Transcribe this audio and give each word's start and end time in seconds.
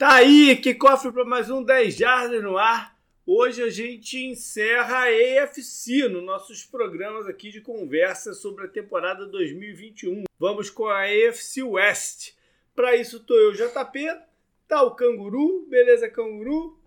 Tá 0.00 0.14
aí, 0.14 0.56
que 0.56 0.72
cofre 0.72 1.12
para 1.12 1.26
mais 1.26 1.50
um 1.50 1.62
10 1.62 1.94
Jardas 1.94 2.42
no 2.42 2.56
ar. 2.56 2.96
Hoje 3.26 3.62
a 3.62 3.68
gente 3.68 4.16
encerra 4.16 5.00
a 5.00 5.42
AFC 5.44 6.08
nos 6.08 6.24
nossos 6.24 6.64
programas 6.64 7.26
aqui 7.26 7.50
de 7.50 7.60
conversa 7.60 8.32
sobre 8.32 8.64
a 8.64 8.68
temporada 8.68 9.26
2021. 9.26 10.24
Vamos 10.38 10.70
com 10.70 10.86
a 10.86 11.02
AFC 11.02 11.62
West. 11.62 12.32
Para 12.74 12.96
isso 12.96 13.20
tô 13.20 13.34
eu, 13.34 13.52
JP, 13.52 14.10
tá 14.66 14.82
o 14.84 14.92
Canguru, 14.92 15.66
beleza, 15.68 16.08
Canguru? 16.08 16.80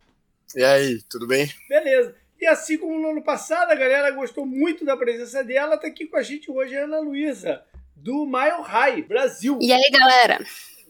E 0.55 0.63
aí, 0.63 0.99
tudo 1.03 1.27
bem? 1.27 1.47
Beleza. 1.69 2.15
E 2.41 2.47
assim 2.47 2.79
como 2.79 2.99
no 2.99 3.11
ano 3.11 3.23
passado, 3.23 3.69
a 3.69 3.75
galera 3.75 4.09
gostou 4.09 4.43
muito 4.43 4.83
da 4.83 4.97
presença 4.97 5.43
dela, 5.43 5.77
tá 5.77 5.85
aqui 5.85 6.07
com 6.07 6.17
a 6.17 6.23
gente 6.23 6.49
hoje 6.49 6.75
a 6.75 6.85
Ana 6.85 6.99
Luísa, 6.99 7.63
do 7.95 8.25
Mile 8.25 8.63
High, 8.63 9.03
Brasil. 9.03 9.59
E 9.61 9.71
aí, 9.71 9.91
galera? 9.91 10.43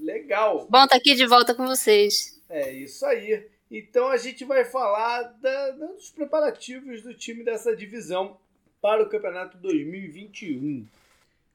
Legal. 0.04 0.68
Bom 0.70 0.84
estar 0.84 0.88
tá 0.90 0.96
aqui 0.98 1.16
de 1.16 1.26
volta 1.26 1.56
com 1.56 1.66
vocês. 1.66 2.42
É 2.50 2.72
isso 2.74 3.06
aí. 3.06 3.48
Então 3.72 4.10
a 4.10 4.18
gente 4.18 4.44
vai 4.44 4.66
falar 4.66 5.24
da, 5.42 5.72
dos 5.72 6.10
preparativos 6.10 7.02
do 7.02 7.14
time 7.14 7.44
dessa 7.44 7.74
divisão 7.74 8.38
para 8.82 9.02
o 9.02 9.10
campeonato 9.10 9.58
2021. 9.58 10.86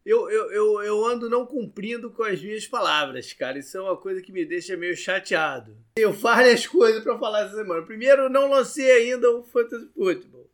Eu, 0.04 0.30
eu, 0.30 0.50
eu, 0.50 0.82
eu 0.82 1.04
ando 1.04 1.28
não 1.28 1.44
cumprindo 1.44 2.10
com 2.10 2.22
as 2.22 2.42
minhas 2.42 2.66
palavras, 2.66 3.34
cara. 3.34 3.58
Isso 3.58 3.76
é 3.76 3.82
uma 3.82 3.96
coisa 3.96 4.22
que 4.22 4.32
me 4.32 4.46
deixa 4.46 4.78
meio 4.78 4.96
chateado. 4.96 5.76
Tenho 5.96 6.12
várias 6.12 6.66
coisas 6.66 7.02
para 7.04 7.18
falar 7.18 7.44
essa 7.44 7.56
semana. 7.56 7.82
Primeiro, 7.82 8.22
eu 8.22 8.30
não 8.30 8.48
lancei 8.48 8.90
ainda 8.90 9.30
o 9.30 9.42
Fantasy 9.42 9.90
Football. 9.94 10.48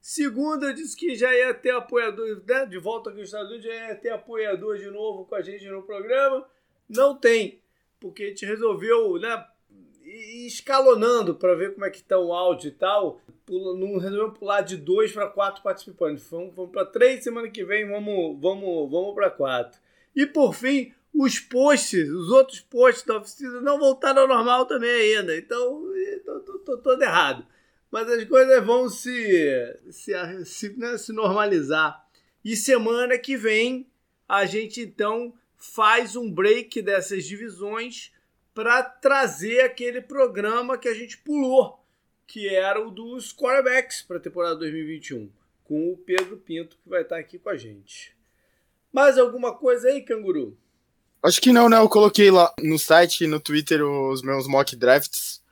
Segundo, 0.00 0.64
eu 0.64 0.72
disse 0.72 0.96
que 0.96 1.14
já 1.14 1.34
ia 1.34 1.52
ter 1.52 1.72
apoiador, 1.72 2.42
né? 2.46 2.64
de 2.64 2.78
volta 2.78 3.10
aqui 3.10 3.18
nos 3.18 3.28
Estados 3.28 3.50
Unidos, 3.50 3.66
já 3.66 3.88
ia 3.88 3.94
ter 3.94 4.08
apoiador 4.08 4.78
de 4.78 4.86
novo 4.86 5.26
com 5.26 5.34
a 5.34 5.42
gente 5.42 5.68
no 5.68 5.82
programa. 5.82 6.48
Não 6.88 7.14
tem, 7.14 7.60
porque 8.00 8.24
a 8.24 8.26
gente 8.28 8.46
resolveu, 8.46 9.18
né, 9.18 9.44
escalonando 10.46 11.34
para 11.34 11.54
ver 11.54 11.74
como 11.74 11.84
é 11.84 11.90
que 11.90 11.98
está 11.98 12.18
o 12.18 12.32
áudio 12.32 12.68
e 12.68 12.72
tal. 12.72 13.20
Não 13.48 13.98
resolvemos 13.98 14.38
pular 14.38 14.60
de 14.62 14.76
dois 14.76 15.12
para 15.12 15.28
quatro 15.28 15.62
participantes. 15.62 16.28
Vamos, 16.30 16.54
vamos 16.54 16.70
para 16.70 16.84
três, 16.84 17.24
semana 17.24 17.48
que 17.48 17.64
vem 17.64 17.88
vamos, 17.88 18.40
vamos, 18.40 18.90
vamos 18.90 19.14
para 19.14 19.30
quatro. 19.30 19.80
E 20.14 20.26
por 20.26 20.54
fim, 20.54 20.92
os 21.14 21.38
posts, 21.38 22.08
os 22.10 22.30
outros 22.30 22.60
posts 22.60 23.04
da 23.04 23.18
oficina 23.18 23.60
não 23.60 23.78
voltaram 23.78 24.22
ao 24.22 24.28
normal 24.28 24.66
também 24.66 24.90
ainda. 24.90 25.36
Então, 25.36 25.92
estou 25.94 26.78
todo 26.78 27.02
errado. 27.02 27.46
Mas 27.90 28.08
as 28.10 28.24
coisas 28.24 28.64
vão 28.64 28.88
se, 28.88 29.76
se, 29.90 30.12
se, 30.44 30.76
né, 30.76 30.98
se 30.98 31.12
normalizar. 31.12 32.06
E 32.44 32.54
semana 32.54 33.18
que 33.18 33.36
vem 33.36 33.86
a 34.28 34.44
gente 34.44 34.82
então 34.82 35.32
faz 35.58 36.14
um 36.14 36.30
break 36.30 36.80
dessas 36.80 37.24
divisões 37.24 38.12
para 38.54 38.82
trazer 38.82 39.60
aquele 39.60 40.00
programa 40.00 40.78
que 40.78 40.88
a 40.88 40.94
gente 40.94 41.18
pulou, 41.18 41.84
que 42.26 42.48
era 42.48 42.80
o 42.80 42.90
dos 42.90 43.32
quarterbacks 43.32 44.02
para 44.02 44.16
a 44.16 44.20
temporada 44.20 44.56
2021, 44.56 45.30
com 45.64 45.92
o 45.92 45.96
Pedro 45.96 46.36
Pinto, 46.36 46.76
que 46.82 46.88
vai 46.88 47.02
estar 47.02 47.18
aqui 47.18 47.38
com 47.38 47.50
a 47.50 47.56
gente. 47.56 48.16
Mais 48.92 49.18
alguma 49.18 49.54
coisa 49.54 49.88
aí, 49.88 50.02
canguru? 50.02 50.56
Acho 51.22 51.40
que 51.40 51.52
não, 51.52 51.68
né? 51.68 51.76
Eu 51.76 51.88
coloquei 51.88 52.30
lá 52.30 52.52
no 52.60 52.78
site 52.78 53.24
e 53.24 53.26
no 53.26 53.40
Twitter 53.40 53.84
os 53.84 54.22
meus 54.22 54.46
mock 54.46 54.74
drafts. 54.76 55.42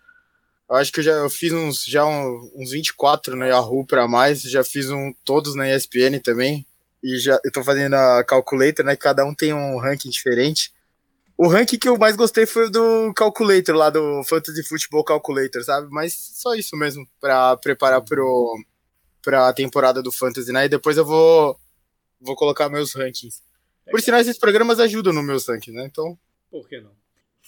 Eu 0.68 0.76
acho 0.76 0.92
que 0.92 1.00
eu 1.00 1.04
já 1.04 1.12
eu 1.12 1.30
fiz 1.30 1.52
uns 1.52 1.84
já 1.84 2.04
uns 2.04 2.70
24 2.70 3.36
no 3.36 3.44
Yahoo 3.44 3.84
para 3.84 4.08
mais, 4.08 4.42
já 4.42 4.64
fiz 4.64 4.90
um 4.90 5.12
todos 5.24 5.54
na 5.54 5.68
ESPN 5.68 6.20
também 6.22 6.66
e 7.06 7.20
já 7.20 7.38
eu 7.44 7.52
tô 7.52 7.62
fazendo 7.62 7.94
a 7.94 8.24
calculator, 8.24 8.84
né? 8.84 8.96
Cada 8.96 9.24
um 9.24 9.32
tem 9.32 9.54
um 9.54 9.78
ranking 9.78 10.10
diferente. 10.10 10.72
O 11.38 11.46
ranking 11.46 11.78
que 11.78 11.88
eu 11.88 11.96
mais 11.96 12.16
gostei 12.16 12.46
foi 12.46 12.66
o 12.66 12.70
do 12.70 13.12
Calculator, 13.14 13.76
lá 13.76 13.90
do 13.90 14.24
Fantasy 14.24 14.62
Football 14.64 15.04
Calculator, 15.04 15.62
sabe? 15.62 15.86
Mas 15.90 16.14
só 16.14 16.54
isso 16.54 16.74
mesmo, 16.76 17.06
para 17.20 17.56
preparar 17.58 18.02
pro, 18.02 18.58
pra 19.22 19.52
temporada 19.52 20.02
do 20.02 20.10
Fantasy, 20.10 20.50
né? 20.50 20.64
E 20.64 20.68
depois 20.68 20.96
eu 20.96 21.04
vou, 21.04 21.56
vou 22.20 22.34
colocar 22.34 22.68
meus 22.68 22.92
rankings. 22.94 23.40
Por 23.88 24.00
sinal, 24.00 24.18
esses 24.18 24.38
programas 24.38 24.80
ajudam 24.80 25.12
no 25.12 25.22
meus 25.22 25.46
rankings, 25.46 25.78
né? 25.78 25.86
Então. 25.86 26.18
Por 26.50 26.66
que 26.68 26.80
não? 26.80 26.90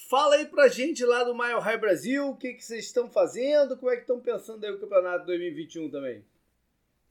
Fala 0.09 0.35
aí 0.35 0.45
pra 0.45 0.69
gente 0.69 1.03
lá 1.03 1.25
do 1.25 1.35
Mile 1.35 1.59
High 1.59 1.77
Brasil, 1.79 2.29
o 2.29 2.37
que, 2.37 2.53
que 2.53 2.63
vocês 2.63 2.85
estão 2.85 3.09
fazendo, 3.09 3.75
como 3.75 3.91
é 3.91 3.95
que 3.95 4.03
estão 4.03 4.21
pensando 4.21 4.63
aí 4.63 4.71
o 4.71 4.79
campeonato 4.79 5.25
2021 5.25 5.89
também? 5.89 6.23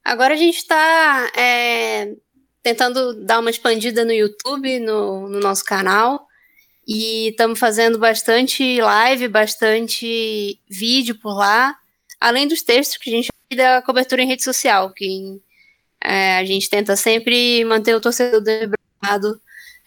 Agora 0.09 0.33
a 0.33 0.37
gente 0.39 0.56
está 0.56 1.31
é, 1.37 2.17
tentando 2.69 3.15
dar 3.25 3.41
uma 3.41 3.51
expandida 3.51 4.05
no 4.05 4.12
YouTube, 4.12 4.79
no, 4.81 5.29
no 5.29 5.41
nosso 5.41 5.65
canal. 5.65 6.27
E 6.87 7.29
estamos 7.29 7.59
fazendo 7.59 7.99
bastante 7.99 8.81
live, 8.81 9.29
bastante 9.29 10.59
vídeo 10.69 11.19
por 11.19 11.34
lá, 11.34 11.77
além 12.21 12.47
dos 12.47 12.62
textos 12.62 12.99
que 12.99 13.11
a 13.11 13.12
gente 13.12 13.28
da 13.55 13.81
cobertura 13.81 14.23
em 14.23 14.27
rede 14.27 14.45
social, 14.45 14.93
que 14.93 15.41
é, 16.03 16.37
a 16.37 16.45
gente 16.45 16.69
tenta 16.69 16.97
sempre 16.97 17.65
manter 17.65 17.95
o 17.95 18.01
torcedor 18.01 18.43
lembrado 18.45 19.41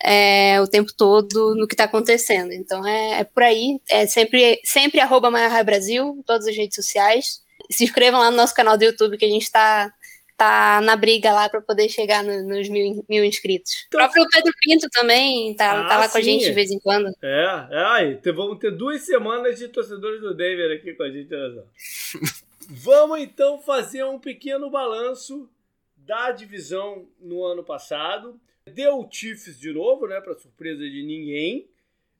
é, 0.03 0.59
o 0.59 0.67
tempo 0.67 0.91
todo 0.97 1.53
no 1.55 1.67
que 1.67 1.75
está 1.75 1.83
acontecendo. 1.83 2.51
Então 2.51 2.85
é, 2.85 3.19
é, 3.19 3.23
por 3.23 3.43
aí, 3.43 3.79
é 3.89 4.07
sempre, 4.07 4.59
sempre 4.63 4.99
arroba 4.99 5.29
Brasil, 5.63 6.23
todas 6.25 6.47
as 6.47 6.55
redes 6.55 6.75
sociais. 6.75 7.41
Se 7.69 7.83
inscrevam 7.83 8.19
lá 8.19 8.31
no 8.31 8.37
nosso 8.37 8.55
canal 8.55 8.75
do 8.75 8.83
YouTube 8.83 9.17
que 9.17 9.25
a 9.25 9.29
gente 9.29 9.43
está 9.43 9.93
tá 10.41 10.81
na 10.81 10.95
briga 10.95 11.31
lá 11.31 11.47
para 11.47 11.61
poder 11.61 11.87
chegar 11.87 12.23
no, 12.23 12.41
nos 12.41 12.67
mil, 12.67 13.05
mil 13.07 13.23
inscritos. 13.23 13.85
Então, 13.87 13.99
o 13.99 14.03
próprio 14.03 14.27
Pedro 14.33 14.51
Pinto 14.59 14.89
também 14.89 15.55
tá, 15.55 15.81
ah, 15.81 15.87
tá 15.87 15.97
lá 15.97 16.07
sim. 16.07 16.11
com 16.13 16.17
a 16.17 16.21
gente 16.21 16.45
de 16.45 16.51
vez 16.51 16.71
em 16.71 16.79
quando. 16.79 17.09
É, 17.21 17.67
é 17.69 17.83
aí, 17.83 18.19
vamos 18.33 18.57
ter 18.57 18.71
duas 18.71 19.03
semanas 19.03 19.59
de 19.59 19.67
torcedores 19.67 20.19
do 20.19 20.33
Denver 20.33 20.75
aqui 20.75 20.95
com 20.95 21.03
a 21.03 21.11
gente, 21.11 21.31
olha 21.35 21.53
só. 21.53 22.19
vamos 22.69 23.19
então 23.19 23.59
fazer 23.59 24.03
um 24.03 24.17
pequeno 24.17 24.67
balanço 24.71 25.47
da 25.95 26.31
divisão 26.31 27.07
no 27.19 27.43
ano 27.43 27.63
passado. 27.63 28.39
Deu 28.65 28.97
o 28.97 29.07
Chiefs 29.11 29.59
de 29.59 29.71
novo, 29.71 30.07
né, 30.07 30.19
para 30.21 30.33
surpresa 30.33 30.81
de 30.81 31.03
ninguém. 31.03 31.67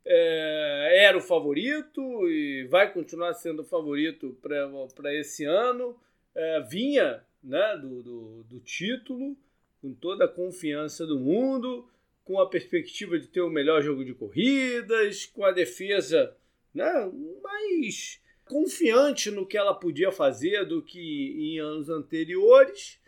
É, 0.06 1.06
era 1.06 1.18
o 1.18 1.22
favorito 1.22 2.30
e 2.30 2.68
vai 2.70 2.94
continuar 2.94 3.34
sendo 3.34 3.64
o 3.64 3.66
favorito 3.66 4.38
para 4.44 5.16
esse 5.16 5.44
ano. 5.44 6.00
É, 6.36 6.62
vinha 6.62 7.24
né, 7.44 7.78
do, 7.78 8.02
do, 8.04 8.44
do 8.44 8.60
título, 8.60 9.38
com 9.82 9.94
toda 9.94 10.26
a 10.26 10.28
confiança 10.28 11.06
do 11.06 11.20
mundo, 11.20 11.88
com 12.24 12.40
a 12.40 12.50
perspectiva 12.50 13.20
de 13.20 13.28
ter 13.28 13.42
o 13.42 13.50
melhor 13.50 13.82
jogo 13.82 14.06
de 14.06 14.14
corridas, 14.14 15.26
com 15.26 15.44
a 15.44 15.52
defesa 15.52 16.36
né, 16.74 17.12
mais 17.42 18.22
confiante 18.46 19.32
no 19.32 19.46
que 19.46 19.58
ela 19.58 19.74
podia 19.74 20.12
fazer 20.12 20.66
do 20.66 20.82
que 20.82 21.36
em 21.38 21.60
anos 21.60 21.90
anteriores. 21.90 23.00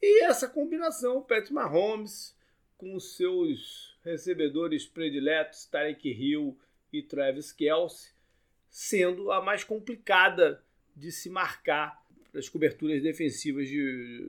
E 0.00 0.24
essa 0.24 0.48
combinação, 0.48 1.22
Pat 1.22 1.50
Mahomes 1.50 2.36
com 2.78 2.98
seus 3.00 3.98
recebedores 4.04 4.86
prediletos, 4.86 5.66
Tarek 5.66 6.08
Hill 6.08 6.56
e 6.92 7.02
Travis 7.02 7.52
Kelce, 7.52 8.12
sendo 8.70 9.32
a 9.32 9.42
mais 9.42 9.64
complicada 9.64 10.64
de 10.94 11.10
se 11.10 11.28
marcar 11.28 11.97
das 12.32 12.48
coberturas 12.48 13.02
defensivas 13.02 13.68
de, 13.68 14.26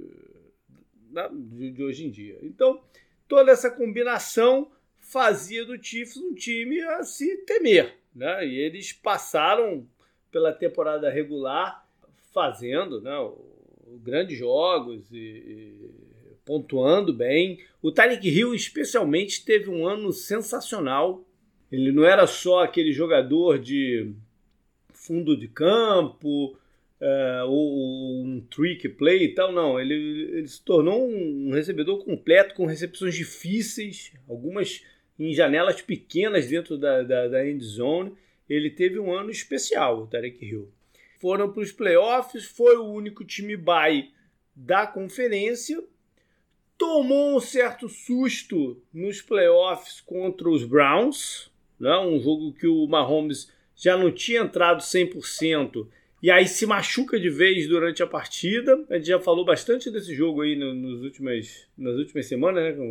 de, 1.33 1.71
de, 1.71 1.83
hoje 1.83 2.05
em 2.05 2.11
dia. 2.11 2.39
Então, 2.41 2.81
toda 3.27 3.51
essa 3.51 3.69
combinação 3.69 4.71
fazia 4.99 5.65
do 5.65 5.81
Chiefs 5.81 6.17
um 6.17 6.33
time 6.33 6.81
a 6.81 7.03
se 7.03 7.37
temer. 7.45 7.97
Né? 8.15 8.47
E 8.47 8.57
eles 8.57 8.93
passaram 8.93 9.87
pela 10.31 10.53
temporada 10.53 11.09
regular 11.09 11.87
fazendo 12.31 13.01
né, 13.01 13.11
grandes 14.03 14.37
jogos 14.37 15.11
e, 15.11 15.17
e 15.17 15.89
pontuando 16.45 17.13
bem. 17.13 17.59
O 17.81 17.91
Tyreek 17.91 18.27
Hill, 18.27 18.53
especialmente, 18.53 19.45
teve 19.45 19.69
um 19.69 19.87
ano 19.87 20.11
sensacional. 20.11 21.23
Ele 21.71 21.91
não 21.91 22.03
era 22.03 22.25
só 22.25 22.63
aquele 22.63 22.91
jogador 22.91 23.59
de 23.59 24.11
fundo 24.93 25.37
de 25.37 25.47
campo, 25.47 26.57
uh, 27.01 27.47
ou 27.47 28.23
um 28.23 28.41
trick 28.49 28.87
play 28.89 29.25
e 29.25 29.33
tal, 29.33 29.51
não. 29.51 29.79
Ele, 29.79 29.93
ele 29.93 30.47
se 30.47 30.63
tornou 30.63 31.07
um 31.07 31.51
recebedor 31.51 32.03
completo, 32.03 32.55
com 32.55 32.65
recepções 32.65 33.15
difíceis, 33.15 34.13
algumas 34.27 34.83
em 35.17 35.33
janelas 35.33 35.81
pequenas 35.81 36.47
dentro 36.47 36.77
da, 36.77 37.03
da, 37.03 37.27
da 37.27 37.47
end 37.47 37.63
zone. 37.63 38.13
Ele 38.49 38.69
teve 38.69 38.99
um 38.99 39.13
ano 39.13 39.29
especial, 39.29 40.03
o 40.03 40.07
Tarek 40.07 40.43
Hill. 40.43 40.71
Foram 41.19 41.51
para 41.51 41.61
os 41.61 41.71
playoffs, 41.71 42.45
foi 42.45 42.77
o 42.77 42.91
único 42.91 43.25
time 43.25 43.57
bye 43.57 44.09
da 44.55 44.87
conferência. 44.87 45.83
Tomou 46.77 47.35
um 47.35 47.39
certo 47.41 47.89
susto 47.89 48.81
nos 48.93 49.21
playoffs 49.21 49.99
contra 49.99 50.49
os 50.49 50.63
Browns, 50.63 51.51
né? 51.77 51.97
um 51.97 52.17
jogo 52.19 52.53
que 52.53 52.65
o 52.65 52.87
Mahomes 52.87 53.51
já 53.75 53.97
não 53.97 54.11
tinha 54.11 54.41
entrado 54.41 54.81
100%, 54.81 55.87
e 56.21 56.29
aí 56.29 56.47
se 56.47 56.65
machuca 56.65 57.19
de 57.19 57.29
vez 57.29 57.67
durante 57.67 58.03
a 58.03 58.07
partida. 58.07 58.83
A 58.89 58.95
gente 58.95 59.07
já 59.07 59.19
falou 59.19 59.45
bastante 59.45 59.89
desse 59.89 60.13
jogo 60.13 60.41
aí 60.41 60.55
nos 60.55 61.01
últimas, 61.01 61.67
nas 61.77 61.95
últimas 61.95 62.25
semanas, 62.25 62.77
né? 62.77 62.83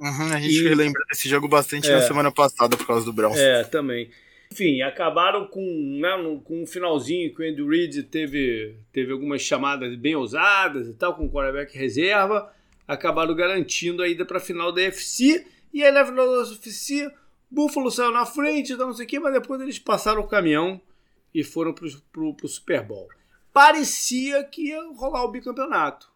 Uhum, 0.00 0.32
a 0.32 0.40
gente 0.40 0.54
e, 0.54 0.74
lembra 0.74 1.02
desse 1.10 1.28
jogo 1.28 1.48
bastante 1.48 1.90
é, 1.90 1.92
na 1.92 2.00
semana 2.00 2.32
passada 2.32 2.76
por 2.76 2.86
causa 2.86 3.04
do 3.04 3.12
Browns. 3.12 3.38
É, 3.38 3.64
também. 3.64 4.10
Enfim, 4.50 4.80
acabaram 4.80 5.46
com, 5.46 5.60
né, 6.00 6.40
com 6.44 6.62
um 6.62 6.66
finalzinho 6.66 7.34
que 7.34 7.42
o 7.42 7.46
Andy 7.46 7.62
Reid 7.62 8.04
teve, 8.04 8.76
teve 8.92 9.12
algumas 9.12 9.42
chamadas 9.42 9.94
bem 9.96 10.14
ousadas 10.14 10.88
e 10.88 10.94
tal, 10.94 11.14
com 11.14 11.26
o 11.26 11.30
quarterback 11.30 11.76
reserva. 11.76 12.50
Acabaram 12.86 13.34
garantindo 13.34 14.02
a 14.02 14.08
ida 14.08 14.24
para 14.24 14.38
a 14.38 14.40
final 14.40 14.72
da 14.72 14.80
FC. 14.80 15.44
E 15.74 15.84
aí 15.84 15.92
na 15.92 16.06
final 16.06 16.26
da 16.26 16.48
UFC, 16.48 17.10
Buffalo 17.50 17.90
saiu 17.90 18.10
na 18.10 18.24
frente, 18.24 18.72
então 18.72 18.86
não 18.86 18.94
sei 18.94 19.04
o 19.04 19.08
quê, 19.08 19.18
mas 19.18 19.34
depois 19.34 19.60
eles 19.60 19.78
passaram 19.78 20.22
o 20.22 20.26
caminhão 20.26 20.80
e 21.34 21.44
foram 21.44 21.72
para 21.72 21.86
o 21.86 22.48
Super 22.48 22.82
Bowl. 22.82 23.08
Parecia 23.52 24.44
que 24.44 24.68
ia 24.68 24.80
rolar 24.94 25.24
o 25.24 25.30
bicampeonato. 25.30 26.10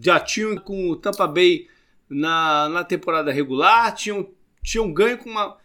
Já 0.00 0.18
tinham 0.18 0.56
com 0.56 0.90
o 0.90 0.96
Tampa 0.96 1.26
Bay 1.26 1.68
na, 2.08 2.68
na 2.68 2.84
temporada 2.84 3.32
regular, 3.32 3.94
tinham, 3.94 4.30
tinham 4.62 4.92
ganho 4.92 5.18
com 5.18 5.30
uma, 5.30 5.56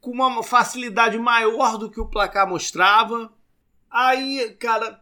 com 0.00 0.10
uma 0.10 0.42
facilidade 0.42 1.18
maior 1.18 1.78
do 1.78 1.90
que 1.90 2.00
o 2.00 2.08
placar 2.08 2.48
mostrava. 2.48 3.32
Aí, 3.90 4.56
cara, 4.58 5.00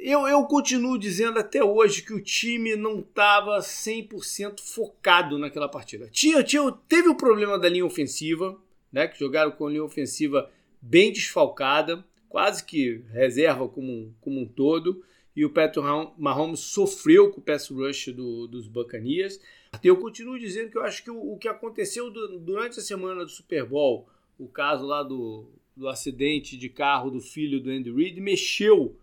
eu, 0.00 0.26
eu 0.26 0.44
continuo 0.44 0.98
dizendo 0.98 1.38
até 1.38 1.62
hoje 1.62 2.00
que 2.00 2.14
o 2.14 2.22
time 2.22 2.74
não 2.74 3.00
estava 3.00 3.58
100% 3.58 4.60
focado 4.60 5.38
naquela 5.38 5.68
partida. 5.68 6.08
Tinha, 6.10 6.42
tinha, 6.42 6.72
teve 6.88 7.08
o 7.08 7.14
problema 7.14 7.58
da 7.58 7.68
linha 7.68 7.84
ofensiva, 7.84 8.58
né, 8.90 9.06
que 9.06 9.18
jogaram 9.18 9.50
com 9.50 9.66
a 9.66 9.70
linha 9.70 9.84
ofensiva 9.84 10.50
bem 10.80 11.12
desfalcada, 11.12 12.02
quase 12.34 12.64
que 12.64 13.04
reserva 13.12 13.68
como, 13.68 14.12
como 14.20 14.40
um 14.40 14.44
todo, 14.44 15.04
e 15.36 15.44
o 15.44 15.50
Patrick 15.50 15.86
Mahomes 16.18 16.58
sofreu 16.58 17.30
com 17.30 17.38
o 17.38 17.44
pass 17.44 17.68
rush 17.68 18.08
do, 18.08 18.48
dos 18.48 18.66
Buccaneers. 18.66 19.40
Eu 19.84 19.96
continuo 19.98 20.36
dizendo 20.36 20.68
que 20.68 20.76
eu 20.76 20.82
acho 20.82 21.04
que 21.04 21.12
o, 21.12 21.34
o 21.34 21.38
que 21.38 21.46
aconteceu 21.46 22.10
do, 22.10 22.40
durante 22.40 22.80
a 22.80 22.82
semana 22.82 23.24
do 23.24 23.30
Super 23.30 23.64
Bowl, 23.64 24.08
o 24.36 24.48
caso 24.48 24.84
lá 24.84 25.04
do 25.04 25.48
do 25.76 25.88
acidente 25.88 26.56
de 26.56 26.68
carro 26.68 27.08
do 27.08 27.20
filho 27.20 27.60
do 27.60 27.70
Andy 27.70 27.92
Reid 27.92 28.20
mexeu 28.20 28.96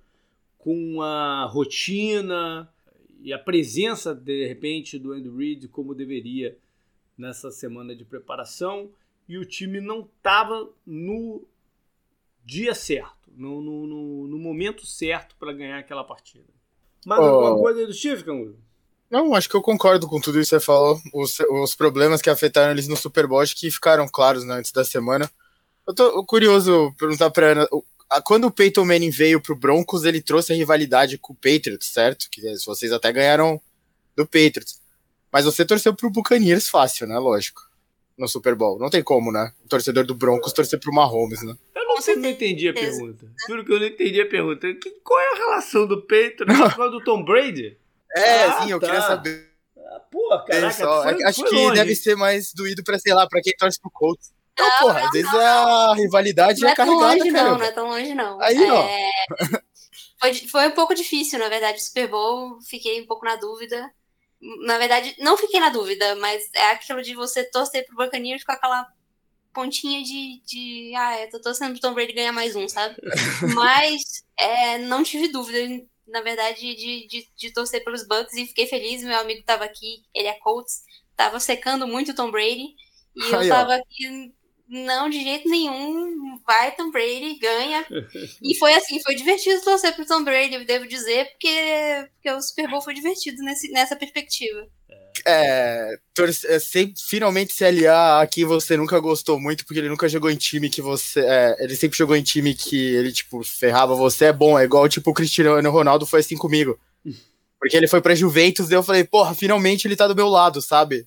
com 0.58 1.02
a 1.02 1.46
rotina 1.46 2.70
e 3.22 3.32
a 3.32 3.40
presença 3.40 4.14
de 4.14 4.46
repente 4.46 5.00
do 5.00 5.14
Andy 5.14 5.30
Reid 5.30 5.68
como 5.70 5.96
deveria 5.96 6.58
nessa 7.18 7.50
semana 7.50 7.96
de 7.96 8.04
preparação 8.04 8.92
e 9.28 9.38
o 9.38 9.46
time 9.46 9.80
não 9.80 10.02
estava 10.02 10.70
no 10.86 11.46
dia 12.44 12.74
certo, 12.76 13.32
no, 13.36 13.62
no, 13.62 13.88
no, 13.88 14.28
no 14.28 14.38
momento 14.38 14.86
certo 14.86 15.36
para 15.38 15.54
ganhar 15.54 15.80
aquela 15.80 16.04
partida. 16.04 16.46
Mais 17.06 17.20
oh. 17.20 17.24
alguma 17.24 17.58
coisa 17.58 17.86
do 17.86 17.94
Steve, 17.94 18.24
Canguru? 18.24 18.58
Não, 19.10 19.36
acho 19.36 19.50
que 19.50 19.56
eu 19.56 19.62
concordo 19.62 20.08
com 20.08 20.22
tudo 20.22 20.40
isso 20.40 20.52
que 20.52 20.60
você 20.60 20.66
falou. 20.66 21.00
Os, 21.14 21.38
os 21.40 21.76
problemas 21.76 22.22
que 22.22 22.30
afetaram 22.30 22.72
eles 22.72 22.88
no 22.88 22.96
Super 22.96 23.28
Bowl 23.28 23.44
que 23.44 23.70
ficaram 23.70 24.08
claros 24.08 24.46
né, 24.46 24.56
antes 24.56 24.72
da 24.72 24.86
semana. 24.86 25.30
Eu 25.86 25.94
tô 25.94 26.26
curioso 26.26 26.94
perguntar 26.98 27.30
pra 27.30 27.52
Ana. 27.52 27.68
Quando 28.24 28.46
o 28.46 28.52
Peyton 28.52 28.86
Manning 28.86 29.10
veio 29.10 29.42
pro 29.42 29.56
Broncos, 29.56 30.06
ele 30.06 30.22
trouxe 30.22 30.54
a 30.54 30.56
rivalidade 30.56 31.18
com 31.18 31.34
o 31.34 31.36
Patriots, 31.36 31.88
certo? 31.88 32.28
Que 32.32 32.42
vocês 32.66 32.92
até 32.92 33.12
ganharam 33.12 33.62
do 34.16 34.26
Patriots. 34.26 34.82
Mas 35.32 35.46
você 35.46 35.66
torceu 35.66 35.94
pro 35.94 36.10
Buccaneers 36.10 36.70
fácil, 36.70 37.08
né? 37.08 37.18
Lógico. 37.18 37.62
No 38.18 38.28
Super 38.28 38.56
Bowl. 38.56 38.78
Não 38.78 38.90
tem 38.90 39.04
como, 39.04 39.32
né? 39.32 39.52
O 39.66 39.68
torcedor 39.68 40.06
do 40.06 40.14
Broncos 40.14 40.54
torcer 40.54 40.80
pro 40.80 40.94
Mahomes, 40.94 41.42
né? 41.44 41.56
Eu 41.76 41.86
não 41.86 42.02
sei 42.02 42.16
se 42.16 42.26
eu 42.26 42.30
entendi 42.30 42.68
a 42.68 42.74
pergunta. 42.74 43.26
Juro 43.48 43.66
que 43.66 43.74
eu 43.74 43.80
não 43.80 43.88
entendi 43.88 44.22
a 44.22 44.28
pergunta. 44.28 44.68
qual 45.04 45.20
é 45.20 45.32
a 45.34 45.36
relação 45.36 45.88
do 45.88 46.02
Patriots 46.02 46.76
com 46.76 46.82
a 46.84 46.88
do 46.90 47.04
Tom 47.04 47.24
Brady? 47.24 47.78
É, 48.16 48.44
ah, 48.44 48.62
sim, 48.62 48.72
eu 48.72 48.80
tá. 48.80 48.88
queria 48.88 49.02
saber. 49.02 49.50
Ah, 49.78 50.00
pô, 50.12 50.28
caraca, 50.46 50.74
foi, 50.74 51.24
Acho 51.24 51.42
foi 51.42 51.50
que 51.50 51.56
longe. 51.56 51.76
deve 51.76 51.96
ser 51.96 52.16
mais 52.16 52.54
doído 52.54 52.84
pra, 52.84 53.00
sei 53.00 53.14
lá, 53.14 53.28
pra 53.28 53.42
quem 53.42 53.54
torce 53.58 53.80
pro 53.80 53.92
Colts. 53.92 54.32
Então, 54.54 54.66
não, 54.68 54.80
porra, 54.80 55.06
às 55.06 55.12
vezes 55.12 55.34
a 55.34 55.94
rivalidade 55.96 56.62
não 56.62 56.70
é, 56.70 56.72
é 56.72 56.76
carregada, 56.76 57.00
tão 57.00 57.18
longe, 57.18 57.32
cara. 57.32 57.50
Não, 57.50 57.58
não 57.58 57.66
é 57.66 57.72
tão 57.72 57.88
longe, 57.88 58.14
não. 58.14 58.42
Aí, 58.42 58.70
ó. 58.70 58.84
É... 58.84 59.12
foi, 60.20 60.34
foi 60.48 60.68
um 60.68 60.72
pouco 60.72 60.94
difícil, 60.94 61.40
na 61.40 61.50
verdade, 61.50 61.78
o 61.78 61.82
Super 61.82 62.08
Bowl. 62.08 62.60
Fiquei 62.62 63.02
um 63.02 63.06
pouco 63.06 63.26
na 63.26 63.38
dúvida. 63.38 63.90
Na 64.64 64.78
verdade, 64.78 65.16
não 65.20 65.38
fiquei 65.38 65.60
na 65.60 65.70
dúvida, 65.70 66.16
mas 66.16 66.50
é 66.54 66.72
aquilo 66.72 67.02
de 67.02 67.14
você 67.14 67.44
torcer 67.44 67.86
pro 67.86 67.96
Buccaneers 67.96 68.44
com 68.44 68.52
aquela 68.52 68.88
pontinha 69.54 70.02
de, 70.02 70.42
de 70.46 70.96
ah, 70.96 71.22
eu 71.22 71.30
tô 71.30 71.42
torcendo 71.42 71.74
pro 71.74 71.82
Tom 71.82 71.94
Brady 71.94 72.14
ganhar 72.14 72.32
mais 72.32 72.56
um, 72.56 72.68
sabe? 72.68 72.96
mas 73.54 74.24
é, 74.38 74.78
não 74.80 75.04
tive 75.04 75.28
dúvida, 75.28 75.86
na 76.08 76.22
verdade, 76.22 76.60
de, 76.60 77.08
de, 77.08 77.30
de 77.36 77.54
torcer 77.54 77.84
pelos 77.84 78.08
Bucks 78.08 78.34
e 78.34 78.48
fiquei 78.48 78.66
feliz. 78.66 79.04
Meu 79.04 79.20
amigo 79.20 79.44
tava 79.44 79.64
aqui, 79.66 80.04
ele 80.14 80.28
é 80.28 80.34
Colts, 80.40 80.84
tava 81.16 81.40
secando 81.40 81.88
muito 81.88 82.12
o 82.12 82.16
Tom 82.16 82.32
Brady. 82.32 82.76
E 83.16 83.30
eu 83.32 83.48
tava 83.48 83.76
aqui 83.76 84.34
não, 84.72 85.10
de 85.10 85.22
jeito 85.22 85.50
nenhum. 85.50 86.40
Vai 86.48 86.74
Tom 86.74 86.90
Brady, 86.90 87.38
ganha. 87.40 87.86
E 88.42 88.58
foi 88.58 88.74
assim, 88.74 89.02
foi 89.02 89.16
divertido 89.16 89.62
torcer 89.62 89.94
pro 89.94 90.06
Tom 90.06 90.24
Brady, 90.24 90.56
eu 90.56 90.66
devo 90.66 90.88
dizer, 90.88 91.26
porque, 91.32 92.08
porque 92.14 92.32
o 92.32 92.42
Super 92.42 92.70
Bowl 92.70 92.82
foi 92.82 92.94
divertido 92.94 93.44
nesse, 93.44 93.70
nessa 93.72 93.96
perspectiva. 93.96 94.68
É, 95.28 95.98
é 96.48 96.60
sempre, 96.60 96.94
finalmente 97.08 97.54
se 97.54 97.66
aliar 97.66 98.24
a 98.24 98.28
quem 98.28 98.46
você 98.46 98.78
nunca 98.78 99.00
gostou 99.00 99.40
muito, 99.40 99.66
porque 99.66 99.80
ele 99.80 99.90
nunca 99.90 100.08
jogou 100.08 100.32
em 100.32 100.38
time 100.38 100.70
que 100.70 100.82
você. 100.82 101.20
É, 101.20 101.58
ele 101.60 101.76
sempre 101.76 101.98
jogou 101.98 102.16
em 102.16 102.24
time 102.24 102.56
que 102.56 102.96
ele, 102.96 103.12
tipo, 103.12 103.44
ferrava 103.44 103.94
você, 103.94 104.26
é 104.26 104.34
bom, 104.34 104.58
é 104.58 104.64
igual 104.64 104.88
tipo 104.88 105.12
o 105.12 105.14
Cristiano 105.14 105.70
Ronaldo 105.70 106.06
foi 106.06 106.22
assim 106.22 106.38
comigo. 106.38 106.80
Porque 107.60 107.78
ele 107.78 107.88
foi 107.88 108.02
pra 108.02 108.16
Juventus 108.16 108.72
e 108.72 108.74
eu 108.74 108.82
falei, 108.82 109.04
porra, 109.04 109.36
finalmente 109.36 109.88
ele 109.88 109.96
tá 109.96 110.08
do 110.08 110.16
meu 110.16 110.28
lado, 110.28 110.62
sabe? 110.62 111.06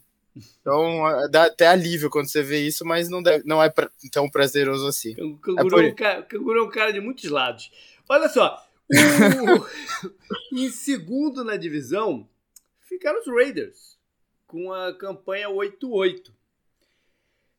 Então 0.61 1.09
é, 1.09 1.29
dá 1.29 1.45
até 1.45 1.67
alívio 1.67 2.11
quando 2.11 2.29
você 2.29 2.43
vê 2.43 2.67
isso, 2.67 2.85
mas 2.85 3.09
não, 3.09 3.23
deve, 3.23 3.45
não 3.47 3.63
é 3.63 3.71
pra, 3.71 3.91
tão 4.11 4.29
prazeroso 4.29 4.87
assim. 4.87 5.15
O 5.21 5.39
canguru 5.39 5.81
é, 5.81 5.87
é, 5.87 5.91
um 5.91 5.95
cara, 5.95 6.23
canguru 6.23 6.59
é 6.59 6.63
um 6.63 6.71
cara 6.71 6.93
de 6.93 7.01
muitos 7.01 7.31
lados. 7.31 7.71
Olha 8.09 8.29
só, 8.29 8.65
o, 8.91 10.05
em 10.53 10.69
segundo 10.71 11.45
na 11.45 11.57
divisão 11.57 12.29
ficaram 12.81 13.21
os 13.21 13.27
Raiders, 13.27 13.99
com 14.47 14.73
a 14.73 14.97
campanha 14.97 15.49
8-8. 15.49 16.33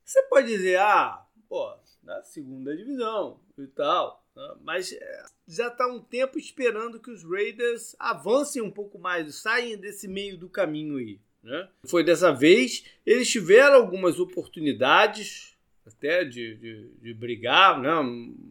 Você 0.04 0.22
pode 0.24 0.48
dizer, 0.48 0.80
ah, 0.80 1.26
pô, 1.50 1.74
na 2.04 2.22
segunda 2.24 2.76
divisão 2.76 3.40
e 3.58 3.68
tal, 3.68 4.24
né? 4.36 4.56
mas 4.62 4.92
é, 4.92 5.26
já 5.48 5.68
está 5.68 5.88
um 5.88 6.00
tempo 6.00 6.38
esperando 6.38 7.00
que 7.00 7.10
os 7.10 7.24
Raiders 7.24 7.96
avancem 7.98 8.62
um 8.62 8.72
pouco 8.72 9.00
mais, 9.00 9.36
saiam 9.36 9.80
desse 9.80 10.08
meio 10.08 10.38
do 10.38 10.50
caminho 10.50 10.98
aí. 10.98 11.20
Né? 11.46 11.70
Foi 11.84 12.04
dessa 12.04 12.32
vez, 12.32 12.84
eles 13.06 13.30
tiveram 13.30 13.76
algumas 13.76 14.20
oportunidades 14.20 15.56
até 15.86 16.26
de, 16.26 16.56
de, 16.56 16.90
de 17.00 17.14
brigar 17.14 17.80
né? 17.80 17.92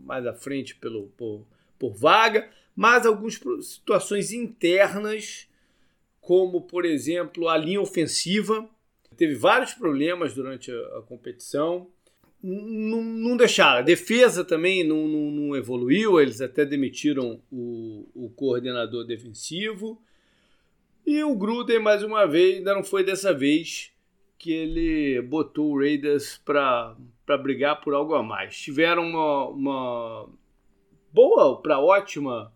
mais 0.04 0.24
à 0.24 0.32
frente 0.32 0.76
pelo, 0.76 1.08
por, 1.16 1.44
por 1.76 1.92
vaga, 1.92 2.48
mas 2.76 3.04
algumas 3.04 3.40
situações 3.62 4.32
internas, 4.32 5.48
como 6.20 6.62
por 6.62 6.84
exemplo 6.84 7.48
a 7.48 7.56
linha 7.58 7.80
ofensiva, 7.80 8.68
teve 9.16 9.34
vários 9.34 9.74
problemas 9.74 10.32
durante 10.32 10.70
a, 10.70 10.98
a 10.98 11.02
competição. 11.02 11.88
Não, 12.40 13.02
não, 13.02 13.36
deixaram. 13.36 13.78
A 13.78 13.82
defesa 13.82 14.44
também 14.44 14.84
não, 14.84 15.08
não, 15.08 15.30
não, 15.32 15.56
evoluiu, 15.56 16.20
eles 16.20 16.40
até 16.40 16.64
demitiram 16.64 17.40
o, 17.50 18.06
o 18.14 18.30
coordenador 18.30 19.04
defensivo. 19.04 20.00
E 21.06 21.22
o 21.22 21.36
Gruden, 21.36 21.80
mais 21.80 22.02
uma 22.02 22.26
vez, 22.26 22.58
ainda 22.58 22.74
não 22.74 22.82
foi 22.82 23.04
dessa 23.04 23.32
vez 23.32 23.92
que 24.38 24.52
ele 24.52 25.22
botou 25.22 25.72
o 25.72 25.78
Raiders 25.78 26.38
para 26.38 26.96
brigar 27.42 27.80
por 27.80 27.94
algo 27.94 28.14
a 28.14 28.22
mais. 28.22 28.58
Tiveram 28.58 29.08
uma, 29.08 29.48
uma 29.48 30.28
boa 31.12 31.60
para 31.60 31.78
ótima 31.78 32.52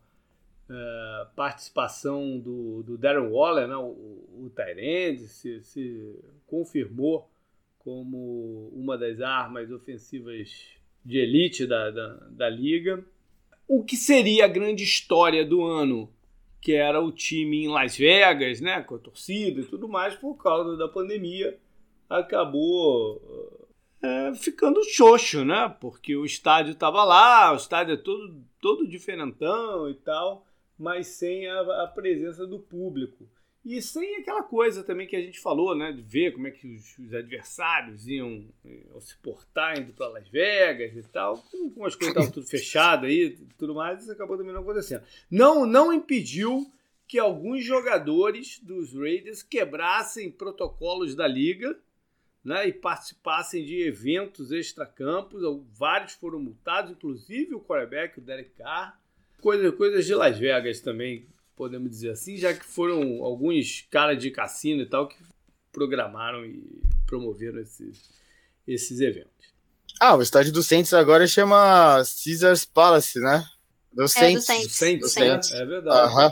é, 0.70 1.26
participação 1.36 2.38
do, 2.38 2.82
do 2.82 2.98
Darren 2.98 3.30
Waller, 3.30 3.68
né? 3.68 3.76
o, 3.76 3.86
o 3.90 4.52
Tyrande, 4.54 5.28
se, 5.28 5.62
se 5.62 6.18
confirmou 6.46 7.30
como 7.78 8.70
uma 8.74 8.98
das 8.98 9.20
armas 9.20 9.70
ofensivas 9.70 10.50
de 11.04 11.18
elite 11.18 11.66
da, 11.66 11.90
da, 11.90 12.14
da 12.30 12.48
liga. 12.48 13.04
O 13.66 13.84
que 13.84 13.96
seria 13.96 14.46
a 14.46 14.48
grande 14.48 14.84
história 14.84 15.44
do 15.44 15.62
ano 15.64 16.10
que 16.68 16.74
era 16.74 17.00
o 17.00 17.10
time 17.10 17.64
em 17.64 17.68
Las 17.68 17.96
Vegas, 17.96 18.60
né, 18.60 18.82
com 18.82 18.96
a 18.96 18.98
torcida 18.98 19.58
e 19.58 19.64
tudo 19.64 19.88
mais, 19.88 20.14
por 20.14 20.34
causa 20.34 20.76
da 20.76 20.86
pandemia, 20.86 21.58
acabou 22.10 23.66
é, 24.02 24.34
ficando 24.34 24.84
xoxo, 24.84 25.46
né? 25.46 25.74
Porque 25.80 26.14
o 26.14 26.26
estádio 26.26 26.72
estava 26.72 27.04
lá, 27.04 27.54
o 27.54 27.56
estádio 27.56 27.94
é 27.94 27.96
todo, 27.96 28.44
todo 28.60 28.86
diferentão 28.86 29.88
e 29.88 29.94
tal, 29.94 30.44
mas 30.78 31.06
sem 31.06 31.48
a, 31.48 31.84
a 31.84 31.86
presença 31.86 32.46
do 32.46 32.58
público. 32.58 33.26
E 33.64 33.82
sem 33.82 34.16
aquela 34.16 34.42
coisa 34.42 34.82
também 34.82 35.06
que 35.06 35.16
a 35.16 35.20
gente 35.20 35.40
falou, 35.40 35.74
né? 35.76 35.92
De 35.92 36.00
ver 36.00 36.32
como 36.32 36.46
é 36.46 36.50
que 36.50 36.66
os, 36.66 36.98
os 36.98 37.12
adversários 37.12 38.06
iam, 38.06 38.46
iam, 38.64 39.00
se 39.00 39.16
portar 39.18 39.78
indo 39.78 39.92
para 39.92 40.08
Las 40.08 40.28
Vegas 40.28 40.96
e 40.96 41.02
tal. 41.02 41.38
Como 41.50 41.84
as 41.84 41.94
coisas 41.94 42.08
estavam 42.08 42.30
tudo 42.30 42.46
fechado 42.48 43.06
aí 43.06 43.24
e 43.26 43.54
tudo 43.58 43.74
mais, 43.74 44.02
isso 44.02 44.12
acabou 44.12 44.36
também 44.36 44.52
não 44.54 44.62
acontecendo. 44.62 45.02
Não, 45.30 45.66
não 45.66 45.92
impediu 45.92 46.70
que 47.06 47.18
alguns 47.18 47.64
jogadores 47.64 48.60
dos 48.62 48.94
Raiders 48.94 49.42
quebrassem 49.42 50.30
protocolos 50.30 51.14
da 51.14 51.26
liga, 51.26 51.78
né, 52.44 52.68
e 52.68 52.72
participassem 52.72 53.64
de 53.64 53.82
eventos 53.82 54.52
extracampos. 54.52 55.42
Vários 55.72 56.12
foram 56.12 56.38
multados, 56.38 56.90
inclusive 56.90 57.54
o 57.54 57.60
quarterback, 57.60 58.18
o 58.18 58.22
Derek 58.22 58.50
Carr. 58.50 59.00
Coisa, 59.40 59.70
coisas 59.72 60.04
de 60.04 60.14
Las 60.14 60.38
Vegas 60.38 60.80
também, 60.80 61.26
podemos 61.58 61.90
dizer 61.90 62.10
assim, 62.10 62.36
já 62.36 62.54
que 62.54 62.64
foram 62.64 63.24
alguns 63.24 63.84
caras 63.90 64.22
de 64.22 64.30
cassino 64.30 64.82
e 64.82 64.86
tal 64.86 65.08
que 65.08 65.16
programaram 65.72 66.46
e 66.46 66.80
promoveram 67.04 67.58
esses, 67.58 68.08
esses 68.66 69.00
eventos. 69.00 69.32
Ah, 70.00 70.14
o 70.14 70.22
estádio 70.22 70.52
do 70.52 70.62
Saints 70.62 70.94
agora 70.94 71.26
chama 71.26 72.00
Caesars 72.24 72.64
Palace, 72.64 73.18
né? 73.18 73.44
Do 73.92 74.06
Saints. 74.06 74.48
É, 74.48 74.62
do 74.62 74.70
Saints, 74.70 75.00
do 75.00 75.08
Saints. 75.08 75.52
É, 75.52 75.62
é 75.62 75.66
verdade. 75.66 76.14
Uhum. 76.14 76.30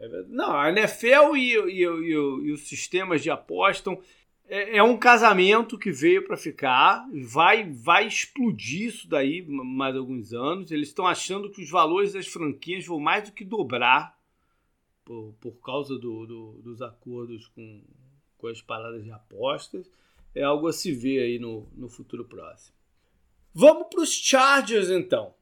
é 0.00 0.08
verdade. 0.08 0.34
Não, 0.34 0.56
a 0.56 0.70
NFL 0.70 1.36
e, 1.36 1.54
e, 1.54 1.82
e, 1.82 2.12
e, 2.12 2.52
os 2.52 2.66
sistemas 2.66 3.22
de 3.22 3.30
apostam 3.30 4.00
é, 4.48 4.78
é 4.78 4.82
um 4.82 4.96
casamento 4.96 5.78
que 5.78 5.92
veio 5.92 6.26
para 6.26 6.36
ficar, 6.36 7.04
vai, 7.22 7.70
vai 7.70 8.06
explodir 8.06 8.88
isso 8.88 9.06
daí 9.06 9.44
mais 9.46 9.94
alguns 9.94 10.32
anos. 10.32 10.70
Eles 10.70 10.88
estão 10.88 11.06
achando 11.06 11.50
que 11.50 11.62
os 11.62 11.68
valores 11.68 12.14
das 12.14 12.26
franquias 12.26 12.86
vão 12.86 12.98
mais 12.98 13.28
do 13.28 13.32
que 13.32 13.44
dobrar 13.44 14.13
por, 15.04 15.34
por 15.40 15.52
causa 15.60 15.98
do, 15.98 16.26
do, 16.26 16.52
dos 16.62 16.82
acordos 16.82 17.46
com, 17.48 17.82
com 18.38 18.46
as 18.46 18.62
paradas 18.62 19.04
de 19.04 19.10
apostas. 19.10 19.90
É 20.34 20.42
algo 20.42 20.66
a 20.66 20.72
se 20.72 20.92
ver 20.92 21.22
aí 21.22 21.38
no, 21.38 21.68
no 21.74 21.88
futuro 21.88 22.24
próximo. 22.24 22.74
Vamos 23.52 23.86
para 23.88 24.00
os 24.00 24.12
Chargers 24.12 24.90
então, 24.90 25.32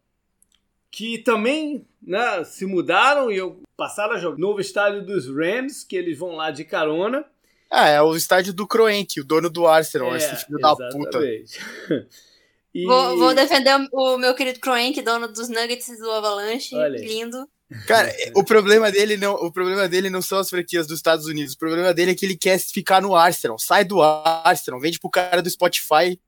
que 0.91 1.19
também 1.19 1.87
né, 2.03 2.45
se 2.45 2.67
mudaram 2.67 3.31
e 3.33 3.39
passaram 3.75 4.15
a 4.15 4.19
jogar 4.19 4.37
no 4.37 4.49
novo 4.49 4.61
estádio 4.61 5.05
dos 5.05 5.27
Rams, 5.27 5.83
que 5.83 5.97
eles 5.97 6.19
vão 6.19 6.33
lá 6.33 6.51
de 6.51 6.65
carona. 6.65 7.25
Ah, 7.71 7.89
é 7.89 8.03
o 8.03 8.15
estádio 8.15 8.53
do 8.53 8.67
Kroenke, 8.67 9.23
o 9.23 9.25
dono 9.25 9.49
do 9.49 9.67
Arsenal, 9.67 10.13
é, 10.13 10.19
esse 10.19 10.45
filho 10.45 10.59
exatamente. 10.59 10.93
da 10.93 10.99
puta. 10.99 11.19
E... 12.75 12.87
Vou, 12.87 13.19
vou, 13.19 13.35
defender 13.35 13.77
o, 13.93 14.17
meu 14.17 14.35
querido 14.35 14.59
Kroenke, 14.59 15.03
dono 15.03 15.29
dos 15.29 15.51
Nuggets 15.51 15.89
e 15.89 15.99
do 15.99 16.11
Avalanche. 16.11 16.75
Lindo. 16.89 17.47
Cara, 17.87 18.13
o 18.35 18.45
problema 18.45 18.91
dele 18.91 19.17
não, 19.17 19.35
o 19.35 19.53
problema 19.53 19.89
dele 19.89 20.11
não 20.11 20.23
são 20.23 20.39
as 20.39 20.51
franquias 20.51 20.87
dos 20.87 20.99
Estados 20.99 21.27
Unidos. 21.27 21.55
O 21.55 21.59
problema 21.59 21.93
dele 21.93 22.13
é 22.13 22.15
que 22.15 22.25
ele 22.25 22.37
quer 22.37 22.59
ficar 22.59 23.01
no 23.01 23.15
Arsenal. 23.15 23.59
Sai 23.59 23.85
do 23.85 24.01
Arsenal, 24.01 24.81
vende 24.81 24.99
pro 24.99 25.11
cara 25.11 25.43
do 25.43 25.51
Spotify 25.51 26.19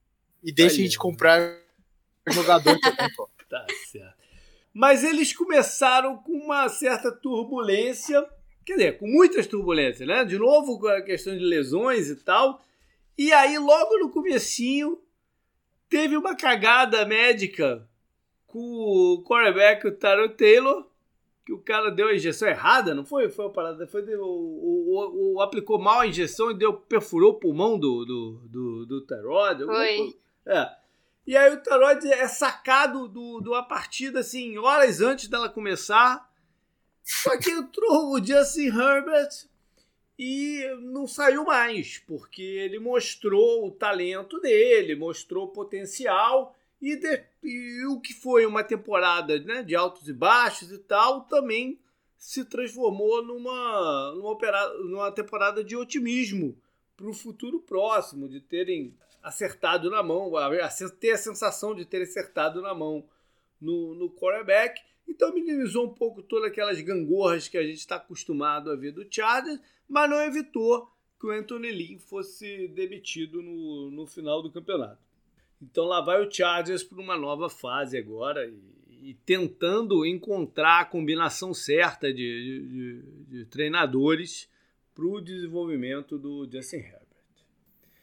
e 0.42 0.52
deixa 0.52 0.76
Olha. 0.76 0.82
a 0.82 0.84
gente 0.84 0.98
comprar 0.98 1.56
jogador 2.30 2.78
também, 2.80 3.08
pô. 3.14 3.28
Tá 3.48 3.66
certo. 3.90 4.14
Mas 4.72 5.04
eles 5.04 5.32
começaram 5.32 6.16
com 6.16 6.32
uma 6.32 6.68
certa 6.68 7.12
turbulência 7.12 8.26
Quer 8.64 8.76
dizer, 8.76 8.98
com 8.98 9.06
muitas 9.06 9.46
turbulências, 9.46 10.08
né? 10.08 10.24
De 10.24 10.38
novo 10.38 10.78
com 10.78 10.88
a 10.88 11.02
questão 11.02 11.36
de 11.36 11.44
lesões 11.44 12.08
e 12.08 12.16
tal. 12.16 12.64
E 13.16 13.32
aí, 13.32 13.58
logo 13.58 13.98
no 13.98 14.10
comecinho, 14.10 14.98
teve 15.88 16.16
uma 16.16 16.34
cagada 16.34 17.04
médica 17.04 17.86
com 18.46 18.58
o 18.58 19.22
quarterback, 19.22 19.86
o 19.86 19.92
Taro 19.92 20.30
Taylor, 20.30 20.88
que 21.44 21.52
o 21.52 21.58
cara 21.58 21.90
deu 21.90 22.08
a 22.08 22.14
injeção 22.14 22.48
errada, 22.48 22.94
não 22.94 23.04
foi? 23.04 23.28
Foi 23.28 23.46
a 23.46 23.50
parada, 23.50 23.86
foi 23.86 24.02
o, 24.16 24.24
o, 24.24 25.34
o, 25.34 25.40
aplicou 25.40 25.78
mal 25.78 26.00
a 26.00 26.06
injeção 26.06 26.50
e 26.50 26.54
deu, 26.54 26.72
perfurou 26.72 27.32
o 27.32 27.38
pulmão 27.38 27.78
do, 27.78 28.04
do, 28.04 28.40
do, 28.48 28.86
do 28.86 29.00
Tyrod. 29.02 29.64
Foi. 29.64 30.16
É. 30.46 30.70
E 31.26 31.36
aí 31.36 31.52
o 31.52 31.60
Tyrod 31.60 32.06
é 32.06 32.26
sacado 32.28 33.08
do, 33.08 33.40
de 33.40 33.48
uma 33.48 33.62
partida, 33.62 34.20
assim, 34.20 34.56
horas 34.58 35.00
antes 35.00 35.28
dela 35.28 35.48
começar 35.48 36.28
só 37.04 37.36
que 37.36 37.50
entrou 37.50 38.12
o 38.12 38.24
Justin 38.24 38.68
Herbert 38.68 39.28
e 40.18 40.64
não 40.80 41.06
saiu 41.06 41.44
mais, 41.44 41.98
porque 41.98 42.42
ele 42.42 42.78
mostrou 42.78 43.66
o 43.66 43.70
talento 43.70 44.40
dele, 44.40 44.96
mostrou 44.96 45.44
o 45.44 45.52
potencial 45.52 46.56
e, 46.84 46.96
de, 46.96 47.24
e, 47.42 47.86
o 47.86 48.00
que 48.00 48.12
foi 48.12 48.44
uma 48.44 48.62
temporada 48.62 49.38
né, 49.40 49.62
de 49.62 49.74
altos 49.74 50.08
e 50.08 50.12
baixos 50.12 50.70
e 50.70 50.78
tal 50.78 51.22
também 51.22 51.78
se 52.18 52.44
transformou 52.44 53.24
numa, 53.24 54.12
numa, 54.12 54.68
numa 54.84 55.12
temporada 55.12 55.64
de 55.64 55.76
otimismo 55.76 56.56
para 56.96 57.08
o 57.08 57.14
futuro 57.14 57.60
próximo, 57.60 58.28
de 58.28 58.40
terem 58.40 58.94
acertado 59.22 59.90
na 59.90 60.02
mão, 60.02 60.30
ter 61.00 61.12
a 61.12 61.18
sensação 61.18 61.74
de 61.74 61.84
ter 61.84 62.02
acertado 62.02 62.60
na 62.60 62.74
mão 62.74 63.04
no, 63.60 63.94
no 63.94 64.10
quarterback. 64.10 64.80
Então 65.08 65.32
minimizou 65.32 65.86
um 65.86 65.94
pouco 65.94 66.22
todas 66.22 66.50
aquelas 66.50 66.80
gangorras 66.80 67.48
que 67.48 67.58
a 67.58 67.62
gente 67.62 67.78
está 67.78 67.96
acostumado 67.96 68.70
a 68.70 68.76
ver 68.76 68.92
do 68.92 69.06
Chargers, 69.10 69.60
mas 69.88 70.08
não 70.08 70.20
evitou 70.22 70.88
que 71.18 71.26
o 71.26 71.30
Anthony 71.30 71.70
Lynn 71.72 71.98
fosse 71.98 72.68
demitido 72.68 73.42
no, 73.42 73.90
no 73.90 74.06
final 74.06 74.42
do 74.42 74.52
campeonato. 74.52 75.13
Então 75.70 75.84
lá 75.84 76.00
vai 76.00 76.24
o 76.24 76.30
Chargers 76.30 76.82
para 76.82 77.00
uma 77.00 77.16
nova 77.16 77.48
fase 77.48 77.96
agora 77.96 78.46
e, 78.46 79.10
e, 79.10 79.14
tentando 79.26 80.04
encontrar 80.04 80.80
a 80.80 80.84
combinação 80.84 81.54
certa 81.54 82.12
de, 82.12 82.16
de, 82.18 83.02
de 83.28 83.44
treinadores 83.46 84.48
para 84.94 85.04
o 85.04 85.20
desenvolvimento 85.20 86.18
do 86.18 86.48
Justin 86.50 86.76
Herbert. 86.76 87.00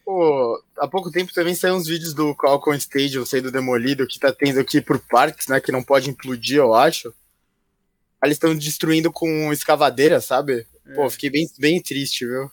Pô, 0.04 0.62
há 0.78 0.88
pouco 0.88 1.12
tempo 1.12 1.34
também 1.34 1.54
saiu 1.54 1.76
uns 1.76 1.88
vídeos 1.88 2.14
do 2.14 2.36
Qualcomm 2.36 2.76
Stadium 2.76 3.26
sendo 3.26 3.52
demolido, 3.52 4.08
que 4.08 4.20
tá 4.20 4.34
tendo 4.34 4.60
aqui 4.60 4.82
por 4.82 5.00
parques, 5.00 5.48
né? 5.48 5.62
Que 5.62 5.72
não 5.72 5.84
pode 5.84 6.10
implodir, 6.10 6.58
eu 6.58 6.74
acho. 6.74 7.14
Eles 8.24 8.36
estão 8.36 8.56
destruindo 8.56 9.12
com 9.12 9.54
escavadeira, 9.54 10.20
sabe? 10.20 10.66
É. 10.86 10.94
Pô, 10.96 11.10
fiquei 11.10 11.30
bem, 11.30 11.48
bem 11.58 11.82
triste, 11.82 12.26
viu? 12.26 12.52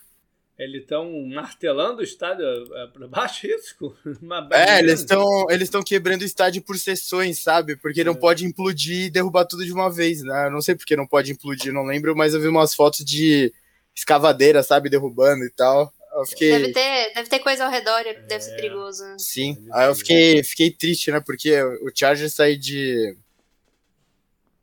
Eles 0.58 0.82
estão 0.82 1.08
martelando 1.28 2.00
o 2.00 2.04
estádio 2.04 2.44
é, 2.44 2.86
para 2.88 3.06
baixo, 3.06 3.46
isso? 3.46 3.76
é, 4.50 4.80
eles 4.80 5.00
estão 5.00 5.24
eles 5.48 5.70
quebrando 5.86 6.22
o 6.22 6.24
estádio 6.24 6.60
por 6.62 6.76
sessões, 6.76 7.38
sabe? 7.38 7.76
Porque 7.76 8.02
não 8.02 8.14
é. 8.14 8.16
pode 8.16 8.44
implodir 8.44 9.06
e 9.06 9.10
derrubar 9.10 9.44
tudo 9.44 9.64
de 9.64 9.72
uma 9.72 9.88
vez, 9.88 10.20
né? 10.22 10.46
Eu 10.46 10.50
não 10.50 10.60
sei 10.60 10.74
porque 10.74 10.96
não 10.96 11.06
pode 11.06 11.30
implodir, 11.30 11.72
não 11.72 11.84
lembro, 11.84 12.16
mas 12.16 12.34
eu 12.34 12.40
vi 12.40 12.48
umas 12.48 12.74
fotos 12.74 13.04
de 13.04 13.52
escavadeira, 13.94 14.62
sabe? 14.64 14.90
Derrubando 14.90 15.44
e 15.44 15.50
tal. 15.50 15.92
Eu 16.12 16.26
fiquei... 16.26 16.50
deve, 16.50 16.72
ter, 16.72 17.12
deve 17.14 17.28
ter 17.28 17.38
coisa 17.38 17.64
ao 17.64 17.70
redor, 17.70 18.02
deve 18.02 18.34
é... 18.34 18.40
ser 18.40 18.56
perigoso. 18.56 19.04
Né? 19.04 19.16
Sim, 19.16 19.56
aí 19.72 19.86
eu 19.86 19.94
fiquei, 19.94 20.42
fiquei 20.42 20.70
triste, 20.72 21.12
né? 21.12 21.20
Porque 21.20 21.62
o 21.62 21.90
Chargers 21.94 22.34
sair 22.34 22.56
de. 22.56 23.16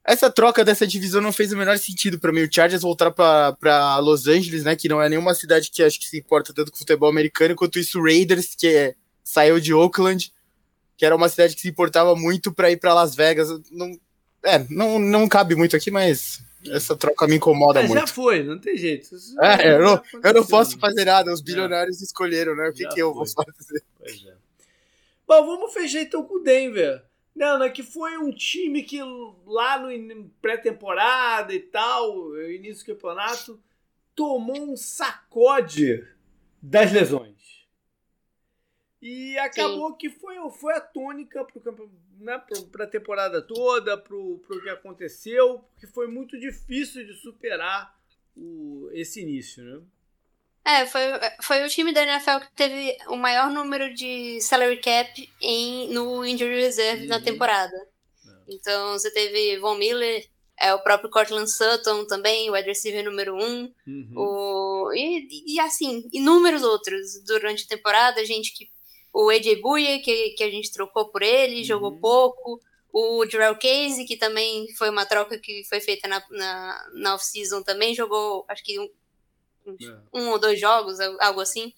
Essa 0.05 0.29
troca 0.29 0.63
dessa 0.63 0.85
divisão 0.85 1.19
não 1.19 1.33
fez 1.33 1.51
o 1.51 1.57
menor 1.57 1.79
sentido 1.79 2.19
para 2.19 2.31
mim. 2.31 2.43
O 2.43 2.49
Chargers 2.51 2.83
voltar 2.83 3.09
para 3.11 3.97
Los 3.97 4.27
Angeles, 4.27 4.63
né? 4.63 4.75
Que 4.75 4.87
não 4.87 5.01
é 5.01 5.09
nenhuma 5.09 5.33
cidade 5.33 5.71
que 5.71 5.81
acho 5.81 5.99
que 5.99 6.07
se 6.07 6.17
importa 6.19 6.53
tanto 6.53 6.71
com 6.71 6.77
futebol 6.77 7.09
americano, 7.09 7.55
quanto 7.55 7.79
isso 7.79 7.99
o 7.99 8.03
Raiders, 8.03 8.53
que 8.55 8.67
é, 8.67 8.95
saiu 9.23 9.59
de 9.59 9.73
Oakland, 9.73 10.31
que 10.95 11.05
era 11.05 11.15
uma 11.15 11.27
cidade 11.27 11.55
que 11.55 11.61
se 11.61 11.69
importava 11.69 12.15
muito 12.15 12.53
para 12.53 12.69
ir 12.69 12.77
para 12.77 12.93
Las 12.93 13.15
Vegas. 13.15 13.49
Não, 13.71 13.99
é, 14.43 14.63
não, 14.69 14.99
não 14.99 15.27
cabe 15.27 15.55
muito 15.55 15.75
aqui, 15.75 15.89
mas 15.89 16.43
essa 16.69 16.95
troca 16.95 17.27
me 17.27 17.35
incomoda 17.35 17.79
Mas 17.79 17.89
muito. 17.89 18.01
Já 18.01 18.07
foi, 18.07 18.43
não 18.43 18.59
tem 18.59 18.77
jeito. 18.77 19.09
É, 19.41 19.73
eu, 19.73 19.81
não, 19.81 20.03
eu 20.23 20.33
não 20.33 20.45
posso 20.45 20.77
fazer 20.77 21.05
nada, 21.05 21.33
os 21.33 21.41
bilionários 21.41 21.97
já. 21.97 22.03
escolheram, 22.03 22.55
né? 22.55 22.69
O 22.69 22.73
que, 22.73 22.87
que 22.87 23.01
eu 23.01 23.11
vou 23.11 23.25
fazer? 23.25 23.83
Pois 23.97 24.23
é. 24.25 24.35
Bom, 25.27 25.45
vamos 25.45 25.73
fechar 25.73 26.01
então 26.01 26.23
com 26.23 26.35
o 26.35 26.43
Denver. 26.43 27.03
Não, 27.35 27.59
né, 27.59 27.69
que 27.69 27.83
foi 27.83 28.17
um 28.17 28.31
time 28.31 28.81
que 28.81 28.99
lá 29.45 29.77
no 29.77 30.29
pré-temporada 30.41 31.53
e 31.53 31.59
tal, 31.59 32.35
início 32.49 32.85
do 32.85 32.93
campeonato, 32.93 33.61
tomou 34.15 34.71
um 34.71 34.77
sacode 34.77 36.07
das 36.61 36.93
lesões. 36.93 37.35
E 39.01 39.37
acabou 39.37 39.91
Sim. 39.91 39.97
que 39.97 40.09
foi, 40.09 40.35
foi 40.51 40.73
a 40.73 40.81
tônica 40.81 41.45
para 41.45 41.73
né, 42.17 42.41
a 42.79 42.87
temporada 42.87 43.41
toda, 43.41 43.97
para 43.97 44.15
o 44.15 44.39
que 44.39 44.69
aconteceu, 44.69 45.59
porque 45.69 45.85
foi 45.85 46.07
muito 46.07 46.39
difícil 46.39 47.05
de 47.05 47.13
superar 47.13 47.95
o, 48.35 48.89
esse 48.93 49.21
início, 49.21 49.63
né? 49.63 49.83
É, 50.65 50.85
foi, 50.87 51.01
foi 51.43 51.63
o 51.63 51.69
time 51.69 51.93
da 51.93 52.01
NFL 52.01 52.39
que 52.39 52.55
teve 52.55 52.97
o 53.07 53.15
maior 53.15 53.51
número 53.51 53.93
de 53.93 54.41
salary 54.41 54.77
cap 54.77 55.29
em, 55.39 55.89
no 55.93 56.25
injury 56.25 56.61
reserve 56.61 57.03
uhum. 57.03 57.09
na 57.09 57.21
temporada. 57.21 57.75
É. 57.75 58.55
Então 58.55 58.93
você 58.93 59.11
teve 59.11 59.59
Von 59.59 59.75
Miller, 59.75 60.27
é, 60.59 60.73
o 60.73 60.79
próprio 60.79 61.09
Cortland 61.11 61.51
Sutton 61.51 62.05
também, 62.05 62.49
o 62.49 62.53
wide 62.53 62.67
receiver 62.67 63.05
número 63.05 63.35
um, 63.35 63.71
uhum. 63.85 64.13
o, 64.15 64.93
e, 64.93 65.53
e 65.53 65.59
assim, 65.59 66.09
inúmeros 66.11 66.63
outros 66.63 67.23
durante 67.25 67.65
a 67.65 67.67
temporada, 67.67 68.25
gente 68.25 68.51
que 68.53 68.69
o 69.15 69.29
AJ 69.29 69.61
Buye, 69.61 69.99
que, 69.99 70.31
que 70.31 70.43
a 70.43 70.51
gente 70.51 70.73
trocou 70.73 71.09
por 71.09 71.21
ele, 71.21 71.59
uhum. 71.59 71.63
jogou 71.63 71.99
pouco. 71.99 72.59
O 72.91 73.25
Jarrell 73.25 73.55
Casey, 73.55 74.05
que 74.05 74.17
também 74.17 74.67
foi 74.75 74.89
uma 74.89 75.05
troca 75.05 75.37
que 75.37 75.63
foi 75.69 75.79
feita 75.79 76.07
na, 76.07 76.23
na, 76.29 76.89
na 76.93 77.15
off-season, 77.15 77.61
também 77.61 77.95
jogou, 77.95 78.45
acho 78.49 78.63
que 78.63 78.77
um. 78.77 78.89
Um 80.13 80.29
ou 80.29 80.39
dois 80.39 80.59
jogos, 80.59 80.99
algo 80.99 81.41
assim. 81.41 81.73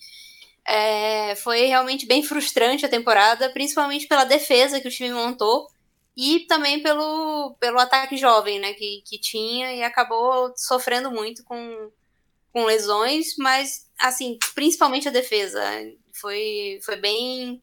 É, 0.65 1.34
foi 1.36 1.65
realmente 1.65 2.06
bem 2.06 2.22
frustrante 2.22 2.86
a 2.86 2.89
temporada, 2.89 3.50
principalmente 3.51 4.08
pela 4.08 4.25
defesa 4.25 4.82
que 4.82 4.88
o 4.88 4.91
time 4.91 5.13
montou 5.13 5.67
e 6.15 6.41
também 6.41 6.82
pelo, 6.82 7.56
pelo 7.60 7.79
ataque 7.79 8.17
jovem 8.17 8.60
né, 8.60 8.74
que, 8.74 9.01
que 9.06 9.20
tinha 9.20 9.74
e 9.74 9.84
acabou 9.84 10.51
sofrendo 10.58 11.12
muito 11.12 11.44
com, 11.44 11.91
com 12.51 12.65
lesões, 12.65 13.36
mas 13.38 13.88
assim, 14.00 14.38
principalmente 14.56 15.08
a 15.08 15.12
defesa 15.12 15.62
Foi, 16.12 16.79
foi 16.84 16.96
bem, 16.96 17.62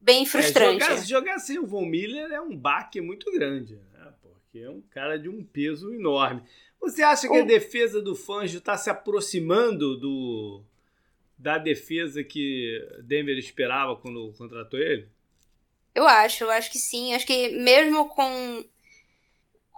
bem 0.00 0.26
frustrante. 0.26 0.82
É, 0.82 0.88
jogar, 0.88 1.06
jogar 1.06 1.38
sem 1.38 1.58
o 1.58 1.66
Von 1.66 1.86
Miller 1.86 2.30
é 2.32 2.40
um 2.40 2.56
baque 2.56 3.00
muito 3.00 3.30
grande, 3.30 3.76
né? 3.92 4.12
Porque 4.20 4.58
é 4.58 4.68
um 4.68 4.82
cara 4.82 5.16
de 5.16 5.28
um 5.28 5.44
peso 5.44 5.94
enorme. 5.94 6.42
Você 6.82 7.02
acha 7.02 7.28
que 7.28 7.38
a 7.38 7.44
defesa 7.44 8.02
do 8.02 8.16
Fangio 8.16 8.58
está 8.58 8.76
se 8.76 8.90
aproximando 8.90 9.96
do 9.96 10.62
da 11.38 11.58
defesa 11.58 12.22
que 12.22 12.78
Denver 13.02 13.36
esperava 13.38 13.96
quando 13.96 14.32
contratou 14.36 14.78
ele? 14.78 15.08
Eu 15.94 16.06
acho, 16.06 16.44
eu 16.44 16.50
acho 16.50 16.70
que 16.70 16.78
sim. 16.78 17.14
Acho 17.14 17.26
que 17.26 17.50
mesmo 17.50 18.08
com 18.08 18.64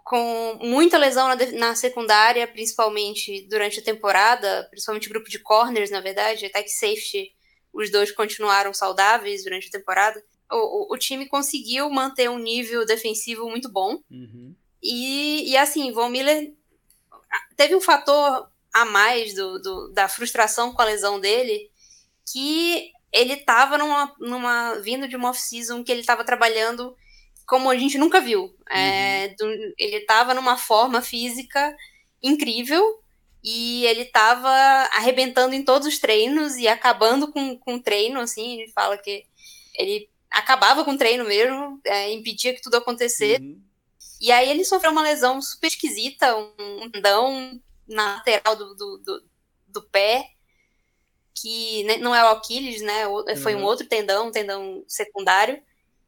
com 0.04 0.58
muita 0.60 0.98
lesão 0.98 1.28
na, 1.28 1.36
na, 1.52 1.74
secundária, 1.74 2.46
principalmente 2.46 3.46
durante 3.48 3.80
a 3.80 3.82
temporada, 3.82 4.66
principalmente 4.70 5.08
o 5.08 5.10
grupo 5.10 5.30
de 5.30 5.38
corners, 5.38 5.90
na 5.90 6.02
verdade, 6.02 6.44
até 6.44 6.62
que 6.62 6.68
safety, 6.68 7.34
os 7.72 7.90
dois 7.90 8.12
continuaram 8.12 8.74
saudáveis 8.74 9.44
durante 9.44 9.68
a 9.68 9.70
temporada. 9.70 10.22
O, 10.52 10.92
o, 10.92 10.94
o 10.94 10.98
time 10.98 11.26
conseguiu 11.26 11.88
manter 11.88 12.28
um 12.28 12.38
nível 12.38 12.84
defensivo 12.84 13.48
muito 13.48 13.72
bom. 13.72 13.98
Uhum. 14.10 14.54
E, 14.82 15.50
e 15.50 15.56
assim, 15.56 15.90
Von 15.90 16.10
Miller 16.10 16.52
teve 17.56 17.74
um 17.74 17.80
fator 17.80 18.48
a 18.72 18.84
mais 18.84 19.34
do, 19.34 19.60
do, 19.60 19.88
da 19.92 20.08
frustração 20.08 20.72
com 20.72 20.82
a 20.82 20.86
lesão 20.86 21.20
dele, 21.20 21.70
que 22.30 22.90
ele 23.12 23.34
estava 23.34 23.78
numa, 23.78 24.12
numa, 24.18 24.74
vindo 24.80 25.06
de 25.06 25.14
uma 25.14 25.30
off-season 25.30 25.84
que 25.84 25.92
ele 25.92 26.00
estava 26.00 26.24
trabalhando 26.24 26.96
como 27.46 27.70
a 27.70 27.76
gente 27.76 27.96
nunca 27.98 28.20
viu. 28.20 28.54
É, 28.68 29.28
uhum. 29.28 29.34
do, 29.36 29.74
ele 29.78 29.96
estava 29.98 30.34
numa 30.34 30.56
forma 30.56 31.00
física 31.00 31.76
incrível 32.22 33.00
e 33.42 33.84
ele 33.86 34.02
estava 34.02 34.50
arrebentando 34.92 35.54
em 35.54 35.62
todos 35.62 35.86
os 35.86 35.98
treinos 35.98 36.56
e 36.56 36.66
acabando 36.66 37.30
com, 37.30 37.56
com 37.58 37.74
o 37.74 37.82
treino, 37.82 38.18
assim, 38.18 38.60
ele 38.60 38.72
fala 38.72 38.96
que 38.96 39.24
ele 39.74 40.08
acabava 40.30 40.84
com 40.84 40.92
o 40.92 40.98
treino 40.98 41.24
mesmo, 41.24 41.80
é, 41.84 42.10
impedia 42.12 42.54
que 42.54 42.62
tudo 42.62 42.76
acontecesse. 42.76 43.42
Uhum. 43.42 43.60
E 44.24 44.32
aí 44.32 44.50
ele 44.50 44.64
sofreu 44.64 44.90
uma 44.90 45.02
lesão 45.02 45.42
super 45.42 45.66
esquisita, 45.66 46.34
um 46.58 46.90
tendão 46.90 47.60
na 47.86 48.14
lateral 48.14 48.56
do, 48.56 48.74
do, 48.74 48.98
do, 48.98 49.24
do 49.68 49.82
pé, 49.82 50.30
que 51.34 51.84
não 51.98 52.14
é 52.14 52.24
o 52.24 52.28
Aquiles, 52.28 52.80
né? 52.80 53.04
Foi 53.42 53.54
uhum. 53.54 53.60
um 53.60 53.64
outro 53.64 53.86
tendão, 53.86 54.28
um 54.28 54.32
tendão 54.32 54.82
secundário 54.88 55.62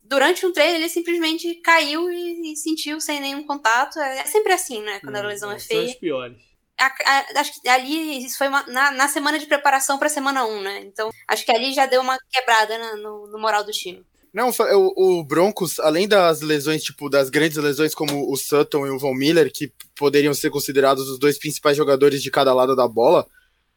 durante 0.08 0.46
um 0.46 0.52
treino 0.52 0.76
ele 0.76 0.88
simplesmente 0.88 1.56
caiu 1.56 2.10
e, 2.10 2.52
e, 2.52 2.56
sentiu 2.56 3.00
sem 3.00 3.20
nenhum 3.20 3.46
contato. 3.46 3.98
É, 3.98 4.20
é 4.20 4.24
sempre 4.24 4.52
assim, 4.52 4.80
né? 4.82 5.00
Quando 5.00 5.16
a 5.16 5.20
hum, 5.20 5.26
lesão 5.26 5.50
é, 5.50 5.56
é 5.56 5.58
feia. 5.58 5.80
São 5.82 5.90
os 5.90 5.96
piores. 5.96 6.38
A, 6.78 6.86
a, 6.86 7.40
acho 7.40 7.60
que 7.60 7.68
ali 7.68 8.24
isso 8.24 8.38
foi 8.38 8.48
uma, 8.48 8.62
na, 8.64 8.92
na, 8.92 9.08
semana 9.08 9.38
de 9.38 9.46
preparação 9.46 9.98
para 9.98 10.08
semana 10.08 10.46
1, 10.46 10.62
né? 10.62 10.80
Então 10.80 11.10
acho 11.28 11.44
que 11.44 11.52
ali 11.52 11.72
já 11.72 11.86
deu 11.86 12.00
uma 12.00 12.18
quebrada 12.30 12.78
na, 12.78 12.96
no, 12.96 13.26
no, 13.26 13.38
moral 13.38 13.64
do 13.64 13.72
time. 13.72 14.04
Não, 14.32 14.50
o, 14.50 15.20
o, 15.20 15.24
Broncos, 15.24 15.80
além 15.80 16.06
das 16.06 16.40
lesões, 16.40 16.82
tipo, 16.82 17.08
das 17.08 17.30
grandes 17.30 17.56
lesões 17.56 17.94
como 17.94 18.30
o 18.30 18.36
Sutton 18.36 18.86
e 18.86 18.90
o 18.90 18.98
Von 18.98 19.14
Miller, 19.14 19.50
que 19.52 19.72
poderiam 19.96 20.34
ser 20.34 20.50
considerados 20.50 21.08
os 21.08 21.18
dois 21.18 21.38
principais 21.38 21.76
jogadores 21.76 22.22
de 22.22 22.30
cada 22.30 22.52
lado 22.52 22.76
da 22.76 22.86
bola, 22.86 23.26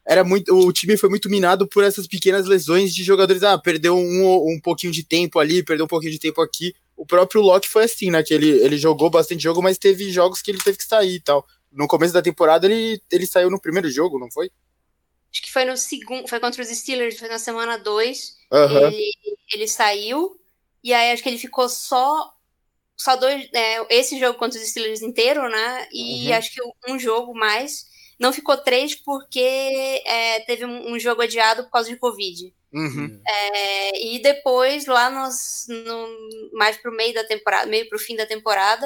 era 0.09 0.23
muito, 0.23 0.53
o 0.55 0.73
time 0.73 0.97
foi 0.97 1.07
muito 1.07 1.29
minado 1.29 1.67
por 1.67 1.83
essas 1.83 2.07
pequenas 2.07 2.47
lesões 2.47 2.93
de 2.95 3.03
jogadores. 3.03 3.43
Ah, 3.43 3.57
perdeu 3.59 3.95
um, 3.95 4.53
um 4.55 4.59
pouquinho 4.59 4.91
de 4.91 5.03
tempo 5.03 5.37
ali, 5.37 5.63
perdeu 5.63 5.85
um 5.85 5.87
pouquinho 5.87 6.11
de 6.11 6.19
tempo 6.19 6.41
aqui. 6.41 6.73
O 6.97 7.05
próprio 7.05 7.41
Locke 7.41 7.69
foi 7.69 7.83
assim, 7.83 8.09
né? 8.09 8.23
Que 8.23 8.33
ele, 8.33 8.49
ele 8.49 8.77
jogou 8.77 9.09
bastante 9.09 9.43
jogo, 9.43 9.61
mas 9.61 9.77
teve 9.77 10.09
jogos 10.09 10.41
que 10.41 10.49
ele 10.49 10.57
teve 10.57 10.79
que 10.79 10.83
sair 10.83 11.15
e 11.15 11.19
tal. 11.21 11.45
No 11.71 11.87
começo 11.87 12.11
da 12.11 12.23
temporada 12.23 12.65
ele, 12.65 12.99
ele 13.11 13.27
saiu 13.27 13.51
no 13.51 13.61
primeiro 13.61 13.89
jogo, 13.89 14.17
não 14.17 14.31
foi? 14.31 14.49
Acho 15.31 15.43
que 15.43 15.51
foi 15.51 15.63
no 15.63 15.77
segundo, 15.77 16.27
foi 16.27 16.39
contra 16.39 16.63
os 16.63 16.69
Steelers, 16.69 17.19
foi 17.19 17.29
na 17.29 17.37
semana 17.37 17.77
2. 17.77 18.35
Uhum. 18.51 18.87
Ele, 18.87 19.11
ele 19.53 19.67
saiu, 19.67 20.38
e 20.83 20.93
aí 20.93 21.11
acho 21.11 21.23
que 21.23 21.29
ele 21.29 21.37
ficou 21.37 21.67
só 21.67 22.33
só 22.99 23.15
dois. 23.15 23.47
É, 23.53 23.97
esse 23.97 24.19
jogo 24.19 24.37
contra 24.37 24.59
os 24.59 24.67
Steelers 24.67 25.01
inteiro, 25.01 25.49
né? 25.49 25.87
E 25.91 26.27
uhum. 26.27 26.33
acho 26.35 26.53
que 26.53 26.61
um 26.87 26.99
jogo 26.99 27.33
mais. 27.33 27.87
Não 28.19 28.33
ficou 28.33 28.57
três 28.57 28.93
porque 28.93 29.39
é, 30.05 30.41
teve 30.41 30.65
um, 30.65 30.93
um, 30.93 30.99
jogo 30.99 31.21
adiado 31.21 31.63
por 31.63 31.71
causa 31.71 31.89
de 31.89 31.95
Covid. 31.95 32.53
Uhum. 32.73 33.21
É, 33.25 34.05
e 34.05 34.21
depois, 34.21 34.85
lá 34.85 35.09
nos, 35.09 35.65
no, 35.69 36.49
mais 36.51 36.75
pro 36.75 36.91
meio 36.91 37.13
da 37.13 37.23
temporada, 37.23 37.65
meio 37.67 37.87
pro 37.87 37.97
fim 37.97 38.17
da 38.17 38.25
temporada, 38.25 38.85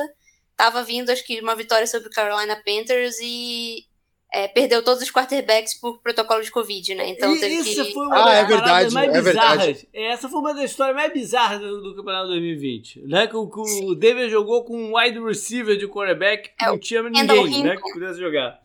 tava 0.56 0.84
vindo, 0.84 1.10
acho 1.10 1.26
que, 1.26 1.42
uma 1.42 1.56
vitória 1.56 1.88
sobre 1.88 2.10
o 2.10 2.12
Carolina 2.12 2.62
Panthers 2.64 3.16
e 3.24 3.88
é, 4.34 4.48
perdeu 4.48 4.84
todos 4.84 5.04
os 5.04 5.12
quarterbacks 5.12 5.76
por 5.76 6.02
protocolo 6.02 6.42
de 6.42 6.50
Covid, 6.50 6.96
né? 6.96 7.10
Então 7.10 7.40
teve 7.40 7.58
Isso 7.58 7.86
que... 7.86 7.94
foi 7.94 8.08
uma 8.08 8.20
ah, 8.20 8.26
das 8.26 8.34
é 8.34 8.46
verdade, 8.46 8.94
mais 8.94 9.14
é 9.14 9.22
bizarras. 9.22 9.66
Verdade. 9.66 9.90
Essa 9.94 10.28
foi 10.28 10.40
uma 10.40 10.54
das 10.56 10.72
histórias 10.72 10.96
mais 10.96 11.14
bizarras 11.14 11.62
do, 11.62 11.84
do 11.84 11.96
Campeonato 11.96 12.30
2020, 12.30 13.02
né? 13.02 13.28
Que, 13.28 13.34
que 13.34 13.84
o 13.86 13.94
David 13.94 14.32
jogou 14.32 14.64
com 14.64 14.76
um 14.76 14.98
wide 14.98 15.20
receiver 15.20 15.78
de 15.78 15.88
quarterback 15.88 16.50
que 16.58 16.66
é, 16.66 16.68
não 16.68 16.80
tinha 16.80 17.04
ninguém, 17.04 17.64
né? 17.64 17.78
Que 17.78 17.94
pudesse 17.94 18.20
jogar. 18.20 18.60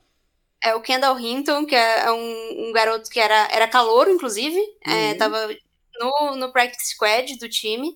É 0.65 0.75
o 0.75 0.81
Kendall 0.81 1.21
Hinton, 1.21 1.67
que 1.67 1.75
é 1.75 2.11
um, 2.11 2.69
um 2.69 2.73
garoto 2.73 3.11
que 3.11 3.21
era, 3.21 3.49
era 3.53 3.69
calouro, 3.69 4.11
inclusive. 4.11 4.59
É, 4.87 4.91
uhum. 4.91 4.97
É, 4.97 5.15
tava 5.15 5.57
no, 6.01 6.37
no 6.37 6.51
practice 6.51 6.95
squad 6.95 7.39
do 7.39 7.49
time. 7.49 7.95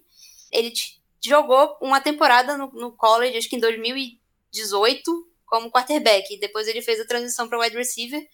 Ele 0.52 0.70
jogou 1.24 1.78
uma 1.80 2.02
temporada 2.02 2.58
no, 2.58 2.70
no 2.72 2.92
college, 2.92 3.38
acho 3.38 3.48
que 3.48 3.56
em 3.56 3.60
2018, 3.60 5.10
como 5.52 5.70
quarterback. 5.70 6.38
Depois 6.40 6.66
ele 6.66 6.80
fez 6.80 6.98
a 6.98 7.06
transição 7.06 7.46
para 7.46 7.58
wide 7.58 7.76
receiver. 7.76 8.26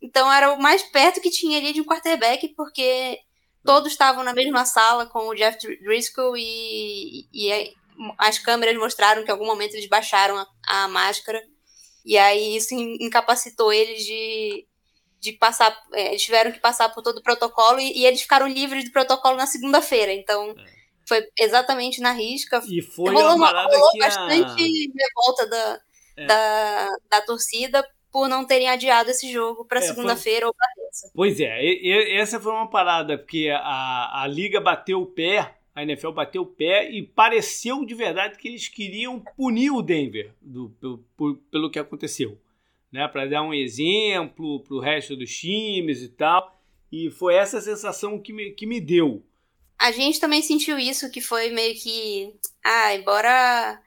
Então 0.00 0.32
era 0.32 0.52
o 0.52 0.62
mais 0.62 0.80
perto 0.80 1.20
que 1.20 1.28
tinha 1.28 1.58
ali 1.58 1.72
de 1.72 1.80
um 1.80 1.84
quarterback, 1.84 2.46
porque 2.50 3.18
todos 3.64 3.90
estavam 3.90 4.22
na 4.22 4.32
mesma 4.32 4.64
sala 4.64 5.06
com 5.06 5.26
o 5.26 5.34
Jeff 5.34 5.58
Driscoll 5.82 6.36
e, 6.36 7.26
e 7.32 7.74
as 8.16 8.38
câmeras 8.38 8.76
mostraram 8.76 9.24
que 9.24 9.28
em 9.28 9.32
algum 9.32 9.44
momento 9.44 9.74
eles 9.74 9.88
baixaram 9.88 10.38
a, 10.38 10.46
a 10.68 10.88
máscara 10.88 11.42
e 12.04 12.16
aí 12.16 12.56
isso 12.56 12.74
incapacitou 12.74 13.72
eles 13.72 14.04
de, 14.04 14.64
de 15.18 15.32
passar. 15.32 15.76
É, 15.94 16.10
eles 16.10 16.22
tiveram 16.22 16.52
que 16.52 16.60
passar 16.60 16.90
por 16.90 17.02
todo 17.02 17.18
o 17.18 17.22
protocolo 17.22 17.80
e, 17.80 17.98
e 17.98 18.06
eles 18.06 18.22
ficaram 18.22 18.46
livres 18.46 18.84
do 18.84 18.92
protocolo 18.92 19.36
na 19.36 19.48
segunda-feira. 19.48 20.12
Então. 20.12 20.54
É. 20.56 20.82
Foi 21.04 21.20
exatamente 21.36 22.00
na 22.00 22.12
risca. 22.12 22.62
E 22.64 22.80
foi 22.80 23.12
rolou, 23.12 23.34
uma 23.34 23.48
parada 23.48 23.76
rolou 23.76 23.90
que 23.90 23.98
bastante 23.98 24.62
a... 24.62 25.04
revolta 25.04 25.46
da, 25.48 25.80
é. 26.16 26.26
da, 26.26 26.88
da 27.10 27.20
torcida 27.22 27.86
por 28.10 28.28
não 28.28 28.44
terem 28.44 28.68
adiado 28.68 29.10
esse 29.10 29.32
jogo 29.32 29.64
para 29.64 29.78
é, 29.78 29.82
segunda-feira 29.82 30.40
foi... 30.40 30.48
ou 30.48 30.54
para 30.54 30.66
terça. 30.74 31.10
Pois 31.14 31.40
é, 31.40 31.62
e, 31.62 31.80
e, 31.82 32.16
essa 32.18 32.38
foi 32.38 32.52
uma 32.52 32.68
parada, 32.68 33.16
porque 33.16 33.50
a, 33.52 34.22
a 34.22 34.26
liga 34.26 34.60
bateu 34.60 35.00
o 35.00 35.06
pé 35.06 35.56
a 35.74 35.82
NFL 35.82 36.10
bateu 36.10 36.42
o 36.42 36.46
pé 36.46 36.90
e 36.90 37.02
pareceu 37.02 37.84
de 37.84 37.94
verdade 37.94 38.36
que 38.36 38.48
eles 38.48 38.68
queriam 38.68 39.18
punir 39.36 39.70
o 39.70 39.80
Denver 39.80 40.30
do, 40.40 40.68
pelo, 41.16 41.36
pelo 41.50 41.70
que 41.70 41.78
aconteceu, 41.78 42.38
né? 42.90 43.08
Para 43.08 43.26
dar 43.26 43.42
um 43.42 43.54
exemplo 43.54 44.60
para 44.60 44.74
o 44.74 44.80
resto 44.80 45.16
dos 45.16 45.34
times 45.34 46.02
e 46.02 46.08
tal. 46.08 46.60
E 46.90 47.10
foi 47.10 47.36
essa 47.36 47.58
sensação 47.58 48.18
que 48.18 48.34
me, 48.34 48.50
que 48.50 48.66
me 48.66 48.80
deu. 48.80 49.24
A 49.78 49.90
gente 49.90 50.20
também 50.20 50.42
sentiu 50.42 50.78
isso, 50.78 51.10
que 51.10 51.22
foi 51.22 51.50
meio 51.50 51.74
que. 51.74 52.34
Ah, 52.62 52.94
embora 52.94 53.80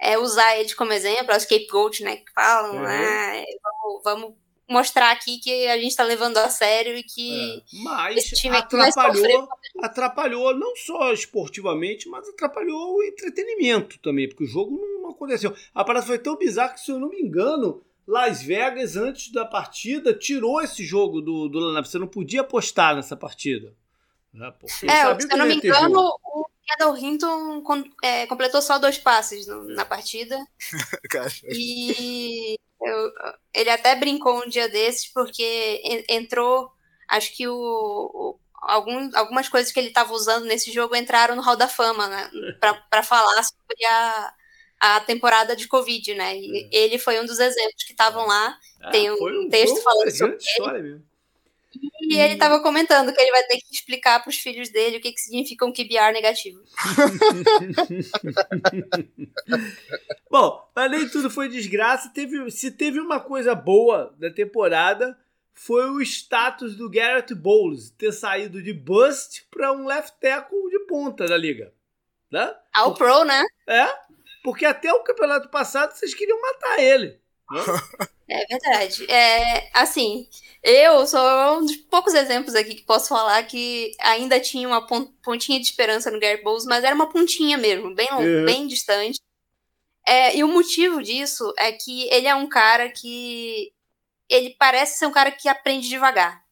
é, 0.00 0.18
usar 0.18 0.58
eles 0.58 0.74
como 0.74 0.92
exemplo, 0.92 1.36
os 1.36 1.42
scapegoat, 1.42 2.02
né? 2.02 2.16
Que 2.16 2.32
falam, 2.32 2.76
uhum. 2.76 2.86
ah, 2.86 3.44
vamos, 3.62 4.02
vamos 4.02 4.34
mostrar 4.68 5.10
aqui 5.10 5.38
que 5.38 5.66
a 5.66 5.76
gente 5.76 5.90
está 5.90 6.04
levando 6.04 6.38
a 6.38 6.48
sério 6.48 6.96
e 6.96 7.02
que 7.02 7.58
é, 7.58 7.78
mas 7.82 8.32
atrapalhou, 8.50 9.48
atrapalhou 9.82 10.54
não 10.56 10.74
só 10.76 11.12
esportivamente, 11.12 12.08
mas 12.08 12.28
atrapalhou 12.28 12.96
o 12.96 13.02
entretenimento 13.02 13.98
também, 13.98 14.28
porque 14.28 14.44
o 14.44 14.46
jogo 14.46 14.70
não, 14.70 15.02
não 15.02 15.10
aconteceu. 15.10 15.54
A 15.74 15.84
parada 15.84 16.06
foi 16.06 16.18
tão 16.18 16.36
bizarra 16.36 16.74
que, 16.74 16.80
se 16.80 16.90
eu 16.90 16.98
não 16.98 17.08
me 17.08 17.20
engano, 17.20 17.82
Las 18.06 18.42
Vegas, 18.42 18.96
antes 18.96 19.30
da 19.30 19.44
partida, 19.44 20.14
tirou 20.14 20.62
esse 20.62 20.84
jogo 20.84 21.20
do, 21.20 21.48
do 21.48 21.60
lineup. 21.60 21.84
Você 21.84 21.98
não 21.98 22.08
podia 22.08 22.40
apostar 22.40 22.96
nessa 22.96 23.16
partida. 23.16 23.74
Né? 24.32 24.52
é, 24.84 25.20
se 25.20 25.32
eu 25.32 25.36
não 25.36 25.46
me 25.46 25.56
engano, 25.56 26.00
o 26.22 26.49
Kendall 26.66 26.96
Hinton 26.96 27.62
é, 28.02 28.26
completou 28.26 28.62
só 28.62 28.78
dois 28.78 28.98
passes 28.98 29.46
no, 29.46 29.64
na 29.74 29.84
partida. 29.84 30.38
e 31.52 32.56
eu, 32.82 33.12
ele 33.52 33.70
até 33.70 33.94
brincou 33.96 34.42
um 34.42 34.48
dia 34.48 34.68
desses 34.68 35.12
porque 35.12 35.80
entrou, 36.08 36.70
acho 37.08 37.36
que 37.36 37.46
o, 37.48 37.54
o 37.54 38.38
algum, 38.60 39.10
algumas 39.14 39.48
coisas 39.48 39.72
que 39.72 39.80
ele 39.80 39.88
estava 39.88 40.12
usando 40.12 40.44
nesse 40.44 40.70
jogo 40.70 40.94
entraram 40.94 41.34
no 41.34 41.42
Hall 41.42 41.56
da 41.56 41.68
Fama, 41.68 42.06
né, 42.08 42.30
para 42.90 43.02
falar 43.02 43.42
sobre 43.42 43.84
a, 43.86 44.34
a 44.80 45.00
temporada 45.00 45.56
de 45.56 45.66
Covid, 45.66 46.14
né? 46.14 46.36
E 46.36 46.68
é. 46.72 46.84
ele 46.84 46.98
foi 46.98 47.20
um 47.20 47.26
dos 47.26 47.38
exemplos 47.38 47.84
que 47.84 47.92
estavam 47.92 48.26
lá. 48.26 48.58
Ah, 48.80 48.90
Tem 48.90 49.10
um, 49.10 49.14
um 49.14 49.48
texto 49.48 49.82
falando 49.82 50.10
sobre 50.10 50.38
ele. 50.58 50.82
Mesmo. 50.82 51.09
E 52.02 52.16
ele 52.16 52.34
estava 52.34 52.60
comentando 52.60 53.12
que 53.12 53.20
ele 53.20 53.30
vai 53.30 53.44
ter 53.44 53.58
que 53.58 53.72
explicar 53.72 54.20
para 54.20 54.30
os 54.30 54.38
filhos 54.38 54.70
dele 54.70 54.96
o 54.96 55.00
que, 55.00 55.12
que 55.12 55.20
significa 55.20 55.64
um 55.64 55.72
QBR 55.72 56.12
negativo. 56.12 56.60
Bom, 60.28 60.68
mas 60.74 60.90
nem 60.90 61.08
tudo 61.08 61.30
foi 61.30 61.48
desgraça. 61.48 62.10
Teve, 62.12 62.50
se 62.50 62.72
teve 62.72 62.98
uma 62.98 63.20
coisa 63.20 63.54
boa 63.54 64.12
da 64.18 64.30
temporada, 64.30 65.16
foi 65.52 65.88
o 65.90 66.00
status 66.00 66.74
do 66.74 66.90
Garrett 66.90 67.34
Bowles 67.34 67.90
ter 67.90 68.12
saído 68.12 68.62
de 68.62 68.72
bust 68.72 69.46
para 69.50 69.72
um 69.72 69.86
left 69.86 70.18
tackle 70.20 70.70
de 70.70 70.80
ponta 70.86 71.26
da 71.26 71.36
liga. 71.36 71.72
Né? 72.30 72.54
Ao 72.72 72.94
pro, 72.94 73.24
né? 73.24 73.44
É, 73.66 73.88
porque 74.42 74.64
até 74.64 74.92
o 74.92 75.02
campeonato 75.02 75.48
passado 75.48 75.92
vocês 75.92 76.14
queriam 76.14 76.40
matar 76.40 76.80
ele. 76.80 77.20
É 78.28 78.46
verdade. 78.46 79.10
É, 79.10 79.68
assim, 79.74 80.28
eu 80.62 81.04
sou 81.06 81.58
um 81.58 81.66
dos 81.66 81.76
poucos 81.76 82.14
exemplos 82.14 82.54
aqui 82.54 82.76
que 82.76 82.84
posso 82.84 83.08
falar 83.08 83.42
que 83.42 83.92
ainda 83.98 84.38
tinha 84.38 84.68
uma 84.68 84.86
pontinha 85.22 85.58
de 85.58 85.66
esperança 85.66 86.10
no 86.10 86.20
Gary 86.20 86.42
Bowles, 86.42 86.64
mas 86.64 86.84
era 86.84 86.94
uma 86.94 87.08
pontinha 87.08 87.58
mesmo, 87.58 87.94
bem, 87.94 88.08
uhum. 88.12 88.44
bem 88.44 88.66
distante. 88.66 89.20
É, 90.06 90.36
e 90.36 90.44
o 90.44 90.48
motivo 90.48 91.02
disso 91.02 91.52
é 91.58 91.72
que 91.72 92.08
ele 92.10 92.26
é 92.28 92.34
um 92.34 92.48
cara 92.48 92.88
que. 92.90 93.72
Ele 94.28 94.54
parece 94.58 94.98
ser 94.98 95.06
um 95.06 95.12
cara 95.12 95.32
que 95.32 95.48
aprende 95.48 95.88
devagar. 95.88 96.44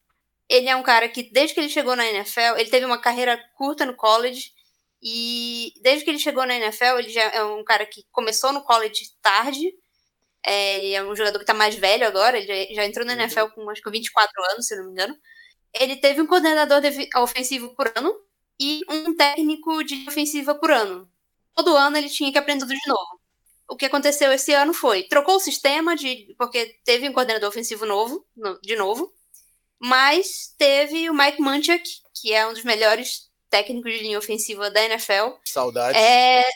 Ele 0.49 0.69
é 0.69 0.75
um 0.75 0.83
cara 0.83 1.09
que, 1.09 1.23
desde 1.23 1.55
que 1.55 1.61
ele 1.61 1.69
chegou 1.69 1.95
na 1.95 2.07
NFL, 2.07 2.57
ele 2.57 2.71
teve 2.71 2.85
uma 2.85 3.01
carreira 3.01 3.39
curta 3.57 3.87
no 3.87 3.95
college. 3.95 4.53
E 5.01 5.73
desde 5.81 6.05
que 6.05 6.11
ele 6.11 6.19
chegou 6.19 6.45
na 6.45 6.57
NFL, 6.57 6.99
ele 6.99 7.11
já 7.11 7.23
é 7.23 7.45
um 7.45 7.63
cara 7.63 7.87
que 7.87 8.05
começou 8.11 8.53
no 8.53 8.63
college 8.63 9.11
tarde 9.23 9.73
é, 10.45 10.79
ele 10.79 10.95
é 10.95 11.03
um 11.03 11.15
jogador 11.15 11.39
que 11.39 11.45
tá 11.45 11.55
mais 11.55 11.75
velho 11.75 12.07
agora, 12.07 12.39
ele 12.39 12.75
já 12.75 12.85
entrou 12.85 13.05
na 13.05 13.15
uhum. 13.15 13.21
NFL 13.21 13.47
com 13.55 13.69
acho 13.71 13.83
que 13.83 13.91
24 13.91 14.31
anos, 14.53 14.67
se 14.67 14.77
não 14.77 14.87
me 14.87 14.93
engano. 14.93 15.17
Ele 15.75 15.97
teve 15.97 16.23
um 16.23 16.27
coordenador 16.27 16.81
ofensivo 17.17 17.75
por 17.75 17.93
ano 17.95 18.15
e 18.59 18.81
um 18.89 19.15
técnico 19.15 19.85
de 19.85 20.07
ofensiva 20.09 20.55
por 20.55 20.71
ano. 20.71 21.09
Todo 21.55 21.77
ano 21.77 21.97
ele 21.97 22.09
tinha 22.09 22.33
que 22.33 22.39
aprender 22.39 22.61
tudo 22.61 22.75
de 22.75 22.89
novo. 22.89 23.21
O 23.69 23.77
que 23.77 23.85
aconteceu 23.85 24.33
esse 24.33 24.55
ano 24.55 24.73
foi, 24.73 25.03
trocou 25.03 25.37
o 25.37 25.41
sistema 25.41 25.95
de 25.95 26.35
porque 26.39 26.79
teve 26.85 27.09
um 27.09 27.13
coordenador 27.13 27.49
ofensivo 27.49 27.85
novo, 27.85 28.27
no, 28.35 28.59
de 28.63 28.77
novo, 28.77 29.13
mas 29.79 30.55
teve 30.57 31.11
o 31.11 31.15
Mike 31.15 31.41
Munchak, 31.41 31.85
que 32.15 32.33
é 32.33 32.47
um 32.47 32.53
dos 32.55 32.65
melhores 32.65 33.29
técnicos 33.51 33.93
de 33.93 33.99
linha 33.99 34.19
ofensiva 34.19 34.71
da 34.71 34.83
NFL. 34.83 35.37
Saudades. 35.45 36.01
É, 36.01 36.49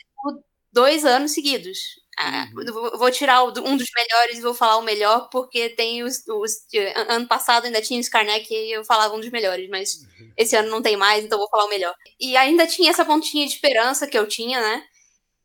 dois 0.73 1.05
anos 1.05 1.33
seguidos. 1.33 2.02
Ah. 2.23 2.49
Vou 2.97 3.11
tirar 3.11 3.43
um 3.43 3.77
dos 3.77 3.89
melhores 3.97 4.39
e 4.39 4.43
vou 4.43 4.55
falar 4.55 4.77
o 4.77 4.83
melhor, 4.83 5.29
porque 5.29 5.71
tem 5.71 6.05
os, 6.05 6.23
os. 6.29 6.53
Ano 7.09 7.27
passado 7.27 7.65
ainda 7.65 7.83
tinha 7.83 7.99
o 7.99 8.01
Skarnek 8.01 8.49
e 8.53 8.73
eu 8.73 8.85
falava 8.85 9.15
um 9.15 9.21
dos 9.21 9.31
melhores, 9.31 9.69
mas 9.69 9.95
uhum. 9.95 10.33
esse 10.37 10.55
ano 10.55 10.71
não 10.71 10.81
tem 10.81 10.97
mais, 10.97 11.25
então 11.25 11.39
vou 11.39 11.49
falar 11.49 11.65
o 11.65 11.69
melhor. 11.69 11.95
E 12.21 12.37
ainda 12.37 12.67
tinha 12.67 12.91
essa 12.91 13.05
pontinha 13.05 13.47
de 13.47 13.55
esperança 13.55 14.07
que 14.07 14.17
eu 14.17 14.27
tinha, 14.29 14.61
né? 14.61 14.85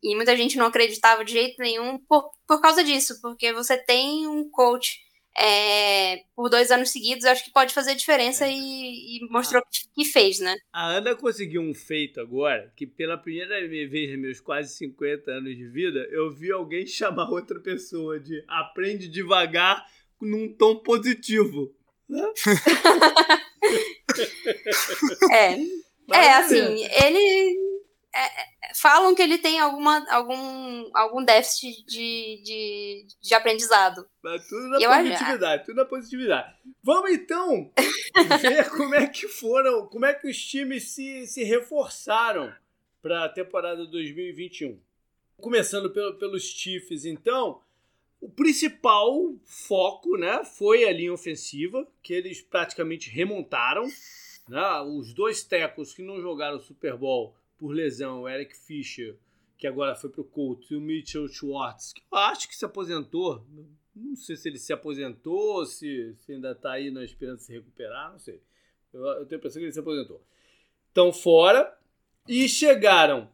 E 0.00 0.14
muita 0.14 0.36
gente 0.36 0.56
não 0.56 0.66
acreditava 0.66 1.24
de 1.24 1.32
jeito 1.32 1.60
nenhum 1.60 1.98
por, 2.08 2.30
por 2.46 2.60
causa 2.60 2.84
disso, 2.84 3.20
porque 3.20 3.52
você 3.52 3.76
tem 3.76 4.28
um 4.28 4.48
coach 4.48 5.00
é, 5.36 6.22
por 6.34 6.48
dois 6.48 6.70
anos 6.70 6.90
seguidos, 6.90 7.24
acho 7.24 7.44
que 7.44 7.52
pode 7.52 7.72
fazer 7.72 7.94
diferença 7.94 8.46
é. 8.46 8.52
e, 8.52 9.18
e, 9.18 9.28
mostrou 9.30 9.62
ah, 9.62 9.68
que 9.94 10.04
fez, 10.04 10.40
né? 10.40 10.56
A 10.72 10.86
Ana 10.86 11.14
conseguiu 11.14 11.62
um 11.62 11.74
feito 11.74 12.20
agora, 12.20 12.72
que 12.76 12.86
pela 12.86 13.16
primeira 13.16 13.66
vez 13.68 14.10
nos 14.10 14.20
meus 14.20 14.40
quase 14.40 14.74
50 14.76 15.30
anos 15.30 15.56
de 15.56 15.68
vida, 15.68 16.00
eu 16.10 16.30
vi 16.30 16.50
alguém 16.50 16.86
chamar 16.88 17.30
outra 17.30 17.60
pessoa 17.60 18.18
de 18.18 18.42
aprende 18.48 19.08
devagar 19.08 19.84
num 20.20 20.52
tom 20.52 20.76
positivo. 20.76 21.72
Né? 22.08 22.22
é. 25.30 25.58
é, 26.10 26.32
assim, 26.34 26.84
ele 26.84 27.67
é, 28.28 28.74
falam 28.74 29.14
que 29.14 29.22
ele 29.22 29.38
tem 29.38 29.58
alguma, 29.58 30.04
algum, 30.10 30.90
algum 30.94 31.24
déficit 31.24 31.84
de, 31.86 32.42
de, 32.44 33.06
de 33.20 33.34
aprendizado. 33.34 34.08
Mas 34.22 34.46
tudo 34.46 34.68
na 34.68 34.78
eu 34.78 34.90
positividade, 34.90 35.60
acho... 35.60 35.66
tudo 35.66 35.76
na 35.76 35.84
positividade. 35.84 36.54
Vamos 36.82 37.10
então 37.10 37.72
ver 38.40 38.70
como 38.70 38.94
é 38.94 39.06
que 39.06 39.28
foram, 39.28 39.86
como 39.86 40.06
é 40.06 40.14
que 40.14 40.28
os 40.28 40.38
times 40.38 40.90
se, 40.90 41.26
se 41.26 41.44
reforçaram 41.44 42.52
para 43.02 43.24
a 43.24 43.28
temporada 43.28 43.86
2021. 43.86 44.78
Começando 45.40 45.90
pelo, 45.90 46.14
pelos 46.14 46.42
Chiefs, 46.42 47.04
então, 47.04 47.60
o 48.20 48.28
principal 48.28 49.34
foco 49.44 50.16
né, 50.16 50.44
foi 50.44 50.84
a 50.84 50.92
linha 50.92 51.12
ofensiva, 51.12 51.86
que 52.02 52.12
eles 52.12 52.42
praticamente 52.42 53.08
remontaram. 53.10 53.86
Né? 54.48 54.80
Os 54.80 55.14
dois 55.14 55.44
tecos 55.44 55.94
que 55.94 56.02
não 56.02 56.20
jogaram 56.20 56.56
o 56.56 56.60
Super 56.60 56.96
Bowl 56.96 57.34
por 57.58 57.70
lesão, 57.70 58.22
o 58.22 58.28
Eric 58.28 58.56
Fischer, 58.56 59.16
que 59.56 59.66
agora 59.66 59.94
foi 59.94 60.08
pro 60.08 60.24
Colts, 60.24 60.70
e 60.70 60.76
o 60.76 60.80
Mitchell 60.80 61.28
Schwartz, 61.28 61.92
que 61.92 62.00
eu 62.00 62.18
acho 62.18 62.48
que 62.48 62.56
se 62.56 62.64
aposentou. 62.64 63.44
Não 63.94 64.14
sei 64.14 64.36
se 64.36 64.48
ele 64.48 64.58
se 64.58 64.72
aposentou, 64.72 65.66
se, 65.66 66.14
se 66.14 66.32
ainda 66.32 66.52
está 66.52 66.72
aí 66.72 66.90
na 66.90 67.04
esperança 67.04 67.38
de 67.38 67.44
se 67.46 67.52
recuperar, 67.52 68.12
não 68.12 68.18
sei. 68.18 68.40
Eu, 68.92 69.04
eu 69.04 69.26
tenho 69.26 69.36
a 69.36 69.38
impressão 69.38 69.60
que 69.60 69.66
ele 69.66 69.72
se 69.72 69.80
aposentou. 69.80 70.22
Estão 70.88 71.12
fora 71.12 71.76
e 72.28 72.48
chegaram 72.48 73.28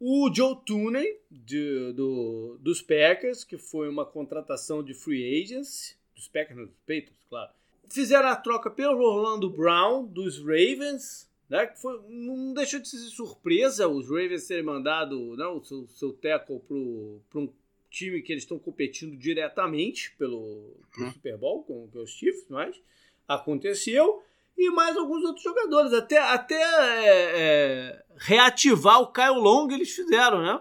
o 0.00 0.32
Joe 0.34 0.56
Tooney, 0.64 1.18
de, 1.30 1.92
do, 1.92 2.58
dos 2.58 2.82
Packers, 2.82 3.44
que 3.44 3.56
foi 3.56 3.88
uma 3.88 4.04
contratação 4.04 4.82
de 4.82 4.94
free 4.94 5.42
agents, 5.42 5.96
dos 6.14 6.26
Packers, 6.26 6.58
dos 6.58 6.78
Patriots, 6.80 7.24
claro. 7.28 7.52
Fizeram 7.88 8.28
a 8.28 8.36
troca 8.36 8.70
pelo 8.70 8.98
Orlando 9.00 9.50
Brown, 9.50 10.06
dos 10.06 10.38
Ravens, 10.38 11.29
né? 11.50 11.66
Que 11.66 11.78
foi, 11.80 12.00
não 12.08 12.54
deixou 12.54 12.80
de 12.80 12.88
ser 12.88 12.96
surpresa 12.98 13.88
os 13.88 14.08
Ravens 14.08 14.46
terem 14.46 14.62
mandado 14.62 15.36
né, 15.36 15.44
o 15.46 15.60
seu, 15.62 15.86
seu 15.88 16.12
tackle 16.12 16.60
para 17.28 17.40
um 17.40 17.52
time 17.90 18.22
que 18.22 18.32
eles 18.32 18.44
estão 18.44 18.58
competindo 18.58 19.16
diretamente 19.16 20.14
pelo, 20.16 20.76
pelo 20.94 21.08
hum. 21.08 21.12
Super 21.12 21.36
Bowl, 21.36 21.64
com, 21.64 21.88
com 21.88 21.98
os 21.98 22.10
Chiefs, 22.10 22.46
mas 22.48 22.80
aconteceu. 23.26 24.22
E 24.56 24.70
mais 24.70 24.96
alguns 24.96 25.24
outros 25.24 25.42
jogadores. 25.42 25.92
Até, 25.92 26.18
até 26.18 26.54
é, 26.54 27.40
é, 27.40 28.04
reativar 28.16 29.00
o 29.00 29.12
Kyle 29.12 29.30
Long 29.30 29.70
eles 29.72 29.90
fizeram, 29.90 30.42
né? 30.42 30.60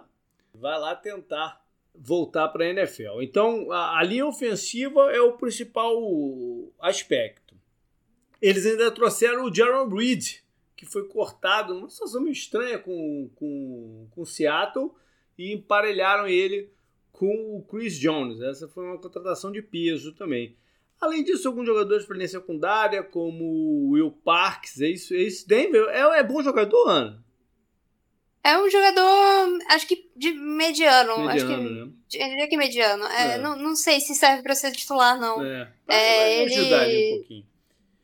Vai 0.55 0.79
lá 0.79 0.95
tentar 0.95 1.61
voltar 1.93 2.47
para 2.47 2.63
a 2.63 2.69
NFL. 2.69 3.21
Então, 3.21 3.71
a, 3.71 3.99
a 3.99 4.03
linha 4.03 4.25
ofensiva 4.25 5.11
é 5.11 5.21
o 5.21 5.33
principal 5.33 5.99
aspecto. 6.79 7.55
Eles 8.41 8.65
ainda 8.65 8.89
trouxeram 8.89 9.45
o 9.45 9.53
Jaron 9.53 9.89
Reed, 9.89 10.39
que 10.79 10.85
foi 10.85 11.05
cortado 11.09 11.73
numa 11.73 11.89
situação 11.89 12.21
meio 12.21 12.31
estranha 12.31 12.79
com, 12.79 13.29
com, 13.35 14.07
com 14.11 14.23
Seattle 14.23 14.91
e 15.37 15.51
emparelharam 15.53 16.25
ele 16.25 16.71
com 17.11 17.57
o 17.57 17.61
Chris 17.69 17.99
Jones. 17.99 18.39
Essa 18.39 18.65
foi 18.69 18.85
uma 18.85 18.97
contratação 18.97 19.51
de 19.51 19.61
peso 19.61 20.13
também. 20.13 20.55
Além 21.01 21.21
disso, 21.21 21.49
alguns 21.49 21.65
jogadores 21.65 22.05
para 22.05 22.15
linha 22.15 22.29
secundária, 22.29 23.03
como 23.03 23.43
o 23.43 23.89
Will 23.89 24.09
Parks, 24.23 24.79
esse, 24.79 25.13
esse 25.13 25.45
Denver, 25.45 25.83
é, 25.89 26.19
é 26.19 26.23
bom 26.23 26.41
jogador, 26.41 26.87
Ana? 26.87 27.25
É 28.41 28.57
um 28.57 28.69
jogador, 28.69 29.59
acho 29.71 29.85
que 29.85 30.09
de 30.15 30.31
mediano. 30.31 31.25
Mediano, 31.25 31.29
acho 31.29 31.45
que, 31.45 31.57
né? 31.57 31.91
Diria 32.07 32.47
que 32.47 32.55
mediano. 32.55 33.03
É, 33.03 33.33
é. 33.33 33.37
Não, 33.37 33.57
não 33.57 33.75
sei 33.75 33.99
se 33.99 34.15
serve 34.15 34.43
para 34.43 34.55
ser 34.55 34.71
titular, 34.71 35.19
não. 35.19 35.43
É, 35.43 35.73
é 35.89 36.41
ele... 36.43 36.55
ajudar 36.55 36.87
ele 36.87 37.15
um 37.15 37.17
pouquinho. 37.17 37.48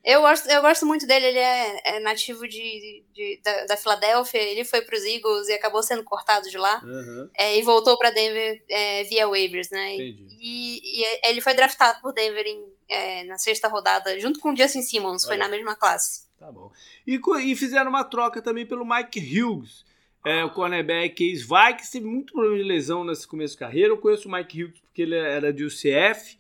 Eu 0.06 0.22
gosto, 0.22 0.48
eu 0.48 0.62
gosto 0.62 0.86
muito 0.86 1.08
dele, 1.08 1.26
ele 1.26 1.40
é, 1.40 1.96
é 1.96 2.00
nativo 2.00 2.48
de, 2.48 3.04
de 3.12 3.42
da, 3.44 3.66
da, 3.66 3.76
Filadélfia, 3.76 4.40
ele 4.40 4.64
foi 4.64 4.84
para 4.84 4.96
os 4.96 5.04
Eagles 5.04 5.48
e 5.48 5.54
acabou 5.54 5.82
sendo 5.82 6.04
cortado 6.04 6.48
de 6.48 6.60
lá. 6.60 6.80
Uhum. 6.84 7.28
É, 7.36 7.58
e 7.58 7.64
voltou 7.64 7.98
para 7.98 8.12
Denver 8.12 8.64
é, 8.70 9.04
via 9.06 9.28
waivers, 9.28 9.72
né? 9.72 9.96
Entendi. 9.96 10.28
E, 10.40 11.02
e, 11.02 11.20
ele 11.28 11.42
foi 11.42 11.56
draftado 11.56 12.00
por 12.02 12.14
Denver 12.14 12.46
em, 12.46 12.64
é, 12.88 13.24
na 13.24 13.40
sexta 13.40 13.68
rodada, 13.68 14.20
junto 14.20 14.40
com 14.40 14.54
o 14.54 14.56
Justin 14.56 14.84
Simmons, 14.84 15.24
Olha. 15.24 15.30
foi 15.30 15.38
na 15.38 15.50
mesma 15.50 15.76
classe. 15.76 16.28
Tá 16.38 16.52
bom. 16.52 16.72
E, 17.08 17.20
e 17.44 17.56
fizeram 17.56 17.90
uma 17.90 18.04
troca 18.04 18.44
também 18.44 18.66
pelo 18.66 18.86
Mike 18.86 19.20
Hughes. 19.20 19.84
É, 20.24 20.44
o 20.44 20.52
cornerback 20.52 21.24
ex-Vikings 21.24 21.92
teve 21.92 22.06
muito 22.06 22.34
problema 22.34 22.58
de 22.58 22.64
lesão 22.64 23.04
nesse 23.04 23.28
começo 23.28 23.54
de 23.54 23.60
carreira. 23.60 23.90
Eu 23.90 23.98
conheço 23.98 24.28
o 24.28 24.32
Mike 24.32 24.64
Hughes 24.64 24.80
porque 24.82 25.02
ele 25.02 25.16
era 25.16 25.52
de 25.52 25.64
UCF. 25.64 26.38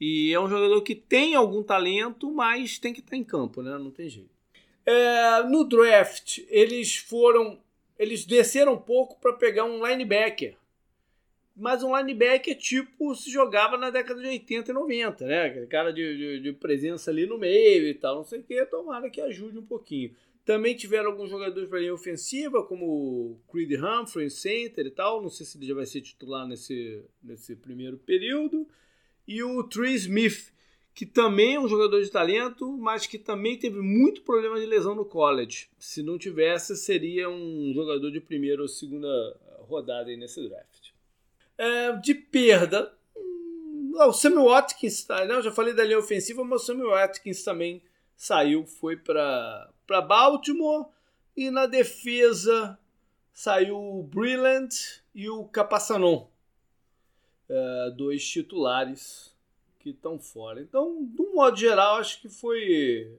E 0.00 0.32
é 0.32 0.38
um 0.38 0.48
jogador 0.48 0.80
que 0.82 0.94
tem 0.94 1.34
algum 1.34 1.62
talento, 1.62 2.30
mas 2.30 2.78
tem 2.78 2.92
que 2.92 3.00
estar 3.00 3.16
em 3.16 3.24
campo, 3.24 3.62
né? 3.62 3.76
Não 3.78 3.90
tem 3.90 4.08
jeito. 4.08 4.30
É, 4.86 5.42
no 5.42 5.64
draft, 5.64 6.38
eles 6.48 6.96
foram. 6.96 7.58
Eles 7.98 8.24
desceram 8.24 8.74
um 8.74 8.78
pouco 8.78 9.20
para 9.20 9.32
pegar 9.32 9.64
um 9.64 9.84
linebacker. 9.84 10.56
Mas 11.56 11.82
um 11.82 11.96
linebacker 11.96 12.56
tipo 12.56 13.12
se 13.16 13.28
jogava 13.28 13.76
na 13.76 13.90
década 13.90 14.20
de 14.22 14.28
80 14.28 14.70
e 14.70 14.74
90, 14.74 15.26
né? 15.26 15.46
Aquele 15.46 15.66
cara 15.66 15.92
de, 15.92 16.16
de, 16.16 16.40
de 16.40 16.52
presença 16.52 17.10
ali 17.10 17.26
no 17.26 17.36
meio 17.36 17.88
e 17.88 17.94
tal, 17.94 18.16
não 18.16 18.24
sei 18.24 18.38
o 18.38 18.42
que. 18.44 18.64
Tomara 18.66 19.10
que 19.10 19.20
ajude 19.20 19.58
um 19.58 19.66
pouquinho. 19.66 20.14
Também 20.44 20.76
tiveram 20.76 21.10
alguns 21.10 21.28
jogadores 21.28 21.68
para 21.68 21.80
linha 21.80 21.92
ofensiva, 21.92 22.62
como 22.62 22.86
o 22.86 23.40
Creed 23.50 23.72
Humphrey, 23.72 24.30
center 24.30 24.86
e 24.86 24.90
tal. 24.90 25.20
Não 25.20 25.28
sei 25.28 25.44
se 25.44 25.58
ele 25.58 25.66
já 25.66 25.74
vai 25.74 25.84
ser 25.84 26.00
titular 26.00 26.46
nesse, 26.46 27.02
nesse 27.20 27.56
primeiro 27.56 27.98
período 27.98 28.66
e 29.28 29.42
o 29.42 29.62
Trey 29.62 29.94
Smith, 29.94 30.50
que 30.94 31.04
também 31.04 31.56
é 31.56 31.60
um 31.60 31.68
jogador 31.68 32.02
de 32.02 32.10
talento, 32.10 32.66
mas 32.78 33.06
que 33.06 33.18
também 33.18 33.58
teve 33.58 33.78
muito 33.78 34.22
problema 34.22 34.58
de 34.58 34.64
lesão 34.64 34.94
no 34.94 35.04
college. 35.04 35.68
Se 35.78 36.02
não 36.02 36.16
tivesse, 36.16 36.74
seria 36.74 37.28
um 37.28 37.70
jogador 37.74 38.10
de 38.10 38.20
primeira 38.20 38.62
ou 38.62 38.66
segunda 38.66 39.08
rodada 39.68 40.08
aí 40.08 40.16
nesse 40.16 40.42
draft. 40.48 40.88
É, 41.58 41.92
de 41.98 42.14
perda, 42.14 42.90
hum, 43.14 43.92
o 43.98 44.12
Sammy 44.14 44.42
Watkins, 44.42 45.04
tá, 45.04 45.26
não, 45.26 45.42
já 45.42 45.52
falei 45.52 45.74
da 45.74 45.84
linha 45.84 45.98
ofensiva, 45.98 46.42
mas 46.42 46.62
o 46.62 46.64
Sammy 46.64 46.84
Watkins 46.84 47.44
também 47.44 47.82
saiu, 48.16 48.64
foi 48.64 48.96
para 48.96 49.70
Baltimore. 50.08 50.86
E 51.36 51.50
na 51.50 51.66
defesa 51.66 52.78
saiu 53.32 53.76
o 53.76 54.02
Brillant 54.02 54.74
e 55.14 55.28
o 55.28 55.44
Capassanon, 55.44 56.26
é, 57.48 57.90
dois 57.96 58.26
titulares 58.28 59.34
que 59.78 59.90
estão 59.90 60.18
fora. 60.18 60.60
Então, 60.60 61.04
do 61.04 61.34
modo 61.34 61.56
geral, 61.56 61.96
acho 61.96 62.20
que 62.20 62.28
foi, 62.28 63.16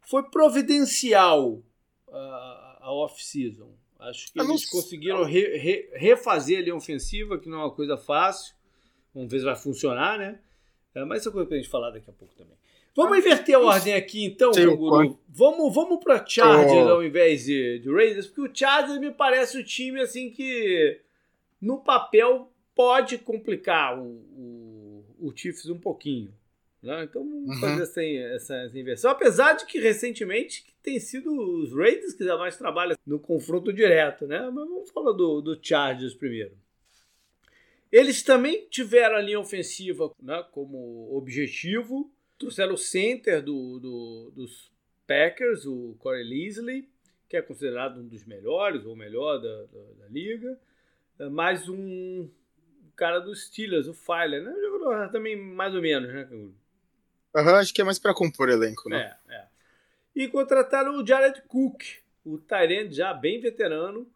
foi 0.00 0.22
providencial 0.24 1.62
a, 2.10 2.78
a 2.80 2.92
off-season. 2.92 3.70
Acho 3.98 4.32
que 4.32 4.40
eles 4.40 4.68
conseguiram 4.68 5.22
re, 5.22 5.56
re, 5.58 5.90
refazer 5.94 6.58
a 6.58 6.62
linha 6.62 6.74
ofensiva, 6.74 7.38
que 7.38 7.48
não 7.48 7.60
é 7.60 7.64
uma 7.64 7.70
coisa 7.70 7.96
fácil. 7.96 8.54
Vamos 9.14 9.30
ver 9.30 9.38
se 9.38 9.44
vai 9.44 9.54
funcionar, 9.54 10.18
né? 10.18 10.40
É, 10.94 11.04
mas 11.04 11.20
isso 11.20 11.28
é 11.28 11.32
coisa 11.32 11.48
que 11.48 11.54
a 11.54 11.56
gente 11.58 11.68
falar 11.68 11.90
daqui 11.90 12.10
a 12.10 12.12
pouco 12.12 12.34
também. 12.34 12.56
Vamos 12.94 13.16
inverter 13.16 13.54
a 13.54 13.60
ordem 13.60 13.94
aqui, 13.94 14.24
então, 14.24 14.52
Canguru. 14.52 15.18
Vamos, 15.28 15.74
vamos 15.74 16.02
para 16.02 16.26
Chargers 16.26 16.86
oh. 16.86 16.90
ao 16.90 17.04
invés 17.04 17.44
de, 17.44 17.78
de 17.78 17.90
Raiders, 17.90 18.26
porque 18.26 18.50
o 18.50 18.54
Chargers 18.54 18.98
me 18.98 19.10
parece 19.10 19.56
o 19.56 19.64
time 19.64 20.00
assim 20.00 20.30
que 20.30 21.00
no 21.60 21.78
papel 21.78 22.51
pode 22.74 23.18
complicar 23.18 23.98
o, 23.98 24.04
o, 24.06 25.04
o 25.18 25.32
Chiefs 25.36 25.68
um 25.68 25.78
pouquinho. 25.78 26.32
Né? 26.82 27.04
Então 27.04 27.22
vamos 27.22 27.48
uhum. 27.48 27.60
fazer 27.60 27.82
essa, 27.82 28.04
essa, 28.04 28.56
essa, 28.56 28.78
inversão. 28.78 29.10
Apesar 29.10 29.52
de 29.52 29.66
que 29.66 29.78
recentemente 29.78 30.64
tem 30.82 30.98
sido 30.98 31.32
os 31.32 31.72
Raiders 31.72 32.14
que 32.14 32.24
mais 32.24 32.56
trabalham 32.56 32.96
no 33.06 33.20
confronto 33.20 33.72
direto, 33.72 34.26
né? 34.26 34.40
Mas 34.50 34.68
vamos 34.68 34.90
falar 34.90 35.12
do, 35.12 35.40
do 35.40 35.58
Chargers 35.62 36.14
primeiro. 36.14 36.56
Eles 37.90 38.22
também 38.22 38.66
tiveram 38.68 39.16
a 39.16 39.20
linha 39.20 39.38
ofensiva 39.38 40.10
né, 40.20 40.44
como 40.50 41.14
objetivo 41.14 42.10
Trouxeram 42.42 42.74
o 42.74 42.76
center 42.76 43.40
do, 43.40 43.78
do, 43.78 44.32
dos 44.34 44.72
Packers, 45.06 45.64
o 45.64 45.94
Corey 46.00 46.24
Leslie, 46.24 46.88
que 47.28 47.36
é 47.36 47.42
considerado 47.42 48.00
um 48.00 48.08
dos 48.08 48.24
melhores, 48.24 48.84
ou 48.84 48.96
melhor 48.96 49.38
da, 49.38 49.62
da, 49.66 49.92
da 50.00 50.08
liga. 50.08 50.58
Mais 51.30 51.68
um 51.68 52.28
cara 52.96 53.18
dos 53.18 53.46
Steelers, 53.46 53.86
o 53.86 53.94
Filer, 53.94 54.42
né? 54.42 54.54
Jogador 54.60 55.10
também 55.10 55.36
mais 55.36 55.74
ou 55.74 55.82
menos, 55.82 56.12
né, 56.12 56.28
Uhum, 57.34 57.54
acho 57.56 57.72
que 57.72 57.80
é 57.80 57.84
mais 57.84 57.98
para 57.98 58.12
compor 58.12 58.50
elenco, 58.50 58.90
né? 58.90 59.16
É, 59.28 59.34
é. 59.34 59.46
E 60.14 60.28
contrataram 60.28 60.96
o 60.96 61.06
Jared 61.06 61.42
Cook, 61.48 61.82
o 62.24 62.36
Tyrant 62.36 62.92
já 62.92 63.14
bem 63.14 63.40
veterano, 63.40 64.06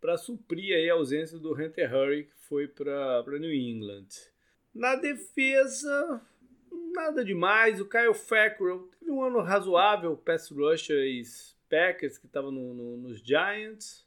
para 0.00 0.18
suprir 0.18 0.74
aí 0.74 0.90
a 0.90 0.94
ausência 0.94 1.38
do 1.38 1.54
Hunter 1.54 1.94
Hurry, 1.94 2.24
que 2.24 2.36
foi 2.48 2.66
para 2.66 3.38
New 3.38 3.52
England. 3.52 4.08
Na 4.74 4.96
defesa, 4.96 6.20
nada 6.92 7.24
demais. 7.24 7.80
O 7.80 7.88
Kyle 7.88 8.12
Fackrell 8.12 8.88
teve 8.98 9.10
um 9.10 9.22
ano 9.22 9.40
razoável, 9.40 10.16
pass 10.16 10.50
rusher 10.50 11.04
e 11.06 11.22
Packers, 11.70 12.18
que 12.18 12.26
estava 12.26 12.50
no, 12.50 12.74
no, 12.74 12.96
nos 12.96 13.20
Giants. 13.20 14.04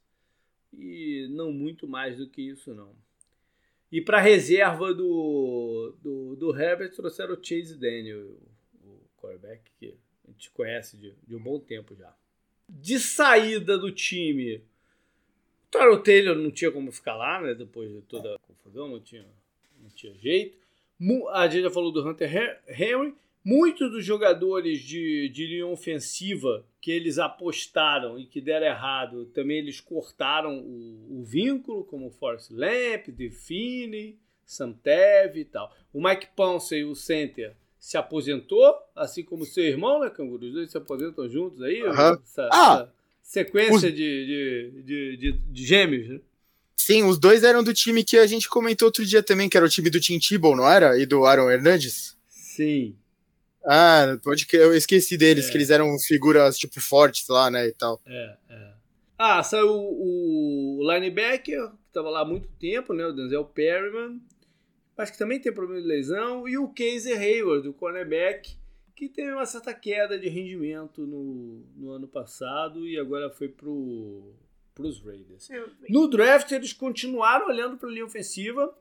E 0.72 1.28
não 1.32 1.52
muito 1.52 1.88
mais 1.88 2.18
do 2.18 2.30
que 2.30 2.42
isso, 2.42 2.76
não. 2.76 2.94
E 3.92 4.02
para 4.02 4.20
reserva 4.20 4.94
do, 4.94 5.96
do, 6.02 6.36
do 6.36 6.60
Herbert, 6.60 6.94
trouxeram 6.94 7.34
o 7.36 7.44
Chase 7.44 7.78
Daniel, 7.78 8.38
o 8.84 9.00
quarterback 9.18 9.62
que 9.80 9.98
a 10.28 10.32
gente 10.32 10.52
conhece 10.52 10.98
de, 10.98 11.14
de 11.26 11.36
um 11.36 11.40
bom 11.40 11.60
tempo 11.60 11.96
já. 11.96 12.14
De 12.68 13.00
saída 13.00 13.78
do 13.78 13.92
time, 13.92 14.62
o 15.74 15.98
Taylor 15.98 16.36
não 16.36 16.52
tinha 16.52 16.72
como 16.72 16.92
ficar 16.92 17.16
lá, 17.16 17.42
né? 17.42 17.54
Depois 17.54 17.90
de 17.90 18.02
toda 18.02 18.36
a 18.36 18.40
confusão, 18.40 18.90
não 18.90 19.00
tinha, 19.00 19.26
não 19.82 19.90
tinha 19.90 20.14
jeito. 20.16 20.58
A 21.32 21.48
gente 21.48 21.64
já 21.64 21.70
falou 21.70 21.92
do 21.92 22.06
Hunter 22.06 22.60
Henry. 22.68 23.16
Muitos 23.50 23.90
dos 23.90 24.06
jogadores 24.06 24.82
de, 24.82 25.30
de 25.30 25.48
linha 25.48 25.68
ofensiva 25.68 26.66
que 26.82 26.92
eles 26.92 27.18
apostaram 27.18 28.20
e 28.20 28.26
que 28.26 28.42
deram 28.42 28.66
errado, 28.66 29.26
também 29.28 29.60
eles 29.60 29.80
cortaram 29.80 30.60
o, 30.60 31.22
o 31.22 31.24
vínculo, 31.24 31.86
como 31.86 32.08
o 32.08 32.12
Forrest 32.12 32.52
Lamp, 32.52 33.08
Define, 33.08 34.20
Santev 34.46 35.38
e 35.38 35.46
tal. 35.46 35.74
O 35.94 36.04
Mike 36.04 36.28
Pouncey, 36.36 36.84
o 36.84 36.94
center, 36.94 37.56
se 37.80 37.96
aposentou, 37.96 38.76
assim 38.94 39.24
como 39.24 39.46
seu 39.46 39.64
irmão, 39.64 40.02
né, 40.02 40.10
Canguru? 40.10 40.46
Os 40.46 40.54
dois 40.54 40.70
se 40.70 40.78
aposentam 40.78 41.30
juntos 41.30 41.62
aí. 41.62 41.82
Uhum. 41.84 41.90
Essa, 41.92 42.50
ah, 42.52 42.74
essa 42.82 42.94
sequência 43.22 43.90
de, 43.90 44.26
de, 44.26 44.82
de, 44.84 45.18
de, 45.18 45.32
de 45.32 45.66
gêmeos, 45.66 46.10
né? 46.10 46.20
Sim, 46.76 47.06
os 47.06 47.18
dois 47.18 47.46
eram 47.46 47.64
do 47.64 47.74
time 47.74 48.04
que 48.04 48.18
a 48.18 48.28
gente 48.28 48.50
comentou 48.50 48.88
outro 48.88 49.06
dia 49.06 49.24
também, 49.24 49.48
que 49.48 49.56
era 49.56 49.66
o 49.66 49.70
time 49.70 49.90
do 49.90 50.02
Tim 50.02 50.20
Tebow, 50.20 50.54
não 50.54 50.70
era? 50.70 51.00
E 51.00 51.06
do 51.06 51.24
Aaron 51.24 51.50
Hernandes? 51.50 52.18
Sim. 52.28 52.94
Ah, 53.68 54.18
pode 54.24 54.46
que 54.48 54.56
eu 54.56 54.74
esqueci 54.74 55.18
deles, 55.18 55.48
é. 55.48 55.52
que 55.52 55.58
eles 55.58 55.70
eram 55.70 55.98
figuras 56.00 56.58
tipo 56.58 56.80
fortes 56.80 57.28
lá, 57.28 57.52
né, 57.52 57.68
e 57.68 57.74
tal. 57.74 58.00
É, 58.06 58.38
é. 58.50 58.74
Ah, 59.18 59.44
saiu 59.44 59.70
o, 59.70 60.80
o 60.80 60.92
linebacker, 60.94 61.70
que 61.70 61.92
tava 61.92 62.10
lá 62.10 62.22
há 62.22 62.26
muito 62.26 62.48
tempo, 62.60 62.94
né, 62.94 63.06
o 63.06 63.12
Denzel 63.12 63.44
Perryman. 63.46 64.22
Acho 64.98 65.12
que 65.12 65.18
também 65.18 65.40
tem 65.40 65.54
problema 65.54 65.82
de 65.82 65.88
lesão. 65.88 66.48
E 66.48 66.58
o 66.58 66.70
Casey 66.70 67.14
Hayward, 67.14 67.68
o 67.68 67.74
cornerback, 67.74 68.56
que 68.96 69.08
teve 69.08 69.32
uma 69.32 69.46
certa 69.46 69.74
queda 69.74 70.18
de 70.18 70.28
rendimento 70.28 71.06
no, 71.06 71.64
no 71.76 71.92
ano 71.92 72.08
passado 72.08 72.88
e 72.88 72.98
agora 72.98 73.30
foi 73.30 73.48
pro 73.48 74.34
para 74.74 74.86
os 74.86 75.04
Raiders. 75.04 75.50
No 75.90 76.08
draft, 76.08 76.52
eles 76.52 76.72
continuaram 76.72 77.48
olhando 77.48 77.78
para 77.78 77.90
a 77.90 77.92
linha 77.92 78.06
ofensiva 78.06 78.72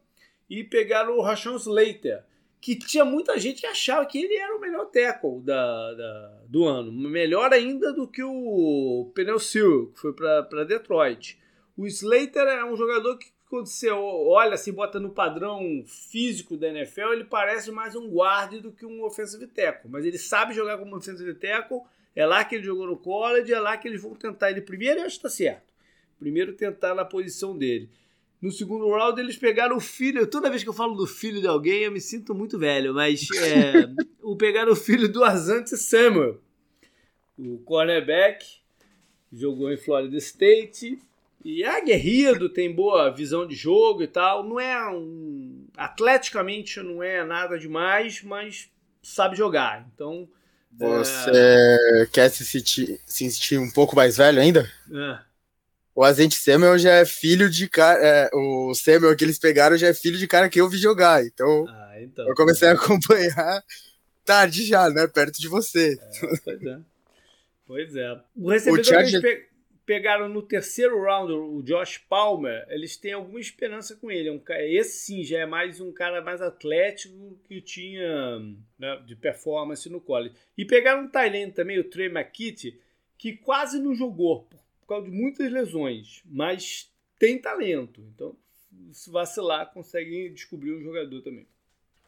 e 0.49 0.62
pegaram 0.62 1.16
o 1.16 1.22
Rashawn 1.22 1.57
Slater, 1.57 2.22
que 2.61 2.77
tinha 2.77 3.05
muita 3.05 3.38
gente 3.38 3.61
que 3.61 3.66
achava 3.66 4.07
que 4.07 4.19
ele 4.19 4.35
era 4.35 4.57
o 4.57 4.61
melhor 4.61 4.87
tackle 4.87 5.40
da, 5.40 5.95
da 5.95 6.42
do 6.49 6.64
ano. 6.64 6.92
Melhor 6.92 7.53
ainda 7.53 7.92
do 7.92 8.09
que 8.09 8.23
o 8.23 9.11
Penel 9.14 9.38
Seal, 9.38 9.87
que 9.88 10.01
foi 10.01 10.12
para 10.12 10.64
Detroit. 10.64 11.38
O 11.77 11.87
Slater 11.87 12.47
é 12.47 12.64
um 12.64 12.77
jogador 12.77 13.19
que, 13.19 13.27
quando 13.49 13.66
você 13.66 13.90
olha, 13.90 14.55
assim, 14.55 14.73
bota 14.73 14.99
no 14.99 15.11
padrão 15.11 15.85
físico 15.87 16.57
da 16.57 16.69
NFL, 16.69 17.12
ele 17.12 17.25
parece 17.25 17.71
mais 17.71 17.95
um 17.95 18.09
guarde 18.09 18.61
do 18.61 18.73
que 18.73 18.87
um 18.87 19.05
offensive 19.05 19.47
tackle. 19.47 19.90
Mas 19.90 20.05
ele 20.05 20.19
sabe 20.19 20.55
jogar 20.55 20.79
como 20.79 20.97
offensive 20.97 21.35
tackle, 21.35 21.83
é 22.14 22.25
lá 22.25 22.45
que 22.45 22.55
ele 22.55 22.64
jogou 22.64 22.87
no 22.87 22.97
college, 22.97 23.53
é 23.53 23.61
lá 23.61 23.77
que 23.77 23.87
eles 23.87 24.03
vão 24.03 24.14
tentar 24.14 24.51
ele 24.51 24.62
primeiro 24.62 25.01
e 25.01 25.03
acho 25.03 25.21
que 25.21 25.27
está 25.27 25.29
certo. 25.29 25.75
Primeiro 26.19 26.55
tentar 26.55 26.95
na 26.95 27.05
posição 27.05 27.57
dele. 27.57 27.90
No 28.40 28.51
segundo 28.51 28.88
round, 28.90 29.20
eles 29.20 29.37
pegaram 29.37 29.77
o 29.77 29.81
filho. 29.81 30.27
Toda 30.27 30.51
vez 30.51 30.62
que 30.62 30.68
eu 30.68 30.75
falo 30.75 30.94
do 30.94 31.07
filho 31.07 31.40
de 31.40 31.46
alguém, 31.46 31.83
eu 31.83 31.92
me 31.92 32.01
sinto 32.01 32.35
muito 32.35 32.59
velho, 32.59 32.94
mas 32.94 33.27
é, 33.42 33.88
o 34.22 34.37
pegaram 34.37 34.72
o 34.72 34.77
filho 34.77 35.09
do 35.09 35.25
Asante 35.25 35.77
Samuel, 35.77 36.40
o 37.38 37.59
cornerback, 37.59 38.44
jogou 39.33 39.72
em 39.72 39.77
Florida 39.77 40.16
State. 40.18 40.99
E 41.44 41.62
é 41.62 41.68
aguerrido, 41.68 42.49
tem 42.49 42.75
boa 42.75 43.09
visão 43.09 43.46
de 43.46 43.55
jogo 43.55 44.03
e 44.03 44.09
tal. 44.09 44.42
Não 44.42 44.59
é 44.59 44.90
um. 44.90 45.66
Atleticamente 45.77 46.81
não 46.81 47.03
é 47.03 47.25
nada 47.25 47.59
demais, 47.59 48.22
mas 48.22 48.68
sabe 49.03 49.37
jogar. 49.37 49.88
Então. 49.94 50.29
Você 50.79 51.31
é... 51.33 52.07
quer 52.12 52.29
se 52.29 52.44
sentir, 52.44 53.01
se 53.07 53.31
sentir 53.31 53.59
um 53.59 53.70
pouco 53.70 53.96
mais 53.96 54.16
velho 54.18 54.40
ainda? 54.40 54.70
É 54.92 55.26
o 55.96 56.04
Azente 56.04 56.37
Samuel 56.37 56.78
já 56.78 56.92
é 56.92 57.06
filho 57.06 57.48
de 57.48 57.66
cara. 57.66 57.98
É, 58.06 58.30
o 58.35 58.74
Samuel 58.74 59.16
que 59.16 59.24
eles 59.24 59.38
pegaram 59.38 59.78
já 59.78 59.88
é 59.88 59.94
filho 59.94 60.18
de 60.18 60.28
cara 60.28 60.50
que 60.50 60.61
eu 60.61 60.68
vi 60.68 60.76
jogar. 60.76 61.24
Então, 61.24 61.64
ah, 61.66 61.94
então 62.02 62.28
eu 62.28 62.35
comecei 62.35 62.68
a 62.68 62.72
acompanhar 62.72 63.64
tarde 64.22 64.66
já, 64.66 64.90
né? 64.90 65.06
Perto 65.06 65.40
de 65.40 65.48
você. 65.48 65.98
É, 65.98 66.37
pois 66.44 66.62
é. 66.62 66.78
Pois 67.66 67.96
é. 67.96 68.22
O 68.37 68.50
recebedor 68.50 68.80
o 68.80 68.82
que 68.82 68.94
eles 68.94 69.20
pe 69.20 69.46
pegaram 69.87 70.28
no 70.28 70.42
terceiro 70.42 71.00
round, 71.00 71.32
o 71.32 71.62
Josh 71.62 71.96
Palmer, 71.96 72.66
eles 72.68 72.96
têm 72.96 73.12
alguma 73.12 73.38
esperança 73.38 73.94
com 73.94 74.11
ele. 74.11 74.28
É 74.28 74.32
um, 74.32 74.42
esse 74.68 74.98
sim 74.98 75.22
já 75.22 75.38
é 75.38 75.46
mais 75.46 75.80
um 75.80 75.92
cara 75.92 76.20
mais 76.20 76.42
atlético 76.42 77.38
que 77.44 77.61
tinha 77.61 78.40
né, 78.76 79.00
de 79.06 79.14
performance 79.14 79.88
no 79.88 80.00
college. 80.00 80.35
E 80.59 80.64
pegaram 80.64 81.04
um 81.04 81.09
Thailand 81.09 81.52
também, 81.52 81.78
o 81.78 81.85
Trey 81.85 82.09
McKitty, 82.09 82.80
que 83.16 83.35
quase 83.35 83.78
não 83.78 83.94
jogou 83.94 84.48
por 84.87 84.94
causa 84.94 85.11
de 85.11 85.16
muitas 85.16 85.51
lesões, 85.51 86.22
mas 86.25 86.88
tem 87.18 87.40
talento. 87.40 88.01
Então, 88.14 88.37
se 88.92 89.11
vacilar, 89.11 89.72
consegue 89.72 90.31
descobrir 90.31 90.72
um 90.72 90.83
jogador 90.83 91.20
também. 91.22 91.46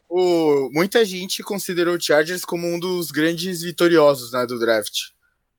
O, 0.07 0.69
muita 0.71 1.03
gente 1.03 1.43
considerou 1.43 1.95
o 1.95 2.01
Chargers 2.01 2.45
como 2.45 2.65
um 2.65 2.79
dos 2.79 3.11
grandes 3.11 3.61
vitoriosos 3.61 4.31
né, 4.31 4.45
do 4.45 4.57
draft. 4.57 5.09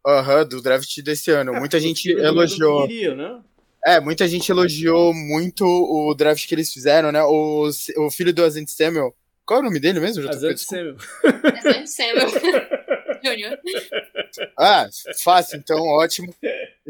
Aham, 0.05 0.41
uhum, 0.41 0.49
do 0.49 0.63
draft 0.63 1.03
desse 1.03 1.31
ano. 1.31 1.55
É, 1.55 1.61
muita 1.61 1.79
gente 1.79 2.11
elogiou. 2.11 2.89
Queria, 2.89 3.15
né? 3.15 3.43
É, 3.85 4.01
muita 4.01 4.27
gente 4.27 4.51
elogiou 4.51 5.15
muito 5.15 5.65
o 5.65 6.15
draft 6.15 6.47
que 6.47 6.55
eles 6.55 6.73
fizeram, 6.73 7.13
né? 7.13 7.23
O, 7.23 7.69
o 7.99 8.11
filho 8.11 8.33
do 8.33 8.43
Azent 8.43 8.69
Samuel. 8.69 9.15
Qual 9.45 9.59
é 9.59 9.63
o 9.63 9.65
nome 9.65 9.79
dele 9.79 10.01
mesmo? 10.01 10.27
Azent 10.29 10.59
Samuel. 10.59 10.97
Azent 11.59 11.87
Samuel. 11.87 12.29
Júnior. 13.23 13.59
Ah, 14.59 14.89
fácil, 15.23 15.59
então, 15.59 15.79
ótimo. 15.79 16.35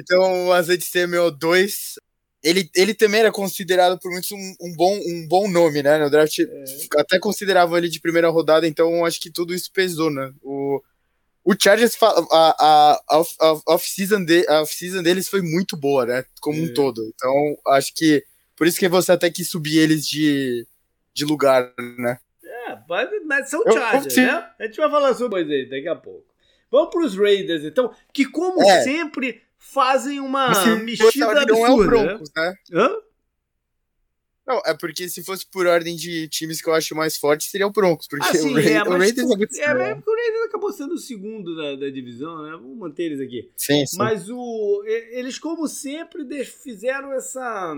Então, 0.00 0.48
o 0.48 0.52
Azeite 0.52 0.84
CMO2 0.84 1.98
ele, 2.42 2.70
ele 2.74 2.94
também 2.94 3.20
era 3.20 3.30
considerado 3.30 3.98
por 3.98 4.10
muitos 4.10 4.32
um, 4.32 4.54
um 4.60 4.74
bom, 4.74 4.94
um 4.94 5.28
bom 5.28 5.48
nome, 5.48 5.82
né? 5.82 5.98
No 5.98 6.10
draft, 6.10 6.38
é. 6.38 6.64
até 6.98 7.18
consideravam 7.18 7.76
ele 7.76 7.88
de 7.88 8.00
primeira 8.00 8.30
rodada, 8.30 8.66
então 8.66 9.04
acho 9.04 9.20
que 9.20 9.30
tudo 9.30 9.54
isso 9.54 9.70
pesou, 9.72 10.10
né? 10.10 10.32
O, 10.42 10.82
o 11.44 11.54
Chargers, 11.58 11.96
a, 12.02 12.16
a, 12.32 13.00
a, 13.10 13.18
off-season 13.66 14.24
de, 14.24 14.46
off 14.48 15.02
deles 15.02 15.28
foi 15.28 15.42
muito 15.42 15.76
boa, 15.76 16.06
né? 16.06 16.24
Como 16.40 16.58
é. 16.58 16.62
um 16.62 16.72
todo. 16.72 17.02
Então, 17.14 17.58
acho 17.74 17.94
que 17.94 18.24
por 18.56 18.66
isso 18.66 18.78
que 18.78 18.88
você 18.88 19.12
até 19.12 19.30
quis 19.30 19.50
subir 19.50 19.78
eles 19.78 20.06
de, 20.06 20.66
de 21.12 21.24
lugar, 21.26 21.72
né? 21.98 22.18
É, 22.42 22.78
mas 23.26 23.50
são 23.50 23.62
Chargers, 23.70 24.16
eu, 24.16 24.26
né? 24.26 24.50
A 24.58 24.64
gente 24.64 24.76
vai 24.76 24.90
falar 24.90 25.14
sobre 25.14 25.42
isso 25.42 25.70
daqui 25.70 25.88
a 25.88 25.96
pouco. 25.96 26.24
Vamos 26.70 26.90
para 26.90 27.04
os 27.04 27.16
Raiders, 27.16 27.64
então, 27.64 27.92
que 28.14 28.24
como 28.24 28.62
é. 28.62 28.82
sempre 28.82 29.42
fazem 29.60 30.18
uma 30.18 30.48
mexida 30.78 31.26
absurda. 31.42 31.46
Não 31.46 31.66
é 31.66 31.70
o 31.70 31.86
Broncos, 31.86 32.30
né? 32.34 32.54
Hã? 32.72 32.96
Não, 34.50 34.60
é 34.66 34.74
porque 34.74 35.08
se 35.08 35.22
fosse 35.22 35.46
por 35.46 35.64
ordem 35.68 35.94
de 35.94 36.26
times 36.26 36.60
que 36.60 36.68
eu 36.68 36.74
acho 36.74 36.92
mais 36.96 37.16
forte, 37.16 37.44
seria 37.44 37.68
o 37.68 37.70
Broncos. 37.70 38.08
Porque 38.08 38.26
ah, 38.26 38.34
sim, 38.34 38.50
o, 38.50 38.54
Raiders, 38.54 38.74
é, 38.74 38.82
o 38.82 38.98
Raiders 38.98 39.18
é 39.18 39.60
é, 39.60 39.90
é, 39.90 39.94
porque 39.94 40.10
o 40.10 40.16
Raiders 40.16 40.44
acabou 40.46 40.72
sendo 40.72 40.94
o 40.94 40.98
segundo 40.98 41.54
da, 41.54 41.76
da 41.76 41.88
divisão, 41.88 42.42
né? 42.42 42.50
Vamos 42.52 42.76
manter 42.76 43.04
eles 43.04 43.20
aqui. 43.20 43.48
Sim, 43.56 43.86
sim. 43.86 43.96
Mas 43.96 44.28
o, 44.28 44.82
eles, 44.86 45.38
como 45.38 45.68
sempre, 45.68 46.44
fizeram 46.44 47.12
essa, 47.12 47.76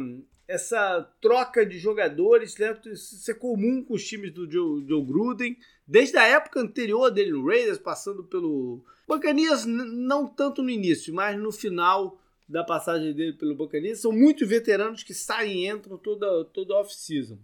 essa 0.53 1.01
troca 1.19 1.65
de 1.65 1.79
jogadores, 1.79 2.59
né? 2.59 2.79
Isso 2.85 3.31
é 3.31 3.35
comum 3.35 3.83
com 3.83 3.95
os 3.95 4.07
times 4.07 4.33
do 4.33 4.51
Joe, 4.51 4.85
Joe 4.87 5.03
Gruden, 5.03 5.57
desde 5.87 6.19
a 6.19 6.27
época 6.27 6.61
anterior 6.61 7.11
dele 7.11 7.33
no 7.33 7.47
Raiders, 7.47 7.79
passando 7.79 8.23
pelo 8.23 8.85
Buccaneers, 9.09 9.65
não 9.65 10.27
tanto 10.27 10.63
no 10.63 10.69
início, 10.69 11.15
mas 11.15 11.39
no 11.39 11.51
final 11.51 12.21
da 12.47 12.63
passagem 12.63 13.15
dele 13.15 13.33
pelo 13.33 13.55
Buccaneers. 13.55 14.01
São 14.01 14.13
muitos 14.13 14.47
veteranos 14.47 15.03
que 15.03 15.15
saem 15.15 15.65
e 15.65 15.69
entram 15.71 15.97
toda, 15.97 16.45
toda 16.45 16.75
off-season. 16.75 17.39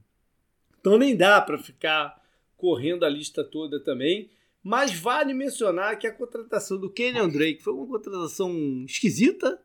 Então 0.79 0.99
nem 0.99 1.17
dá 1.17 1.41
para 1.41 1.57
ficar 1.57 2.23
correndo 2.59 3.07
a 3.07 3.09
lista 3.09 3.43
toda 3.43 3.81
também. 3.81 4.31
Mas 4.63 4.93
vale 4.93 5.33
mencionar 5.33 5.99
que 5.99 6.07
a 6.07 6.13
contratação 6.13 6.79
do 6.79 6.91
Kenyon 6.91 7.31
Drake 7.31 7.63
foi 7.63 7.73
uma 7.73 7.87
contratação 7.87 8.85
esquisita, 8.85 9.59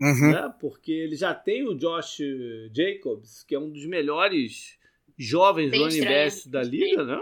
uhum. 0.00 0.32
né? 0.32 0.54
porque 0.60 0.92
ele 0.92 1.16
já 1.16 1.34
tem 1.34 1.66
o 1.66 1.74
Josh 1.74 2.18
Jacobs, 2.72 3.42
que 3.44 3.54
é 3.54 3.58
um 3.58 3.70
dos 3.70 3.86
melhores 3.86 4.78
jovens 5.16 5.72
running 5.72 6.04
backs 6.04 6.46
da 6.46 6.62
liga, 6.62 7.04
né? 7.04 7.20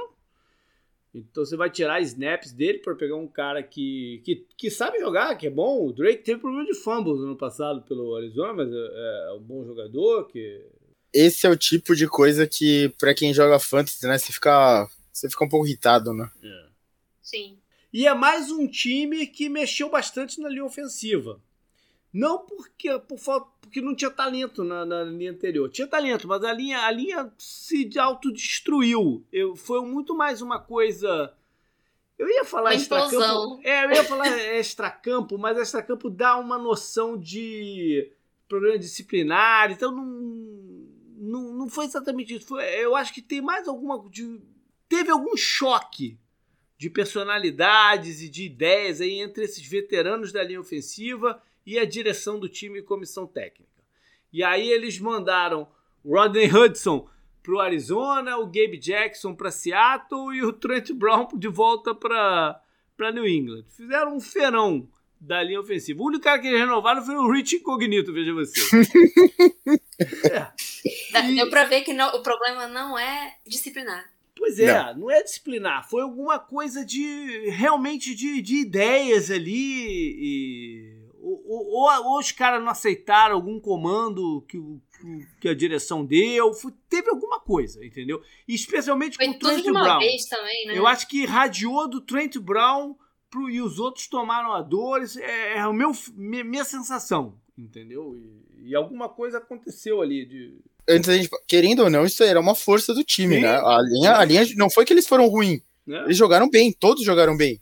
Então 1.15 1.47
você 1.47 1.57
vai 1.57 1.71
tirar 1.71 2.03
snaps 2.03 2.53
dele 2.53 2.79
para 2.79 2.95
pegar 2.95 3.17
um 3.17 3.27
cara 3.27 3.63
que, 3.63 4.21
que, 4.23 4.47
que, 4.57 4.71
sabe 4.71 4.99
jogar, 4.99 5.35
que 5.37 5.47
é 5.47 5.51
bom. 5.51 5.87
O 5.87 5.93
Drake 5.93 6.23
teve 6.23 6.41
problema 6.41 6.67
de 6.67 6.75
fumbles 6.75 7.21
no 7.21 7.29
ano 7.29 7.37
passado 7.37 7.81
pelo 7.83 8.15
Arizona, 8.17 8.53
mas 8.53 8.71
é, 8.71 9.29
é 9.31 9.33
um 9.33 9.41
bom 9.41 9.65
jogador. 9.65 10.29
que 10.29 10.63
Esse 11.11 11.47
é 11.47 11.51
o 11.51 11.57
tipo 11.57 11.97
de 11.97 12.07
coisa 12.07 12.47
que, 12.47 12.91
para 12.99 13.15
quem 13.15 13.33
joga 13.33 13.59
fantasy, 13.59 14.07
né, 14.07 14.19
você 14.19 14.31
fica, 14.31 14.87
você 15.11 15.31
fica 15.31 15.43
um 15.43 15.49
pouco 15.49 15.67
irritado, 15.67 16.13
né? 16.13 16.31
É. 16.43 16.67
Sim. 17.23 17.57
E 17.91 18.07
é 18.07 18.13
mais 18.13 18.51
um 18.51 18.69
time 18.69 19.27
que 19.27 19.49
mexeu 19.49 19.89
bastante 19.89 20.39
na 20.39 20.51
linha 20.51 20.67
ofensiva. 20.67 21.41
Não 22.13 22.39
porque, 22.47 22.99
por 23.01 23.19
falta, 23.19 23.51
porque 23.61 23.81
não 23.81 23.95
tinha 23.95 24.11
talento 24.11 24.65
na, 24.65 24.87
na, 24.87 25.03
linha 25.05 25.33
anterior. 25.33 25.69
Tinha 25.69 25.87
talento, 25.87 26.27
mas 26.27 26.43
a 26.45 26.53
linha, 26.53 26.81
a 26.81 26.91
linha 26.91 27.33
se 27.39 27.91
autodestruiu. 27.99 29.25
Eu, 29.33 29.55
foi 29.57 29.83
muito 29.83 30.17
mais 30.17 30.41
uma 30.41 30.59
coisa. 30.59 31.35
Eu 32.19 32.29
ia 32.29 32.45
falar 32.45 32.75
extracampo. 32.75 33.61
É, 33.63 33.85
eu 33.85 33.91
ia 33.91 34.05
falar 34.05 34.29
extracampo, 34.57 35.37
mas 35.37 35.59
extracampo 35.59 36.09
dá 36.09 36.37
uma 36.37 36.57
noção 36.57 37.19
de 37.19 38.11
problema 38.49 38.79
disciplinar, 38.79 39.73
então 39.73 39.91
não, 39.91 40.07
não, 41.17 41.53
não 41.53 41.69
foi 41.69 41.85
exatamente 41.85 42.35
isso. 42.35 42.47
Foi, 42.47 42.65
eu 42.83 42.95
acho 42.95 43.13
que 43.13 43.21
tem 43.21 43.41
mais 43.41 43.69
alguma. 43.69 44.09
De, 44.09 44.41
teve 44.89 45.11
algum 45.11 45.37
choque 45.37 46.19
de 46.79 46.89
personalidades 46.89 48.21
e 48.21 48.29
de 48.29 48.45
ideias 48.45 49.01
aí 49.01 49.21
entre 49.21 49.45
esses 49.45 49.67
veteranos 49.67 50.33
da 50.33 50.43
linha 50.43 50.61
ofensiva 50.61 51.43
e 51.67 51.79
a 51.79 51.85
direção 51.85 52.39
do 52.39 52.49
time 52.49 52.79
e 52.79 52.83
comissão 52.83 53.27
técnica. 53.27 53.67
E 54.33 54.45
aí 54.45 54.71
eles 54.71 55.01
mandaram 55.01 55.69
o 56.05 56.17
Rodney 56.17 56.47
Hudson 56.47 57.09
para 57.43 57.55
o 57.55 57.61
Arizona, 57.61 58.39
o 58.39 58.47
Gabe 58.47 58.79
Jackson 58.79 59.35
para 59.35 59.51
Seattle 59.51 60.35
e 60.35 60.45
o 60.45 60.53
Trent 60.53 60.93
Brown 60.93 61.29
de 61.35 61.49
volta 61.49 61.95
para 61.95 62.61
New 63.13 63.27
England. 63.27 63.65
Fizeram 63.69 64.17
um 64.17 64.21
ferão 64.21 64.89
da 65.21 65.43
linha 65.43 65.61
ofensiva. 65.61 66.03
O 66.03 66.07
único 66.07 66.25
cara 66.25 66.41
que 66.41 66.47
eles 66.47 66.61
renovaram 66.61 67.05
foi 67.05 67.17
o 67.17 67.31
Rich 67.31 67.57
Incognito, 67.57 68.13
veja 68.13 68.33
você. 68.33 68.61
é. 71.15 71.33
Deu 71.35 71.49
para 71.49 71.65
ver 71.65 71.83
que 71.83 71.93
não, 71.93 72.15
o 72.17 72.23
problema 72.23 72.69
não 72.69 72.99
é 72.99 73.37
disciplinar. 73.47 74.11
Pois 74.37 74.59
é, 74.59 74.93
não. 74.93 75.01
não. 75.01 75.11
é 75.11 75.23
disciplinar, 75.23 75.89
foi 75.89 76.03
alguma 76.03 76.39
coisa 76.39 76.85
de 76.85 77.49
realmente 77.49 78.15
de, 78.15 78.43
de 78.43 78.57
ideias 78.57 79.31
ali 79.31 80.13
e 80.19 80.96
ou, 81.21 81.43
ou, 81.47 82.05
ou 82.05 82.19
os 82.19 82.33
caras 82.33 82.63
não 82.63 82.71
aceitaram 82.71 83.35
algum 83.35 83.61
comando 83.61 84.45
que, 84.49 84.59
que 85.41 85.49
a 85.49 85.55
direção 85.55 86.05
deu. 86.05 86.53
Foi, 86.55 86.73
teve 86.89 87.11
alguma 87.11 87.41
coisa, 87.41 87.85
entendeu? 87.85 88.23
E 88.47 88.55
especialmente 88.55 89.17
Foi 89.17 89.27
com 89.27 89.33
o 89.33 89.39
Trent 89.39 89.65
Brown. 89.65 89.99
Também, 90.29 90.67
né? 90.67 90.79
Eu 90.79 90.87
acho 90.87 91.09
que 91.09 91.25
radiou 91.25 91.89
do 91.89 92.01
Trent 92.01 92.37
Brown 92.39 92.95
pro, 93.31 93.51
e 93.51 93.61
os 93.61 93.79
outros 93.79 94.07
tomaram 94.07 94.53
a 94.53 94.63
dores. 94.63 95.17
É, 95.17 95.59
é 95.59 95.67
o 95.67 95.73
meu, 95.73 95.93
minha, 96.15 96.45
minha 96.45 96.65
sensação, 96.65 97.35
entendeu? 97.57 98.17
E, 98.17 98.71
e, 98.71 98.75
alguma 98.75 99.09
coisa 99.09 99.39
aconteceu 99.39 100.01
ali 100.01 100.25
de. 100.25 100.59
Antes 100.89 101.09
a 101.09 101.17
gente, 101.17 101.29
querendo 101.49 101.83
ou 101.83 101.91
não, 101.91 102.05
isso 102.05 102.23
era 102.23 102.39
uma 102.39 102.55
força 102.55 102.95
do 102.95 103.03
time, 103.03 103.37
Sim. 103.37 103.43
né? 103.43 103.57
A 103.57 103.83
linha, 103.83 104.17
a 104.17 104.25
linha 104.25 104.45
não 104.57 104.71
foi 104.71 104.85
que 104.85 104.93
eles 104.93 105.07
foram 105.07 105.27
ruins. 105.27 105.61
É. 105.89 106.05
Eles 106.05 106.17
jogaram 106.17 106.49
bem, 106.49 106.73
todos 106.73 107.05
jogaram 107.05 107.37
bem. 107.37 107.61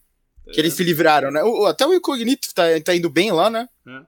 Que 0.53 0.61
eles 0.61 0.75
se 0.75 0.85
livraram, 0.85 1.31
né? 1.31 1.43
O, 1.43 1.67
até 1.67 1.87
o 1.87 1.95
Incognito 1.95 2.55
tá, 2.55 2.65
tá 2.85 2.95
indo 2.95 3.09
bem 3.09 3.33
lá, 3.33 3.49
né? 3.49 3.69
É. 3.87 4.03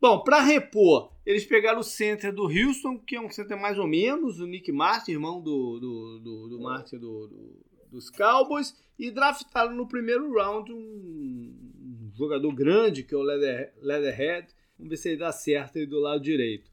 Bom, 0.00 0.20
para 0.20 0.40
repor, 0.40 1.12
eles 1.26 1.44
pegaram 1.44 1.80
o 1.80 1.84
center 1.84 2.32
do 2.32 2.44
Houston, 2.44 2.98
que 2.98 3.16
é 3.16 3.20
um 3.20 3.30
center 3.30 3.60
mais 3.60 3.78
ou 3.78 3.86
menos, 3.86 4.40
o 4.40 4.46
Nick 4.46 4.72
Martin, 4.72 5.12
irmão 5.12 5.40
do, 5.40 5.78
do, 5.78 6.18
do, 6.20 6.48
do 6.48 6.60
Martin 6.60 6.96
do, 6.96 7.26
do, 7.28 7.60
dos 7.90 8.08
Cowboys, 8.08 8.74
e 8.98 9.10
draftaram 9.10 9.74
no 9.74 9.86
primeiro 9.86 10.32
round 10.32 10.72
um 10.72 12.10
jogador 12.16 12.52
grande, 12.52 13.02
que 13.02 13.14
é 13.14 13.16
o 13.18 13.22
Leather, 13.22 13.72
Leatherhead. 13.80 14.48
Vamos 14.78 14.90
ver 14.90 14.96
se 14.96 15.08
ele 15.08 15.18
dá 15.18 15.32
certo 15.32 15.78
aí 15.78 15.86
do 15.86 16.00
lado 16.00 16.22
direito. 16.22 16.70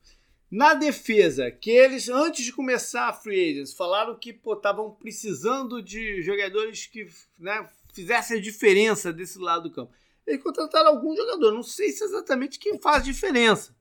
Na 0.49 0.73
defesa, 0.73 1.51
que 1.51 1.69
eles, 1.71 2.07
antes 2.07 2.45
de 2.45 2.53
começar 2.53 3.09
a 3.09 3.13
free 3.13 3.51
agents, 3.51 3.73
falaram 3.73 4.15
que 4.15 4.29
estavam 4.29 4.91
precisando 4.91 5.81
de 5.81 6.21
jogadores 6.21 6.85
que 6.85 7.07
né, 7.37 7.67
fizesse 7.93 8.33
a 8.33 8.41
diferença 8.41 9.11
desse 9.11 9.39
lado 9.39 9.69
do 9.69 9.75
campo. 9.75 9.91
Eles 10.25 10.43
contrataram 10.43 10.89
algum 10.89 11.15
jogador, 11.15 11.53
não 11.53 11.63
sei 11.63 11.89
se 11.91 12.03
é 12.03 12.07
exatamente 12.07 12.59
quem 12.59 12.77
faz 12.77 13.03
diferença, 13.03 13.75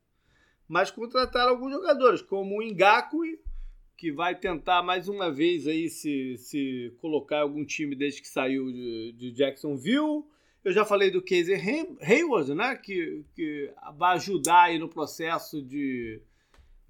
mas 0.69 0.91
contrataram 0.91 1.51
alguns 1.51 1.73
jogadores, 1.73 2.23
como 2.23 2.61
o 2.61 2.63
Ngaku, 2.63 3.23
que 3.97 4.13
vai 4.13 4.39
tentar 4.39 4.83
mais 4.83 5.09
uma 5.09 5.31
vez 5.31 5.67
aí 5.67 5.89
se, 5.89 6.37
se 6.39 6.95
colocar 7.01 7.41
algum 7.41 7.65
time 7.65 7.97
desde 7.97 8.21
que 8.21 8.29
saiu 8.29 8.71
de, 8.71 9.13
de 9.13 9.33
Jacksonville. 9.33 10.25
Eu 10.63 10.73
já 10.73 10.85
falei 10.85 11.11
do 11.11 11.23
Casey 11.23 11.55
Hayward, 12.01 12.55
né, 12.55 12.77
que, 12.77 13.25
que 13.35 13.73
vai 13.97 14.17
ajudar 14.17 14.65
aí 14.65 14.79
no 14.79 14.89
processo 14.89 15.63
de 15.63 16.21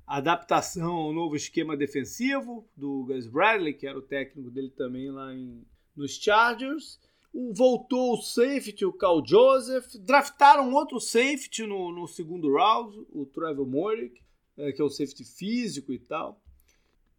adaptação 0.06 0.92
ao 0.92 1.12
novo 1.12 1.36
esquema 1.36 1.76
defensivo 1.76 2.68
do 2.76 3.04
Gus 3.04 3.26
Bradley, 3.26 3.74
que 3.74 3.86
era 3.86 3.98
o 3.98 4.02
técnico 4.02 4.50
dele 4.50 4.70
também 4.70 5.10
lá 5.10 5.34
em, 5.34 5.64
nos 5.96 6.12
Chargers 6.12 6.98
voltou 7.52 8.14
o 8.14 8.22
safety, 8.22 8.84
o 8.84 8.92
Cal 8.92 9.24
Joseph. 9.24 9.94
Draftaram 9.96 10.72
outro 10.72 10.98
safety 11.00 11.66
no, 11.66 11.92
no 11.92 12.06
segundo 12.06 12.52
round, 12.54 13.06
o 13.12 13.26
Trevor 13.26 13.66
Morick, 13.66 14.20
é, 14.56 14.72
que 14.72 14.80
é 14.80 14.84
o 14.84 14.90
safety 14.90 15.24
físico 15.24 15.92
e 15.92 15.98
tal. 15.98 16.40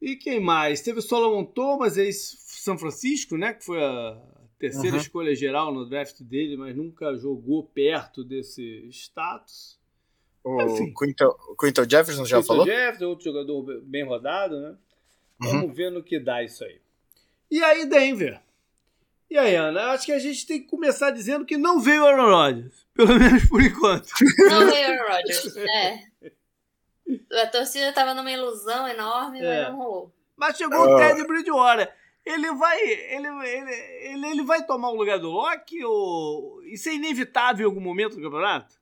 E 0.02 0.16
quem 0.16 0.40
mais? 0.40 0.82
Teve 0.82 1.00
o 1.00 1.04
Solomon 1.04 1.44
Thomas, 1.46 1.98
ex-São 1.98 2.78
Francisco, 2.78 3.36
né? 3.38 3.54
Que 3.54 3.66
foi 3.66 3.84
a 3.84 4.22
terceira 4.60 4.96
uhum. 4.96 5.02
escolha 5.02 5.36
geral 5.36 5.74
no 5.74 5.88
draft 5.88 6.22
dele, 6.22 6.58
mas 6.58 6.76
nunca 6.76 7.16
jogou 7.16 7.64
perto 7.64 8.24
desse 8.24 8.88
status. 8.90 9.78
O 10.44 10.58
Quinton, 10.94 11.36
Quinton 11.60 11.90
Jefferson 11.90 12.26
já 12.26 12.38
Quinton 12.38 12.48
falou? 12.48 12.66
Jefferson, 12.66 13.06
outro 13.06 13.26
jogador 13.26 13.82
bem 13.82 14.06
rodado, 14.06 14.60
né? 14.60 14.78
Uhum. 15.42 15.50
Vamos 15.50 15.76
ver 15.76 15.92
no 15.92 16.04
que 16.04 16.20
dá 16.20 16.44
isso 16.44 16.64
aí. 16.64 16.80
E 17.50 17.62
aí, 17.64 17.86
Denver? 17.86 18.42
E 19.30 19.38
aí, 19.38 19.56
Ana, 19.56 19.92
acho 19.92 20.06
que 20.06 20.12
a 20.12 20.20
gente 20.20 20.46
tem 20.46 20.62
que 20.62 20.68
começar 20.68 21.12
dizendo 21.12 21.46
que 21.46 21.58
não 21.58 21.80
veio 21.80 22.06
Aaron 22.06 22.30
Rodgers. 22.30 22.88
Pelo 22.94 23.14
menos 23.20 23.46
por 23.50 23.62
enquanto. 23.62 24.08
Não 24.50 24.70
veio 24.70 24.88
Aaron 24.88 25.14
Rodgers, 25.14 25.58
é. 25.58 26.08
A 27.42 27.48
torcida 27.48 27.94
tava 27.94 28.14
numa 28.14 28.32
ilusão 28.32 28.88
enorme, 28.88 29.40
é. 29.40 29.44
mas 29.44 29.70
não 29.70 29.78
rolou. 29.78 30.14
Mas 30.36 30.58
chegou 30.58 30.80
o 30.80 30.98
Ted 30.98 31.26
Bridgewater. 31.26 31.94
Ele 32.26 32.52
vai, 32.56 32.78
ele, 32.82 33.28
ele, 33.28 33.72
ele, 34.02 34.28
ele 34.28 34.44
vai 34.44 34.66
tomar 34.66 34.90
o 34.90 34.96
lugar 34.96 35.18
do 35.18 35.32
Locke? 35.32 35.84
Ou... 35.84 36.62
Isso 36.66 36.90
é 36.90 36.94
inevitável 36.96 37.66
em 37.66 37.70
algum 37.70 37.82
momento 37.82 38.16
do 38.16 38.22
campeonato? 38.22 38.76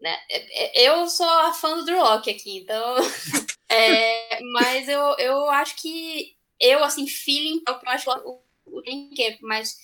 Né? 0.00 0.16
É, 0.30 0.82
é, 0.82 0.88
eu 0.88 1.08
sou 1.08 1.28
a 1.28 1.52
fã 1.52 1.76
do 1.76 1.84
Drew 1.84 1.98
Locke 1.98 2.30
aqui, 2.30 2.58
então. 2.58 2.96
é, 3.68 4.42
mas 4.52 4.88
eu, 4.88 5.16
eu 5.18 5.50
acho 5.50 5.76
que. 5.76 6.36
Eu, 6.58 6.84
assim, 6.84 7.06
feeling, 7.06 7.62
eu 7.66 7.78
acho 7.86 8.10
o, 8.10 8.42
o 8.72 8.82
Camp, 8.82 9.38
mas 9.42 9.76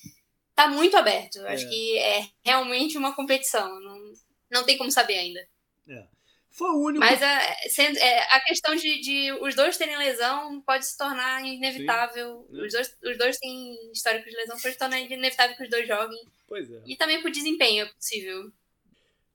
tá 0.54 0.68
muito 0.68 0.96
aberto. 0.96 1.36
Eu 1.36 1.48
acho 1.48 1.66
é. 1.66 1.68
que 1.68 1.98
é 1.98 2.28
realmente 2.44 2.96
uma 2.96 3.14
competição. 3.14 3.80
Não, 3.80 4.12
não 4.50 4.64
tem 4.64 4.78
como 4.78 4.90
saber 4.90 5.18
ainda. 5.18 5.40
É. 5.88 6.06
Foi 6.50 6.70
o 6.70 6.84
único. 6.84 7.00
Mas 7.04 7.22
a, 7.22 7.68
sendo, 7.68 7.98
é, 7.98 8.18
a 8.34 8.40
questão 8.40 8.74
de, 8.74 9.00
de, 9.00 9.32
os 9.42 9.54
dois 9.54 9.76
terem 9.76 9.98
lesão 9.98 10.60
pode 10.62 10.86
se 10.86 10.96
tornar 10.96 11.44
inevitável. 11.44 12.46
Os, 12.48 12.72
dois, 12.72 12.96
os 13.04 13.18
dois 13.18 13.36
têm 13.36 13.92
histórico 13.92 14.28
de 14.28 14.34
lesão, 14.34 14.56
pode 14.58 14.72
se 14.72 14.78
tornar 14.78 14.98
inevitável 15.00 15.54
que 15.54 15.64
os 15.64 15.70
dois 15.70 15.86
joguem. 15.86 16.18
Pois 16.48 16.70
é. 16.70 16.82
E 16.86 16.96
também 16.96 17.20
por 17.20 17.30
desempenho 17.30 17.84
é 17.84 17.92
possível. 17.92 18.50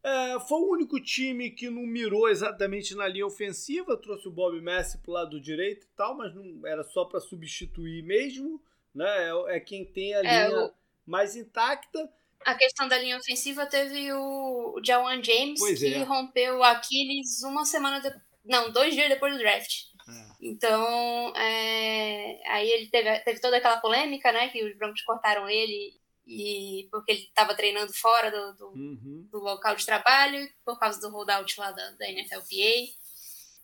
É, 0.03 0.39
foi 0.47 0.59
o 0.61 0.71
único 0.71 0.99
time 0.99 1.51
que 1.51 1.69
não 1.69 1.83
mirou 1.83 2.27
exatamente 2.27 2.95
na 2.95 3.07
linha 3.07 3.27
ofensiva, 3.27 3.95
trouxe 3.95 4.27
o 4.27 4.31
Bob 4.31 4.59
Messi 4.59 4.97
pro 4.97 5.11
lado 5.11 5.39
direito 5.39 5.85
e 5.85 5.89
tal, 5.95 6.17
mas 6.17 6.33
não 6.33 6.65
era 6.65 6.83
só 6.83 7.05
para 7.05 7.19
substituir 7.19 8.03
mesmo, 8.03 8.59
né? 8.93 9.29
É, 9.29 9.57
é, 9.57 9.59
quem 9.59 9.85
tem 9.85 10.13
a 10.15 10.19
é, 10.19 10.47
linha 10.47 10.65
o... 10.65 10.73
mais 11.05 11.35
intacta. 11.35 12.09
A 12.45 12.55
questão 12.55 12.87
da 12.87 12.97
linha 12.97 13.17
ofensiva 13.17 13.65
teve 13.65 14.11
o, 14.13 14.75
o 14.77 14.81
Jawan 14.83 15.23
James, 15.23 15.59
pois 15.59 15.79
que 15.79 15.93
é. 15.93 16.03
rompeu 16.03 16.57
o 16.57 16.63
Aquiles 16.63 17.43
uma 17.43 17.65
semana 17.65 17.99
depois. 17.99 18.23
Não, 18.43 18.71
dois 18.71 18.93
dias 18.95 19.09
depois 19.09 19.33
do 19.33 19.39
draft. 19.39 19.91
É. 20.09 20.31
Então, 20.41 21.35
é, 21.35 22.41
aí 22.47 22.67
ele 22.69 22.87
teve, 22.87 23.19
teve 23.19 23.39
toda 23.39 23.57
aquela 23.57 23.77
polêmica, 23.77 24.31
né? 24.31 24.49
Que 24.49 24.63
os 24.63 24.75
Broncos 24.75 25.03
cortaram 25.03 25.47
ele 25.47 26.01
e 26.25 26.87
porque 26.91 27.11
ele 27.11 27.21
estava 27.21 27.55
treinando 27.55 27.93
fora 27.93 28.31
do, 28.31 28.53
do, 28.53 28.67
uhum. 28.69 29.27
do, 29.31 29.39
local 29.39 29.75
de 29.75 29.85
trabalho, 29.85 30.47
por 30.63 30.79
causa 30.79 30.99
do 31.01 31.09
holdout 31.09 31.59
lá 31.59 31.71
da, 31.71 31.91
da 31.91 32.11
NFLPA. 32.11 32.95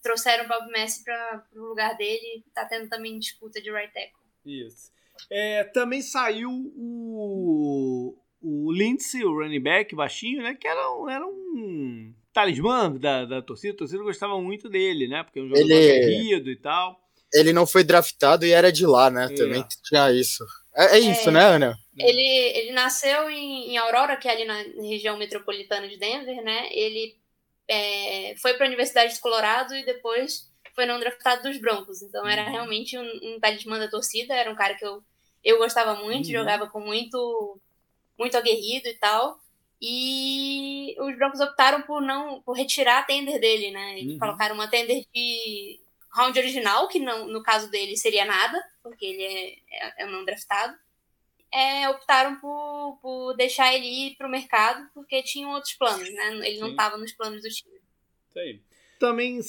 Trouxeram 0.01 0.45
o 0.45 0.47
Bob 0.47 0.69
Messi 0.71 1.03
para 1.03 1.47
o 1.55 1.59
lugar 1.59 1.95
dele, 1.97 2.43
tá 2.53 2.65
tendo 2.65 2.89
também 2.89 3.17
disputa 3.19 3.61
de 3.61 3.71
right 3.71 3.93
tackle. 3.93 4.19
Isso. 4.45 4.91
É, 5.31 5.63
também 5.65 6.01
saiu 6.01 6.49
o, 6.51 8.15
o 8.41 8.71
Lindsay, 8.71 9.23
o 9.23 9.33
running 9.33 9.61
back 9.61 9.95
baixinho, 9.95 10.41
né? 10.41 10.55
Que 10.55 10.67
era 10.67 10.91
um, 10.91 11.09
era 11.09 11.25
um 11.25 12.13
talismã 12.33 12.91
da, 12.91 13.25
da 13.25 13.41
torcida. 13.41 13.73
A 13.73 13.77
torcida 13.77 14.03
gostava 14.03 14.39
muito 14.41 14.69
dele, 14.69 15.07
né? 15.07 15.23
Porque 15.23 15.39
é 15.39 15.41
um 15.41 15.49
jogador 15.49 15.71
ele... 15.71 16.51
e 16.51 16.55
tal. 16.57 16.99
Ele 17.33 17.51
não 17.51 17.67
foi 17.67 17.83
draftado 17.83 18.45
e 18.45 18.51
era 18.51 18.71
de 18.71 18.85
lá, 18.85 19.09
né? 19.09 19.25
É. 19.25 19.35
Também 19.35 19.65
tinha 19.83 20.11
isso. 20.11 20.45
É, 20.75 20.97
é 20.97 20.99
isso, 20.99 21.29
é, 21.29 21.31
né, 21.31 21.43
Ana? 21.43 21.77
Ele, 21.97 22.57
ele 22.57 22.71
nasceu 22.71 23.29
em, 23.29 23.71
em, 23.71 23.77
Aurora, 23.77 24.15
que 24.15 24.27
é 24.27 24.31
ali 24.31 24.45
na 24.45 24.61
região 24.87 25.17
metropolitana 25.17 25.87
de 25.87 25.97
Denver, 25.97 26.43
né? 26.43 26.69
Ele 26.71 27.15
é, 27.67 28.35
foi 28.37 28.53
para 28.53 28.65
a 28.65 28.67
Universidade 28.67 29.15
de 29.15 29.19
Colorado 29.19 29.75
e 29.75 29.83
depois 29.83 30.49
foi 30.77 30.85
não 30.85 30.99
draftado 30.99 31.41
dos 31.41 31.57
Broncos. 31.59 32.03
Então 32.03 32.27
era 32.27 32.43
uhum. 32.43 32.51
realmente 32.51 32.95
um, 32.95 33.33
um 33.33 33.39
talismã 33.39 33.79
da 33.79 33.89
torcida. 33.89 34.35
Era 34.35 34.51
um 34.51 34.55
cara 34.55 34.75
que 34.75 34.85
eu, 34.85 35.03
eu 35.43 35.57
gostava 35.57 35.95
muito, 35.95 36.27
uhum. 36.27 36.31
jogava 36.31 36.67
com 36.67 36.79
muito, 36.79 37.59
muito 38.15 38.37
aguerrido 38.37 38.87
e 38.87 38.93
tal. 38.93 39.41
E 39.81 40.95
os 40.99 41.17
Broncos 41.17 41.39
optaram 41.39 41.81
por 41.81 41.99
não 41.99 42.43
por 42.43 42.55
retirar 42.55 42.99
a 42.99 43.03
tender 43.03 43.39
dele, 43.39 43.71
né? 43.71 43.97
Eles 43.97 44.13
uhum. 44.13 44.19
colocaram 44.19 44.53
uma 44.53 44.67
tender 44.67 45.03
de 45.11 45.79
round 46.11 46.37
original, 46.37 46.87
que 46.87 46.99
não, 46.99 47.27
no 47.27 47.41
caso 47.41 47.71
dele 47.71 47.97
seria 47.97 48.25
nada, 48.25 48.63
porque 48.83 49.05
ele 49.05 49.23
é, 49.23 49.53
é, 49.71 50.03
é 50.03 50.05
não 50.05 50.23
draftado. 50.23 50.77
É, 51.51 51.89
optaram 51.89 52.39
por, 52.39 52.99
por 53.01 53.33
deixar 53.35 53.73
ele 53.73 53.87
ir 53.87 54.15
para 54.15 54.27
o 54.27 54.29
mercado 54.31 54.87
porque 54.93 55.23
tinham 55.23 55.53
outros 55.53 55.73
planos, 55.73 56.13
né? 56.13 56.35
Ele 56.47 56.59
não 56.59 56.69
estava 56.69 56.97
nos 56.97 57.13
planos 57.13 57.41
do 57.41 57.49
time. 57.49 57.81
Isso 58.29 58.37
aí. 58.37 58.61
Também 58.99 59.39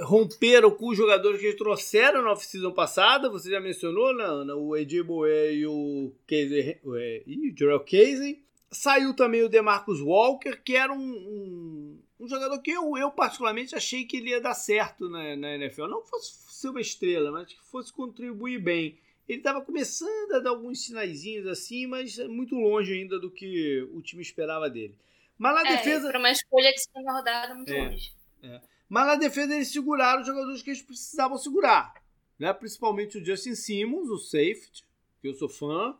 romperam 0.00 0.70
com 0.70 0.88
os 0.88 0.96
jogadores 0.96 1.40
que 1.40 1.46
eles 1.46 1.58
trouxeram 1.58 2.22
na 2.22 2.32
off-season 2.32 2.72
passada. 2.72 3.28
Você 3.28 3.50
já 3.50 3.60
mencionou, 3.60 4.14
né, 4.14 4.24
Ana? 4.24 4.54
O 4.54 4.76
Ed 4.76 5.02
Boé 5.02 5.54
e 5.54 5.66
o 5.66 6.12
Casey, 6.26 6.78
e 7.26 7.50
o 7.50 7.56
Jarrell 7.56 7.80
Casey. 7.80 8.42
Saiu 8.70 9.14
também 9.14 9.42
o 9.42 9.48
DeMarcus 9.48 10.00
Walker, 10.00 10.56
que 10.64 10.74
era 10.74 10.92
um, 10.92 10.98
um, 10.98 11.98
um, 12.20 12.28
jogador 12.28 12.58
que 12.60 12.70
eu, 12.70 12.96
eu 12.96 13.10
particularmente 13.10 13.74
achei 13.74 14.06
que 14.06 14.16
ele 14.16 14.30
ia 14.30 14.40
dar 14.40 14.54
certo 14.54 15.10
na, 15.10 15.36
na 15.36 15.54
NFL. 15.56 15.88
Não 15.88 16.02
fosse 16.02 16.32
ser 16.48 16.68
uma 16.68 16.80
estrela, 16.80 17.30
mas 17.30 17.52
que 17.52 17.60
fosse 17.70 17.92
contribuir 17.92 18.58
bem. 18.58 18.98
Ele 19.28 19.38
estava 19.38 19.60
começando 19.60 20.32
a 20.32 20.38
dar 20.38 20.50
alguns 20.50 20.84
sinaizinhos 20.86 21.46
assim, 21.46 21.86
mas 21.86 22.16
muito 22.28 22.54
longe 22.54 22.92
ainda 22.92 23.18
do 23.18 23.30
que 23.30 23.86
o 23.92 24.00
time 24.00 24.22
esperava 24.22 24.70
dele. 24.70 24.96
Mas 25.38 25.54
na 25.54 25.70
é, 25.70 25.76
defesa. 25.76 26.08
Para 26.08 26.18
uma 26.18 26.30
escolha 26.30 26.70
de 26.72 26.82
segunda 26.82 27.12
rodada, 27.12 27.54
muito 27.54 27.72
é, 27.72 27.84
longe. 27.84 28.12
É. 28.42 28.60
Mas 28.92 29.06
na 29.06 29.14
defesa 29.14 29.54
eles 29.54 29.72
seguraram 29.72 30.20
os 30.20 30.26
jogadores 30.26 30.60
que 30.60 30.68
eles 30.68 30.82
precisavam 30.82 31.38
segurar. 31.38 31.94
Né? 32.38 32.52
Principalmente 32.52 33.16
o 33.16 33.24
Justin 33.24 33.54
Simmons, 33.54 34.10
o 34.10 34.18
safety, 34.18 34.84
que 35.18 35.28
eu 35.28 35.32
sou 35.32 35.48
fã 35.48 35.96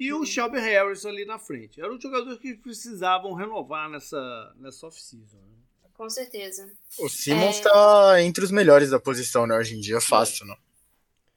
e 0.00 0.10
o 0.10 0.24
Shelby 0.24 0.58
Harris 0.58 1.04
ali 1.04 1.26
na 1.26 1.38
frente. 1.38 1.82
Eram 1.82 1.96
os 1.96 2.02
jogadores 2.02 2.38
que 2.38 2.54
precisavam 2.54 3.34
renovar 3.34 3.90
nessa, 3.90 4.54
nessa 4.56 4.86
off-season. 4.86 5.36
Né? 5.36 5.58
Com 5.92 6.08
certeza. 6.08 6.72
O 6.98 7.10
Simmons 7.10 7.56
está 7.56 8.14
é... 8.18 8.22
entre 8.22 8.42
os 8.42 8.50
melhores 8.50 8.88
da 8.88 8.98
posição, 8.98 9.46
né? 9.46 9.54
Hoje 9.58 9.76
em 9.76 9.80
dia, 9.80 10.00
fácil, 10.00 10.46
não? 10.46 10.56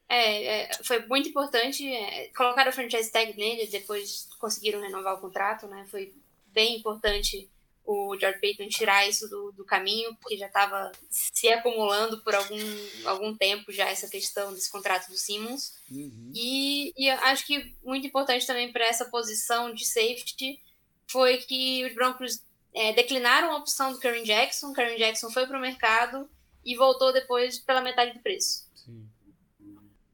É, 0.07 0.45
é, 0.45 0.83
foi 0.85 1.05
muito 1.05 1.27
importante. 1.27 1.85
É, 1.85 2.29
colocaram 2.29 2.71
o 2.71 2.73
franchise 2.73 3.11
tag 3.11 3.35
nele, 3.35 3.67
depois 3.67 4.29
conseguiram 4.39 4.79
renovar 4.79 5.15
o 5.15 5.19
contrato, 5.19 5.67
né? 5.67 5.85
Foi 5.91 6.13
bem 6.53 6.77
importante 6.77 7.49
o 7.87 8.17
George 8.19 8.41
Payton 8.41 8.67
tirar 8.67 9.07
isso 9.07 9.29
do, 9.29 9.53
do 9.53 9.63
caminho, 9.63 10.13
porque 10.15 10.35
já 10.35 10.47
estava 10.47 10.91
se 11.09 11.47
acumulando 11.47 12.21
por 12.21 12.35
algum, 12.35 12.59
algum 13.05 13.33
tempo 13.33 13.71
já 13.71 13.87
essa 13.87 14.09
questão 14.09 14.53
desse 14.53 14.69
contrato 14.69 15.09
do 15.09 15.17
Simmons. 15.17 15.73
Uhum. 15.89 16.33
E, 16.35 16.93
e 16.97 17.09
acho 17.09 17.47
que 17.47 17.73
muito 17.81 18.05
importante 18.05 18.45
também 18.45 18.73
para 18.73 18.85
essa 18.85 19.05
posição 19.05 19.73
de 19.73 19.85
safety 19.85 20.59
foi 21.07 21.37
que 21.37 21.85
os 21.85 21.95
Broncos 21.95 22.43
é, 22.73 22.91
declinaram 22.91 23.53
a 23.53 23.57
opção 23.57 23.93
do 23.93 23.99
Karen 23.99 24.23
Jackson. 24.23 24.73
Karen 24.73 24.97
Jackson 24.97 25.29
foi 25.29 25.47
para 25.47 25.57
o 25.57 25.61
mercado 25.61 26.29
e 26.65 26.75
voltou 26.75 27.13
depois 27.13 27.57
pela 27.57 27.79
metade 27.79 28.15
do 28.15 28.19
preço. 28.19 28.69
Sim. 28.75 29.07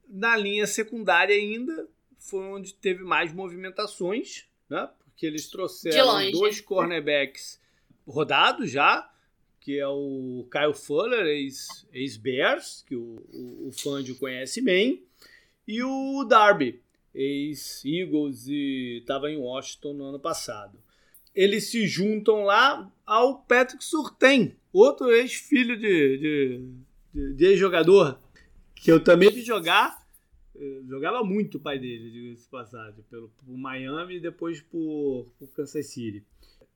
Na 0.08 0.36
linha 0.36 0.68
secundária 0.68 1.34
ainda 1.34 1.88
foi 2.20 2.44
onde 2.44 2.72
teve 2.72 3.02
mais 3.02 3.32
movimentações, 3.32 4.44
né? 4.70 4.88
Porque 5.02 5.26
eles 5.26 5.50
trouxeram 5.50 6.30
dois 6.30 6.60
cornerbacks 6.60 7.63
rodado 8.06 8.66
já, 8.66 9.10
que 9.60 9.78
é 9.78 9.88
o 9.88 10.46
Kyle 10.50 10.74
Fuller, 10.74 11.26
ex-Bears, 11.92 12.66
ex 12.66 12.84
que 12.86 12.94
o, 12.94 13.22
o, 13.32 13.68
o 13.68 13.72
Fangio 13.72 14.16
conhece 14.16 14.60
bem, 14.60 15.02
e 15.66 15.82
o 15.82 16.24
Darby, 16.24 16.82
ex-Eagles 17.14 18.46
e 18.48 18.98
estava 19.00 19.30
em 19.30 19.38
Washington 19.38 19.94
no 19.94 20.04
ano 20.04 20.20
passado. 20.20 20.78
Eles 21.34 21.64
se 21.64 21.86
juntam 21.86 22.44
lá 22.44 22.92
ao 23.06 23.38
Patrick 23.42 23.82
Surtain, 23.82 24.54
outro 24.72 25.10
ex-filho 25.10 25.76
de, 25.76 26.18
de, 26.18 26.60
de, 27.12 27.34
de 27.34 27.44
ex-jogador, 27.46 28.20
que 28.74 28.92
eu 28.92 29.02
também 29.02 29.30
vi 29.30 29.42
jogar. 29.42 30.04
Eu 30.54 30.86
jogava 30.86 31.24
muito 31.24 31.56
o 31.56 31.60
pai 31.60 31.78
dele, 31.78 32.10
diga-se 32.10 32.48
passagem, 32.48 33.02
pelo, 33.10 33.28
pelo 33.30 33.56
Miami 33.56 34.16
e 34.16 34.20
depois 34.20 34.60
por, 34.60 35.26
por 35.38 35.48
Kansas 35.48 35.86
City. 35.86 36.22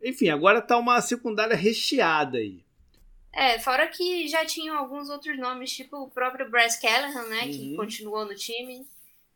Enfim, 0.03 0.29
agora 0.29 0.63
tá 0.63 0.77
uma 0.77 1.01
secundária 1.01 1.57
recheada 1.57 2.39
aí. 2.39 2.65
É, 3.33 3.59
fora 3.59 3.87
que 3.89 4.27
já 4.27 4.45
tinham 4.45 4.77
alguns 4.77 5.11
outros 5.11 5.39
nomes, 5.39 5.73
tipo 5.73 5.97
o 5.97 6.11
próprio 6.11 6.51
Bryce 6.51 6.81
Callahan, 6.81 7.27
né, 7.29 7.43
uhum. 7.43 7.51
que 7.51 7.77
continuou 7.77 8.25
no 8.25 8.35
time. 8.35 8.87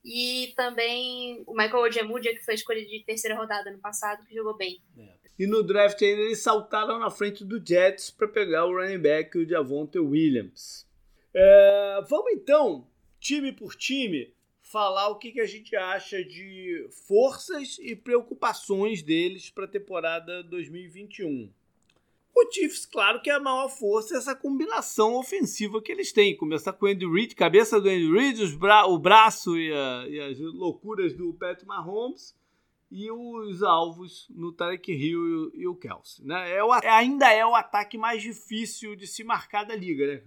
E 0.04 0.52
também 0.56 1.44
o 1.46 1.52
Michael 1.54 1.84
Ojemudia, 1.84 2.34
que 2.34 2.44
foi 2.44 2.54
escolha 2.54 2.84
de 2.84 3.04
terceira 3.04 3.36
rodada 3.36 3.70
no 3.70 3.78
passado, 3.78 4.26
que 4.26 4.34
jogou 4.34 4.56
bem. 4.56 4.82
É. 4.98 5.22
E 5.38 5.46
no 5.46 5.62
draft 5.62 6.00
ainda 6.02 6.22
eles 6.22 6.42
saltaram 6.42 6.98
na 6.98 7.10
frente 7.10 7.44
do 7.44 7.64
Jets 7.64 8.10
para 8.10 8.28
pegar 8.28 8.66
o 8.66 8.74
running 8.74 8.98
back, 8.98 9.38
o 9.38 9.48
Javonte 9.48 9.98
Williams. 9.98 10.86
É, 11.34 12.00
vamos 12.08 12.32
então, 12.32 12.86
time 13.20 13.52
por 13.52 13.74
time, 13.74 14.34
falar 14.72 15.08
o 15.08 15.16
que, 15.16 15.32
que 15.32 15.40
a 15.40 15.46
gente 15.46 15.76
acha 15.76 16.24
de 16.24 16.88
forças 17.06 17.76
e 17.78 17.94
preocupações 17.94 19.02
deles 19.02 19.50
para 19.50 19.66
a 19.66 19.68
temporada 19.68 20.42
2021. 20.44 21.52
O 22.34 22.50
Chiefs, 22.50 22.86
claro 22.86 23.20
que 23.20 23.28
é 23.28 23.34
a 23.34 23.38
maior 23.38 23.68
força 23.68 24.14
é 24.14 24.16
essa 24.16 24.34
combinação 24.34 25.16
ofensiva 25.16 25.82
que 25.82 25.92
eles 25.92 26.10
têm. 26.10 26.34
Começar 26.34 26.72
com 26.72 26.86
o 26.86 26.88
Andy 26.88 27.06
Reid, 27.06 27.34
cabeça 27.34 27.78
do 27.78 27.86
Andy 27.90 28.10
Reid, 28.10 28.56
bra 28.56 28.86
o 28.86 28.98
braço 28.98 29.58
e, 29.58 29.70
a, 29.70 30.08
e, 30.08 30.18
as 30.18 30.38
loucuras 30.40 31.14
do 31.14 31.34
Pat 31.34 31.62
Mahomes 31.64 32.34
e 32.90 33.10
os 33.10 33.62
alvos 33.62 34.26
no 34.30 34.52
Tarek 34.52 34.90
Hill 34.90 35.52
e, 35.54 35.60
e 35.60 35.66
o 35.66 35.76
Kelsey. 35.76 36.24
Né? 36.24 36.56
É 36.56 36.64
o, 36.64 36.72
ainda 36.72 37.30
é 37.30 37.44
o 37.44 37.54
ataque 37.54 37.98
mais 37.98 38.22
difícil 38.22 38.96
de 38.96 39.06
se 39.06 39.22
marcar 39.22 39.64
da 39.64 39.76
liga, 39.76 40.06
né? 40.06 40.22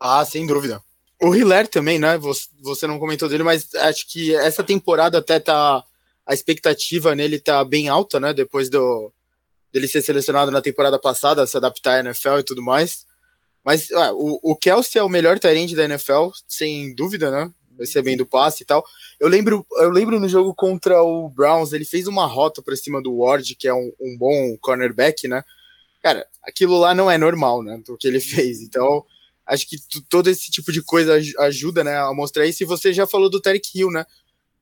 Ah, 0.00 0.24
sem 0.24 0.46
dúvida. 0.46 0.82
O 1.22 1.36
Hiller 1.36 1.68
também, 1.68 2.00
né? 2.00 2.18
Você 2.60 2.86
não 2.88 2.98
comentou 2.98 3.28
dele, 3.28 3.44
mas 3.44 3.72
acho 3.76 4.08
que 4.08 4.34
essa 4.34 4.64
temporada 4.64 5.18
até 5.18 5.38
tá. 5.38 5.84
A 6.26 6.34
expectativa 6.34 7.14
nele 7.14 7.38
tá 7.38 7.64
bem 7.64 7.88
alta, 7.88 8.18
né? 8.18 8.32
Depois 8.32 8.68
do, 8.68 9.12
dele 9.72 9.88
ser 9.88 10.02
selecionado 10.02 10.50
na 10.50 10.60
temporada 10.60 10.98
passada, 10.98 11.46
se 11.46 11.56
adaptar 11.56 11.96
à 11.96 12.00
NFL 12.00 12.38
e 12.38 12.42
tudo 12.42 12.62
mais. 12.62 13.06
Mas 13.64 13.90
ah, 13.92 14.12
o, 14.12 14.38
o 14.42 14.56
Kelsey 14.56 15.00
é 15.00 15.04
o 15.04 15.08
melhor 15.08 15.38
Tyrande 15.38 15.76
da 15.76 15.84
NFL, 15.84 16.30
sem 16.48 16.92
dúvida, 16.94 17.30
né? 17.30 17.50
Recebendo 17.78 18.26
passe 18.26 18.64
e 18.64 18.66
tal. 18.66 18.84
Eu 19.18 19.28
lembro, 19.28 19.64
eu 19.76 19.90
lembro 19.90 20.18
no 20.18 20.28
jogo 20.28 20.52
contra 20.54 21.02
o 21.02 21.28
Browns, 21.28 21.72
ele 21.72 21.84
fez 21.84 22.08
uma 22.08 22.26
rota 22.26 22.60
para 22.60 22.76
cima 22.76 23.00
do 23.00 23.18
Ward, 23.18 23.54
que 23.54 23.68
é 23.68 23.74
um, 23.74 23.92
um 24.00 24.16
bom 24.18 24.56
cornerback, 24.60 25.28
né? 25.28 25.44
Cara, 26.02 26.26
aquilo 26.42 26.76
lá 26.78 26.94
não 26.94 27.08
é 27.08 27.16
normal, 27.16 27.62
né? 27.62 27.80
O 27.88 27.96
que 27.96 28.08
ele 28.08 28.20
fez. 28.20 28.60
Então, 28.60 29.04
acho 29.46 29.68
que 29.68 29.76
todo 30.08 30.28
esse 30.28 30.50
tipo 30.50 30.72
de 30.72 30.82
coisa 30.82 31.18
ajuda, 31.40 31.82
né, 31.84 31.96
a 31.96 32.12
mostrar 32.12 32.46
isso. 32.46 32.62
E 32.62 32.66
você 32.66 32.92
já 32.92 33.06
falou 33.06 33.28
do 33.28 33.40
Tarek 33.40 33.68
Hill, 33.74 33.90
né? 33.90 34.04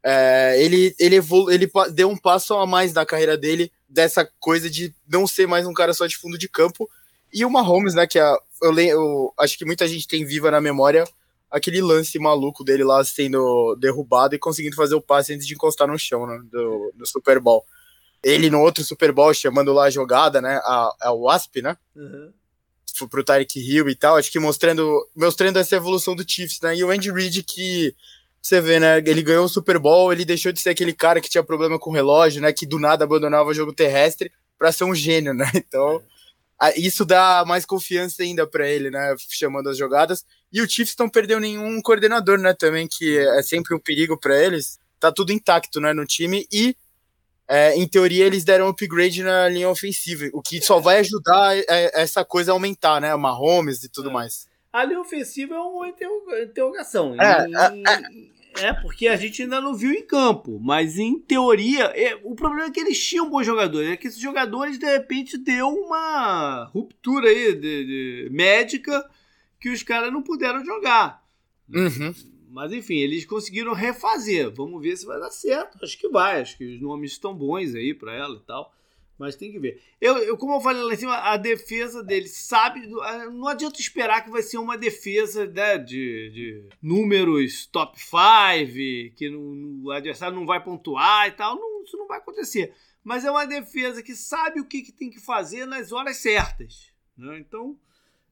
É, 0.03 0.57
ele, 0.63 0.95
ele, 0.99 1.17
evolu 1.17 1.51
ele 1.51 1.71
deu 1.93 2.09
um 2.09 2.17
passo 2.17 2.55
a 2.55 2.67
mais 2.67 2.93
na 2.95 3.05
carreira 3.05 3.37
dele, 3.37 3.71
dessa 3.87 4.27
coisa 4.39 4.71
de 4.71 4.95
não 5.07 5.27
ser 5.27 5.47
mais 5.47 5.67
um 5.67 5.75
cara 5.75 5.93
só 5.93 6.07
de 6.07 6.17
fundo 6.17 6.39
de 6.39 6.49
campo. 6.49 6.89
E 7.33 7.45
o 7.45 7.51
Mahomes, 7.51 7.95
né, 7.95 8.07
que 8.07 8.19
é, 8.19 8.33
eu, 8.63 8.79
eu 8.79 9.35
acho 9.39 9.59
que 9.59 9.65
muita 9.65 9.87
gente 9.87 10.09
tem 10.09 10.25
viva 10.25 10.51
na 10.51 10.61
memória 10.61 11.05
aquele 11.51 11.83
lance 11.83 12.19
maluco 12.19 12.63
dele 12.63 12.85
lá 12.85 13.03
sendo 13.03 13.75
derrubado 13.77 14.35
e 14.35 14.39
conseguindo 14.39 14.77
fazer 14.77 14.95
o 14.95 15.03
passe 15.03 15.35
antes 15.35 15.47
de 15.47 15.55
encostar 15.55 15.89
no 15.89 15.99
chão, 15.99 16.27
né, 16.27 16.41
do, 16.51 16.93
do 16.95 17.07
Super 17.07 17.41
Bowl. 17.41 17.65
Ele 18.23 18.51
no 18.51 18.61
outro 18.61 18.85
Super 18.85 19.13
Bowl 19.13 19.35
chamando 19.35 19.73
lá 19.73 19.87
a 19.87 19.91
jogada, 19.91 20.41
né, 20.41 20.61
a, 20.63 20.95
a 21.01 21.13
Wasp, 21.13 21.61
né, 21.61 21.77
uhum. 21.97 22.33
Pro 23.09 23.25
Tyreek 23.25 23.59
Hill 23.59 23.89
e 23.89 23.95
tal, 23.95 24.17
acho 24.17 24.31
que 24.31 24.39
mostrando, 24.39 25.07
mostrando 25.17 25.59
essa 25.59 25.77
evolução 25.77 26.15
do 26.15 26.25
Chiefs, 26.27 26.61
né, 26.61 26.77
e 26.77 26.85
o 26.85 26.91
Andy 26.91 27.11
Reid 27.11 27.43
que 27.43 27.95
você 28.43 28.61
vê, 28.61 28.81
né? 28.81 28.99
Ele 28.99 29.23
ganhou 29.23 29.45
o 29.45 29.49
Super 29.49 29.79
Bowl, 29.79 30.13
ele 30.13 30.25
deixou 30.25 30.51
de 30.51 30.61
ser 30.61 30.71
aquele 30.71 30.95
cara 30.95 31.21
que 31.21 31.29
tinha 31.29 31.45
problema 31.45 31.79
com 31.79 31.91
o 31.91 31.93
relógio, 31.93 32.41
né? 32.41 32.53
Que 32.53 32.65
do 32.65 32.79
nada 32.79 33.05
abandonava 33.05 33.51
o 33.51 33.55
jogo 33.55 33.73
terrestre 33.73 34.33
para 34.59 34.73
ser 34.73 34.85
um 34.85 34.95
gênio, 34.95 35.35
né? 35.35 35.45
Então, 35.55 36.03
isso 36.77 37.05
dá 37.05 37.45
mais 37.47 37.65
confiança 37.65 38.23
ainda 38.23 38.47
para 38.47 38.69
ele, 38.69 38.91
né? 38.91 39.15
Chamando 39.31 39.69
as 39.69 39.77
jogadas. 39.77 40.25
E 40.53 40.61
o 40.61 40.69
Chiefs 40.69 40.97
não 40.99 41.09
perdeu 41.09 41.39
nenhum 41.39 41.81
coordenador, 41.83 42.39
né? 42.39 42.55
Também, 42.55 42.89
que 42.89 43.19
é 43.19 43.43
sempre 43.43 43.75
um 43.75 43.79
perigo 43.79 44.19
para 44.19 44.37
eles. 44.43 44.79
Tá 44.99 45.13
tudo 45.13 45.33
intacto, 45.33 45.81
né? 45.81 45.93
No 45.93 46.07
time. 46.07 46.47
E, 46.53 46.75
é, 47.51 47.75
em 47.77 47.85
teoria, 47.89 48.25
eles 48.25 48.45
deram 48.45 48.67
um 48.67 48.69
upgrade 48.69 49.25
na 49.25 49.49
linha 49.49 49.69
ofensiva, 49.69 50.31
o 50.33 50.41
que 50.41 50.63
só 50.63 50.79
vai 50.79 51.01
ajudar 51.01 51.59
é, 51.59 52.01
essa 52.01 52.25
coisa 52.25 52.53
a 52.53 52.55
aumentar, 52.55 53.01
né? 53.01 53.13
Mahomes 53.17 53.83
e 53.83 53.89
tudo 53.89 54.09
é. 54.09 54.13
mais. 54.13 54.47
A 54.73 54.85
linha 54.85 55.01
ofensiva 55.01 55.57
é 55.57 55.59
uma 55.59 55.89
interrogação. 55.89 57.17
É, 57.21 57.47
é, 58.57 58.67
é, 58.69 58.73
porque 58.73 59.09
a 59.09 59.17
gente 59.17 59.43
ainda 59.43 59.61
não 59.61 59.75
viu 59.75 59.91
em 59.91 60.07
campo. 60.07 60.61
Mas 60.63 60.97
em 60.97 61.19
teoria, 61.19 61.93
o 62.23 62.37
problema 62.37 62.69
é 62.69 62.71
que 62.71 62.79
eles 62.79 63.05
tinham 63.05 63.29
bons 63.29 63.45
jogadores. 63.45 63.91
É 63.91 63.97
que 63.97 64.07
esses 64.07 64.21
jogadores, 64.21 64.79
de 64.79 64.87
repente, 64.87 65.37
deu 65.37 65.67
uma 65.71 66.71
ruptura 66.73 67.31
aí 67.31 67.53
de, 67.53 67.85
de 67.85 68.29
médica 68.31 69.05
que 69.61 69.71
os 69.71 69.83
caras 69.83 70.13
não 70.13 70.23
puderam 70.23 70.65
jogar. 70.65 71.21
Uhum. 71.69 72.15
Mas 72.51 72.73
enfim, 72.73 72.97
eles 72.97 73.25
conseguiram 73.25 73.73
refazer. 73.73 74.51
Vamos 74.51 74.83
ver 74.83 74.97
se 74.97 75.07
vai 75.07 75.19
dar 75.21 75.31
certo. 75.31 75.79
Acho 75.83 75.97
que 75.99 76.09
vai. 76.09 76.41
Acho 76.41 76.59
que 76.59 76.75
os 76.75 76.81
nomes 76.81 77.13
estão 77.13 77.35
bons 77.35 77.75
aí 77.75 77.95
para 77.95 78.15
ela 78.15 78.37
e 78.37 78.47
tal. 78.47 78.75
Mas 79.17 79.37
tem 79.37 79.53
que 79.53 79.59
ver. 79.59 79.83
Eu, 80.01 80.17
eu, 80.19 80.37
como 80.37 80.55
eu 80.55 80.61
falei 80.63 80.83
lá 80.83 80.95
em 80.95 80.97
cima, 80.97 81.15
a 81.15 81.37
defesa 81.37 82.03
dele 82.03 82.27
sabe. 82.27 82.87
Não 82.87 83.47
adianta 83.47 83.79
esperar 83.79 84.25
que 84.25 84.31
vai 84.31 84.43
ser 84.43 84.59
uma 84.59 84.79
defesa 84.79 85.47
né, 85.47 85.77
de, 85.79 86.31
de 86.31 86.69
números 86.83 87.67
top 87.67 88.01
5, 88.01 89.15
que 89.15 89.29
no, 89.31 89.85
o 89.85 89.91
adversário 89.91 90.35
não 90.35 90.47
vai 90.47 90.63
pontuar 90.63 91.29
e 91.29 91.33
tal. 91.33 91.55
Não, 91.57 91.85
isso 91.85 91.97
não 91.99 92.09
vai 92.09 92.19
acontecer. 92.19 92.75
Mas 93.05 93.25
é 93.25 93.31
uma 93.31 93.47
defesa 93.47 94.03
que 94.03 94.15
sabe 94.15 94.59
o 94.59 94.67
que, 94.67 94.83
que 94.83 94.93
tem 94.93 95.11
que 95.11 95.21
fazer 95.21 95.67
nas 95.67 95.93
horas 95.93 96.17
certas. 96.17 96.91
Né? 97.17 97.39
Então, 97.39 97.79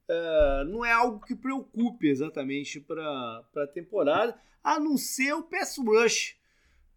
é, 0.08 0.64
não 0.64 0.84
é 0.84 0.92
algo 0.92 1.24
que 1.24 1.34
preocupe 1.34 2.08
exatamente 2.08 2.80
para 2.80 3.44
a 3.56 3.66
temporada, 3.66 4.38
a 4.62 4.80
não 4.80 4.96
ser 4.96 5.32
o 5.34 5.42
pass 5.42 5.78
rush 5.78 6.38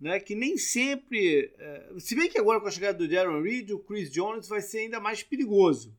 né, 0.02 0.20
que 0.20 0.34
nem 0.34 0.58
sempre. 0.58 1.54
É, 1.60 1.90
se 2.00 2.16
bem 2.16 2.28
que 2.28 2.40
agora 2.40 2.60
com 2.60 2.68
a 2.68 2.72
chegada 2.72 2.98
do 2.98 3.08
Darren 3.08 3.44
Reed, 3.44 3.70
o 3.70 3.80
Chris 3.80 4.12
Jones 4.12 4.48
vai 4.48 4.60
ser 4.60 4.80
ainda 4.80 5.00
mais 5.00 5.22
perigoso. 5.22 5.96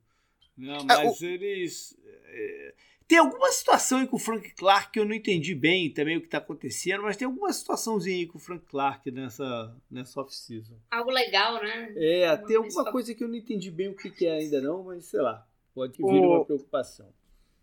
Né, 0.59 0.77
é, 0.77 0.83
mas 0.83 1.23
é, 1.23 1.27
o... 1.27 1.29
eles. 1.29 1.97
É, 2.27 2.75
tem 3.07 3.19
alguma 3.19 3.51
situação 3.53 3.99
aí 3.99 4.07
com 4.07 4.17
o 4.17 4.19
Frank 4.19 4.55
Clark 4.55 4.91
que 4.91 4.99
eu 4.99 5.05
não 5.05 5.15
entendi 5.15 5.55
bem 5.55 5.93
também 5.93 6.17
o 6.17 6.21
que 6.21 6.27
está 6.27 6.39
acontecendo, 6.39 7.03
mas 7.03 7.17
tem 7.17 7.27
alguma 7.27 7.53
situaçãzinha 7.53 8.17
aí 8.17 8.27
com 8.27 8.39
o 8.39 8.41
Frank 8.41 8.65
Clark 8.67 9.11
nessa, 9.11 9.77
nessa 9.91 10.21
off-season. 10.21 10.75
Algo 10.91 11.11
legal, 11.11 11.63
né? 11.63 11.93
É, 11.95 12.37
tem 12.39 12.57
alguma 12.57 12.91
coisa 12.91 13.15
que 13.15 13.23
eu 13.23 13.29
não 13.29 13.37
entendi 13.37 13.71
bem 13.71 13.89
o 13.89 13.95
que, 13.95 14.11
que 14.11 14.27
é 14.27 14.39
ainda 14.39 14.63
não, 14.63 14.85
mas 14.85 15.05
sei 15.05 15.21
lá, 15.21 15.47
pode 15.75 15.97
vir 15.97 16.05
o... 16.05 16.37
uma 16.37 16.45
preocupação 16.45 17.07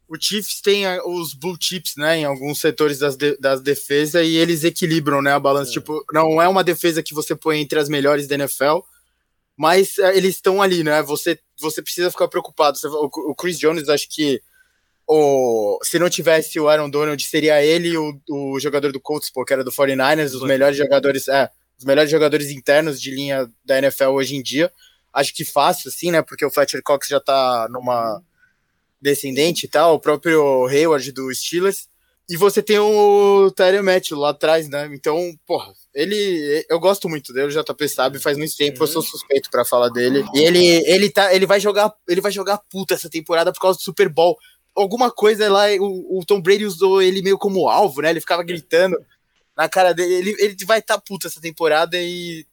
o 0.10 0.20
Chiefs 0.20 0.60
tem 0.60 0.86
os 1.06 1.36
blue 1.36 1.56
chips, 1.60 1.94
né, 1.96 2.18
em 2.18 2.26
alguns 2.26 2.60
setores 2.60 2.98
das, 2.98 3.16
de, 3.16 3.38
das 3.38 3.62
defesas 3.62 4.26
e 4.26 4.38
eles 4.38 4.64
equilibram, 4.64 5.22
né, 5.22 5.32
a 5.32 5.40
balança. 5.40 5.70
É. 5.70 5.74
Tipo, 5.74 6.04
não 6.12 6.42
é 6.42 6.48
uma 6.48 6.64
defesa 6.64 7.04
que 7.04 7.14
você 7.14 7.36
põe 7.36 7.60
entre 7.62 7.78
as 7.78 7.88
melhores 7.88 8.28
da 8.28 8.34
NFL, 8.34 8.80
mas 9.56 10.00
é, 10.00 10.18
eles 10.18 10.36
estão 10.36 10.62
ali, 10.62 10.84
né? 10.84 11.04
Você, 11.04 11.38
você 11.60 11.82
precisa 11.82 12.10
ficar 12.10 12.28
preocupado. 12.28 12.78
Você, 12.78 12.88
o, 12.88 13.06
o, 13.06 13.36
Chris 13.36 13.60
Jones, 13.60 13.88
acho 13.88 14.10
que 14.10 14.42
o, 15.06 15.78
se 15.84 16.00
não 16.00 16.10
tivesse 16.10 16.60
o 16.60 16.68
Aaron 16.68 16.90
Donald, 16.90 17.22
seria 17.24 17.64
ele 17.64 17.96
o, 17.96 18.20
o 18.30 18.60
jogador 18.60 18.92
do 18.92 19.00
Colts, 19.00 19.30
pô, 19.30 19.46
que 19.46 19.54
era 19.54 19.64
do 19.64 19.72
49ers, 19.72 20.34
os 20.34 20.42
melhores 20.42 20.78
jogadores, 20.78 21.28
é, 21.28 21.52
os 21.78 21.86
melhores 21.86 22.10
jogadores 22.10 22.50
internos 22.50 23.00
de 23.00 23.12
linha 23.12 23.48
da 23.64 23.78
NFL 23.78 24.10
hoje 24.10 24.36
em 24.36 24.42
dia. 24.42 24.72
Acho 25.14 25.34
que 25.34 25.44
fácil, 25.44 25.90
assim, 25.90 26.12
né? 26.12 26.22
Porque 26.22 26.46
o 26.46 26.52
Fletcher 26.52 26.82
Cox 26.84 27.08
já 27.08 27.20
tá 27.20 27.68
numa 27.70 28.22
descendente 29.02 29.66
e 29.66 29.70
tal, 29.70 29.96
o 29.96 30.00
próprio 30.00 30.68
Hayward 30.68 31.12
do 31.12 31.34
Steelers. 31.34 31.88
E 32.30 32.38
você 32.38 32.62
tem 32.62 32.78
o 32.78 33.50
Tyler 33.56 33.84
Matthew 33.84 34.16
lá 34.16 34.30
atrás, 34.30 34.70
né? 34.70 34.88
Então, 34.94 35.34
porra, 35.48 35.74
ele. 35.96 36.64
Eu 36.70 36.80
gosto 36.80 37.10
muito 37.10 37.34
dele, 37.34 37.48
o 37.48 37.64
JP 37.64 37.90
sabe, 37.90 38.20
faz 38.20 38.38
muito 38.38 38.56
tempo, 38.56 38.84
eu 38.84 38.88
sou 38.88 39.02
suspeito 39.02 39.50
para 39.50 39.66
falar 39.66 39.90
dele. 39.90 40.24
E 40.36 40.40
ele, 40.42 40.66
ele, 40.86 41.10
tá, 41.10 41.34
ele 41.34 41.48
vai 41.48 41.60
jogar. 41.60 41.92
Ele 42.08 42.22
vai 42.22 42.32
jogar 42.32 42.60
puta 42.70 42.94
essa 42.94 43.10
temporada 43.10 43.52
por 43.52 43.60
causa 43.60 43.80
do 43.80 43.84
Super 43.84 44.10
Bowl. 44.10 44.38
Alguma 44.76 45.10
coisa 45.10 45.52
lá, 45.52 45.66
o, 45.80 46.20
o 46.20 46.24
Tom 46.24 46.40
Brady 46.40 46.66
usou 46.66 47.02
ele 47.02 47.24
meio 47.24 47.38
como 47.38 47.68
alvo, 47.68 48.02
né? 48.02 48.12
Ele 48.12 48.22
ficava 48.22 48.44
gritando 48.44 48.96
na 49.58 49.68
cara 49.68 49.92
dele. 49.92 50.14
Ele, 50.14 50.36
ele 50.38 50.66
vai 50.66 50.78
estar 50.78 50.98
tá 50.98 51.02
puta 51.02 51.26
essa 51.26 51.42
temporada 51.42 52.00
e 52.00 52.46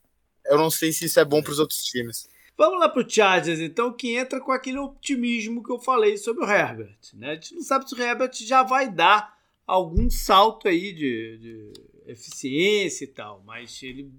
eu 0.47 0.57
não 0.57 0.71
sei 0.71 0.91
se 0.91 1.05
isso 1.05 1.21
é 1.21 1.25
bom 1.25 1.43
para 1.43 1.53
os 1.53 1.59
outros 1.59 1.83
times. 1.83 2.27
Vamos 2.57 2.81
lá 2.81 2.89
para 2.89 3.07
o 3.07 3.09
Chargers, 3.09 3.61
então, 3.61 3.93
que 3.93 4.17
entra 4.17 4.41
com 4.41 4.51
aquele 4.51 4.79
otimismo 4.79 5.63
que 5.63 5.71
eu 5.71 5.79
falei 5.79 6.17
sobre 6.17 6.43
o 6.45 6.51
Herbert. 6.51 6.99
Né? 7.15 7.33
A 7.33 7.35
gente 7.35 7.55
não 7.55 7.63
sabe 7.63 7.87
se 7.87 7.95
o 7.95 8.03
Herbert 8.03 8.33
já 8.33 8.63
vai 8.63 8.91
dar 8.91 9.37
algum 9.67 10.09
salto 10.09 10.67
aí 10.67 10.93
de, 10.93 11.39
de 11.39 11.73
eficiência 12.07 13.05
e 13.05 13.09
tal, 13.09 13.43
mas 13.45 13.83
ele, 13.83 14.11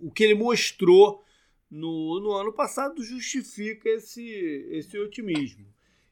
o 0.00 0.10
que 0.10 0.22
ele 0.22 0.34
mostrou 0.34 1.24
no, 1.68 2.20
no 2.20 2.32
ano 2.32 2.52
passado 2.52 3.02
justifica 3.02 3.88
esse, 3.88 4.22
esse 4.70 4.96
otimismo. 4.96 5.66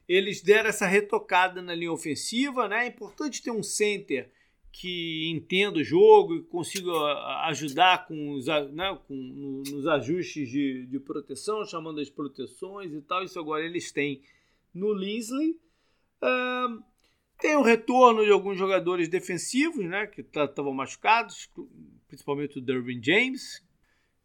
Eles 0.05 0.41
deram 0.41 0.69
essa 0.69 0.85
retocada 0.85 1.61
na 1.61 1.73
linha 1.73 1.93
ofensiva, 1.93 2.67
né? 2.67 2.83
É 2.83 2.87
importante 2.87 3.41
ter 3.41 3.51
um 3.51 3.63
center 3.63 4.29
que 4.73 5.29
entenda 5.29 5.77
o 5.77 5.83
jogo 5.83 6.35
e 6.35 6.41
consiga 6.41 6.91
ajudar 7.45 8.07
com 8.07 8.31
os, 8.31 8.47
né, 8.47 8.99
com, 9.07 9.13
nos 9.13 9.85
ajustes 9.85 10.49
de, 10.49 10.87
de 10.87 10.99
proteção, 10.99 11.63
chamando 11.63 12.01
as 12.01 12.09
proteções 12.09 12.91
e 12.91 12.99
tal. 13.01 13.23
Isso 13.23 13.39
agora 13.39 13.63
eles 13.63 13.91
têm 13.91 14.23
no 14.73 14.91
Linsley. 14.91 15.51
Uh, 16.21 16.83
tem 17.39 17.55
o 17.55 17.61
retorno 17.61 18.25
de 18.25 18.31
alguns 18.31 18.57
jogadores 18.57 19.07
defensivos, 19.07 19.85
né, 19.85 20.07
que 20.07 20.21
estavam 20.21 20.73
machucados, 20.73 21.47
principalmente 22.07 22.57
o 22.57 22.61
Derwin 22.61 23.01
James, 23.01 23.63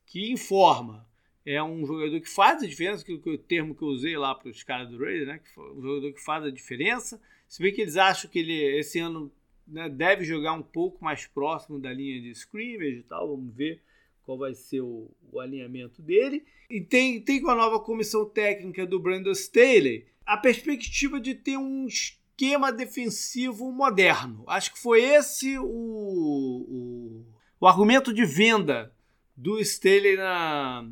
que 0.07 0.32
informa. 0.32 1.07
É 1.44 1.62
um 1.62 1.84
jogador 1.84 2.20
que 2.20 2.28
faz 2.28 2.62
a 2.62 2.66
diferença, 2.66 3.05
que, 3.05 3.18
que 3.18 3.30
o 3.30 3.38
termo 3.38 3.74
que 3.74 3.82
eu 3.82 3.88
usei 3.88 4.16
lá 4.16 4.34
para 4.34 4.49
os 4.49 4.62
caras 4.62 4.88
do 4.88 4.99
Raiders, 4.99 5.28
né, 5.28 5.40
que 5.40 5.61
um 5.61 5.82
jogador 5.82 6.11
que 6.11 6.24
faz 6.24 6.42
a 6.42 6.51
diferença. 6.51 7.20
Se 7.46 7.62
bem 7.62 7.72
que 7.72 7.82
eles 7.82 7.99
acham 7.99 8.30
que 8.30 8.38
ele 8.38 8.78
esse 8.78 8.99
ano 8.99 9.30
né, 9.71 9.89
deve 9.89 10.25
jogar 10.25 10.53
um 10.53 10.62
pouco 10.62 11.05
mais 11.05 11.27
próximo 11.27 11.79
da 11.79 11.93
linha 11.93 12.21
de 12.21 12.31
scrimmage 12.31 12.99
e 12.99 13.03
tal. 13.03 13.29
Vamos 13.29 13.55
ver 13.55 13.83
qual 14.23 14.39
vai 14.39 14.55
ser 14.55 14.81
o, 14.81 15.11
o, 15.33 15.41
alinhamento 15.41 16.03
dele. 16.03 16.45
E 16.69 16.81
tem, 16.81 17.21
tem 17.21 17.41
com 17.41 17.51
a 17.51 17.55
nova 17.55 17.81
comissão 17.81 18.29
técnica 18.29 18.87
do 18.87 19.01
Brandon 19.01 19.33
Staley 19.33 20.07
a 20.27 20.37
perspectiva 20.37 21.19
de 21.19 21.35
ter 21.35 21.57
um 21.57 21.87
esquema 21.87 22.71
defensivo 22.71 23.71
moderno. 23.73 24.45
Acho 24.47 24.73
que 24.73 24.79
foi 24.79 25.03
esse 25.03 25.59
o, 25.59 25.64
o, 25.64 27.27
o 27.61 27.66
argumento 27.66 28.12
de 28.12 28.25
venda 28.25 28.93
do 29.35 29.59
Staley 29.61 30.16
na, 30.16 30.87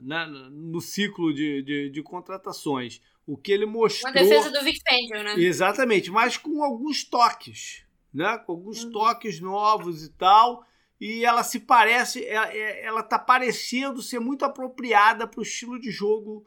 na, 0.00 0.26
no 0.26 0.80
ciclo 0.80 1.34
de, 1.34 1.62
de, 1.62 1.90
de 1.90 2.02
contratações. 2.02 3.00
O 3.26 3.36
que 3.36 3.50
ele 3.50 3.66
mostrou. 3.66 4.12
Uma 4.12 4.22
defesa 4.22 4.48
do 4.48 4.62
Vic 4.62 4.80
Fangio, 4.88 5.24
né? 5.24 5.34
Exatamente, 5.36 6.12
mas 6.12 6.36
com 6.36 6.62
alguns 6.62 7.02
toques 7.02 7.85
né? 8.16 8.38
Com 8.38 8.52
alguns 8.52 8.84
uhum. 8.84 8.92
toques 8.92 9.40
novos 9.40 10.04
e 10.04 10.10
tal. 10.10 10.64
E 11.00 11.24
ela 11.24 11.42
se 11.42 11.60
parece, 11.60 12.24
ela, 12.24 12.50
é, 12.52 12.84
ela 12.84 13.02
tá 13.02 13.18
parecendo 13.18 14.00
ser 14.00 14.18
muito 14.18 14.44
apropriada 14.44 15.26
para 15.26 15.40
o 15.40 15.42
estilo 15.42 15.78
de 15.78 15.90
jogo 15.90 16.46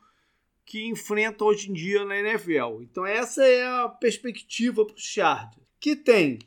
que 0.66 0.86
enfrenta 0.88 1.44
hoje 1.44 1.70
em 1.70 1.74
dia 1.74 2.04
na 2.04 2.18
NFL. 2.18 2.82
Então 2.82 3.06
essa 3.06 3.44
é 3.46 3.66
a 3.66 3.90
perspectiva 3.90 4.86
para 4.86 4.96
os 4.96 5.04
Chargers, 5.04 5.56
que 5.80 5.96
tem 5.96 6.40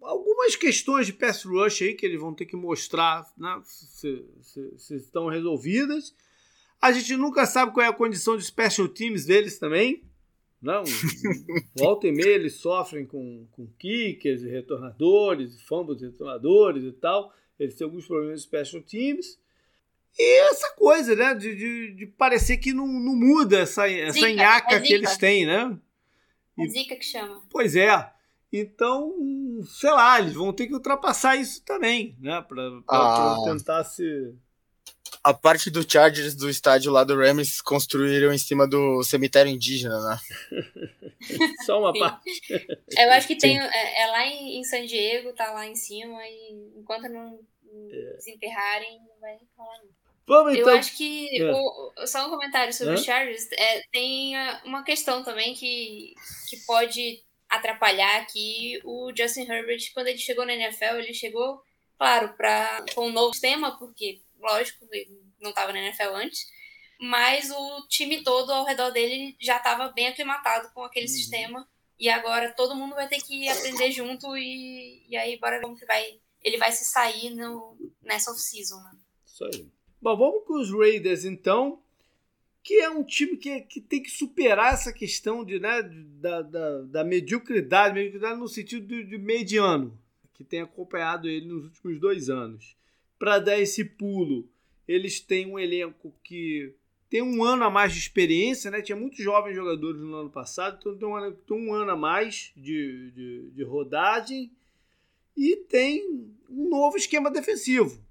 algumas 0.00 0.56
questões 0.56 1.06
de 1.06 1.12
pass 1.12 1.44
rush 1.44 1.82
aí 1.82 1.94
que 1.94 2.04
eles 2.04 2.20
vão 2.20 2.34
ter 2.34 2.46
que 2.46 2.56
mostrar 2.56 3.26
né, 3.36 3.60
se, 3.64 4.22
se, 4.42 4.78
se, 4.78 4.96
estão 4.96 5.28
resolvidas. 5.28 6.14
A 6.80 6.92
gente 6.92 7.16
nunca 7.16 7.46
sabe 7.46 7.72
qual 7.72 7.84
é 7.84 7.88
a 7.88 7.92
condição 7.92 8.36
de 8.36 8.44
special 8.44 8.88
teams 8.88 9.24
deles 9.24 9.58
também. 9.58 10.04
Não, 10.64 10.82
volta 11.76 12.08
e 12.08 12.12
meia 12.12 12.34
eles 12.34 12.54
sofrem 12.54 13.04
com, 13.04 13.46
com 13.52 13.66
kickers 13.78 14.42
e 14.42 14.48
retornadores, 14.48 15.60
fumbles 15.62 16.00
e 16.00 16.06
retornadores 16.06 16.84
e 16.84 16.92
tal. 16.92 17.30
Eles 17.58 17.74
têm 17.74 17.84
alguns 17.84 18.06
problemas 18.06 18.40
de 18.40 18.46
special 18.46 18.82
teams. 18.82 19.38
E 20.18 20.40
essa 20.48 20.70
coisa, 20.74 21.14
né? 21.14 21.34
De, 21.34 21.54
de, 21.54 21.94
de 21.94 22.06
parecer 22.06 22.56
que 22.56 22.72
não, 22.72 22.86
não 22.86 23.14
muda 23.14 23.58
essa, 23.58 23.90
essa 23.90 24.12
zica, 24.12 24.32
nhaca 24.32 24.76
é 24.76 24.80
que 24.80 24.94
eles 24.94 25.18
têm, 25.18 25.44
né? 25.44 25.78
E, 26.56 26.64
é 26.64 26.68
zica 26.68 26.96
que 26.96 27.04
chama. 27.04 27.42
Pois 27.50 27.76
é. 27.76 28.10
Então, 28.50 29.12
sei 29.66 29.90
lá, 29.90 30.18
eles 30.18 30.32
vão 30.32 30.52
ter 30.52 30.66
que 30.66 30.74
ultrapassar 30.74 31.36
isso 31.36 31.62
também, 31.64 32.16
né? 32.20 32.40
Pra, 32.40 32.62
ah, 32.88 33.42
pra 33.44 33.52
tentar 33.52 33.84
se. 33.84 34.34
A 35.24 35.32
parte 35.32 35.70
do 35.70 35.90
Chargers 35.90 36.34
do 36.34 36.50
estádio 36.50 36.92
lá 36.92 37.02
do 37.02 37.16
Rams 37.16 37.62
construíram 37.62 38.32
em 38.32 38.38
cima 38.38 38.68
do 38.68 39.02
cemitério 39.02 39.50
indígena, 39.50 39.98
né? 40.00 40.18
Só 41.64 41.80
uma 41.80 41.92
parte. 41.92 42.30
Eu 42.96 43.10
acho 43.12 43.26
que 43.26 43.36
tem. 43.36 43.58
É, 43.58 44.02
é, 44.02 44.06
lá 44.08 44.26
em, 44.26 44.60
em 44.60 44.64
San 44.64 44.84
Diego, 44.84 45.32
tá 45.32 45.50
lá 45.52 45.66
em 45.66 45.74
cima, 45.74 46.20
e 46.22 46.72
enquanto 46.76 47.08
não 47.08 47.38
é. 47.66 48.16
desenterrarem, 48.16 48.98
não 48.98 49.18
vai 49.20 49.38
falar 49.56 49.78
não. 49.78 49.94
Vamos, 50.26 50.54
então. 50.54 50.70
Eu 50.70 50.78
acho 50.78 50.96
que. 50.96 51.42
É. 51.42 51.52
O, 51.52 52.06
só 52.06 52.26
um 52.26 52.30
comentário 52.30 52.72
sobre 52.72 52.94
os 52.94 53.04
Chargers. 53.04 53.46
É, 53.52 53.82
tem 53.92 54.34
uma 54.64 54.82
questão 54.82 55.22
também 55.22 55.54
que, 55.54 56.14
que 56.48 56.56
pode 56.66 57.22
atrapalhar 57.48 58.20
aqui 58.20 58.80
o 58.84 59.12
Justin 59.16 59.42
Herbert. 59.50 59.92
Quando 59.92 60.08
ele 60.08 60.18
chegou 60.18 60.46
na 60.46 60.54
NFL, 60.54 60.96
ele 60.96 61.14
chegou, 61.14 61.60
claro, 61.98 62.34
pra, 62.34 62.84
com 62.94 63.08
um 63.08 63.12
novo 63.12 63.32
sistema, 63.32 63.78
porque, 63.78 64.22
lógico, 64.38 64.86
ele 64.92 65.20
não 65.40 65.50
estava 65.50 65.72
na 65.72 65.80
NFL 65.80 66.14
antes. 66.14 66.46
Mas 67.00 67.50
o 67.50 67.86
time 67.88 68.22
todo 68.22 68.50
ao 68.50 68.64
redor 68.64 68.90
dele 68.90 69.36
já 69.40 69.56
estava 69.56 69.88
bem 69.88 70.08
aclimatado 70.08 70.70
com 70.72 70.82
aquele 70.82 71.06
uhum. 71.06 71.12
sistema. 71.12 71.68
E 71.98 72.08
agora 72.08 72.52
todo 72.52 72.74
mundo 72.74 72.94
vai 72.94 73.08
ter 73.08 73.20
que 73.20 73.48
aprender 73.48 73.90
junto. 73.90 74.36
E, 74.36 75.04
e 75.08 75.16
aí, 75.16 75.38
bora 75.38 75.56
ver 75.56 75.62
como 75.62 75.76
que 75.76 75.86
vai. 75.86 76.20
Ele 76.42 76.58
vai 76.58 76.72
se 76.72 76.84
sair 76.84 77.30
no, 77.30 77.76
nessa 78.02 78.30
off-season. 78.30 78.76
Né? 78.76 78.90
Isso 79.24 79.44
aí. 79.44 79.68
Bom, 80.00 80.16
vamos 80.16 80.44
com 80.46 80.60
os 80.60 80.70
Raiders 80.70 81.24
então, 81.24 81.82
que 82.62 82.74
é 82.74 82.90
um 82.90 83.02
time 83.02 83.36
que, 83.36 83.60
que 83.62 83.80
tem 83.80 84.02
que 84.02 84.10
superar 84.10 84.74
essa 84.74 84.92
questão 84.92 85.44
de, 85.44 85.58
né, 85.58 85.82
da, 85.82 86.42
da, 86.42 86.82
da 86.82 87.04
mediocridade, 87.04 87.94
mediocridade 87.94 88.38
no 88.38 88.48
sentido 88.48 88.86
de, 88.86 89.04
de 89.04 89.18
mediano, 89.18 89.98
que 90.34 90.44
tem 90.44 90.60
acompanhado 90.60 91.28
ele 91.28 91.46
nos 91.46 91.64
últimos 91.64 91.98
dois 91.98 92.28
anos. 92.28 92.76
Para 93.18 93.38
dar 93.38 93.58
esse 93.58 93.84
pulo, 93.84 94.46
eles 94.86 95.20
têm 95.20 95.46
um 95.46 95.58
elenco 95.58 96.12
que 96.22 96.74
tem 97.08 97.22
um 97.22 97.42
ano 97.42 97.64
a 97.64 97.70
mais 97.70 97.92
de 97.92 98.00
experiência, 98.00 98.70
né? 98.70 98.82
Tinha 98.82 98.96
muitos 98.96 99.20
jovens 99.20 99.54
jogadores 99.54 100.00
no 100.00 100.14
ano 100.16 100.30
passado, 100.30 100.78
então 100.78 100.98
tem 100.98 101.08
um, 101.08 101.32
tem 101.32 101.56
um 101.56 101.72
ano 101.72 101.92
a 101.92 101.96
mais 101.96 102.52
de, 102.56 103.10
de, 103.12 103.50
de 103.52 103.62
rodagem 103.62 104.50
e 105.36 105.56
tem 105.56 106.04
um 106.50 106.68
novo 106.68 106.96
esquema 106.96 107.30
defensivo 107.30 108.04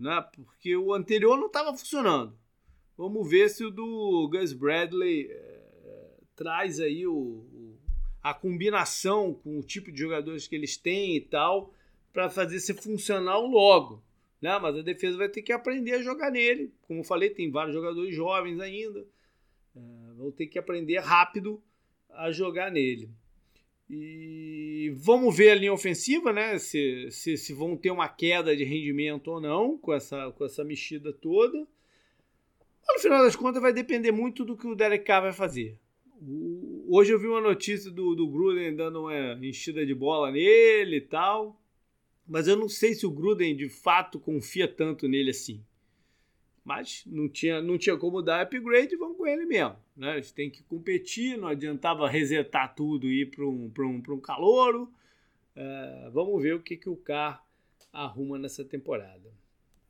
né? 0.00 0.24
porque 0.32 0.74
o 0.74 0.94
anterior 0.94 1.36
não 1.36 1.46
estava 1.46 1.76
funcionando. 1.76 2.34
Vamos 2.96 3.28
ver 3.28 3.50
se 3.50 3.64
o 3.64 3.70
do 3.70 4.28
Gus 4.32 4.52
Bradley 4.54 5.28
é, 5.30 5.60
traz 6.34 6.80
aí 6.80 7.06
o, 7.06 7.12
a 8.22 8.34
combinação 8.34 9.32
com 9.32 9.58
o 9.58 9.62
tipo 9.62 9.90
de 9.90 9.98
jogadores 9.98 10.46
que 10.46 10.54
eles 10.54 10.76
têm 10.76 11.16
e 11.16 11.20
tal, 11.20 11.72
para 12.12 12.28
fazer 12.28 12.60
ser 12.60 12.74
funcional 12.74 13.46
logo. 13.46 14.02
Né? 14.40 14.58
Mas 14.58 14.76
a 14.76 14.82
defesa 14.82 15.16
vai 15.16 15.28
ter 15.28 15.42
que 15.42 15.52
aprender 15.52 15.92
a 15.92 16.02
jogar 16.02 16.30
nele. 16.30 16.72
Como 16.82 17.00
eu 17.00 17.04
falei, 17.04 17.30
tem 17.30 17.50
vários 17.50 17.74
jogadores 17.74 18.14
jovens 18.14 18.60
ainda. 18.60 19.06
É, 19.76 19.80
vão 20.16 20.30
ter 20.30 20.46
que 20.46 20.58
aprender 20.58 20.98
rápido 20.98 21.62
a 22.10 22.30
jogar 22.30 22.70
nele. 22.70 23.10
E 23.88 24.92
vamos 24.94 25.36
ver 25.36 25.50
a 25.50 25.54
linha 25.56 25.72
ofensiva, 25.72 26.32
né? 26.32 26.58
Se, 26.58 27.10
se, 27.10 27.36
se, 27.36 27.52
vão 27.52 27.76
ter 27.76 27.90
uma 27.90 28.08
queda 28.08 28.56
de 28.56 28.62
rendimento 28.62 29.28
ou 29.28 29.40
não 29.40 29.76
com 29.76 29.92
essa, 29.92 30.30
com 30.30 30.44
essa 30.44 30.62
mexida 30.62 31.12
toda. 31.12 31.58
Mas 32.86 32.96
no 32.96 33.00
final 33.00 33.24
das 33.24 33.34
contas 33.34 33.60
vai 33.60 33.72
depender 33.72 34.12
muito 34.12 34.44
do 34.44 34.56
que 34.56 34.66
o 34.66 34.76
Derek 34.76 35.04
Carr 35.04 35.22
vai 35.22 35.32
fazer. 35.32 35.76
Hoje 36.86 37.12
eu 37.12 37.18
vi 37.18 37.26
uma 37.26 37.40
notícia 37.40 37.90
do, 37.90 38.14
do 38.14 38.28
Gruden 38.28 38.76
dando 38.76 39.00
uma 39.00 39.38
enchida 39.42 39.86
de 39.86 39.94
bola 39.94 40.30
nele 40.30 40.96
e 40.96 41.00
tal. 41.00 41.58
Mas 42.26 42.46
eu 42.46 42.56
não 42.56 42.68
sei 42.68 42.94
se 42.94 43.06
o 43.06 43.10
Gruden 43.10 43.56
de 43.56 43.68
fato 43.68 44.20
confia 44.20 44.68
tanto 44.68 45.08
nele 45.08 45.30
assim. 45.30 45.64
Mas 46.62 47.02
não 47.06 47.28
tinha, 47.28 47.62
não 47.62 47.78
tinha 47.78 47.96
como 47.96 48.20
dar 48.22 48.42
upgrade, 48.42 48.96
vamos 48.96 49.16
com 49.16 49.26
ele 49.26 49.46
mesmo. 49.46 49.76
Né? 49.96 50.14
Eles 50.14 50.30
têm 50.30 50.50
que 50.50 50.62
competir, 50.62 51.38
não 51.38 51.48
adiantava 51.48 52.08
resetar 52.08 52.74
tudo 52.74 53.08
e 53.08 53.22
ir 53.22 53.30
para 53.30 53.44
um, 53.44 53.72
um, 53.78 54.02
um 54.14 54.20
calouro. 54.20 54.92
É, 55.56 56.10
vamos 56.12 56.40
ver 56.42 56.54
o 56.54 56.62
que, 56.62 56.76
que 56.76 56.88
o 56.88 56.96
Carr 56.96 57.44
arruma 57.92 58.38
nessa 58.38 58.64
temporada. 58.64 59.32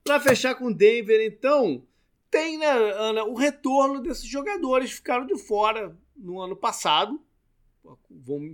Para 0.05 0.21
fechar 0.21 0.55
com 0.55 0.73
Denver, 0.73 1.21
então, 1.21 1.87
tem, 2.31 2.57
né, 2.57 2.67
Ana, 2.67 3.25
o 3.25 3.35
retorno 3.35 4.01
desses 4.01 4.25
jogadores 4.25 4.91
que 4.91 4.97
ficaram 4.97 5.27
de 5.27 5.37
fora 5.37 5.95
no 6.21 6.41
ano 6.41 6.55
passado, 6.55 7.21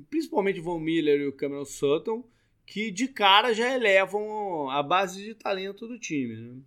principalmente 0.08 0.60
o 0.60 0.62
Von 0.62 0.78
Miller 0.78 1.20
e 1.20 1.26
o 1.26 1.32
Cameron 1.32 1.64
Sutton, 1.64 2.24
que 2.64 2.90
de 2.90 3.08
cara 3.08 3.52
já 3.52 3.72
elevam 3.74 4.70
a 4.70 4.82
base 4.82 5.22
de 5.22 5.34
talento 5.34 5.86
do 5.86 5.98
time. 5.98 6.36
Né? 6.36 6.62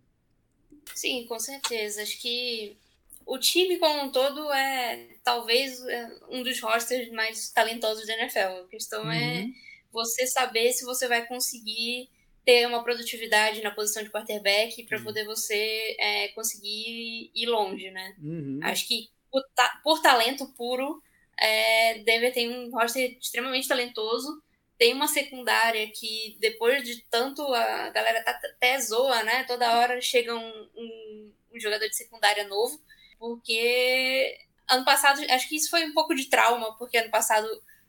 Sim, 0.94 1.26
com 1.28 1.40
certeza. 1.40 2.02
Acho 2.02 2.20
que 2.22 2.78
o 3.26 3.38
time 3.38 3.78
como 3.78 4.04
um 4.04 4.12
todo 4.12 4.52
é 4.52 5.08
talvez 5.24 5.84
é, 5.86 6.20
um 6.30 6.44
dos 6.44 6.60
rosters 6.62 7.10
mais 7.12 7.52
talentosos 7.52 8.08
da 8.08 8.14
NFL. 8.14 8.64
A 8.64 8.68
questão 8.68 9.12
é 9.12 9.18
uhum. 9.18 9.22
é 9.22 9.48
você 9.92 10.28
saber 10.28 10.72
se 10.74 10.86
você 10.86 11.08
vai 11.08 11.26
conseguir 11.26 12.10
ter 12.46 12.66
uma 12.66 12.84
produtividade 12.84 13.62
na 13.62 13.72
posição 13.72 14.02
de 14.02 14.10
quarterback 14.10 14.84
para 14.84 14.98
uhum. 14.98 15.04
poder 15.04 15.26
você 15.26 15.96
é, 16.00 16.30
conseguir 16.30 17.32
ir 17.36 17.46
longe, 17.46 17.92
né? 17.92 18.16
Uhum. 18.22 18.60
Acho 18.64 18.88
que 18.88 19.10
por, 19.32 19.44
ta 19.56 19.80
por 19.84 20.02
talento 20.02 20.48
puro, 20.54 21.02
é, 21.38 22.00
Denver 22.00 22.34
tem 22.34 22.50
um 22.50 22.72
roster 22.72 23.18
extremamente 23.20 23.68
talentoso 23.68 24.42
tem 24.80 24.94
uma 24.94 25.10
secundária 25.10 25.92
que 25.92 26.38
depois 26.40 26.82
de 26.84 27.02
tanto 27.12 27.42
a 27.54 27.90
galera 27.90 28.24
tá 28.24 28.32
até 28.32 28.80
zoa, 28.80 29.24
né? 29.24 29.44
Toda 29.44 29.78
hora 29.78 30.00
chega 30.00 30.34
um, 30.34 30.70
um, 30.74 31.34
um, 31.54 31.60
jogador 31.60 31.86
de 31.90 31.98
secundária 31.98 32.48
novo, 32.48 32.82
porque 33.20 34.40
ano 34.70 34.86
passado, 34.86 35.22
acho 35.30 35.50
que 35.50 35.58
isso 35.58 35.70
foi 35.70 35.84
um 35.84 35.94
pouco 35.94 36.16
de 36.16 36.30
trauma, 36.30 36.78
porque 36.78 36.98
ano 36.98 37.12
passado 37.12 37.46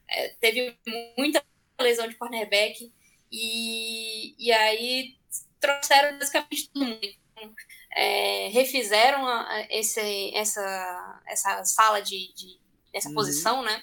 é, 0.09 0.31
teve 0.41 0.77
muita 1.17 1.41
lesão 1.81 2.09
de 2.09 2.17
cornerback 2.17 2.93
e, 3.31 4.35
e 4.37 4.51
aí 4.51 5.17
trouxeram 5.61 6.19
basicamente 6.19 6.71
todo 6.71 6.85
mundo. 6.85 7.01
É, 7.93 8.49
refizeram 8.49 9.27
a, 9.27 9.67
esse, 9.71 10.35
essa, 10.35 11.21
essa 11.27 11.65
sala 11.65 12.01
de, 12.01 12.33
de 12.35 12.61
dessa 12.93 13.09
uhum. 13.09 13.15
posição, 13.15 13.63
né? 13.63 13.83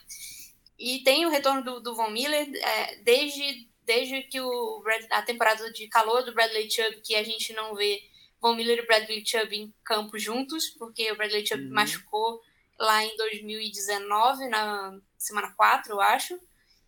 E 0.78 0.99
tem 0.99 1.26
o 1.26 1.30
retorno 1.30 1.64
do, 1.64 1.80
do 1.80 1.95
Von 1.95 2.10
Miller 2.10 2.47
é, 2.55 2.95
desde, 2.97 3.68
desde 3.86 4.22
que 4.24 4.39
o, 4.39 4.84
a 5.10 5.22
temporada 5.22 5.72
de 5.72 5.88
calor 5.88 6.24
do 6.24 6.34
Bradley 6.34 6.70
Chubb, 6.70 7.01
que 7.01 7.16
a 7.16 7.24
gente 7.24 7.53
não 7.53 7.74
vê 7.74 8.01
Von 8.39 8.55
Miller 8.55 8.80
e 8.80 8.86
Bradley 8.86 9.26
Chubb 9.26 9.55
em 9.55 9.74
campo 9.84 10.20
juntos, 10.20 10.70
porque 10.70 11.12
o 11.12 11.16
Bradley 11.16 11.45
Chubb 11.45 11.64
uhum. 11.64 11.74
machucou 11.74 12.41
lá 12.78 13.03
em 13.03 13.18
2019, 13.18 14.47
na 14.49 14.99
semana 15.18 15.51
4, 15.55 15.93
eu 15.93 16.01
acho. 16.01 16.39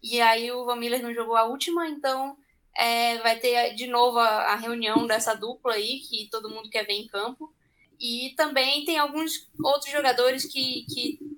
E 0.03 0.21
aí 0.21 0.51
o 0.51 0.65
Von 0.65 0.75
Miller 0.75 1.01
não 1.01 1.13
jogou 1.13 1.35
a 1.35 1.45
última, 1.45 1.87
então 1.87 2.37
é, 2.75 3.17
vai 3.19 3.39
ter 3.39 3.73
de 3.75 3.87
novo 3.87 4.17
a, 4.19 4.53
a, 4.53 4.55
reunião 4.55 5.05
dessa 5.05 5.33
dupla 5.33 5.73
aí, 5.73 5.99
que 5.99 6.29
todo 6.31 6.49
mundo 6.49 6.69
quer 6.69 6.85
ver 6.85 6.93
em 6.93 7.07
campo. 7.07 7.53
E 7.99 8.33
também 8.37 8.85
tem 8.85 8.97
alguns 8.97 9.49
outros 9.61 9.91
jogadores 9.91 10.45
que 10.45 10.85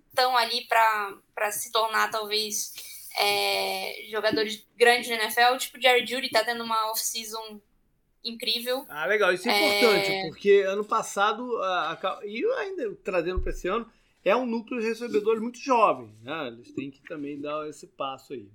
estão 0.07 0.37
ali 0.37 0.67
para 0.67 1.51
se 1.51 1.71
tornar, 1.71 2.11
talvez, 2.11 2.73
é, 3.19 4.05
jogadores 4.11 4.65
grandes 4.77 5.09
na 5.09 5.15
NFL. 5.15 5.57
Tipo, 5.57 5.81
Jerry 5.81 6.05
Judy 6.05 6.27
está 6.27 6.43
tendo 6.43 6.63
uma 6.63 6.91
off-season 6.91 7.59
incrível. 8.23 8.85
Ah, 8.87 9.05
legal. 9.05 9.33
Isso 9.33 9.49
é, 9.49 9.53
é... 9.53 9.79
importante, 9.79 10.29
porque 10.29 10.63
ano 10.67 10.85
passado, 10.85 11.57
a, 11.63 11.93
a, 11.93 12.19
e 12.23 12.45
ainda 12.59 12.95
trazendo 13.03 13.41
para 13.41 13.51
esse 13.51 13.67
ano, 13.67 13.89
é 14.23 14.35
um 14.35 14.45
núcleo 14.45 14.79
de 14.79 14.87
recebedores 14.87 15.41
muito 15.41 15.59
jovem. 15.59 16.13
Né? 16.21 16.47
Eles 16.47 16.71
têm 16.73 16.91
que 16.91 17.01
também 17.03 17.39
dar 17.39 17.67
esse 17.67 17.87
passo 17.87 18.33
aí. 18.33 18.47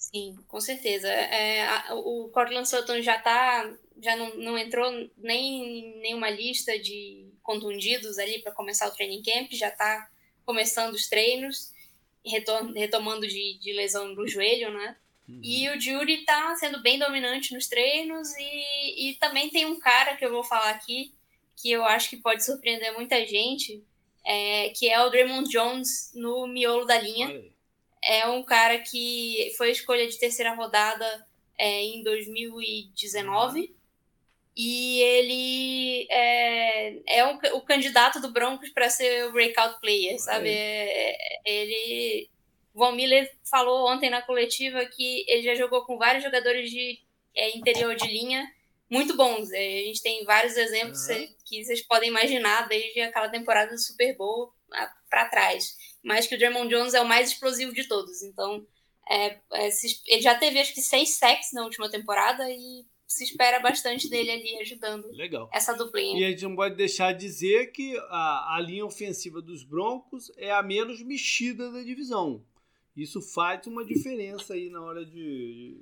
Sim, 0.00 0.34
com 0.48 0.58
certeza. 0.58 1.08
É, 1.08 1.62
a, 1.62 1.94
o 1.94 2.30
Cortland 2.30 2.66
Sutton 2.66 3.02
já 3.02 3.18
tá 3.18 3.70
já 4.02 4.16
não, 4.16 4.34
não 4.36 4.58
entrou 4.58 4.90
nem 5.18 5.62
em 5.62 6.00
nenhuma 6.00 6.30
lista 6.30 6.78
de 6.78 7.30
contundidos 7.42 8.18
ali 8.18 8.40
para 8.40 8.50
começar 8.50 8.88
o 8.88 8.92
training 8.92 9.22
camp, 9.22 9.52
já 9.52 9.68
está 9.68 10.10
começando 10.46 10.94
os 10.94 11.06
treinos, 11.06 11.70
retomando 12.74 13.28
de, 13.28 13.58
de 13.58 13.72
lesão 13.74 14.08
no 14.14 14.26
joelho, 14.26 14.72
né? 14.72 14.96
Uhum. 15.28 15.40
E 15.44 15.68
o 15.68 15.78
Judy 15.78 16.24
tá 16.24 16.56
sendo 16.56 16.80
bem 16.80 16.98
dominante 16.98 17.52
nos 17.52 17.68
treinos 17.68 18.30
e, 18.38 19.10
e 19.10 19.14
também 19.16 19.50
tem 19.50 19.66
um 19.66 19.78
cara 19.78 20.16
que 20.16 20.24
eu 20.24 20.32
vou 20.32 20.42
falar 20.42 20.70
aqui 20.70 21.14
que 21.54 21.70
eu 21.70 21.84
acho 21.84 22.08
que 22.08 22.16
pode 22.16 22.42
surpreender 22.42 22.94
muita 22.94 23.26
gente, 23.26 23.84
é, 24.24 24.70
que 24.70 24.88
é 24.88 24.98
o 25.04 25.10
Draymond 25.10 25.50
Jones 25.50 26.10
no 26.14 26.46
miolo 26.46 26.86
da 26.86 26.98
linha. 26.98 27.28
É 28.02 28.26
um 28.26 28.42
cara 28.42 28.78
que 28.78 29.52
foi 29.56 29.70
escolha 29.70 30.06
de 30.08 30.18
terceira 30.18 30.54
rodada 30.54 31.26
é, 31.58 31.82
em 31.82 32.02
2019 32.02 33.74
e 34.56 35.00
ele 35.00 36.06
é, 36.10 37.18
é 37.18 37.26
um, 37.26 37.38
o 37.54 37.60
candidato 37.60 38.20
do 38.20 38.32
Broncos 38.32 38.70
para 38.70 38.90
ser 38.90 39.26
o 39.26 39.32
breakout 39.32 39.80
player, 39.80 40.18
sabe? 40.18 40.48
É, 40.50 41.16
ele 41.44 42.28
Von 42.74 42.92
Miller 42.92 43.30
falou 43.50 43.90
ontem 43.90 44.10
na 44.10 44.22
coletiva 44.22 44.84
que 44.86 45.24
ele 45.28 45.42
já 45.42 45.54
jogou 45.54 45.84
com 45.84 45.98
vários 45.98 46.24
jogadores 46.24 46.70
de 46.70 46.98
é, 47.34 47.56
interior 47.56 47.94
de 47.94 48.06
linha 48.06 48.46
muito 48.88 49.16
bons. 49.16 49.50
É, 49.52 49.58
a 49.58 49.84
gente 49.84 50.02
tem 50.02 50.24
vários 50.24 50.56
exemplos 50.56 51.08
uhum. 51.08 51.34
que 51.44 51.64
vocês 51.64 51.82
podem 51.82 52.08
imaginar 52.08 52.68
desde 52.68 53.00
aquela 53.00 53.28
temporada 53.28 53.70
do 53.70 53.78
Super 53.78 54.16
Bowl 54.16 54.52
para 55.08 55.28
trás. 55.28 55.76
Mas 56.02 56.26
que 56.26 56.34
o 56.34 56.38
Draymond 56.38 56.68
Jones 56.68 56.94
é 56.94 57.00
o 57.00 57.08
mais 57.08 57.30
explosivo 57.30 57.72
de 57.72 57.86
todos. 57.86 58.22
Então, 58.22 58.66
é, 59.08 59.38
é, 59.52 59.68
ele 60.06 60.22
já 60.22 60.34
teve 60.34 60.58
acho 60.58 60.74
que 60.74 60.80
seis 60.80 61.16
sacks 61.16 61.52
na 61.52 61.64
última 61.64 61.90
temporada 61.90 62.48
e 62.50 62.84
se 63.10 63.24
espera 63.24 63.58
bastante 63.58 64.08
dele 64.08 64.30
ali 64.30 64.60
ajudando 64.60 65.10
Legal. 65.10 65.50
essa 65.52 65.72
duplinha. 65.72 66.20
E 66.20 66.24
a 66.24 66.30
gente 66.30 66.44
não 66.44 66.54
pode 66.54 66.76
deixar 66.76 67.12
de 67.12 67.18
dizer 67.18 67.72
que 67.72 67.98
a, 68.08 68.54
a 68.56 68.60
linha 68.60 68.86
ofensiva 68.86 69.42
dos 69.42 69.64
Broncos 69.64 70.30
é 70.36 70.52
a 70.52 70.62
menos 70.62 71.02
mexida 71.02 71.72
da 71.72 71.82
divisão. 71.82 72.44
Isso 72.96 73.20
faz 73.20 73.66
uma 73.66 73.84
diferença 73.84 74.54
aí 74.54 74.70
na 74.70 74.80
hora 74.80 75.04
de, 75.04 75.80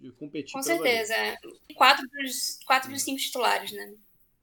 de 0.00 0.12
competir. 0.12 0.52
Com 0.52 0.62
certeza. 0.62 1.14
É. 1.14 1.38
Quatro 1.74 2.06
dos, 2.08 2.58
quatro 2.66 2.90
dos 2.90 3.02
cinco 3.02 3.20
titulares, 3.20 3.72
né? 3.72 3.94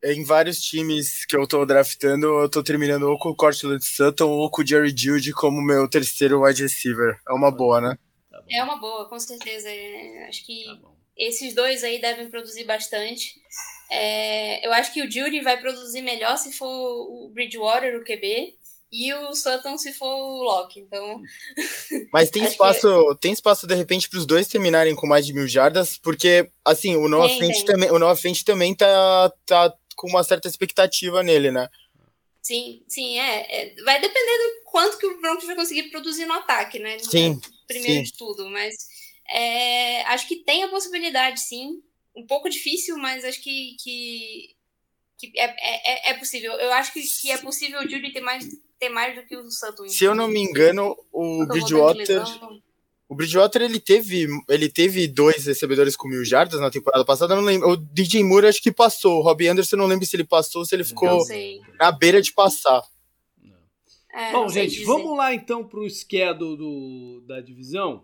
Em 0.03 0.23
vários 0.23 0.59
times 0.59 1.25
que 1.25 1.35
eu 1.35 1.47
tô 1.47 1.65
draftando, 1.65 2.25
eu 2.25 2.49
tô 2.49 2.61
terminando 2.61 3.03
ou 3.03 3.17
com 3.17 3.29
o 3.29 3.35
Cortland 3.35 3.83
Sutton 3.83 4.29
ou 4.29 4.49
com 4.49 4.61
o 4.61 4.67
Jerry 4.67 4.93
Judy 4.95 5.31
como 5.31 5.61
meu 5.61 5.87
terceiro 5.89 6.43
wide 6.43 6.61
receiver. 6.61 7.17
É 7.27 7.33
uma 7.33 7.49
boa, 7.49 7.79
né? 7.79 7.97
Tá 8.29 8.43
é 8.49 8.63
uma 8.63 8.77
boa, 8.77 9.07
com 9.07 9.19
certeza. 9.19 9.69
É, 9.69 10.27
acho 10.27 10.45
que 10.45 10.65
tá 10.65 10.93
esses 11.17 11.53
dois 11.53 11.83
aí 11.83 12.01
devem 12.01 12.29
produzir 12.29 12.63
bastante. 12.63 13.35
É, 13.91 14.65
eu 14.65 14.73
acho 14.73 14.91
que 14.93 15.01
o 15.01 15.11
Judy 15.11 15.41
vai 15.41 15.59
produzir 15.59 16.01
melhor 16.01 16.37
se 16.37 16.51
for 16.51 16.67
o 16.67 17.29
Bridgewater, 17.33 17.95
o 17.95 18.03
QB 18.03 18.55
e 18.91 19.13
o 19.13 19.33
Sutton 19.33 19.77
se 19.77 19.91
for 19.91 20.07
o 20.07 20.43
Locke, 20.43 20.79
então... 20.79 21.19
Mas 22.13 22.29
tem 22.29 22.43
espaço, 22.43 23.09
que... 23.09 23.19
tem 23.19 23.33
espaço 23.33 23.65
de 23.65 23.73
repente 23.73 24.07
para 24.07 24.19
os 24.19 24.25
dois 24.25 24.47
terminarem 24.47 24.95
com 24.95 25.07
mais 25.07 25.25
de 25.25 25.33
mil 25.33 25.47
jardas, 25.47 25.97
porque, 25.97 26.49
assim, 26.63 26.95
o 26.95 27.07
Noah 27.07 27.27
Fent 27.29 27.63
também, 27.65 27.89
o 27.89 27.97
Noah 27.97 28.15
Fent 28.15 28.43
também 28.43 28.75
tá, 28.75 29.31
tá 29.45 29.73
com 29.95 30.07
uma 30.07 30.23
certa 30.23 30.47
expectativa 30.47 31.23
nele, 31.23 31.51
né? 31.51 31.69
Sim, 32.41 32.83
sim, 32.87 33.17
é, 33.19 33.47
é, 33.49 33.83
Vai 33.83 34.01
depender 34.01 34.37
do 34.37 34.63
quanto 34.65 34.97
que 34.97 35.05
o 35.05 35.21
Broncos 35.21 35.45
vai 35.45 35.55
conseguir 35.55 35.83
produzir 35.83 36.25
no 36.25 36.33
ataque, 36.33 36.77
né? 36.77 36.99
Sim. 36.99 37.39
Primeiro 37.67 38.05
sim. 38.05 38.11
de 38.11 38.17
tudo, 38.17 38.49
mas 38.49 38.75
é, 39.29 40.03
acho 40.03 40.27
que 40.27 40.43
tem 40.43 40.63
a 40.63 40.67
possibilidade, 40.67 41.39
sim. 41.39 41.81
Um 42.15 42.27
pouco 42.27 42.49
difícil, 42.49 42.97
mas 42.97 43.23
acho 43.23 43.41
que, 43.41 43.77
que, 43.81 44.55
que 45.17 45.31
é, 45.39 46.09
é, 46.09 46.11
é 46.11 46.13
possível. 46.15 46.51
Eu 46.53 46.71
acho 46.73 46.91
que, 46.91 47.01
que 47.01 47.31
é 47.31 47.37
possível 47.37 47.79
o 47.79 47.89
Judy 47.89 48.11
ter 48.11 48.21
mais 48.21 48.45
ter 48.77 48.89
mais 48.89 49.15
do 49.15 49.25
que 49.25 49.37
o 49.37 49.49
Santos. 49.49 49.95
Se 49.95 50.03
eu 50.03 50.13
não 50.13 50.27
me 50.27 50.39
engano, 50.39 50.97
o 51.11 51.45
Bridgewater. 51.45 52.21
O 53.13 53.15
Bridgewater 53.15 53.61
ele 53.61 53.79
teve, 53.79 54.25
ele 54.49 54.67
teve 54.67 55.07
dois 55.07 55.45
recebedores 55.45 55.95
com 55.95 56.07
mil 56.07 56.25
jardas 56.25 56.59
na 56.59 56.71
temporada 56.71 57.05
passada. 57.05 57.35
não 57.35 57.43
lembro. 57.43 57.69
O 57.69 57.77
DJ 57.77 58.23
Moore 58.23 58.47
acho 58.47 58.59
que 58.59 58.71
passou. 58.71 59.19
O 59.19 59.21
Robbie 59.21 59.47
Anderson 59.47 59.75
não 59.75 59.85
lembro 59.85 60.03
se 60.03 60.15
ele 60.15 60.23
passou 60.23 60.61
ou 60.61 60.65
se 60.65 60.73
ele 60.75 60.83
ficou 60.83 61.23
na 61.79 61.91
beira 61.91 62.19
de 62.19 62.33
passar. 62.33 62.81
É, 64.11 64.31
Bom, 64.31 64.49
gente, 64.49 64.71
dizer. 64.71 64.85
vamos 64.85 65.15
lá 65.15 65.31
então 65.31 65.63
para 65.63 65.79
o 65.79 65.87
schedule 65.87 66.57
do, 66.57 67.23
da 67.27 67.39
divisão. 67.39 68.03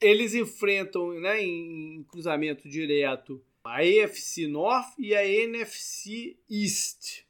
Eles 0.00 0.32
enfrentam 0.32 1.12
né, 1.20 1.42
em 1.42 2.02
cruzamento 2.10 2.66
direto 2.66 3.42
a 3.62 3.80
AFC 3.80 4.46
North 4.46 4.94
e 4.98 5.14
a 5.14 5.22
NFC 5.22 6.38
East. 6.50 7.26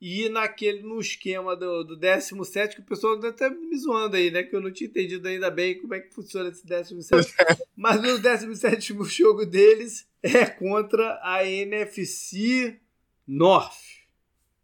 E 0.00 0.28
naquele, 0.28 0.82
no 0.82 1.00
esquema 1.00 1.56
do, 1.56 1.82
do 1.82 1.96
17, 1.96 2.76
que 2.76 2.82
o 2.82 2.84
pessoal 2.84 3.18
tá 3.18 3.28
até 3.28 3.50
me 3.50 3.76
zoando 3.76 4.16
aí, 4.16 4.30
né? 4.30 4.44
Que 4.44 4.54
eu 4.54 4.60
não 4.60 4.70
tinha 4.70 4.88
entendido 4.88 5.26
ainda 5.26 5.50
bem 5.50 5.80
como 5.80 5.92
é 5.92 6.00
que 6.00 6.14
funciona 6.14 6.50
esse 6.50 6.64
17. 6.64 7.34
Mas 7.76 8.00
no 8.00 8.18
17 8.18 8.94
jogo 9.08 9.44
deles 9.44 10.08
é 10.22 10.46
contra 10.46 11.18
a 11.22 11.44
NFC 11.44 12.78
North. 13.26 14.06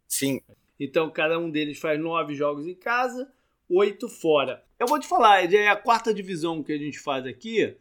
Sim. 0.07 0.41
Então 0.79 1.09
cada 1.11 1.37
um 1.37 1.49
deles 1.49 1.79
faz 1.79 1.99
nove 1.99 2.33
jogos 2.33 2.65
em 2.65 2.75
casa, 2.75 3.29
oito 3.69 4.07
fora. 4.07 4.63
Eu 4.79 4.87
vou 4.87 4.99
te 4.99 5.07
falar, 5.07 5.43
é 5.53 5.67
a 5.67 5.75
quarta 5.75 6.13
divisão 6.13 6.63
que 6.63 6.71
a 6.71 6.77
gente 6.77 6.99
faz 6.99 7.25
aqui. 7.25 7.75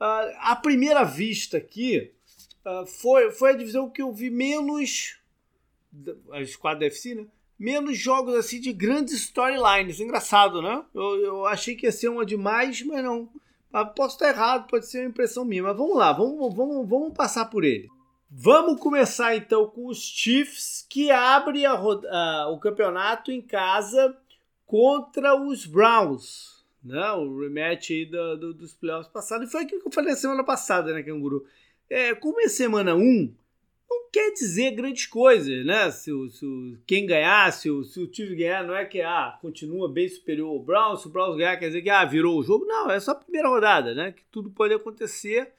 Uh, 0.00 0.30
a 0.40 0.56
primeira 0.56 1.02
vista 1.02 1.56
aqui 1.56 2.12
uh, 2.64 2.86
foi, 2.86 3.32
foi 3.32 3.50
a 3.50 3.56
divisão 3.56 3.90
que 3.90 4.00
eu 4.00 4.12
vi 4.12 4.30
menos 4.30 5.17
as 6.32 6.56
quatro 6.56 6.80
da 6.80 6.86
FC, 6.86 7.14
né? 7.14 7.26
Menos 7.58 7.98
jogos 7.98 8.34
assim 8.34 8.60
de 8.60 8.72
grandes 8.72 9.14
storylines. 9.14 10.00
Engraçado, 10.00 10.62
né? 10.62 10.84
Eu, 10.94 11.20
eu 11.20 11.46
achei 11.46 11.74
que 11.74 11.86
ia 11.86 11.92
ser 11.92 12.08
uma 12.08 12.24
demais, 12.24 12.82
mas 12.82 13.02
não. 13.02 13.28
Posso 13.96 14.14
estar 14.14 14.28
errado, 14.28 14.68
pode 14.68 14.86
ser 14.86 15.00
uma 15.00 15.10
impressão 15.10 15.44
minha. 15.44 15.62
Mas 15.62 15.76
vamos 15.76 15.96
lá, 15.96 16.12
vamos, 16.12 16.54
vamos, 16.54 16.88
vamos 16.88 17.12
passar 17.12 17.46
por 17.46 17.64
ele. 17.64 17.88
Vamos 18.30 18.80
começar 18.80 19.34
então 19.36 19.66
com 19.66 19.86
os 19.86 19.98
Chiefs, 19.98 20.86
que 20.88 21.10
abre 21.10 21.64
a, 21.64 21.72
a, 21.72 22.48
o 22.50 22.60
campeonato 22.60 23.32
em 23.32 23.40
casa 23.40 24.16
contra 24.66 25.34
os 25.34 25.66
Browns. 25.66 26.64
Né? 26.84 27.10
O 27.12 27.40
rematch 27.40 27.90
aí 27.90 28.06
do, 28.06 28.36
do, 28.36 28.54
dos 28.54 28.74
playoffs 28.74 29.10
passados. 29.10 29.48
E 29.48 29.50
foi 29.50 29.62
aquilo 29.62 29.80
que 29.80 29.88
eu 29.88 29.92
falei 29.92 30.10
na 30.10 30.16
semana 30.16 30.44
passada, 30.44 30.92
né, 30.92 31.02
Canguru? 31.02 31.44
É, 31.90 32.14
como 32.14 32.40
é 32.40 32.48
semana 32.48 32.94
1, 32.94 32.98
não 32.98 33.34
quer 34.12 34.32
dizer 34.32 34.72
grandes 34.72 35.06
coisas, 35.06 35.64
né? 35.64 35.90
Se, 35.90 36.10
se 36.30 36.78
quem 36.86 37.06
ganhar, 37.06 37.52
se 37.52 37.70
o, 37.70 37.84
se 37.84 38.00
o 38.00 38.06
time 38.06 38.34
ganhar, 38.34 38.64
não 38.64 38.74
é 38.74 38.84
que 38.84 39.00
ah, 39.00 39.38
continua 39.40 39.88
bem 39.90 40.08
superior 40.08 40.48
ao 40.48 40.60
Browns, 40.60 41.02
se 41.02 41.06
o 41.06 41.10
Browns 41.10 41.36
ganhar 41.36 41.56
quer 41.56 41.66
dizer 41.66 41.82
que 41.82 41.90
ah, 41.90 42.04
virou 42.04 42.38
o 42.38 42.42
jogo. 42.42 42.64
Não, 42.64 42.90
é 42.90 42.98
só 43.00 43.12
a 43.12 43.16
primeira 43.16 43.48
rodada, 43.48 43.94
né? 43.94 44.12
Que 44.12 44.22
tudo 44.30 44.50
pode 44.50 44.74
acontecer. 44.74 45.52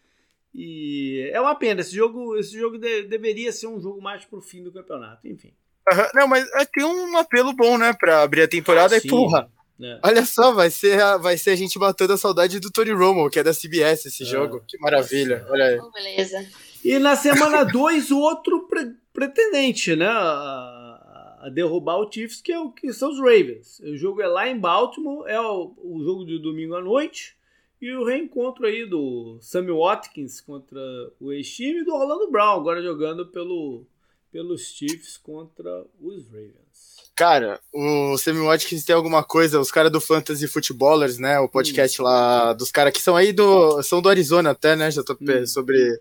E 0.54 1.30
é 1.32 1.40
uma 1.40 1.56
pena, 1.56 1.82
esse 1.82 1.96
jogo, 1.96 2.36
esse 2.38 2.58
jogo 2.58 2.78
de, 2.78 3.04
deveria 3.04 3.52
ser 3.52 3.68
um 3.68 3.80
jogo 3.80 4.02
mais 4.02 4.26
pro 4.26 4.42
fim 4.42 4.64
do 4.64 4.72
campeonato, 4.72 5.28
enfim. 5.28 5.54
Uhum. 5.92 6.06
Não, 6.16 6.28
mas 6.28 6.48
é, 6.54 6.66
tem 6.66 6.84
um 6.84 7.18
apelo 7.18 7.54
bom, 7.54 7.78
né, 7.78 7.94
pra 7.94 8.24
abrir 8.24 8.42
a 8.42 8.48
temporada 8.48 8.96
ah, 8.96 8.98
e, 8.98 9.08
porra, 9.08 9.50
é. 9.82 10.00
olha 10.04 10.26
só, 10.26 10.52
vai 10.52 10.70
ser, 10.70 11.00
a, 11.02 11.18
vai 11.18 11.38
ser 11.38 11.52
a 11.52 11.56
gente 11.56 11.78
matando 11.78 12.14
a 12.14 12.18
saudade 12.18 12.60
do 12.60 12.72
Tony 12.72 12.92
Romo, 12.92 13.30
que 13.30 13.40
é 13.40 13.44
da 13.44 13.54
CBS 13.54 14.08
esse 14.08 14.24
é. 14.24 14.26
jogo. 14.26 14.64
Que 14.68 14.78
maravilha, 14.80 15.46
olha 15.50 15.66
aí. 15.66 15.80
Oh, 15.80 15.92
beleza. 15.92 16.46
E 16.84 16.98
na 17.00 17.16
semana 17.16 17.64
2, 17.70 18.12
outro 18.12 18.68
pre 18.68 18.96
pretendente, 19.14 19.96
né? 19.96 20.08
A, 20.08 21.40
a, 21.42 21.50
derrubar 21.50 21.98
o 21.98 22.10
Chiefs, 22.10 22.42
que, 22.42 22.52
é 22.52 22.60
o, 22.60 22.72
que 22.72 22.94
são 22.94 23.12
os 23.12 23.20
Ravens. 23.20 23.80
O 23.82 23.98
jogo 23.98 24.22
é 24.22 24.28
lá 24.28 24.48
em 24.48 24.58
Baltimore, 24.58 25.28
é 25.28 25.40
o, 25.40 25.74
o 25.78 26.04
jogo 26.04 26.26
de 26.26 26.40
domingo 26.40 26.76
à 26.76 26.82
noite. 26.82 27.36
E 27.82 27.92
o 27.94 28.06
reencontro 28.06 28.66
aí 28.66 28.86
do 28.86 29.38
Sammy 29.42 29.72
Watkins 29.72 30.42
contra 30.42 30.80
o 31.20 31.32
ex-time 31.32 31.80
e 31.80 31.86
do 31.86 31.94
Orlando 31.94 32.30
Brown, 32.30 32.60
agora 32.60 32.82
jogando 32.82 33.26
pelo, 33.26 33.86
pelos 34.32 34.64
Chiefs 34.64 35.18
contra 35.18 35.86
os 36.02 36.26
Ravens. 36.28 37.00
Cara, 37.16 37.60
o 37.74 38.18
Sammy 38.18 38.40
Watkins 38.40 38.86
tem 38.86 38.96
alguma 38.96 39.24
coisa, 39.24 39.60
os 39.60 39.72
caras 39.72 39.92
do 39.92 40.00
Fantasy 40.00 40.48
Footballers, 40.48 41.18
né? 41.18 41.40
O 41.40 41.50
podcast 41.50 42.02
hum. 42.02 42.06
lá 42.06 42.54
dos 42.54 42.72
caras 42.72 42.94
que 42.94 43.02
são 43.02 43.16
aí 43.16 43.34
do. 43.34 43.82
são 43.84 44.02
do 44.02 44.08
Arizona 44.08 44.52
até, 44.52 44.76
né, 44.76 44.90
JP? 44.90 45.18
Hum. 45.22 45.46
Sobre 45.46 46.00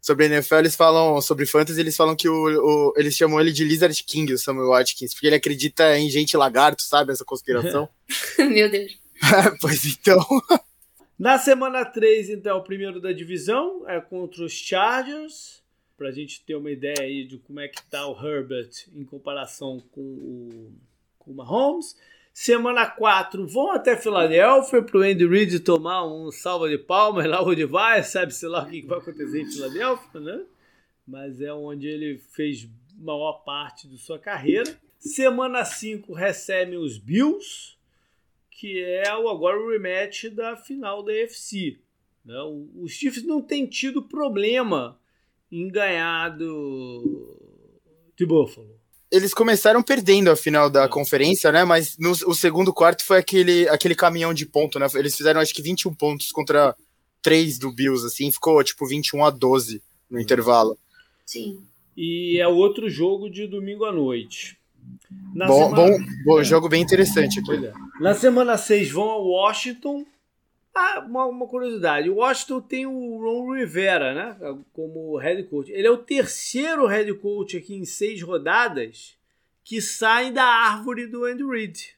sobre 0.00 0.24
a 0.24 0.28
NFL, 0.28 0.56
eles 0.56 0.76
falam 0.76 1.20
sobre 1.20 1.46
fantasy, 1.46 1.80
eles 1.80 1.96
falam 1.96 2.16
que 2.16 2.28
o, 2.28 2.34
o, 2.34 2.94
eles 2.96 3.14
chamam 3.14 3.40
ele 3.40 3.52
de 3.52 3.64
Lizard 3.64 4.04
King, 4.04 4.32
o 4.32 4.38
Samuel 4.38 4.68
Watkins, 4.68 5.12
porque 5.12 5.26
ele 5.26 5.36
acredita 5.36 5.98
em 5.98 6.08
gente 6.08 6.36
lagarto, 6.36 6.82
sabe? 6.82 7.12
Essa 7.12 7.24
conspiração. 7.24 7.88
Meu 8.38 8.70
Deus. 8.70 8.98
pois 9.60 9.84
então. 9.84 10.24
Na 11.18 11.38
semana 11.38 11.84
3, 11.84 12.30
então, 12.30 12.58
o 12.58 12.62
primeiro 12.62 13.00
da 13.00 13.12
divisão 13.12 13.84
é 13.88 14.00
contra 14.00 14.44
os 14.44 14.52
Chargers. 14.52 15.58
Pra 15.96 16.12
gente 16.12 16.40
ter 16.42 16.54
uma 16.54 16.70
ideia 16.70 17.00
aí 17.00 17.24
de 17.24 17.38
como 17.38 17.58
é 17.58 17.66
que 17.66 17.82
tá 17.90 18.06
o 18.06 18.14
Herbert 18.24 18.70
em 18.94 19.04
comparação 19.04 19.82
com 19.90 20.00
o, 20.00 20.72
com 21.18 21.32
o 21.32 21.34
Mahomes. 21.34 21.96
Semana 22.40 22.86
4, 22.86 23.48
vão 23.48 23.72
até 23.72 23.96
Filadélfia 23.96 24.80
para 24.80 24.96
o 24.96 25.02
Andy 25.02 25.26
Reid 25.26 25.58
tomar 25.58 26.06
um 26.06 26.30
salva 26.30 26.68
de 26.68 26.78
palmas 26.78 27.26
lá 27.26 27.42
onde 27.42 27.64
vai, 27.64 28.00
sabe-se 28.04 28.46
lá 28.46 28.62
o 28.62 28.70
que 28.70 28.86
vai 28.86 28.98
acontecer 28.98 29.40
em 29.42 29.50
Filadélfia, 29.50 30.20
né? 30.20 30.44
Mas 31.04 31.40
é 31.40 31.52
onde 31.52 31.88
ele 31.88 32.16
fez 32.16 32.68
maior 32.96 33.42
parte 33.42 33.88
de 33.88 33.98
sua 33.98 34.20
carreira. 34.20 34.72
Semana 35.00 35.64
5 35.64 36.12
recebem 36.12 36.78
os 36.78 36.96
Bills, 36.96 37.76
que 38.52 38.84
é 38.84 39.12
o, 39.16 39.28
agora 39.28 39.58
o 39.58 39.70
rematch 39.70 40.26
da 40.26 40.56
final 40.56 41.02
da 41.02 41.10
UFC. 41.10 41.80
Né? 42.24 42.40
Os 42.76 42.92
Chiefs 42.92 43.24
não 43.24 43.42
têm 43.42 43.66
tido 43.66 44.00
problema 44.00 44.96
em 45.50 45.66
ganhar 45.66 46.28
do, 46.28 47.36
de 48.16 48.24
Buffalo. 48.24 48.77
Eles 49.10 49.32
começaram 49.32 49.82
perdendo 49.82 50.30
a 50.30 50.36
final 50.36 50.68
da 50.68 50.84
é. 50.84 50.88
conferência, 50.88 51.50
né? 51.50 51.64
Mas 51.64 51.96
no 51.98 52.10
o 52.10 52.34
segundo 52.34 52.72
quarto 52.72 53.04
foi 53.04 53.18
aquele, 53.18 53.68
aquele 53.68 53.94
caminhão 53.94 54.34
de 54.34 54.44
ponto, 54.44 54.78
né? 54.78 54.86
Eles 54.94 55.16
fizeram 55.16 55.40
acho 55.40 55.54
que 55.54 55.62
21 55.62 55.94
pontos 55.94 56.30
contra 56.30 56.76
3 57.22 57.58
do 57.58 57.72
Bills, 57.72 58.06
assim, 58.06 58.30
ficou 58.30 58.62
tipo 58.62 58.86
21 58.86 59.24
a 59.24 59.30
12 59.30 59.82
no 60.10 60.20
intervalo. 60.20 60.78
Sim. 61.24 61.60
E 61.96 62.38
é 62.38 62.46
outro 62.46 62.88
jogo 62.88 63.28
de 63.28 63.46
domingo 63.46 63.84
à 63.84 63.92
noite. 63.92 64.56
Na 65.34 65.46
bom, 65.46 65.70
semana... 65.70 65.98
bom, 65.98 66.04
bom 66.24 66.40
é. 66.40 66.44
jogo 66.44 66.68
bem 66.68 66.82
interessante 66.82 67.40
aqui. 67.40 67.66
É. 67.66 67.72
Na 68.00 68.14
semana 68.14 68.56
6 68.56 68.90
vão 68.90 69.10
a 69.10 69.16
Washington 69.16 70.04
ah, 70.78 71.04
uma, 71.06 71.26
uma, 71.26 71.46
curiosidade: 71.46 72.08
o 72.08 72.16
Washington 72.16 72.60
tem 72.60 72.86
o 72.86 73.18
Ron 73.18 73.54
Rivera, 73.54 74.14
né? 74.14 74.58
Como 74.72 75.16
head 75.16 75.42
coach. 75.44 75.70
Ele 75.72 75.86
é 75.86 75.90
o 75.90 75.98
terceiro 75.98 76.86
head 76.86 77.12
coach 77.14 77.56
aqui 77.56 77.74
em 77.74 77.84
seis 77.84 78.22
rodadas 78.22 79.16
que 79.64 79.82
sai 79.82 80.32
da 80.32 80.44
árvore 80.44 81.06
do 81.06 81.24
Andy 81.24 81.44
Reid. 81.44 81.96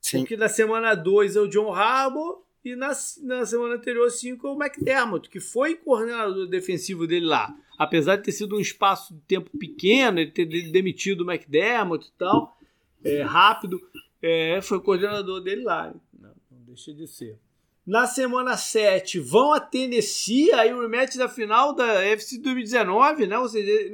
Sim. 0.00 0.20
Porque 0.20 0.36
na 0.36 0.48
semana 0.48 0.94
2 0.94 1.36
é 1.36 1.40
o 1.40 1.48
John 1.48 1.72
Harbaugh 1.72 2.42
e 2.64 2.76
na, 2.76 2.92
na 3.22 3.44
semana 3.44 3.74
anterior 3.74 4.08
5 4.08 4.46
é 4.46 4.50
o 4.50 4.62
McDermott, 4.62 5.28
que 5.28 5.40
foi 5.40 5.74
coordenador 5.74 6.46
defensivo 6.46 7.06
dele 7.06 7.26
lá. 7.26 7.52
Apesar 7.76 8.16
de 8.16 8.22
ter 8.22 8.32
sido 8.32 8.56
um 8.56 8.60
espaço 8.60 9.14
de 9.14 9.20
tempo 9.22 9.50
pequeno, 9.58 10.20
ele 10.20 10.30
ter 10.30 10.46
demitido 10.46 11.22
o 11.22 11.30
McDermott 11.30 12.06
e 12.06 12.12
tal, 12.18 12.56
é, 13.04 13.22
rápido, 13.22 13.80
é, 14.20 14.60
foi 14.62 14.80
coordenador 14.80 15.40
dele 15.40 15.62
lá. 15.62 15.92
Não, 16.16 16.34
não 16.50 16.60
deixa 16.66 16.92
de 16.92 17.08
ser. 17.08 17.36
Na 17.84 18.06
semana 18.06 18.56
7 18.56 19.18
vão 19.18 19.52
a 19.52 19.58
Tennessee, 19.58 20.52
aí 20.52 20.72
o 20.72 20.80
rematch 20.80 21.16
da 21.16 21.28
final 21.28 21.74
da 21.74 22.04
FC 22.04 22.38
2019, 22.38 23.26
né? 23.26 23.36
Ou 23.38 23.48
seja, 23.48 23.90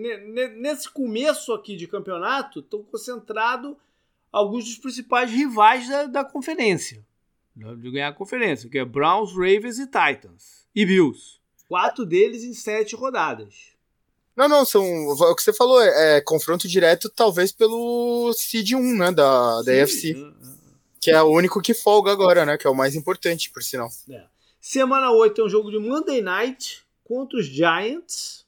nesse 0.56 0.90
começo 0.90 1.54
aqui 1.54 1.74
de 1.74 1.88
campeonato, 1.88 2.60
estão 2.60 2.82
concentrados 2.82 3.74
alguns 4.30 4.66
dos 4.66 4.76
principais 4.76 5.30
rivais 5.30 5.88
da, 5.88 6.04
da 6.04 6.24
conferência. 6.24 7.02
De 7.56 7.90
ganhar 7.90 8.08
a 8.08 8.12
conferência, 8.12 8.68
que 8.68 8.78
é 8.78 8.84
Browns, 8.84 9.32
Ravens 9.32 9.78
e 9.78 9.86
Titans. 9.86 10.66
E 10.74 10.84
Bills. 10.84 11.38
Quatro 11.66 12.04
deles 12.04 12.44
em 12.44 12.52
sete 12.52 12.94
rodadas. 12.94 13.72
Não, 14.36 14.48
não, 14.48 14.64
são. 14.64 14.84
O 14.84 15.34
que 15.34 15.42
você 15.42 15.52
falou 15.52 15.82
é, 15.82 16.18
é 16.18 16.20
confronto 16.20 16.68
direto, 16.68 17.10
talvez 17.10 17.50
pelo 17.50 18.32
Seed 18.34 18.72
1, 18.72 18.96
né? 18.96 19.10
Da, 19.10 19.62
da 19.62 19.82
AFC. 19.82 20.12
Uh, 20.12 20.28
uh. 20.28 20.57
Que 21.00 21.10
é 21.10 21.22
o 21.22 21.28
único 21.28 21.60
que 21.60 21.74
folga 21.74 22.10
agora, 22.12 22.44
né? 22.44 22.58
Que 22.58 22.66
é 22.66 22.70
o 22.70 22.74
mais 22.74 22.94
importante, 22.94 23.50
por 23.50 23.62
sinal. 23.62 23.88
É. 24.10 24.24
Semana 24.60 25.10
8 25.12 25.40
é 25.40 25.44
um 25.44 25.48
jogo 25.48 25.70
de 25.70 25.78
Monday 25.78 26.20
Night 26.20 26.84
contra 27.04 27.38
os 27.38 27.46
Giants. 27.46 28.46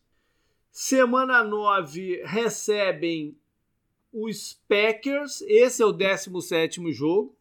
Semana 0.70 1.44
9 1.44 2.22
recebem 2.24 3.36
os 4.12 4.58
Packers. 4.68 5.42
Esse 5.42 5.82
é 5.82 5.86
o 5.86 5.92
17 5.92 6.92
jogo. 6.92 7.34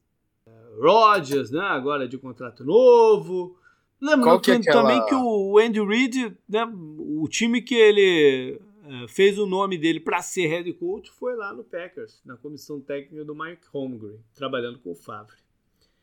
Rodgers, 0.80 1.52
né? 1.52 1.62
Agora 1.62 2.08
de 2.08 2.18
contrato 2.18 2.64
novo. 2.64 3.58
Lembrando 4.02 4.40
que 4.40 4.52
é 4.52 4.56
aquela... 4.56 4.82
também 4.82 5.06
que 5.06 5.16
o 5.16 5.58
Andy 5.58 5.86
Reid, 5.86 6.38
né, 6.48 6.66
o 6.98 7.28
time 7.28 7.62
que 7.62 7.76
ele 7.76 8.62
é, 8.90 9.08
fez 9.08 9.38
o 9.38 9.46
nome 9.46 9.78
dele 9.78 10.00
para 10.00 10.20
ser 10.20 10.48
head 10.48 10.74
coach 10.74 11.12
foi 11.12 11.36
lá 11.36 11.54
no 11.54 11.64
Packers, 11.64 12.20
na 12.26 12.36
comissão 12.36 12.82
técnica 12.82 13.24
do 13.24 13.36
Mike 13.36 13.68
Holmgren, 13.72 14.20
trabalhando 14.34 14.80
com 14.80 14.92
o 14.92 14.96
Favre. 14.96 15.36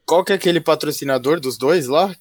Qual 0.04 0.24
que 0.24 0.32
é 0.32 0.36
aquele 0.36 0.60
patrocinador 0.60 1.40
dos 1.40 1.58
dois 1.58 1.88
lá? 1.88 2.14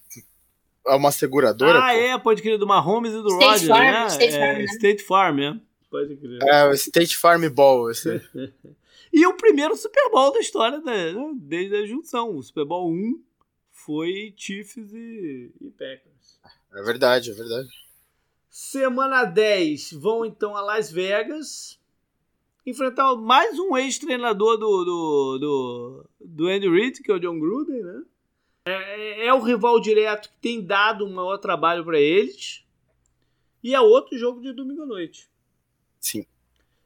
É 0.88 0.96
uma 0.96 1.12
seguradora? 1.12 1.78
Ah, 1.78 1.94
pô? 1.94 2.00
é, 2.00 2.18
pode 2.18 2.42
crer, 2.42 2.58
do 2.58 2.66
Mahomes 2.66 3.14
e 3.14 3.22
do 3.22 3.28
State 3.28 3.46
Rodgers, 3.46 3.68
Farm, 3.68 3.92
né? 3.92 4.08
State 4.08 4.34
é, 4.34 4.40
Farm, 4.40 4.58
né? 4.58 4.66
State 4.66 5.04
Farm, 5.04 5.40
é. 5.40 5.62
Pode 5.92 6.16
crer. 6.18 6.40
É, 6.42 6.66
o 6.68 6.74
State 6.74 7.18
Farm 7.18 7.50
Ball, 7.50 7.92
esse. 7.92 8.22
e 9.14 9.28
o 9.28 9.38
primeiro 9.38 9.76
Super 9.76 10.10
Bowl 10.10 10.34
da 10.34 10.40
história 10.40 10.82
da, 10.82 10.92
né, 10.92 11.14
desde 11.36 11.76
a 11.76 11.86
junção. 11.86 12.36
O 12.36 12.42
Super 12.42 12.66
Bowl 12.66 12.92
1 12.92 13.22
foi 13.70 14.34
Chiefs 14.36 14.92
e, 14.94 15.52
e 15.62 15.70
Packers. 15.70 16.40
É 16.74 16.82
verdade, 16.82 17.30
é 17.30 17.34
verdade. 17.36 17.85
Semana 18.58 19.26
10 19.26 19.92
vão 19.92 20.26
então 20.26 20.56
a 20.56 20.62
Las 20.62 20.90
Vegas 20.90 21.78
enfrentar 22.66 23.14
mais 23.18 23.60
um 23.60 23.76
ex-treinador 23.76 24.58
do, 24.58 24.86
do, 24.86 25.38
do, 25.38 26.10
do 26.22 26.48
Andy 26.48 26.70
Reid, 26.70 27.04
que 27.04 27.12
é 27.12 27.16
o 27.16 27.20
John 27.20 27.38
Gruden, 27.38 27.84
né? 27.84 28.06
É, 28.66 28.72
é, 28.72 29.28
é 29.28 29.34
o 29.34 29.42
rival 29.42 29.82
direto 29.82 30.30
que 30.30 30.38
tem 30.38 30.66
dado 30.66 31.06
um 31.06 31.14
maior 31.14 31.38
trabalho 31.38 31.84
para 31.84 32.00
eles. 32.00 32.66
E 33.62 33.76
é 33.76 33.82
outro 33.82 34.18
jogo 34.18 34.40
de 34.40 34.54
domingo 34.54 34.84
à 34.84 34.86
noite. 34.86 35.30
Sim. 36.00 36.26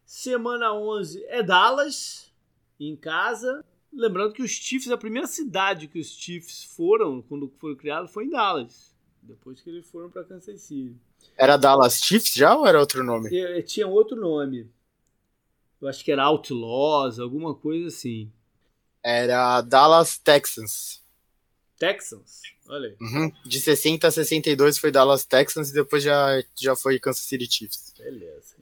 Semana 0.03 0.73
11 0.73 1.23
é 1.25 1.43
Dallas, 1.43 2.33
em 2.79 2.95
casa. 2.95 3.63
Lembrando 3.93 4.33
que 4.33 4.41
os 4.41 4.49
Chiefs, 4.49 4.89
a 4.89 4.97
primeira 4.97 5.27
cidade 5.27 5.87
que 5.87 5.99
os 5.99 6.07
Chiefs 6.07 6.63
foram, 6.63 7.21
quando 7.21 7.47
foram 7.59 7.75
criados, 7.75 8.09
foi 8.11 8.25
em 8.25 8.29
Dallas. 8.31 8.97
Depois 9.21 9.61
que 9.61 9.69
eles 9.69 9.87
foram 9.87 10.09
para 10.09 10.23
Kansas 10.23 10.61
City. 10.61 10.97
Era 11.37 11.57
Dallas 11.57 12.01
Chiefs 12.01 12.33
já 12.33 12.55
ou 12.55 12.67
era 12.67 12.79
outro 12.79 13.03
nome? 13.03 13.29
Eu, 13.33 13.63
tinha 13.63 13.87
outro 13.87 14.19
nome. 14.19 14.69
Eu 15.81 15.87
acho 15.87 16.03
que 16.03 16.11
era 16.11 16.23
Outlaws, 16.23 17.19
alguma 17.19 17.55
coisa 17.55 17.87
assim. 17.87 18.31
Era 19.01 19.61
Dallas 19.61 20.17
Texans. 20.17 21.01
Texans? 21.77 22.41
Olha 22.67 22.89
aí. 22.89 22.97
Uhum. 22.99 23.31
De 23.45 23.59
60 23.59 24.07
a 24.07 24.11
62 24.11 24.77
foi 24.77 24.91
Dallas 24.91 25.25
Texans 25.25 25.69
e 25.69 25.73
depois 25.73 26.03
já, 26.03 26.43
já 26.55 26.75
foi 26.75 26.99
Kansas 26.99 27.23
City 27.23 27.49
Chiefs. 27.49 27.93
Beleza. 27.97 28.55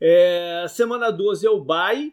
É, 0.00 0.66
semana 0.68 1.10
12 1.10 1.46
é 1.46 1.50
o 1.50 1.62
bye. 1.62 2.12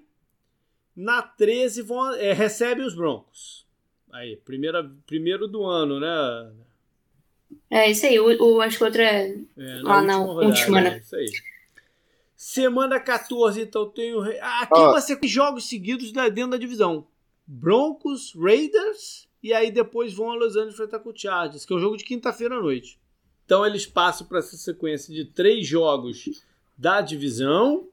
Na 0.96 1.22
13 1.22 1.82
vão, 1.82 2.14
é, 2.14 2.32
recebe 2.32 2.82
os 2.84 2.96
Broncos. 2.96 3.66
Aí, 4.14 4.38
primeira, 4.38 4.90
primeiro 5.06 5.46
do 5.46 5.66
ano, 5.66 6.00
né? 6.00 6.54
É 7.70 7.90
isso 7.90 8.06
aí, 8.06 8.20
o, 8.20 8.26
o, 8.44 8.62
acho 8.62 8.78
que 8.78 8.84
o 8.84 8.88
outro 8.88 9.02
é, 9.02 9.30
é 9.58 9.82
lá 9.82 10.02
na 10.02 10.20
última, 10.20 10.46
última 10.46 10.82
né? 10.82 10.96
É 10.96 11.00
isso 11.00 11.16
aí. 11.16 11.32
Semana 12.36 13.00
14, 13.00 13.62
então 13.62 13.90
tenho. 13.90 14.22
Aqui 14.22 14.80
ah. 14.80 14.92
vai 14.92 15.02
ser 15.02 15.20
jogos 15.24 15.68
seguidos 15.68 16.12
dentro 16.12 16.52
da 16.52 16.58
divisão: 16.58 17.08
Broncos, 17.48 18.34
Raiders, 18.36 19.28
e 19.42 19.54
aí 19.54 19.72
depois 19.72 20.14
vão 20.14 20.32
a 20.32 20.36
Los 20.36 20.56
Angeles 20.56 20.74
enfrentar 20.76 21.00
com 21.00 21.10
o 21.10 21.18
Chargers, 21.18 21.66
que 21.66 21.74
é 21.74 21.76
o 21.76 21.80
um 21.80 21.82
jogo 21.82 21.98
de 21.98 22.04
quinta-feira 22.04 22.56
à 22.56 22.62
noite. 22.62 23.00
Então 23.46 23.66
eles 23.66 23.86
passam 23.86 24.28
para 24.28 24.40
essa 24.40 24.58
sequência 24.58 25.14
de 25.14 25.26
três 25.26 25.66
jogos 25.66 26.44
da 26.78 27.00
divisão, 27.00 27.88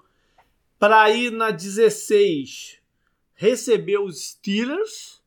para 0.79 1.11
ir 1.11 1.31
na 1.31 1.51
16 1.51 2.79
receber 3.35 3.99
os 3.99 4.31
Steelers. 4.31 5.21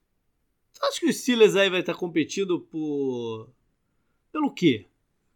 Acho 0.82 0.99
que 0.99 1.09
os 1.09 1.17
Steelers 1.17 1.55
aí 1.55 1.69
vai 1.69 1.80
estar 1.80 1.95
competindo 1.95 2.59
por 2.59 3.49
pelo 4.36 4.52
quê, 4.52 4.86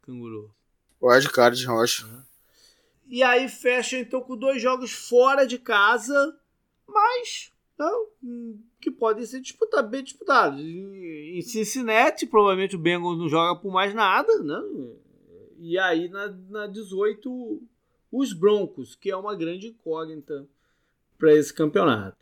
Canguru? 0.02 0.54
Wildcard, 1.02 1.64
eu 1.64 1.80
acho. 1.80 2.06
E 3.08 3.24
aí 3.24 3.48
fecha 3.48 3.98
então 3.98 4.20
com 4.20 4.36
dois 4.36 4.62
jogos 4.62 4.92
fora 4.92 5.48
de 5.48 5.58
casa, 5.58 6.38
mas 6.86 7.50
não, 7.78 8.08
que 8.82 8.92
podem 8.92 9.26
ser 9.26 9.40
disputados, 9.40 9.90
bem 9.90 10.04
disputados. 10.04 10.60
Em 10.60 11.42
Cincinnati, 11.42 12.28
provavelmente 12.28 12.76
o 12.76 12.80
Bengals 12.80 13.18
não 13.18 13.30
joga 13.30 13.58
por 13.58 13.72
mais 13.72 13.94
nada, 13.94 14.38
né? 14.44 14.62
E 15.58 15.80
aí 15.80 16.10
na, 16.10 16.28
na 16.50 16.68
18, 16.68 17.62
os 18.12 18.34
Broncos, 18.34 18.96
que 18.96 19.10
é 19.10 19.16
uma 19.16 19.34
grande 19.34 19.68
incógnita 19.68 20.46
para 21.18 21.34
esse 21.34 21.54
campeonato. 21.54 22.18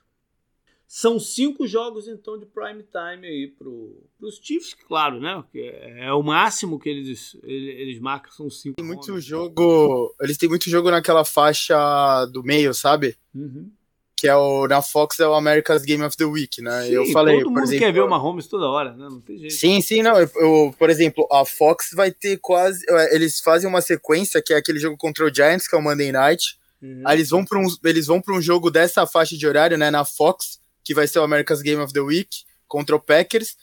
São 0.87 1.19
cinco 1.19 1.67
jogos, 1.67 2.07
então, 2.07 2.39
de 2.39 2.45
prime 2.45 2.81
time 2.81 3.27
aí 3.27 3.47
para 3.47 3.67
os 3.67 4.39
Chiefs, 4.41 4.73
claro, 4.87 5.19
né? 5.19 5.43
É, 5.53 6.05
é 6.05 6.13
o 6.13 6.23
máximo 6.23 6.79
que 6.79 6.87
eles, 6.87 7.35
eles 7.43 7.99
marcam, 7.99 8.31
são 8.31 8.49
cinco. 8.49 8.77
Tem 8.77 8.85
muito 8.85 9.19
jogo. 9.19 10.15
Eles 10.21 10.37
têm 10.37 10.47
muito 10.47 10.69
jogo 10.69 10.89
naquela 10.89 11.25
faixa 11.25 12.25
do 12.27 12.41
meio, 12.41 12.73
sabe? 12.73 13.17
Uhum. 13.35 13.69
Que 14.15 14.29
é 14.29 14.35
o. 14.35 14.65
Na 14.65 14.81
Fox 14.81 15.19
é 15.19 15.27
o 15.27 15.33
America's 15.33 15.83
Game 15.83 16.01
of 16.03 16.15
the 16.15 16.23
Week, 16.23 16.61
né? 16.61 16.85
Sim, 16.85 16.93
eu 16.93 17.05
falei. 17.07 17.39
Todo 17.39 17.49
mundo 17.49 17.63
exemplo, 17.63 17.79
quer 17.79 17.91
ver 17.91 18.01
o 18.01 18.09
Mahomes 18.09 18.47
toda 18.47 18.69
hora, 18.69 18.95
né? 18.95 19.09
Não 19.09 19.19
tem 19.19 19.37
jeito. 19.37 19.53
Sim, 19.53 19.81
sim, 19.81 20.01
não. 20.01 20.17
Eu, 20.17 20.31
eu, 20.37 20.75
por 20.79 20.89
exemplo, 20.89 21.27
a 21.29 21.43
Fox 21.43 21.89
vai 21.93 22.11
ter 22.11 22.37
quase. 22.37 22.85
É, 22.89 23.13
eles 23.13 23.41
fazem 23.41 23.69
uma 23.69 23.81
sequência 23.81 24.41
que 24.41 24.53
é 24.53 24.57
aquele 24.57 24.79
jogo 24.79 24.95
contra 24.95 25.25
o 25.25 25.33
Giants, 25.33 25.67
que 25.67 25.75
é 25.75 25.77
o 25.77 25.81
Monday 25.81 26.13
Night. 26.13 26.57
Uhum. 26.81 27.03
Aí 27.05 27.17
eles 27.17 27.29
vão 27.29 27.43
para 27.43 27.59
um, 27.59 27.67
eles 27.83 28.07
vão 28.07 28.21
para 28.21 28.33
um 28.33 28.41
jogo 28.41 28.71
dessa 28.71 29.05
faixa 29.05 29.37
de 29.37 29.45
horário, 29.45 29.77
né? 29.77 29.91
Na 29.91 30.05
Fox 30.05 30.65
que 30.87 30.93
vai 30.93 31.05
ser 31.05 31.19
o 31.19 31.23
America's 31.23 31.61
Game 31.61 31.81
of 31.81 31.91
the 31.91 31.99
Week 31.99 32.29
contra 32.65 32.95
o 32.95 32.99
Packers, 32.99 33.57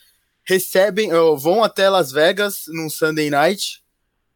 recebem, 0.46 1.08
vão 1.38 1.64
até 1.64 1.88
Las 1.88 2.12
Vegas 2.12 2.64
num 2.68 2.90
Sunday 2.90 3.30
Night, 3.30 3.82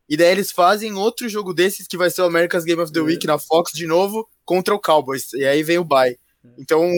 e 0.09 0.17
daí 0.17 0.31
eles 0.31 0.51
fazem 0.51 0.95
outro 0.95 1.29
jogo 1.29 1.53
desses 1.53 1.87
que 1.87 1.99
vai 1.99 2.09
ser 2.09 2.23
o 2.23 2.25
America's 2.25 2.65
Game 2.65 2.81
of 2.81 2.91
the 2.91 3.01
Week 3.01 3.27
é. 3.27 3.29
na 3.29 3.39
Fox 3.39 3.73
de 3.73 3.87
novo 3.87 4.27
contra 4.43 4.75
o 4.75 4.81
Cowboys. 4.81 5.35
E 5.35 5.45
aí 5.45 5.63
vem 5.63 5.77
o 5.77 5.85
bye. 5.85 6.19
Então, 6.57 6.91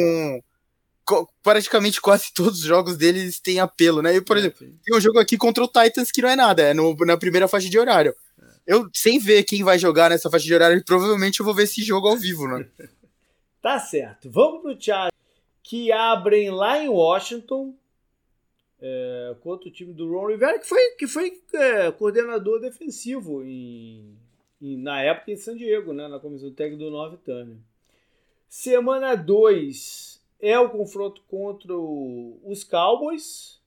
praticamente 1.43 2.01
quase 2.01 2.31
todos 2.33 2.61
os 2.61 2.65
jogos 2.65 2.97
deles 2.97 3.41
têm 3.41 3.59
apelo, 3.59 4.01
né? 4.01 4.15
E, 4.15 4.21
por 4.21 4.37
é, 4.37 4.41
exemplo, 4.41 4.59
sim. 4.61 4.79
tem 4.85 4.97
um 4.97 5.01
jogo 5.01 5.19
aqui 5.19 5.37
contra 5.37 5.65
o 5.65 5.67
Titans 5.67 6.13
que 6.13 6.23
não 6.23 6.29
é 6.29 6.37
nada, 6.37 6.63
é 6.63 6.73
no, 6.73 6.95
na 7.05 7.17
primeira 7.17 7.49
faixa 7.49 7.69
de 7.69 7.77
horário. 7.77 8.15
É. 8.41 8.75
Eu, 8.75 8.89
sem 8.95 9.19
ver 9.19 9.43
quem 9.43 9.65
vai 9.65 9.77
jogar 9.77 10.11
nessa 10.11 10.31
faixa 10.31 10.45
de 10.45 10.55
horário, 10.55 10.85
provavelmente 10.85 11.41
eu 11.41 11.45
vou 11.45 11.53
ver 11.53 11.65
esse 11.65 11.83
jogo 11.83 12.07
ao 12.07 12.17
vivo, 12.17 12.47
né? 12.47 12.65
tá 13.61 13.81
certo. 13.81 14.31
Vamos 14.31 14.63
pro 14.63 14.79
Thiago, 14.79 15.10
que 15.71 15.93
abrem 15.93 16.51
lá 16.51 16.83
em 16.83 16.89
Washington 16.89 17.73
é, 18.83 19.37
contra 19.41 19.69
o 19.69 19.73
time 19.73 19.93
do 19.93 20.11
Ron 20.11 20.27
Rivera, 20.27 20.59
que 20.59 20.67
foi, 20.67 20.91
que 20.99 21.07
foi 21.07 21.41
é, 21.55 21.93
coordenador 21.93 22.59
defensivo 22.59 23.45
em, 23.45 24.19
em, 24.61 24.77
na 24.77 25.01
época 25.01 25.31
em 25.31 25.37
San 25.37 25.57
Diego, 25.57 25.93
né, 25.93 26.09
na 26.09 26.19
comissão 26.19 26.53
técnica 26.53 26.83
do 26.83 26.91
North 26.91 27.21
Turner. 27.25 27.57
Semana 28.49 29.15
2 29.15 30.21
é 30.41 30.59
o 30.59 30.71
confronto 30.71 31.23
contra 31.29 31.73
o, 31.73 32.41
os 32.45 32.65
Cowboys. 32.65 33.61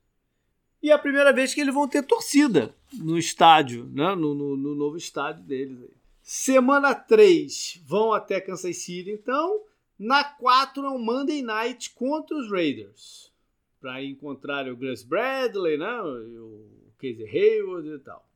E 0.81 0.91
é 0.91 0.93
a 0.93 0.99
primeira 0.99 1.31
vez 1.31 1.53
que 1.53 1.61
eles 1.61 1.73
vão 1.73 1.87
ter 1.87 2.03
torcida 2.03 2.75
no 2.91 3.17
estádio, 3.17 3.89
né? 3.93 4.13
no, 4.13 4.35
no, 4.35 4.57
no 4.57 4.75
novo 4.75 4.97
estádio 4.97 5.41
deles. 5.43 5.77
Semana 6.21 6.93
3 6.93 7.81
vão 7.85 8.11
até 8.11 8.41
Kansas 8.41 8.75
City, 8.75 9.09
então. 9.09 9.63
Na 10.03 10.21
4 10.21 10.85
é 10.85 10.89
um 10.89 10.99
Monday 10.99 11.41
Night 11.41 11.91
contra 11.91 12.35
os 12.35 12.51
Raiders 12.51 13.31
para 13.79 14.03
encontrar 14.03 14.67
o 14.67 14.75
Gus 14.75 15.01
Bradley, 15.01 15.77
né? 15.77 16.01
o 16.01 16.91
Casey 16.97 17.25
Hayward 17.25 17.87
e 17.87 17.99
tal. 17.99 18.29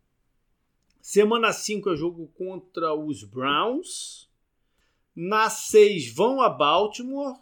Semana 1.01 1.51
5 1.51 1.89
é 1.89 1.95
jogo 1.97 2.31
contra 2.37 2.93
os 2.93 3.21
Browns. 3.25 4.31
Na 5.13 5.49
6 5.49 6.13
vão 6.13 6.39
a 6.39 6.47
Baltimore. 6.47 7.37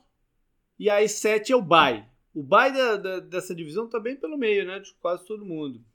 E 0.79 0.89
aí 0.89 1.07
7 1.07 1.53
é 1.53 1.55
o 1.55 1.61
bye. 1.61 2.03
O 2.33 2.41
bye 2.41 2.73
da, 2.73 2.97
da, 2.97 3.19
dessa 3.19 3.53
divisão 3.53 3.87
tá 3.87 3.99
bem 3.99 4.15
pelo 4.15 4.39
meio, 4.39 4.65
né? 4.65 4.79
De 4.79 4.91
quase 4.95 5.23
todo 5.23 5.45
mundo. 5.45 5.85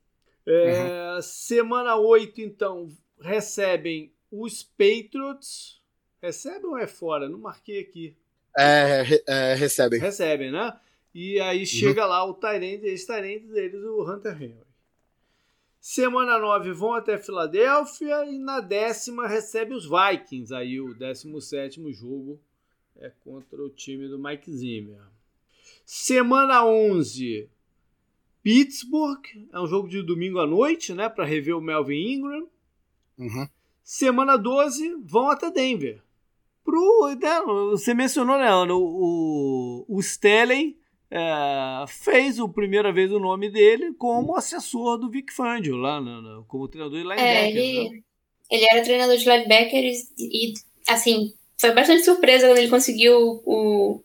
É, 0.46 1.14
uhum. 1.16 1.22
Semana 1.22 1.96
8, 1.96 2.40
então, 2.42 2.96
recebem 3.20 4.14
os 4.30 4.62
Patriots. 4.62 5.82
Recebem 6.22 6.66
ou 6.66 6.78
é 6.78 6.86
fora? 6.86 7.28
Não 7.28 7.40
marquei 7.40 7.80
aqui. 7.80 8.19
É, 8.56 9.04
é 9.26 9.54
recebem. 9.54 10.00
Recebem, 10.00 10.50
né? 10.50 10.78
E 11.14 11.40
aí 11.40 11.60
uhum. 11.60 11.66
chega 11.66 12.06
lá 12.06 12.24
o 12.24 12.34
Tyrande, 12.34 12.86
esse 12.86 13.06
Tyrande 13.06 13.46
deles, 13.48 13.82
o 13.82 14.02
Hunter 14.02 14.40
Henry. 14.40 14.70
Semana 15.80 16.38
9 16.38 16.72
vão 16.72 16.92
até 16.92 17.18
Filadélfia 17.18 18.26
e 18.26 18.38
na 18.38 18.60
décima 18.60 19.26
recebe 19.26 19.74
os 19.74 19.88
Vikings. 19.88 20.54
Aí 20.54 20.78
o 20.80 20.94
17 20.94 21.92
jogo 21.92 22.38
é 22.96 23.10
contra 23.24 23.62
o 23.62 23.70
time 23.70 24.06
do 24.06 24.18
Mike 24.18 24.52
Zimmer. 24.52 25.00
Semana 25.84 26.64
11, 26.66 27.48
Pittsburgh. 28.42 29.24
É 29.52 29.58
um 29.58 29.66
jogo 29.66 29.88
de 29.88 30.02
domingo 30.02 30.38
à 30.38 30.46
noite, 30.46 30.92
né? 30.92 31.08
Para 31.08 31.24
rever 31.24 31.56
o 31.56 31.62
Melvin 31.62 32.12
Ingram. 32.12 32.48
Uhum. 33.18 33.48
Semana 33.82 34.36
12, 34.36 34.96
vão 35.02 35.30
até 35.30 35.50
Denver. 35.50 36.02
Pro, 36.70 37.16
né, 37.20 37.40
você 37.70 37.92
mencionou, 37.94 38.38
né, 38.38 38.52
o, 38.52 38.76
o, 38.76 39.84
o 39.88 40.02
Stelling 40.02 40.76
é, 41.10 41.84
fez 41.88 42.38
a 42.38 42.46
primeira 42.48 42.92
vez 42.92 43.10
o 43.10 43.18
nome 43.18 43.50
dele 43.50 43.92
como 43.94 44.36
assessor 44.36 44.96
do 44.96 45.10
Vic 45.10 45.32
Fangio, 45.32 45.76
lá 45.76 46.00
no, 46.00 46.22
no, 46.22 46.44
como 46.44 46.68
treinador 46.68 46.98
de 46.98 47.02
linebacker. 47.02 47.36
É, 47.36 47.50
ele, 47.50 47.90
né? 47.90 48.00
ele 48.50 48.66
era 48.70 48.84
treinador 48.84 49.16
de 49.16 49.28
linebackers 49.28 49.98
e, 50.16 50.54
assim, 50.88 51.34
foi 51.58 51.72
bastante 51.72 52.04
surpresa 52.04 52.46
quando 52.46 52.58
ele 52.58 52.70
conseguiu 52.70 53.42
o, 53.44 54.00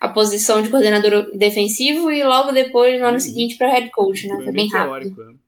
a 0.00 0.08
posição 0.08 0.60
de 0.60 0.68
coordenador 0.68 1.30
defensivo 1.36 2.10
e 2.10 2.24
logo 2.24 2.50
depois, 2.50 3.00
no 3.00 3.06
ano 3.06 3.18
hum. 3.18 3.20
seguinte, 3.20 3.56
para 3.56 3.70
head 3.70 3.90
coach, 3.90 4.26
né? 4.26 4.34
Foi, 4.34 4.44
foi 4.44 4.52
bem 4.52 4.68
rápido. 4.68 5.14
Teórico, 5.14 5.22
é. 5.22 5.40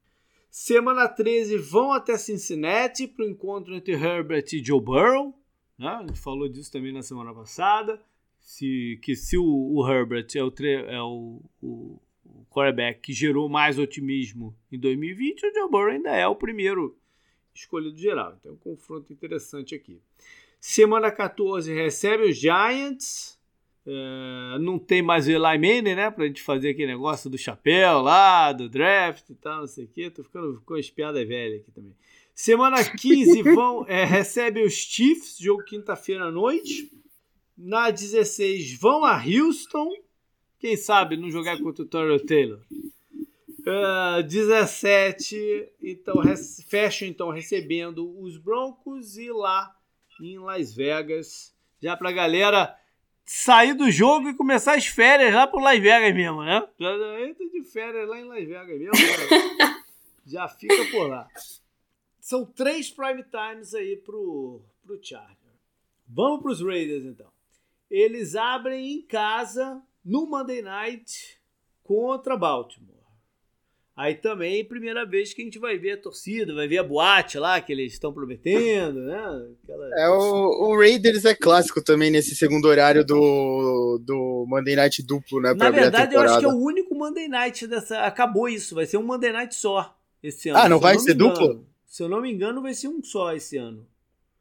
Semana 0.48 1.08
13 1.08 1.56
vão 1.56 1.92
até 1.92 2.16
Cincinnati 2.16 3.08
para 3.08 3.24
o 3.24 3.28
encontro 3.28 3.74
entre 3.74 3.94
Herbert 3.94 4.44
e 4.52 4.62
Joe 4.62 4.80
Burrow. 4.80 5.34
Né? 5.82 5.88
A 5.88 6.06
gente 6.06 6.20
falou 6.20 6.48
disso 6.48 6.70
também 6.70 6.92
na 6.92 7.02
semana 7.02 7.34
passada 7.34 8.00
se, 8.38 8.98
que 9.02 9.14
se 9.16 9.36
o, 9.36 9.44
o 9.44 9.88
Herbert 9.88 10.26
é, 10.34 10.42
o, 10.42 10.52
é 10.88 11.02
o, 11.02 11.40
o, 11.60 12.00
o, 12.24 12.46
quarterback 12.50 13.00
que 13.00 13.12
gerou 13.12 13.48
mais 13.48 13.78
otimismo 13.78 14.56
em 14.70 14.78
2020, 14.78 15.46
o 15.46 15.54
Joe 15.54 15.70
Burrow 15.70 15.90
ainda 15.90 16.10
é 16.10 16.26
o 16.26 16.36
primeiro 16.36 16.96
escolhido 17.54 17.96
geral. 17.96 18.36
Então, 18.38 18.52
é 18.52 18.54
um 18.54 18.58
confronto 18.58 19.12
interessante 19.12 19.74
aqui. 19.74 20.00
Semana 20.60 21.10
14 21.10 21.72
recebe 21.72 22.24
os 22.24 22.36
Giants. 22.36 23.40
Uh, 23.84 24.60
não 24.60 24.78
tem 24.78 25.02
mais 25.02 25.26
o 25.26 25.30
Eli 25.30 25.58
Manning, 25.58 25.96
né? 25.96 26.10
Pra 26.10 26.26
gente 26.26 26.40
fazer 26.40 26.70
aquele 26.70 26.92
negócio 26.92 27.28
do 27.28 27.36
chapéu 27.36 28.00
lá, 28.00 28.52
do 28.52 28.68
draft 28.68 29.28
e 29.28 29.34
tal, 29.34 29.60
não 29.60 29.66
sei 29.66 29.84
o 29.84 29.88
quê. 29.88 30.08
Tô 30.08 30.22
ficando 30.22 30.62
com 30.64 30.74
as 30.74 30.88
piadas 30.88 31.26
velhas 31.26 31.60
aqui 31.60 31.72
também. 31.72 31.94
Semana 32.34 32.82
15 32.84 33.42
vão, 33.54 33.86
é, 33.86 34.04
recebe 34.04 34.62
os 34.62 34.74
Chiefs, 34.74 35.38
jogo 35.38 35.64
quinta-feira 35.64 36.24
à 36.24 36.30
noite. 36.30 36.90
Na 37.56 37.90
16 37.90 38.78
vão 38.78 39.04
a 39.04 39.22
Houston. 39.22 39.90
Quem 40.58 40.76
sabe 40.76 41.16
não 41.16 41.30
jogar 41.30 41.58
contra 41.58 41.82
o 41.82 41.86
Torrey 41.86 42.18
Taylor. 42.20 42.60
Uh, 43.64 44.18
ah, 44.18 44.22
17, 44.22 45.68
então 45.80 46.14
fecham 46.68 47.06
então 47.06 47.30
recebendo 47.30 48.20
os 48.20 48.36
Broncos 48.36 49.16
e 49.16 49.30
lá 49.30 49.72
em 50.20 50.36
Las 50.38 50.74
Vegas, 50.74 51.54
já 51.80 51.96
pra 51.96 52.10
galera 52.10 52.76
sair 53.24 53.74
do 53.74 53.88
jogo 53.90 54.28
e 54.28 54.34
começar 54.34 54.74
as 54.74 54.86
férias 54.86 55.32
lá 55.32 55.46
pro 55.46 55.60
Las 55.60 55.78
Vegas 55.78 56.12
mesmo, 56.12 56.42
né? 56.42 56.66
Já 56.78 57.20
entra 57.20 57.48
de 57.48 57.62
férias 57.62 58.08
lá 58.08 58.20
em 58.20 58.24
Las 58.24 58.46
Vegas 58.46 58.78
mesmo. 58.78 58.92
Já 60.24 60.46
fica 60.48 60.84
por 60.92 61.08
lá. 61.08 61.28
São 62.22 62.46
três 62.46 62.88
prime 62.88 63.22
times 63.24 63.74
aí 63.74 63.98
pro, 63.98 64.62
pro 64.82 64.98
Charger. 65.02 65.36
Vamos 66.08 66.40
pros 66.40 66.62
Raiders 66.62 67.04
então 67.04 67.30
eles 67.92 68.34
abrem 68.34 68.94
em 68.94 69.02
casa 69.02 69.82
no 70.02 70.26
Monday 70.26 70.62
Night 70.62 71.38
contra 71.84 72.38
Baltimore. 72.38 72.90
Aí 73.94 74.14
também, 74.14 74.64
primeira 74.64 75.04
vez 75.04 75.34
que 75.34 75.42
a 75.42 75.44
gente 75.44 75.58
vai 75.58 75.76
ver 75.76 75.92
a 75.92 75.96
torcida, 75.98 76.54
vai 76.54 76.66
ver 76.66 76.78
a 76.78 76.82
boate 76.82 77.38
lá 77.38 77.60
que 77.60 77.70
eles 77.70 77.92
estão 77.92 78.10
prometendo, 78.10 79.00
né? 79.00 79.52
Aquela... 79.62 80.00
É, 80.00 80.08
o, 80.08 80.70
o, 80.70 80.78
Raiders 80.78 81.26
é 81.26 81.34
clássico 81.34 81.84
também 81.84 82.10
nesse 82.10 82.34
segundo 82.34 82.64
horário 82.64 83.04
do, 83.04 84.00
do 84.02 84.46
Monday 84.48 84.74
Night 84.74 85.02
duplo, 85.02 85.42
né? 85.42 85.52
Na 85.52 85.68
verdade, 85.68 86.14
eu 86.14 86.20
acho 86.22 86.38
que 86.38 86.46
é 86.46 86.48
o 86.48 86.56
único 86.56 86.94
Monday 86.94 87.28
Night 87.28 87.66
dessa. 87.66 87.98
Acabou 87.98 88.48
isso, 88.48 88.74
vai 88.74 88.86
ser 88.86 88.96
um 88.96 89.02
Monday 89.02 89.30
Night 89.30 89.54
só 89.54 89.94
esse 90.22 90.48
ano. 90.48 90.58
Ah, 90.58 90.68
não 90.70 90.80
vai 90.80 90.94
não 90.94 91.00
ser 91.00 91.12
duplo? 91.12 91.66
Se 91.92 92.02
eu 92.02 92.08
não 92.08 92.22
me 92.22 92.32
engano, 92.32 92.62
vai 92.62 92.72
ser 92.72 92.88
um 92.88 93.04
só 93.04 93.34
esse 93.34 93.58
ano. 93.58 93.86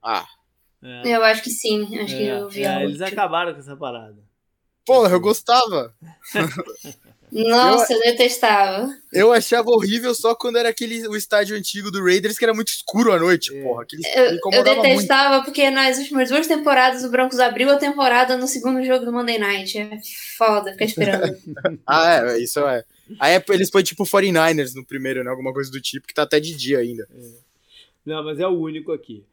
Ah, 0.01 0.25
é. 0.81 1.17
Eu 1.17 1.21
acho 1.21 1.43
que 1.43 1.49
sim, 1.49 1.83
acho 1.99 2.15
é, 2.15 2.17
que 2.17 2.23
eu 2.23 2.49
vi 2.49 2.63
é, 2.63 2.81
Eles 2.81 3.01
acabaram 3.01 3.53
com 3.53 3.59
essa 3.59 3.75
parada. 3.75 4.15
Porra, 4.85 5.11
eu 5.11 5.19
gostava. 5.19 5.93
Nossa, 7.29 7.91
eu, 7.91 7.97
eu, 7.97 8.03
detestava. 8.05 8.89
Eu 9.11 9.33
achava 9.33 9.69
horrível 9.69 10.15
só 10.15 10.33
quando 10.33 10.59
era 10.59 10.69
aquele 10.69 11.05
o 11.09 11.15
estádio 11.15 11.57
antigo 11.57 11.91
do 11.91 12.01
Raiders 12.01 12.37
que 12.37 12.45
era 12.45 12.53
muito 12.53 12.69
escuro 12.69 13.11
à 13.11 13.19
noite, 13.19 13.53
é. 13.53 13.61
porra. 13.61 13.83
Aquele, 13.83 14.01
eu, 14.15 14.39
eu 14.53 14.63
detestava 14.63 15.35
muito. 15.35 15.45
porque 15.45 15.69
nas 15.69 15.97
últimas 15.97 16.29
duas 16.29 16.47
temporadas 16.47 17.03
o 17.03 17.11
Broncos 17.11 17.39
abriu 17.39 17.69
a 17.69 17.75
temporada 17.75 18.37
no 18.37 18.47
segundo 18.47 18.81
jogo 18.85 19.03
do 19.03 19.11
Monday 19.11 19.37
Night. 19.37 19.77
É 19.77 19.99
foda, 20.37 20.71
ficar 20.71 20.85
esperando. 20.85 21.37
ah, 21.85 22.31
é, 22.31 22.39
isso 22.39 22.61
é. 22.61 22.85
Aí 23.19 23.41
eles 23.49 23.69
põem 23.69 23.83
tipo 23.83 24.03
49ers 24.03 24.73
no 24.73 24.85
primeiro, 24.85 25.23
né? 25.23 25.29
Alguma 25.29 25.53
coisa 25.53 25.71
do 25.71 25.81
tipo, 25.81 26.07
que 26.07 26.13
tá 26.13 26.23
até 26.23 26.39
de 26.39 26.55
dia 26.55 26.79
ainda. 26.79 27.07
É. 27.13 27.31
Não, 28.05 28.23
mas 28.23 28.39
é 28.39 28.47
o 28.47 28.59
único 28.59 28.91
aqui. 28.91 29.23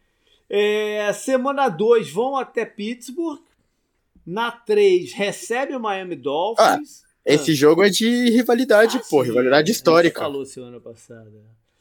É, 0.48 1.12
semana 1.12 1.68
2 1.68 2.10
vão 2.10 2.36
até 2.36 2.64
Pittsburgh. 2.64 3.40
Na 4.26 4.50
3 4.50 5.12
recebe 5.12 5.74
o 5.74 5.80
Miami 5.80 6.16
Dolphins. 6.16 7.02
Ah, 7.02 7.08
esse 7.24 7.52
ah. 7.52 7.54
jogo 7.54 7.82
é 7.82 7.88
de 7.88 8.30
rivalidade, 8.30 8.98
ah, 8.98 9.02
pô, 9.08 9.22
sim, 9.22 9.30
rivalidade 9.30 9.70
histórica. 9.70 10.20
Você 10.20 10.24
falou 10.24 10.46
semana 10.46 10.80
passada. 10.80 11.32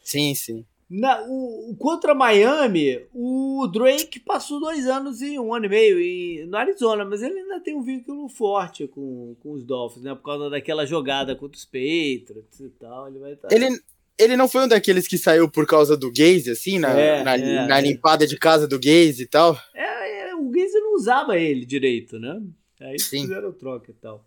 Sim, 0.02 0.34
sim. 0.34 0.66
Na, 0.90 1.22
o, 1.28 1.76
contra 1.78 2.16
Miami, 2.16 3.06
o 3.14 3.68
Drake 3.68 4.22
passou 4.22 4.58
dois 4.58 4.88
anos 4.88 5.22
e 5.22 5.38
um 5.38 5.54
ano 5.54 5.66
e 5.66 5.70
meio 5.70 6.00
em, 6.00 6.46
no 6.46 6.56
Arizona, 6.56 7.04
mas 7.04 7.22
ele 7.22 7.40
ainda 7.40 7.60
tem 7.60 7.76
um 7.76 7.84
vínculo 7.84 8.30
forte 8.30 8.88
com, 8.88 9.36
com 9.42 9.52
os 9.52 9.66
Dolphins, 9.66 10.04
né? 10.04 10.16
Por 10.16 10.24
causa 10.24 10.50
daquela 10.50 10.86
jogada 10.86 11.36
contra 11.36 11.58
os 11.58 11.66
Patriots 11.66 12.62
e 12.62 12.70
tal. 12.80 13.10
Ele 13.10 13.20
vai 13.20 13.34
estar. 13.34 13.50
Tá 13.50 13.56
ele, 13.56 13.68
ele 14.18 14.38
não 14.38 14.48
foi 14.48 14.64
um 14.64 14.68
daqueles 14.68 15.10
que 15.10 15.18
saiu 15.18 15.52
por 15.52 15.68
causa 15.68 15.98
do 15.98 16.10
Gaze, 16.10 16.52
assim, 16.52 16.80
na, 16.80 16.98
é, 16.98 17.22
na, 17.22 17.36
é, 17.36 17.68
na, 17.68 17.80
limpada 17.82 18.26
de 18.26 18.38
casa 18.38 18.66
do 18.66 18.80
Gaze 18.80 19.24
e 19.24 19.28
tal? 19.28 19.60
É, 19.74 20.30
é, 20.30 20.36
o 20.36 20.50
Gaze 20.50 20.80
não 20.80 20.96
usava 20.96 21.38
ele 21.38 21.66
direito, 21.66 22.18
né? 22.18 22.42
Aí 22.80 22.98
Sim. 22.98 23.24
fizeram 23.24 23.52
troca 23.52 23.92
e 23.92 23.94
tal. 23.94 24.26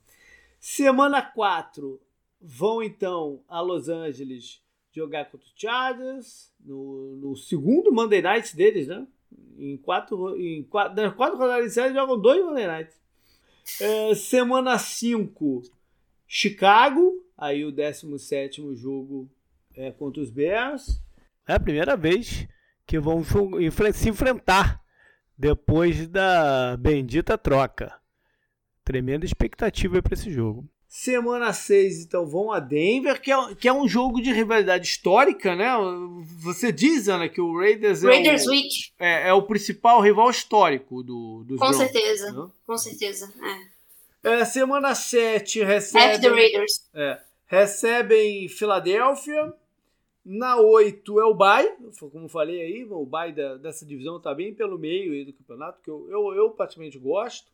Semana 0.61 1.23
4, 1.23 1.99
vão 2.39 2.83
então 2.83 3.41
a 3.49 3.63
Los 3.63 3.89
Angeles 3.89 4.61
jogar 4.93 5.26
contra 5.26 5.47
o 5.47 5.53
Chargers, 5.55 6.53
no, 6.61 7.16
no 7.16 7.36
segundo 7.36 7.93
Monday 7.93 8.22
Night 8.22 8.57
deles, 8.57 8.88
né? 8.88 9.07
Em 9.57 9.76
quatro, 9.76 10.36
em 10.36 10.62
quatro, 10.64 10.97
nas 10.97 11.14
quatro 11.14 11.38
rodadas 11.38 11.64
iniciais 11.64 11.95
jogam 11.95 12.20
dois 12.20 12.45
Monday 12.45 12.66
Nights. 12.66 13.01
É, 13.80 14.14
semana 14.14 14.78
5, 14.78 15.62
Chicago. 16.26 17.24
Aí 17.36 17.64
o 17.64 17.72
17 17.72 18.74
jogo 18.74 19.30
é 19.74 19.91
contra 19.91 20.22
os 20.22 20.30
Bears. 20.30 21.01
É 21.47 21.55
a 21.55 21.61
primeira 21.61 21.97
vez 21.97 22.47
que 22.86 22.99
vão 22.99 23.22
se 23.24 24.09
enfrentar 24.09 24.82
depois 25.38 26.07
da 26.09 26.76
bendita 26.76 27.38
troca. 27.38 27.99
Tremenda 28.84 29.24
expectativa 29.24 30.03
para 30.03 30.14
esse 30.14 30.30
jogo. 30.30 30.68
Semana 30.91 31.53
6, 31.53 32.05
então, 32.05 32.26
vão 32.26 32.51
a 32.51 32.59
Denver, 32.59 33.20
que 33.20 33.30
é, 33.30 33.55
que 33.55 33.68
é 33.68 33.72
um 33.72 33.86
jogo 33.86 34.20
de 34.20 34.32
rivalidade 34.32 34.88
histórica, 34.88 35.55
né? 35.55 35.68
Você 36.43 36.72
diz, 36.72 37.09
Ana, 37.09 37.28
que 37.28 37.41
o 37.41 37.57
Raiders, 37.57 38.03
Raiders 38.03 38.45
é, 38.45 38.51
o, 38.51 38.55
é, 38.99 39.28
é, 39.28 39.32
o 39.32 39.43
principal 39.43 40.01
rival 40.01 40.28
histórico 40.28 41.05
do, 41.05 41.45
dos 41.45 41.61
Com 41.61 41.68
Broncos, 41.68 41.76
certeza, 41.76 42.32
né? 42.32 42.51
com 42.66 42.76
certeza. 42.76 43.32
É. 44.24 44.41
é 44.41 44.45
semana 44.45 44.93
7 44.97 45.62
recebe, 45.62 46.28
Raiders. 46.28 46.91
É, 46.93 47.20
recebem 47.47 48.49
Filadélfia. 48.49 49.55
Na 50.24 50.57
8 50.57 51.20
é 51.20 51.24
o 51.24 51.34
Bay, 51.34 51.72
como 52.12 52.28
falei 52.28 52.61
aí, 52.61 52.84
o 52.84 53.07
Bay 53.07 53.32
dessa 53.32 53.86
divisão 53.86 54.16
está 54.16 54.34
bem 54.34 54.53
pelo 54.53 54.76
meio 54.76 55.24
do 55.24 55.32
campeonato, 55.32 55.80
que 55.82 55.88
eu, 55.88 56.09
eu, 56.11 56.34
eu 56.34 56.51
praticamente 56.51 56.99
gosto. 56.99 57.49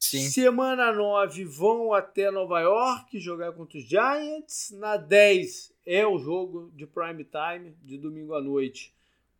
Sim. 0.00 0.30
Semana 0.30 0.90
9 0.92 1.44
vão 1.44 1.92
até 1.92 2.30
Nova 2.30 2.58
York 2.60 3.20
jogar 3.20 3.52
contra 3.52 3.78
os 3.78 3.84
Giants. 3.84 4.72
Na 4.72 4.96
10 4.96 5.72
é 5.86 6.06
o 6.06 6.18
jogo 6.18 6.72
de 6.74 6.86
prime 6.86 7.24
time, 7.24 7.74
de 7.82 7.98
domingo 7.98 8.34
à 8.34 8.40
noite, 8.40 8.94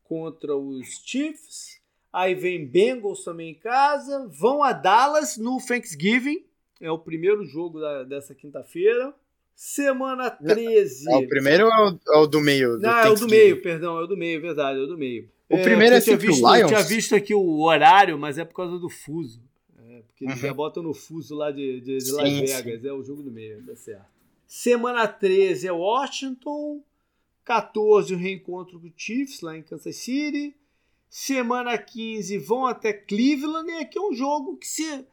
contra 0.04 0.54
os 0.54 1.02
Chiefs. 1.04 1.80
Aí 2.12 2.34
vem 2.34 2.66
Bengals 2.66 3.24
também 3.24 3.50
em 3.50 3.54
casa. 3.54 4.28
Vão 4.28 4.62
a 4.62 4.72
Dallas 4.72 5.38
no 5.38 5.58
Thanksgiving. 5.58 6.44
É 6.78 6.90
o 6.90 6.98
primeiro 6.98 7.42
jogo 7.44 7.80
da, 7.80 8.04
dessa 8.04 8.34
quinta-feira. 8.34 9.14
Semana 9.56 10.30
13. 10.30 11.10
É 11.10 11.16
o 11.16 11.28
primeiro 11.28 11.66
ou 11.66 11.72
é 11.72 11.90
o, 11.90 12.00
é 12.14 12.18
o 12.18 12.26
do 12.26 12.40
meio? 12.40 12.76
Do 12.76 12.82
Não, 12.82 12.98
é 12.98 13.08
o 13.08 13.14
do 13.14 13.28
meio, 13.28 13.62
perdão, 13.62 13.98
é 13.98 14.02
o 14.02 14.06
do 14.06 14.16
meio, 14.16 14.40
verdade, 14.40 14.78
é 14.78 14.82
o 14.82 14.86
do 14.86 14.96
meio. 14.96 15.28
O 15.48 15.56
é, 15.56 15.62
primeiro 15.62 15.94
é 15.94 16.00
sempre 16.00 16.28
visto, 16.28 16.44
o 16.44 16.54
Lions? 16.54 16.70
Eu 16.70 16.76
tinha 16.76 16.82
visto 16.82 17.14
aqui 17.14 17.34
o 17.34 17.60
horário, 17.60 18.18
mas 18.18 18.38
é 18.38 18.44
por 18.44 18.54
causa 18.54 18.78
do 18.78 18.88
fuso. 18.88 19.42
Porque 20.06 20.24
eles 20.24 20.36
uhum. 20.36 20.42
já 20.42 20.54
botam 20.54 20.82
no 20.82 20.94
fuso 20.94 21.34
lá 21.34 21.50
de, 21.50 21.80
de, 21.80 21.98
de 21.98 22.12
Las 22.12 22.28
sim, 22.28 22.40
Vegas. 22.40 22.82
Sim. 22.82 22.88
É 22.88 22.92
o 22.92 23.02
jogo 23.02 23.22
do 23.22 23.30
meio, 23.30 23.64
tá 23.64 23.76
certo. 23.76 24.06
Semana 24.46 25.06
13 25.06 25.68
é 25.68 25.72
Washington. 25.72 26.82
14 27.44 28.14
o 28.14 28.16
reencontro 28.16 28.78
com 28.78 28.86
o 28.86 28.92
Chiefs 28.96 29.40
lá 29.40 29.56
em 29.56 29.62
Kansas 29.62 29.96
City. 29.96 30.54
Semana 31.08 31.76
15 31.76 32.38
vão 32.38 32.66
até 32.66 32.92
Cleveland. 32.92 33.70
E 33.70 33.78
aqui 33.78 33.98
é 33.98 34.02
um 34.02 34.12
jogo 34.12 34.56
que 34.56 34.66
se, 34.66 35.04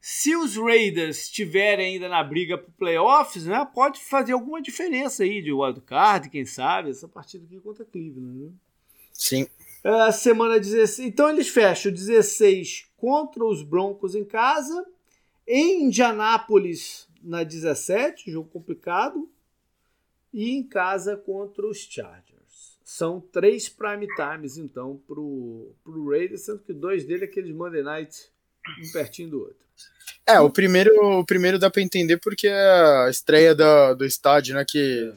se 0.00 0.36
os 0.36 0.56
Raiders 0.56 1.22
estiverem 1.22 1.94
ainda 1.94 2.08
na 2.08 2.22
briga 2.22 2.58
para 2.58 2.70
playoffs, 2.76 3.46
né, 3.46 3.66
pode 3.74 4.00
fazer 4.00 4.32
alguma 4.32 4.60
diferença 4.60 5.22
aí 5.22 5.40
de 5.40 5.52
wildcard, 5.52 6.28
quem 6.28 6.44
sabe, 6.44 6.90
essa 6.90 7.08
partida 7.08 7.44
aqui 7.44 7.58
contra 7.60 7.84
Cleveland. 7.84 8.38
Né? 8.38 8.50
Sim. 9.12 9.46
Uh, 9.84 10.12
semana 10.12 10.58
16. 10.58 11.08
Então 11.08 11.28
eles 11.30 11.48
fecham 11.48 11.92
16 11.92 12.87
contra 12.98 13.44
os 13.44 13.62
Broncos 13.62 14.14
em 14.14 14.24
casa. 14.24 14.84
Em 15.46 15.84
Indianápolis 15.84 17.08
na 17.22 17.42
17, 17.42 18.30
jogo 18.30 18.50
complicado. 18.50 19.28
E 20.32 20.50
em 20.50 20.62
casa 20.62 21.16
contra 21.16 21.66
os 21.66 21.78
Chargers. 21.78 22.76
São 22.84 23.20
três 23.20 23.68
prime 23.68 24.06
times, 24.14 24.58
então, 24.58 25.00
pro, 25.06 25.72
pro 25.82 26.10
Raiders, 26.10 26.42
sendo 26.42 26.58
que 26.58 26.72
dois 26.72 27.04
dele 27.04 27.24
é 27.24 27.26
aqueles 27.26 27.54
Monday 27.54 27.82
Night, 27.82 28.30
um 28.82 28.92
pertinho 28.92 29.30
do 29.30 29.40
outro. 29.40 29.66
É, 30.26 30.38
o 30.40 30.50
primeiro, 30.50 30.92
o 31.18 31.24
primeiro 31.24 31.58
dá 31.58 31.70
para 31.70 31.82
entender 31.82 32.18
porque 32.18 32.48
é 32.48 32.70
a 33.04 33.08
estreia 33.10 33.54
da, 33.54 33.94
do 33.94 34.04
estádio, 34.04 34.54
né? 34.54 34.64
Que 34.66 35.14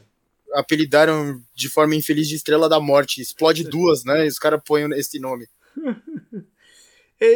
é. 0.54 0.58
apelidaram 0.58 1.42
de 1.54 1.68
forma 1.68 1.94
infeliz 1.94 2.28
de 2.28 2.36
Estrela 2.36 2.68
da 2.68 2.80
Morte. 2.80 3.20
Explode 3.20 3.64
duas, 3.64 4.04
né? 4.04 4.24
E 4.24 4.28
os 4.28 4.38
caras 4.38 4.62
põem 4.64 4.90
esse 4.92 5.18
nome. 5.18 5.46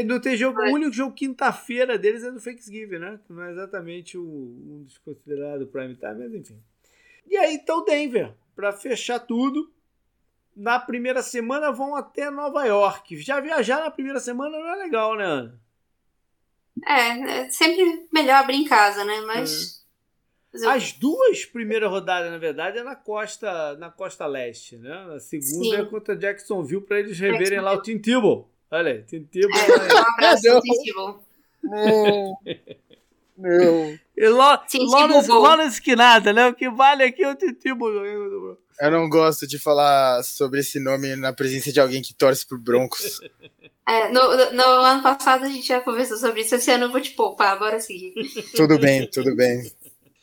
não 0.05 0.21
tem 0.21 0.37
jogo, 0.37 0.61
o 0.61 0.73
único 0.73 0.93
jogo 0.93 1.15
quinta-feira 1.15 1.99
deles 1.99 2.25
é 2.25 2.31
do 2.31 2.41
Thanksgiving, 2.41 2.99
né? 2.99 3.21
Não 3.29 3.43
é 3.43 3.53
exatamente 3.53 4.19
o, 4.19 4.23
um 4.23 4.83
dos 4.85 4.99
considerados 4.99 5.69
prime 5.69 5.95
time, 5.95 6.15
mas 6.15 6.35
enfim. 6.35 6.61
E 7.27 7.37
aí 7.37 7.55
então 7.55 7.85
Denver, 7.85 8.35
para 8.55 8.73
fechar 8.73 9.21
tudo. 9.21 9.73
Na 10.57 10.81
primeira 10.81 11.23
semana 11.23 11.71
vão 11.71 11.95
até 11.95 12.31
Nova 12.31 12.65
York. 12.65 13.19
Já 13.19 13.41
viajar 13.41 13.81
na 13.81 13.91
primeira 13.91 14.19
semana 14.19 14.59
não 14.59 14.67
é 14.67 14.77
legal, 14.77 15.15
né, 15.15 15.25
Ana? 15.25 15.61
É, 16.87 17.41
é 17.41 17.51
sempre 17.51 18.09
melhor 18.13 18.37
abrir 18.37 18.57
em 18.57 18.65
casa, 18.65 19.05
né? 19.05 19.21
Mas. 19.21 19.85
É. 20.63 20.69
As 20.69 20.93
duas 20.93 21.45
primeiras 21.45 21.91
rodadas, 21.91 22.31
na 22.31 22.39
verdade, 22.39 22.79
é 22.79 22.83
na 22.83 22.97
costa, 22.97 23.77
na 23.77 23.91
costa 23.91 24.25
leste, 24.25 24.79
né? 24.79 25.15
A 25.15 25.21
segunda 25.21 25.77
Sim. 25.77 25.77
é 25.77 25.85
contra 25.85 26.17
Jacksonville 26.17 26.81
para 26.81 26.99
eles 26.99 27.19
reverem 27.19 27.61
lá 27.61 27.75
o 27.75 27.83
Tim 27.83 27.99
Tebow. 27.99 28.51
Olha 28.71 28.93
aí, 28.93 29.03
Tim 29.03 29.25
Tebow. 29.25 29.59
É, 29.59 29.95
um 29.95 29.99
abraço, 29.99 30.61
Tim 30.61 30.83
Tebow. 30.85 31.23
Não. 31.63 32.39
Não. 33.39 33.99
E 34.17 34.29
Lawrence, 34.29 35.29
Lawrence 35.29 35.83
que 35.83 35.95
nada, 35.95 36.33
né? 36.33 36.49
O 36.49 36.55
que 36.55 36.71
vale 36.71 37.03
aqui 37.03 37.23
é 37.23 37.31
o 37.31 37.37
Tim 37.37 37.53
Tebow. 37.53 37.93
Eu 38.81 38.91
não 38.91 39.09
gosto 39.09 39.47
de 39.47 39.59
falar 39.59 40.23
sobre 40.23 40.61
esse 40.61 40.81
nome 40.81 41.17
na 41.17 41.33
presença 41.33 41.73
de 41.73 41.81
alguém 41.81 42.03
que 42.03 42.15
torce 42.15 42.47
pro 42.47 42.59
Broncos. 42.59 43.21
É, 43.89 44.09
no, 44.09 44.53
no, 44.53 44.63
ano 44.63 45.03
passado 45.03 45.45
a 45.45 45.49
gente 45.49 45.69
já 45.69 45.81
conversou 45.81 46.17
sobre 46.17 46.41
isso. 46.41 46.55
Esse 46.55 46.71
ano 46.71 46.85
eu 46.85 46.93
vou 46.93 47.01
te 47.01 47.11
poupar, 47.11 47.59
bora 47.59 47.79
seguir. 47.79 48.15
Tudo 48.55 48.79
bem, 48.79 49.09
tudo 49.09 49.35
bem. 49.37 49.71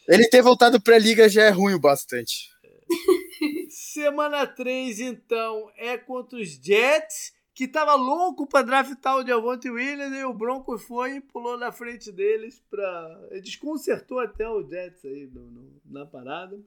Ele 0.07 0.27
ter 0.27 0.41
voltado 0.41 0.81
pra 0.81 0.97
liga 0.97 1.29
já 1.29 1.43
é 1.43 1.49
ruim 1.49 1.73
o 1.73 1.79
bastante. 1.79 2.49
Semana 3.69 4.45
3, 4.45 4.99
então, 4.99 5.69
é 5.77 5.97
contra 5.97 6.39
os 6.39 6.49
Jets, 6.49 7.32
que 7.53 7.67
tava 7.67 7.93
louco 7.93 8.47
pra 8.47 8.63
draftar 8.63 9.17
o 9.17 9.25
Javonte 9.25 9.69
Williams, 9.69 10.13
e 10.17 10.23
o 10.23 10.33
Broncos 10.33 10.81
foi 10.83 11.17
e 11.17 11.21
pulou 11.21 11.57
na 11.57 11.71
frente 11.71 12.11
deles 12.11 12.61
pra... 12.69 13.19
Desconcertou 13.43 14.19
até 14.19 14.49
o 14.49 14.67
Jets 14.67 15.05
aí 15.05 15.27
no, 15.27 15.41
no, 15.51 15.81
na 15.85 16.05
parada. 16.05 16.59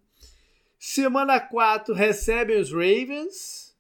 Semana 0.79 1.41
4, 1.41 1.93
recebem 1.93 2.61
os 2.61 2.71
Ravens. 2.71 3.75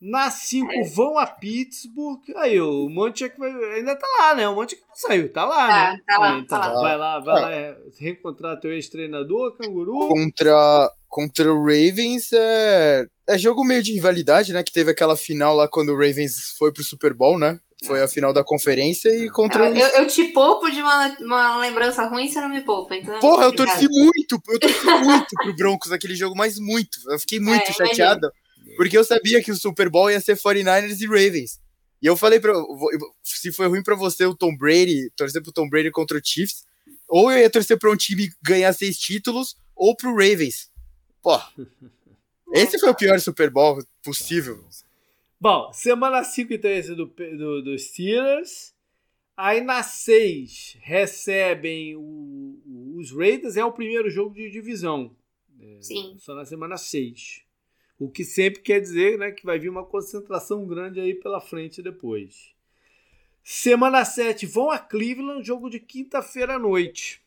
Na 0.00 0.30
5 0.30 0.70
é. 0.70 0.84
vão 0.84 1.18
a 1.18 1.26
Pittsburgh. 1.26 2.22
Aí 2.36 2.60
o 2.60 2.88
Monte 2.90 3.24
ainda 3.24 3.96
tá 3.96 4.06
lá, 4.18 4.34
né? 4.34 4.46
O 4.46 4.54
Monte 4.54 4.78
não 4.86 4.94
saiu, 4.94 5.32
tá 5.32 5.46
lá, 5.46 5.66
tá, 5.66 5.92
né? 5.92 6.00
Tá 6.06 6.18
lá, 6.18 6.38
então, 6.38 6.60
tá 6.60 6.72
lá. 6.72 6.82
Vai 6.82 6.96
lá, 6.96 7.18
vai 7.20 7.36
é. 7.36 7.40
lá 7.40 7.52
é, 7.52 7.78
reencontrar 7.98 8.60
teu 8.60 8.72
ex-treinador, 8.72 9.56
canguru. 9.56 10.08
Contra, 10.08 10.92
contra 11.08 11.52
o 11.52 11.62
Ravens 11.62 12.30
é, 12.32 13.08
é 13.28 13.38
jogo 13.38 13.64
meio 13.64 13.82
de 13.82 13.92
rivalidade, 13.92 14.52
né? 14.52 14.62
Que 14.62 14.72
teve 14.72 14.90
aquela 14.90 15.16
final 15.16 15.54
lá 15.54 15.68
quando 15.68 15.90
o 15.90 15.96
Ravens 15.96 16.54
foi 16.58 16.72
pro 16.72 16.84
Super 16.84 17.14
Bowl, 17.14 17.38
né? 17.38 17.58
Foi 17.84 18.02
a 18.02 18.08
final 18.08 18.32
da 18.32 18.42
conferência 18.42 19.10
e 19.10 19.28
contra. 19.28 19.68
Eu, 19.68 19.86
eu 19.88 20.06
te 20.06 20.24
poupo 20.28 20.70
de 20.70 20.80
uma, 20.80 21.16
uma 21.20 21.58
lembrança 21.58 22.06
ruim, 22.06 22.28
você 22.28 22.40
não 22.40 22.48
me 22.48 22.62
poupa. 22.62 22.96
Então 22.96 23.18
Porra, 23.20 23.44
eu 23.44 23.54
torci 23.54 23.86
muito, 23.88 24.40
eu 24.48 24.58
torci 24.58 24.84
muito 24.84 25.26
pro 25.42 25.54
Broncos 25.54 25.90
naquele 25.90 26.14
jogo, 26.14 26.34
mas 26.34 26.58
muito. 26.58 26.98
Eu 27.08 27.18
fiquei 27.18 27.40
muito 27.40 27.70
é, 27.70 27.72
chateada. 27.72 28.32
Porque 28.76 28.96
eu 28.96 29.04
sabia 29.04 29.42
que 29.42 29.52
o 29.52 29.56
Super 29.56 29.90
Bowl 29.90 30.10
ia 30.10 30.20
ser 30.20 30.36
49ers 30.36 31.00
e 31.00 31.06
Ravens. 31.06 31.60
E 32.00 32.06
eu 32.06 32.16
falei 32.16 32.40
pra. 32.40 32.52
Se 33.22 33.52
foi 33.52 33.66
ruim 33.66 33.82
para 33.82 33.94
você 33.94 34.24
o 34.24 34.34
Tom 34.34 34.56
Brady, 34.56 35.10
torcer 35.16 35.42
pro 35.42 35.52
Tom 35.52 35.68
Brady 35.68 35.90
contra 35.90 36.16
o 36.16 36.20
Chiefs, 36.22 36.64
ou 37.08 37.30
eu 37.30 37.38
ia 37.38 37.50
torcer 37.50 37.78
pra 37.78 37.90
um 37.90 37.96
time 37.96 38.30
ganhar 38.42 38.72
seis 38.72 38.96
títulos, 38.96 39.56
ou 39.76 39.94
pro 39.94 40.12
Ravens. 40.12 40.70
Pô. 41.22 41.38
Esse 42.54 42.78
foi 42.78 42.90
o 42.90 42.94
pior 42.94 43.18
Super 43.18 43.50
Bowl 43.50 43.84
possível. 44.02 44.64
Bom, 45.40 45.72
semana 45.72 46.22
5 46.22 46.52
então 46.54 46.70
esse 46.70 46.94
do, 46.94 47.06
do, 47.06 47.62
dos 47.62 47.88
Steelers. 47.88 48.72
Aí 49.36 49.60
na 49.60 49.82
6 49.82 50.78
recebem 50.80 51.96
o, 51.96 52.94
os 52.96 53.10
Raiders, 53.10 53.56
é 53.56 53.64
o 53.64 53.72
primeiro 53.72 54.08
jogo 54.08 54.34
de 54.34 54.48
divisão. 54.48 55.14
É, 55.60 55.78
Sim. 55.80 56.16
Só 56.18 56.34
na 56.34 56.44
semana 56.44 56.76
6. 56.76 57.42
O 57.98 58.08
que 58.08 58.24
sempre 58.24 58.62
quer 58.62 58.80
dizer 58.80 59.18
né, 59.18 59.32
que 59.32 59.44
vai 59.44 59.58
vir 59.58 59.68
uma 59.68 59.84
concentração 59.84 60.64
grande 60.64 61.00
aí 61.00 61.14
pela 61.14 61.40
frente 61.40 61.82
depois. 61.82 62.54
Semana 63.42 64.04
7 64.04 64.46
vão 64.46 64.70
a 64.70 64.78
Cleveland, 64.78 65.44
jogo 65.44 65.68
de 65.68 65.80
quinta-feira 65.80 66.54
à 66.54 66.58
noite. 66.58 67.20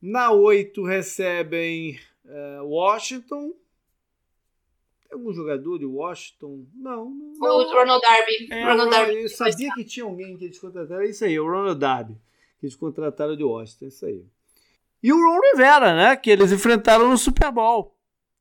Na 0.00 0.30
8 0.30 0.82
recebem 0.84 1.98
uh, 2.24 2.64
Washington. 2.64 3.52
Tem 5.10 5.18
algum 5.18 5.32
jogador 5.32 5.76
de 5.76 5.84
Washington? 5.84 6.64
Não. 6.72 7.10
não 7.10 7.56
o 7.56 7.72
Ronald 7.72 8.00
Darby. 8.00 8.46
É, 8.48 8.64
Ronald 8.64 8.90
Darby. 8.90 9.22
Eu 9.22 9.28
sabia 9.28 9.74
que 9.74 9.84
tinha 9.84 10.06
alguém 10.06 10.36
que 10.36 10.44
eles 10.44 10.58
contrataram. 10.58 11.02
É 11.02 11.10
isso 11.10 11.24
aí, 11.24 11.38
o 11.38 11.44
Ronald 11.44 11.80
Darby. 11.80 12.14
Que 12.60 12.66
eles 12.66 12.76
contrataram 12.76 13.36
de 13.36 13.42
Washington. 13.42 13.86
É 13.86 13.88
isso 13.88 14.06
aí. 14.06 14.24
E 15.02 15.12
o 15.12 15.16
Ron 15.16 15.40
Rivera, 15.50 15.96
né? 15.96 16.16
Que 16.16 16.30
eles 16.30 16.52
enfrentaram 16.52 17.10
no 17.10 17.18
Super 17.18 17.50
Bowl. 17.50 17.92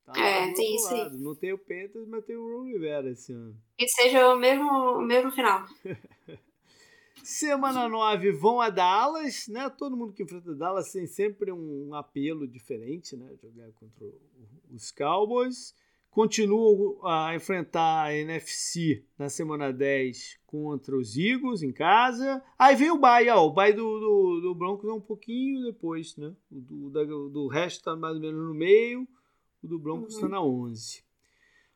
Tá 0.05 0.13
é, 0.15 0.53
tem 0.53 0.75
isso 0.75 0.93
aí. 0.93 1.09
Não 1.17 1.33
tem 1.33 1.53
o 1.53 1.57
Pentas, 1.57 2.07
mas 2.07 2.23
tem 2.23 2.35
o 2.35 2.57
Ron 2.57 2.65
Rivera 2.65 3.09
esse 3.09 3.33
ano. 3.33 3.55
Que 3.75 3.87
seja 3.87 4.31
o 4.31 4.37
mesmo, 4.37 4.69
o 4.69 5.01
mesmo 5.01 5.31
final. 5.31 5.65
Semana 7.23 7.89
9 7.89 8.31
vão 8.31 8.61
a 8.61 8.69
Dallas, 8.69 9.47
né? 9.47 9.69
Todo 9.69 9.97
mundo 9.97 10.13
que 10.13 10.21
enfrenta 10.21 10.53
Dallas 10.53 10.91
tem 10.91 11.07
sempre 11.07 11.51
um 11.51 11.95
apelo 11.95 12.47
diferente, 12.47 13.17
né? 13.17 13.27
Jogar 13.41 13.71
contra 13.71 14.07
os 14.71 14.91
Cowboys. 14.91 15.73
Continuam 16.19 16.97
a 17.05 17.33
enfrentar 17.33 18.07
a 18.07 18.13
NFC 18.13 19.05
na 19.17 19.29
semana 19.29 19.71
10 19.71 20.37
contra 20.45 20.97
os 20.97 21.15
Eagles 21.15 21.63
em 21.63 21.71
casa. 21.71 22.43
Aí 22.59 22.75
vem 22.75 22.91
o 22.91 22.97
bye, 22.97 23.29
ó, 23.29 23.45
o 23.45 23.53
bye 23.53 23.71
do, 23.71 23.99
do, 24.01 24.41
do 24.41 24.53
Broncos 24.53 24.89
é 24.89 24.91
um 24.91 24.99
pouquinho 24.99 25.63
depois, 25.63 26.17
né? 26.17 26.33
O 26.51 26.59
do, 26.59 26.89
da, 26.89 27.05
do 27.05 27.47
resto 27.47 27.85
tá 27.85 27.95
mais 27.95 28.15
ou 28.15 28.21
menos 28.21 28.45
no 28.45 28.53
meio, 28.53 29.07
o 29.63 29.67
do 29.69 29.79
Broncos 29.79 30.15
está 30.15 30.25
uhum. 30.25 30.31
na 30.33 30.43
11. 30.43 31.01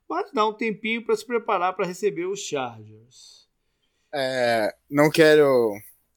Mas 0.10 0.30
dá 0.34 0.46
um 0.46 0.54
tempinho 0.54 1.06
para 1.06 1.16
se 1.16 1.26
preparar 1.26 1.74
para 1.74 1.88
receber 1.88 2.26
os 2.26 2.42
Chargers. 2.42 3.48
É, 4.14 4.76
não 4.92 5.10
quero 5.10 5.72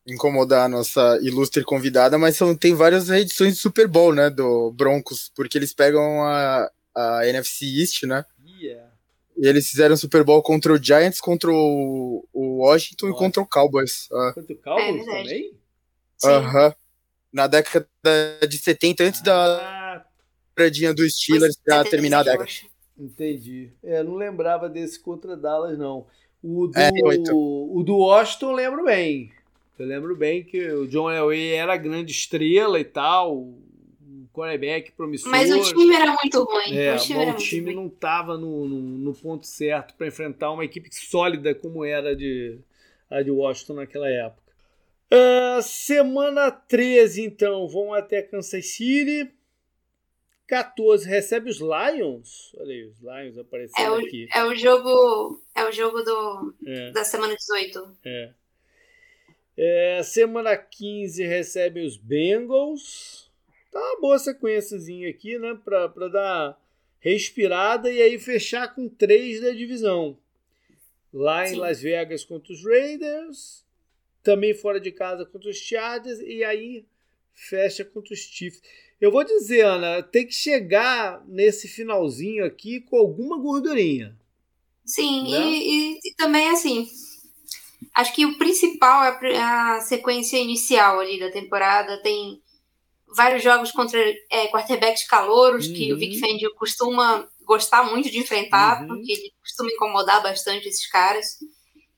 incomodar 0.04 0.64
a 0.64 0.68
nossa 0.68 1.16
ilustre 1.22 1.62
convidada, 1.62 2.18
mas 2.18 2.36
são, 2.36 2.56
tem 2.56 2.74
várias 2.74 3.08
edições 3.08 3.54
de 3.54 3.60
Super 3.60 3.86
Bowl, 3.86 4.12
né, 4.12 4.28
do 4.28 4.72
Broncos, 4.72 5.30
porque 5.32 5.56
eles 5.56 5.72
pegam 5.72 6.24
a, 6.24 6.68
a 6.96 7.26
NFC 7.26 7.66
East, 7.80 8.02
né? 8.04 8.24
Yeah. 8.58 8.90
E 9.36 9.46
eles 9.46 9.68
fizeram 9.68 9.96
Super 9.96 10.24
Bowl 10.24 10.42
contra 10.42 10.72
o 10.72 10.82
Giants, 10.82 11.20
contra 11.20 11.50
o, 11.50 12.26
o 12.32 12.62
Washington 12.64 13.08
Nossa. 13.08 13.18
e 13.18 13.22
contra 13.22 13.42
o 13.42 13.46
Cowboys. 13.46 14.08
Ah. 14.10 14.32
Contra 14.34 14.54
o 14.54 14.58
Cowboys 14.58 15.02
é 15.02 15.04
também? 15.04 15.52
Aham. 16.24 16.68
Uh 16.68 16.70
-huh. 16.70 16.76
Na 17.32 17.46
década 17.46 17.86
de 18.48 18.56
70, 18.56 19.04
antes 19.04 19.20
ah. 19.20 19.24
da 19.24 20.06
paradinha 20.54 20.94
do 20.94 21.08
Steelers 21.08 21.56
pra 21.62 21.84
terminar 21.84 22.20
a 22.20 22.22
década. 22.22 22.50
Entendi. 22.98 23.72
É, 23.84 24.02
não 24.02 24.14
lembrava 24.14 24.70
desse 24.70 24.98
contra 24.98 25.36
Dallas, 25.36 25.76
não. 25.76 26.06
O 26.42 26.68
do, 26.68 26.78
é, 26.78 26.90
o 27.32 27.82
do 27.84 27.96
Washington 27.98 28.50
eu 28.50 28.56
lembro 28.56 28.84
bem. 28.84 29.32
Eu 29.78 29.86
lembro 29.86 30.16
bem 30.16 30.42
que 30.42 30.66
o 30.70 30.86
John 30.88 31.10
Elway 31.10 31.52
era 31.52 31.76
grande 31.76 32.10
estrela 32.10 32.80
e 32.80 32.84
tal, 32.84 33.54
quarterback 34.36 34.92
promissor. 34.92 35.30
Mas 35.30 35.50
o 35.50 35.62
time 35.62 35.94
era 35.94 36.14
muito 36.22 36.44
ruim. 36.44 36.76
É, 36.76 36.94
o 36.94 36.98
time, 36.98 37.30
o 37.30 37.34
time 37.34 37.74
não 37.74 37.86
estava 37.86 38.36
no, 38.36 38.68
no, 38.68 38.80
no, 38.80 39.14
ponto 39.14 39.46
certo 39.46 39.94
para 39.94 40.06
enfrentar 40.06 40.52
uma 40.52 40.64
equipe 40.64 40.94
sólida 40.94 41.54
como 41.54 41.82
era 41.82 42.14
de, 42.14 42.58
a 43.10 43.22
de 43.22 43.30
Washington 43.30 43.74
naquela 43.74 44.08
época. 44.08 44.52
Uh, 45.10 45.62
semana 45.62 46.50
13, 46.50 47.22
então, 47.22 47.66
vão 47.66 47.94
até 47.94 48.20
Kansas 48.20 48.66
City. 48.66 49.32
14 50.46 51.08
recebe 51.08 51.50
os 51.50 51.58
Lions. 51.58 52.54
Olha 52.58 52.72
aí, 52.72 52.84
os 52.84 53.00
Lions 53.00 53.38
aparecendo 53.38 53.84
é 53.84 53.90
o, 53.90 53.94
aqui. 53.94 54.28
É 54.32 54.44
o 54.44 54.54
jogo, 54.54 55.42
é 55.54 55.64
o 55.64 55.72
jogo 55.72 56.02
do, 56.02 56.54
é. 56.66 56.90
da 56.92 57.04
semana 57.04 57.34
18. 57.34 57.96
É. 58.04 58.30
é. 59.56 60.02
Semana 60.04 60.56
15 60.56 61.24
recebe 61.24 61.84
os 61.84 61.96
Bengals. 61.96 63.25
Tá 63.76 63.82
uma 63.82 64.00
boa 64.00 64.18
sequenciazinha 64.18 65.10
aqui, 65.10 65.38
né? 65.38 65.54
Pra, 65.62 65.86
pra 65.86 66.08
dar 66.08 66.58
respirada 66.98 67.92
e 67.92 68.00
aí 68.00 68.18
fechar 68.18 68.74
com 68.74 68.88
três 68.88 69.42
da 69.42 69.50
divisão. 69.50 70.16
Lá 71.12 71.44
em 71.46 71.50
Sim. 71.50 71.56
Las 71.56 71.82
Vegas 71.82 72.24
contra 72.24 72.54
os 72.54 72.64
Raiders. 72.64 73.66
Também 74.22 74.54
fora 74.54 74.80
de 74.80 74.90
casa 74.90 75.26
contra 75.26 75.50
os 75.50 75.58
Chargers. 75.58 76.20
E 76.20 76.42
aí 76.42 76.86
fecha 77.34 77.84
contra 77.84 78.14
os 78.14 78.20
Chiefs. 78.20 78.62
Eu 78.98 79.12
vou 79.12 79.22
dizer, 79.22 79.66
Ana, 79.66 80.02
tem 80.02 80.26
que 80.26 80.32
chegar 80.32 81.22
nesse 81.28 81.68
finalzinho 81.68 82.46
aqui 82.46 82.80
com 82.80 82.96
alguma 82.96 83.38
gordurinha. 83.38 84.16
Sim, 84.86 85.30
né? 85.30 85.50
e, 85.50 85.98
e, 86.02 86.14
também 86.16 86.48
assim. 86.48 86.88
Acho 87.94 88.14
que 88.14 88.24
o 88.24 88.38
principal 88.38 89.04
é 89.22 89.36
a 89.36 89.80
sequência 89.82 90.38
inicial 90.38 90.98
ali 90.98 91.20
da 91.20 91.30
temporada. 91.30 92.02
Tem 92.02 92.40
vários 93.16 93.42
jogos 93.42 93.72
contra 93.72 93.98
é, 94.30 94.48
quarterbacks 94.48 95.06
calouros, 95.06 95.66
uhum. 95.66 95.74
que 95.74 95.92
o 95.92 95.96
Vic 95.96 96.14
uhum. 96.14 96.20
Fangio 96.20 96.54
costuma 96.54 97.26
gostar 97.42 97.84
muito 97.84 98.10
de 98.10 98.18
enfrentar, 98.18 98.82
uhum. 98.82 98.88
porque 98.88 99.12
ele 99.12 99.32
costuma 99.40 99.70
incomodar 99.70 100.22
bastante 100.22 100.68
esses 100.68 100.86
caras. 100.88 101.38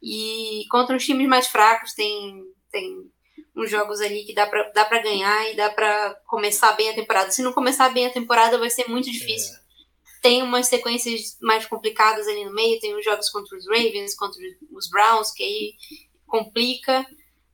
E 0.01 0.65
contra 0.71 0.97
os 0.97 1.05
times 1.05 1.29
mais 1.29 1.49
fracos 1.49 1.93
tem, 1.93 2.45
tem 2.71 3.11
uns 3.57 3.69
jogos 3.69 4.01
ali 4.01 4.25
que 4.25 4.33
dá 4.33 4.47
pra, 4.47 4.71
dá 4.71 4.85
pra 4.85 5.03
ganhar 5.03 5.51
e 5.51 5.57
dá 5.57 5.69
pra 5.69 6.15
começar 6.29 6.73
bem 6.73 6.91
a 6.91 6.95
temporada. 6.95 7.33
Se 7.33 7.43
não 7.43 7.53
começar 7.53 7.89
bem 7.89 8.07
a 8.07 8.13
temporada, 8.13 8.57
vai 8.57 8.71
ser 8.71 8.89
muito 8.89 9.11
difícil. 9.11 9.55
É. 9.55 9.59
Tem 10.23 10.43
umas 10.43 10.69
sequências 10.69 11.37
mais 11.41 11.67
complicadas 11.67 12.27
ali 12.29 12.45
no 12.45 12.55
meio, 12.55 12.81
tem 12.81 12.97
os 12.97 13.05
jogos 13.05 13.29
contra 13.31 13.57
os 13.57 13.67
Ravens, 13.67 14.15
contra 14.15 14.41
os 14.73 14.89
Browns, 14.89 15.33
que 15.33 15.43
aí 15.43 15.75
complica. 16.27 17.05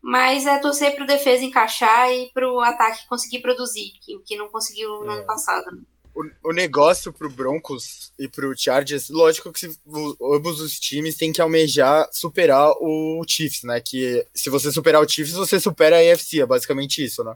Mas 0.06 0.44
é 0.44 0.58
torcer 0.58 0.94
pro 0.94 1.06
defesa 1.06 1.42
encaixar 1.42 2.12
e 2.12 2.30
pro 2.34 2.60
ataque 2.60 3.08
conseguir 3.08 3.40
produzir, 3.40 3.92
que, 4.02 4.18
que 4.18 4.36
não 4.36 4.50
conseguiu 4.50 5.02
no 5.02 5.10
é. 5.10 5.14
ano 5.14 5.24
passado. 5.24 5.82
O, 6.14 6.50
o 6.50 6.52
negócio 6.52 7.10
pro 7.10 7.30
Broncos 7.30 8.12
e 8.18 8.28
pro 8.28 8.54
Chargers, 8.54 9.08
lógico 9.08 9.50
que 9.50 9.60
se, 9.60 9.78
o, 9.86 10.34
ambos 10.34 10.60
os 10.60 10.78
times 10.78 11.16
têm 11.16 11.32
que 11.32 11.40
almejar 11.40 12.06
superar 12.12 12.70
o 12.82 13.24
Chiefs, 13.26 13.62
né? 13.62 13.80
Que 13.80 14.26
se 14.34 14.50
você 14.50 14.70
superar 14.70 15.02
o 15.02 15.08
Chiefs, 15.08 15.32
você 15.32 15.58
supera 15.58 15.96
a 15.96 16.12
AFC, 16.12 16.42
é 16.42 16.46
basicamente 16.46 17.02
isso, 17.02 17.24
né? 17.24 17.34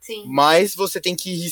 Sim. 0.00 0.24
Mas 0.26 0.74
você 0.74 1.00
tem 1.00 1.14
que 1.14 1.46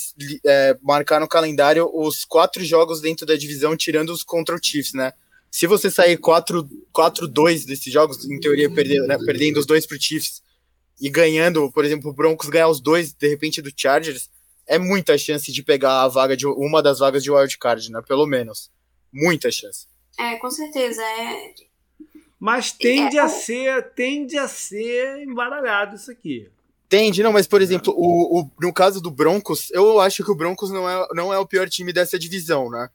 é, 0.44 0.76
marcar 0.82 1.20
no 1.20 1.28
calendário 1.28 1.88
os 1.94 2.24
quatro 2.24 2.64
jogos 2.64 3.00
dentro 3.00 3.24
da 3.24 3.36
divisão, 3.36 3.76
tirando 3.76 4.10
os 4.10 4.24
contra 4.24 4.56
o 4.56 4.60
Chiefs, 4.60 4.92
né? 4.92 5.12
Se 5.52 5.68
você 5.68 5.88
sair 5.88 6.18
4-2 6.18 7.64
desses 7.64 7.92
jogos, 7.92 8.28
em 8.28 8.40
teoria, 8.40 8.68
perder, 8.68 9.00
né, 9.06 9.16
perdendo 9.24 9.60
os 9.60 9.64
dois 9.64 9.86
pro 9.86 10.02
Chiefs 10.02 10.42
e 11.00 11.08
ganhando, 11.08 11.70
por 11.72 11.84
exemplo, 11.84 12.10
o 12.10 12.14
Broncos 12.14 12.48
ganhar 12.48 12.68
os 12.68 12.80
dois, 12.80 13.12
de 13.12 13.28
repente, 13.28 13.62
do 13.62 13.72
Chargers, 13.74 14.28
é 14.66 14.78
muita 14.78 15.16
chance 15.16 15.50
de 15.50 15.62
pegar 15.62 16.02
a 16.02 16.08
vaga 16.08 16.36
de 16.36 16.46
uma 16.46 16.82
das 16.82 16.98
vagas 16.98 17.22
de 17.22 17.30
wildcard, 17.30 17.90
né? 17.90 18.02
Pelo 18.06 18.26
menos. 18.26 18.70
Muita 19.12 19.50
chance. 19.50 19.86
É, 20.18 20.36
com 20.36 20.50
certeza. 20.50 21.00
É... 21.02 21.54
Mas 22.38 22.72
tende 22.72 23.16
é... 23.16 23.20
a 23.20 23.28
ser, 23.28 23.92
tende 23.94 24.36
a 24.36 24.46
ser 24.46 25.22
embaralhado 25.22 25.96
isso 25.96 26.10
aqui. 26.10 26.50
Tende, 26.88 27.22
não, 27.22 27.32
mas 27.32 27.46
por 27.46 27.60
exemplo, 27.60 27.92
o, 27.96 28.40
o, 28.40 28.50
no 28.60 28.72
caso 28.72 29.00
do 29.00 29.10
Broncos, 29.10 29.70
eu 29.72 30.00
acho 30.00 30.24
que 30.24 30.30
o 30.30 30.34
Broncos 30.34 30.70
não 30.70 30.88
é, 30.88 31.08
não 31.14 31.32
é 31.32 31.38
o 31.38 31.46
pior 31.46 31.68
time 31.68 31.92
dessa 31.92 32.18
divisão, 32.18 32.70
né? 32.70 32.88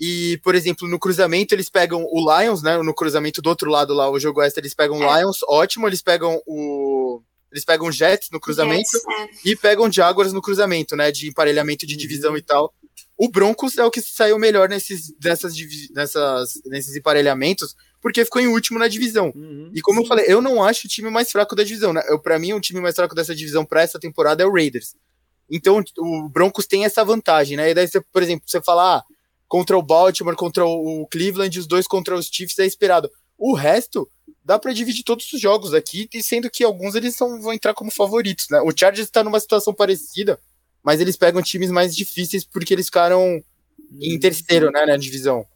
E, 0.00 0.38
por 0.44 0.54
exemplo, 0.54 0.88
no 0.88 0.98
cruzamento 0.98 1.54
eles 1.54 1.68
pegam 1.68 2.06
o 2.10 2.40
Lions, 2.40 2.62
né? 2.62 2.78
No 2.78 2.94
cruzamento 2.94 3.42
do 3.42 3.48
outro 3.50 3.70
lado 3.70 3.92
lá, 3.92 4.08
o 4.08 4.18
jogo 4.18 4.40
extra, 4.40 4.60
eles 4.60 4.74
pegam 4.74 4.98
o 4.98 5.02
é. 5.02 5.20
Lions, 5.20 5.40
ótimo, 5.46 5.86
eles 5.86 6.00
pegam 6.00 6.40
o 6.46 7.20
eles 7.52 7.64
pegam 7.64 7.90
Jets 7.90 8.28
no 8.30 8.40
cruzamento 8.40 8.88
é. 8.96 9.28
e 9.44 9.56
pegam 9.56 9.90
Jaguars 9.90 10.32
no 10.32 10.42
cruzamento, 10.42 10.94
né? 10.94 11.10
De 11.10 11.28
emparelhamento 11.28 11.86
de 11.86 11.96
divisão 11.96 12.32
uhum. 12.32 12.36
e 12.36 12.42
tal. 12.42 12.74
O 13.16 13.28
Broncos 13.28 13.76
é 13.76 13.84
o 13.84 13.90
que 13.90 14.00
saiu 14.00 14.38
melhor 14.38 14.68
nesses, 14.68 15.12
nessas, 15.22 15.54
nessas, 15.90 16.60
nesses 16.66 16.94
emparelhamentos, 16.94 17.74
porque 18.00 18.24
ficou 18.24 18.40
em 18.40 18.46
último 18.46 18.78
na 18.78 18.86
divisão. 18.86 19.32
Uhum. 19.34 19.72
E 19.74 19.80
como 19.80 19.98
Sim. 19.98 20.04
eu 20.04 20.08
falei, 20.08 20.24
eu 20.28 20.40
não 20.40 20.62
acho 20.62 20.86
o 20.86 20.90
time 20.90 21.10
mais 21.10 21.32
fraco 21.32 21.56
da 21.56 21.64
divisão, 21.64 21.92
né? 21.92 22.00
para 22.22 22.38
mim, 22.38 22.52
o 22.52 22.60
time 22.60 22.80
mais 22.80 22.94
fraco 22.94 23.14
dessa 23.14 23.34
divisão 23.34 23.64
para 23.64 23.82
essa 23.82 23.98
temporada 23.98 24.42
é 24.42 24.46
o 24.46 24.52
Raiders. 24.52 24.94
Então, 25.50 25.82
o 25.98 26.28
Broncos 26.28 26.66
tem 26.66 26.84
essa 26.84 27.04
vantagem, 27.04 27.56
né? 27.56 27.70
E 27.70 27.74
daí, 27.74 27.88
você, 27.88 28.00
por 28.00 28.22
exemplo, 28.22 28.44
você 28.46 28.60
fala, 28.60 28.98
ah, 28.98 29.04
contra 29.48 29.76
o 29.76 29.82
Baltimore, 29.82 30.36
contra 30.36 30.64
o 30.64 31.06
Cleveland, 31.10 31.58
os 31.58 31.66
dois 31.66 31.86
contra 31.86 32.14
os 32.14 32.26
Chiefs 32.26 32.58
é 32.58 32.66
esperado. 32.66 33.10
O 33.36 33.54
resto, 33.54 34.08
dá 34.44 34.58
para 34.58 34.72
dividir 34.72 35.02
todos 35.02 35.30
os 35.32 35.40
jogos 35.40 35.74
aqui, 35.74 36.08
e 36.12 36.22
sendo 36.22 36.50
que 36.50 36.64
alguns 36.64 36.94
eles 36.94 37.14
são, 37.14 37.40
vão 37.40 37.52
entrar 37.52 37.74
como 37.74 37.90
favoritos, 37.90 38.48
né? 38.50 38.60
O 38.60 38.72
Chargers 38.76 39.08
está 39.08 39.22
numa 39.22 39.40
situação 39.40 39.74
parecida, 39.74 40.38
mas 40.82 41.00
eles 41.00 41.16
pegam 41.16 41.42
times 41.42 41.70
mais 41.70 41.94
difíceis 41.94 42.44
porque 42.44 42.72
eles 42.72 42.86
ficaram 42.86 43.42
em 44.00 44.18
terceiro, 44.18 44.70
né, 44.70 44.86
na 44.86 44.96
divisão. 44.96 45.46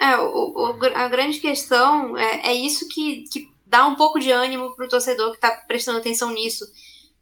É, 0.00 0.16
o, 0.16 0.52
o, 0.52 0.84
a 0.94 1.08
grande 1.08 1.40
questão 1.40 2.16
é, 2.16 2.48
é 2.48 2.54
isso 2.54 2.88
que, 2.88 3.24
que 3.32 3.48
dá 3.66 3.86
um 3.86 3.96
pouco 3.96 4.18
de 4.18 4.30
ânimo 4.30 4.74
pro 4.74 4.88
torcedor 4.88 5.30
que 5.30 5.36
está 5.36 5.50
prestando 5.50 5.98
atenção 5.98 6.32
nisso, 6.32 6.64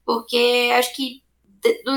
porque 0.04 0.70
acho 0.74 0.94
que 0.94 1.22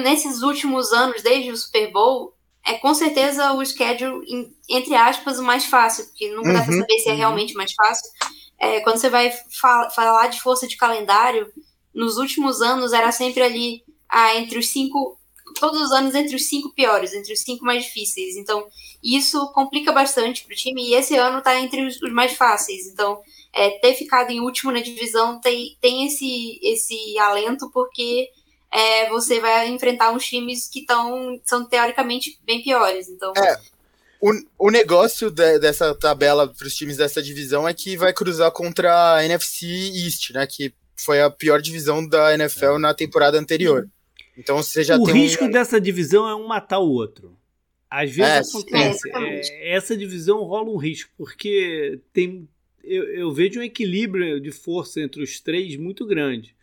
nesses 0.04 0.42
últimos 0.42 0.92
anos, 0.92 1.22
desde 1.22 1.52
o 1.52 1.58
Super 1.58 1.92
Bowl, 1.92 2.34
é 2.66 2.74
com 2.74 2.94
certeza 2.94 3.54
o 3.54 3.66
schedule, 3.66 4.26
entre 4.68 4.96
aspas, 4.96 5.40
o 5.40 5.44
mais 5.44 5.66
fácil, 5.66 6.06
porque 6.06 6.30
nunca 6.32 6.50
uhum, 6.50 6.54
dá 6.54 6.64
pra 6.64 6.74
uhum, 6.74 6.80
saber 6.80 7.00
se 7.00 7.10
é 7.10 7.12
uhum. 7.12 7.18
realmente 7.18 7.54
mais 7.54 7.74
fácil, 7.74 8.10
é, 8.60 8.82
quando 8.82 8.98
você 8.98 9.10
vai 9.10 9.32
fal 9.60 9.90
falar 9.92 10.28
de 10.28 10.42
força 10.42 10.68
de 10.68 10.76
calendário, 10.76 11.52
nos 11.94 12.18
últimos 12.18 12.62
anos 12.62 12.94
era 12.94 13.12
sempre 13.12 13.42
ali 13.42 13.84
ah, 14.08 14.36
entre 14.36 14.60
os 14.60 14.68
cinco, 14.68 15.18
todos 15.60 15.82
os 15.82 15.92
anos 15.92 16.14
entre 16.14 16.36
os 16.36 16.48
cinco 16.48 16.74
piores, 16.74 17.14
entre 17.14 17.32
os 17.34 17.42
cinco 17.42 17.64
mais 17.64 17.86
difíceis. 17.86 18.36
Então, 18.36 18.68
isso 19.04 19.52
complica 19.54 19.92
bastante 19.92 20.44
para 20.44 20.54
o 20.54 20.58
time 20.58 20.90
e 20.90 20.94
esse 20.94 21.16
ano 21.16 21.40
está 21.40 21.60
entre 21.60 21.86
os, 21.86 22.02
os, 22.02 22.12
mais 22.12 22.34
fáceis. 22.34 22.88
Então, 22.88 23.22
é, 23.54 23.72
ter 23.80 23.94
ficado 23.96 24.30
em 24.32 24.42
último 24.42 24.72
na 24.72 24.82
divisão 24.82 25.40
tem, 25.40 25.78
tem 25.80 26.06
esse, 26.06 26.60
esse 26.62 27.18
alento 27.18 27.70
porque 27.72 28.30
é, 28.72 29.10
você 29.10 29.40
vai 29.40 29.70
enfrentar 29.70 30.12
uns 30.12 30.26
times 30.26 30.68
que 30.68 30.86
tão, 30.86 31.40
são 31.46 31.66
teoricamente 31.66 32.38
bem 32.44 32.62
piores. 32.62 33.08
Então, 33.10 33.32
é, 33.38 33.60
o, 34.22 34.68
o 34.68 34.72
negócio 34.72 35.32
de, 35.32 35.60
dessa 35.60 35.96
tabela 35.96 36.48
para 36.48 36.68
os 36.68 36.76
times 36.76 36.98
dessa 36.98 37.22
divisão 37.22 37.68
é 37.68 37.74
que 37.74 37.96
vai 37.96 38.14
cruzar 38.14 38.52
contra 38.52 39.16
a 39.16 39.26
NFC 39.26 39.66
East, 39.66 40.32
né? 40.32 40.46
Que 40.46 40.74
foi 40.96 41.22
a 41.22 41.30
pior 41.30 41.62
divisão 41.62 42.06
da 42.06 42.34
NFL 42.34 42.76
é. 42.76 42.80
na 42.80 42.94
temporada 42.94 43.40
anterior. 43.40 43.88
Então 44.38 44.58
você 44.58 44.84
já 44.84 44.98
o 44.98 45.04
tem. 45.04 45.14
O 45.14 45.18
risco 45.18 45.46
um... 45.46 45.52
dessa 45.52 45.80
divisão 45.80 46.28
é 46.28 46.36
um 46.36 46.48
matar 46.48 46.80
o 46.80 46.90
outro. 46.90 47.38
Às 47.90 48.12
vezes 48.12 48.54
é, 48.54 48.58
acontece. 48.58 49.10
É, 49.54 49.76
essa 49.76 49.98
divisão 49.98 50.44
rola 50.44 50.70
um 50.70 50.78
risco, 50.78 51.12
porque 51.18 52.00
tem, 52.14 52.48
eu, 52.84 53.04
eu, 53.06 53.34
vejo 53.34 53.60
um 53.60 53.64
equilíbrio 53.64 54.40
de 54.40 54.52
força 54.52 55.02
entre 55.02 55.24
os 55.24 55.40
três 55.40 55.76
muito 55.76 56.06
grande. 56.06 56.56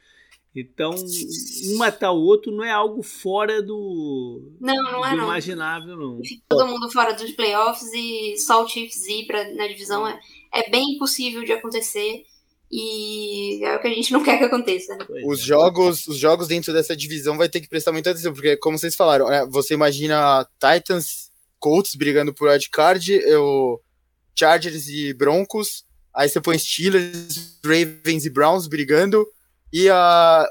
Então, 0.57 0.95
um 1.71 1.77
matar 1.77 2.13
o 2.13 2.23
outro 2.23 2.51
não 2.51 2.65
é 2.65 2.71
algo 2.71 3.03
fora 3.03 3.63
do, 3.63 4.53
não, 4.59 4.75
não 4.75 5.05
é, 5.05 5.11
do 5.11 5.23
imaginável, 5.23 5.97
não. 5.97 6.21
Todo 6.49 6.67
mundo 6.67 6.91
fora 6.91 7.13
dos 7.13 7.31
playoffs 7.33 7.93
e 7.93 8.37
só 8.39 8.65
o 8.65 8.69
Chiefs 8.69 9.07
ir 9.07 9.27
pra, 9.27 9.53
na 9.53 9.69
divisão 9.69 10.07
é, 10.07 10.19
é 10.55 10.71
bem 10.71 10.95
impossível 10.95 11.45
de 11.45 11.53
acontecer. 11.53 12.25
E 12.71 13.65
é 13.65 13.77
o 13.77 13.81
que 13.81 13.87
a 13.87 13.95
gente 13.95 14.13
não 14.13 14.23
quer 14.25 14.39
que 14.39 14.45
aconteça. 14.45 14.97
Os 15.25 15.41
jogos, 15.41 16.09
os 16.09 16.17
jogos 16.17 16.49
dentro 16.49 16.73
dessa 16.73 16.97
divisão 16.97 17.37
vai 17.37 17.49
ter 17.49 17.61
que 17.61 17.69
prestar 17.69 17.93
muita 17.93 18.11
atenção, 18.11 18.33
porque 18.33 18.57
como 18.57 18.79
vocês 18.79 18.97
falaram, 18.97 19.29
né, 19.29 19.47
você 19.47 19.75
imagina 19.75 20.47
Titans, 20.59 21.31
Colts 21.59 21.95
brigando 21.95 22.35
por 22.35 22.49
wildcard, 22.49 23.21
o 23.37 23.81
Chargers 24.35 24.89
e 24.89 25.13
Broncos, 25.15 25.85
aí 26.15 26.29
você 26.29 26.41
põe 26.41 26.59
Steelers, 26.59 27.59
Ravens 27.65 28.27
e 28.27 28.31
Browns 28.31 28.67
brigando, 28.67 29.27
e 29.73 29.89
a, 29.89 30.49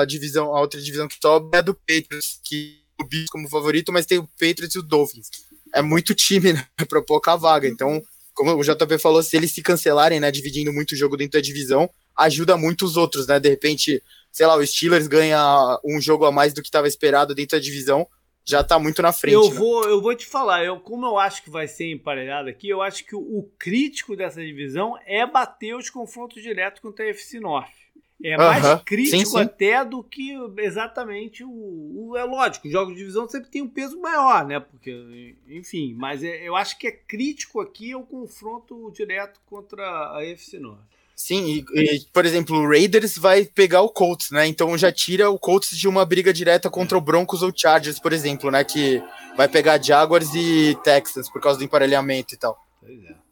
a 0.00 0.04
divisão, 0.04 0.54
a 0.54 0.60
outra 0.60 0.80
divisão 0.80 1.08
que 1.08 1.16
sobe 1.20 1.50
é 1.54 1.58
a 1.58 1.62
do 1.62 1.74
Patriots, 1.74 2.40
que 2.44 2.78
o 3.00 3.04
Bills 3.04 3.30
como 3.30 3.48
favorito, 3.48 3.92
mas 3.92 4.06
tem 4.06 4.18
o 4.18 4.28
Patriots 4.38 4.74
e 4.74 4.78
o 4.78 4.82
Dolphins. 4.82 5.28
É 5.74 5.82
muito 5.82 6.14
time, 6.14 6.52
né, 6.52 6.66
pra 6.88 7.02
pouca 7.02 7.36
vaga, 7.36 7.68
então 7.68 8.02
como 8.38 8.54
o 8.54 8.62
JP 8.62 8.98
falou, 8.98 9.20
se 9.20 9.36
eles 9.36 9.52
se 9.52 9.60
cancelarem, 9.60 10.20
né, 10.20 10.30
dividindo 10.30 10.72
muito 10.72 10.92
o 10.92 10.96
jogo 10.96 11.16
dentro 11.16 11.40
da 11.40 11.42
divisão, 11.42 11.90
ajuda 12.16 12.56
muito 12.56 12.84
os 12.84 12.96
outros, 12.96 13.26
né? 13.26 13.40
De 13.40 13.48
repente, 13.48 14.00
sei 14.30 14.46
lá, 14.46 14.56
o 14.56 14.64
Steelers 14.64 15.08
ganha 15.08 15.78
um 15.84 16.00
jogo 16.00 16.24
a 16.24 16.30
mais 16.30 16.52
do 16.52 16.62
que 16.62 16.68
estava 16.68 16.86
esperado 16.86 17.34
dentro 17.34 17.58
da 17.58 17.62
divisão, 17.62 18.06
já 18.44 18.62
tá 18.62 18.78
muito 18.78 19.02
na 19.02 19.12
frente. 19.12 19.34
Eu 19.34 19.50
né? 19.50 19.56
vou, 19.56 19.84
eu 19.84 20.00
vou 20.00 20.14
te 20.14 20.24
falar, 20.24 20.64
eu, 20.64 20.78
como 20.78 21.04
eu 21.04 21.18
acho 21.18 21.42
que 21.42 21.50
vai 21.50 21.66
ser 21.66 21.90
emparelhado 21.90 22.48
aqui, 22.48 22.68
eu 22.68 22.80
acho 22.80 23.04
que 23.04 23.16
o, 23.16 23.18
o 23.18 23.50
crítico 23.58 24.14
dessa 24.14 24.40
divisão 24.40 24.96
é 25.04 25.26
bater 25.26 25.74
os 25.74 25.90
confrontos 25.90 26.40
diretos 26.40 26.80
contra 26.80 27.04
a 27.04 27.08
FC 27.08 27.40
Norte. 27.40 27.87
É 28.22 28.36
mais 28.36 28.64
uh 28.64 28.68
-huh. 28.68 28.84
crítico 28.84 29.16
sim, 29.16 29.24
sim. 29.24 29.38
até 29.38 29.84
do 29.84 30.02
que 30.02 30.36
exatamente 30.58 31.44
o, 31.44 31.50
o, 31.50 32.16
É 32.16 32.24
lógico, 32.24 32.66
os 32.66 32.72
jogos 32.72 32.94
de 32.94 32.98
divisão 32.98 33.28
sempre 33.28 33.48
tem 33.48 33.62
um 33.62 33.68
peso 33.68 34.00
maior, 34.00 34.44
né? 34.44 34.58
Porque, 34.58 35.36
enfim, 35.48 35.94
mas 35.96 36.24
é, 36.24 36.48
eu 36.48 36.56
acho 36.56 36.76
que 36.78 36.88
é 36.88 36.92
crítico 36.92 37.60
aqui 37.60 37.94
o 37.94 38.02
confronto 38.02 38.90
direto 38.90 39.40
contra 39.46 40.16
a 40.16 40.24
FC 40.24 40.58
Norte. 40.58 40.98
Sim, 41.14 41.46
e, 41.46 41.64
e, 41.74 42.00
por 42.12 42.24
exemplo, 42.24 42.56
o 42.56 42.68
Raiders 42.68 43.18
vai 43.18 43.44
pegar 43.44 43.82
o 43.82 43.88
Colts, 43.88 44.30
né? 44.30 44.46
Então 44.46 44.78
já 44.78 44.92
tira 44.92 45.28
o 45.28 45.38
Colts 45.38 45.76
de 45.76 45.88
uma 45.88 46.04
briga 46.04 46.32
direta 46.32 46.70
contra 46.70 46.96
o 46.96 47.00
Broncos 47.00 47.42
ou 47.42 47.52
Chargers, 47.54 47.98
por 47.98 48.12
exemplo, 48.12 48.52
né? 48.52 48.62
Que 48.62 49.02
vai 49.36 49.48
pegar 49.48 49.82
Jaguars 49.82 50.32
e 50.34 50.76
Texans 50.84 51.28
por 51.28 51.42
causa 51.42 51.58
do 51.58 51.64
emparelhamento 51.64 52.34
e 52.34 52.36
tal. 52.36 52.56
Pois 52.80 53.04
é. 53.04 53.27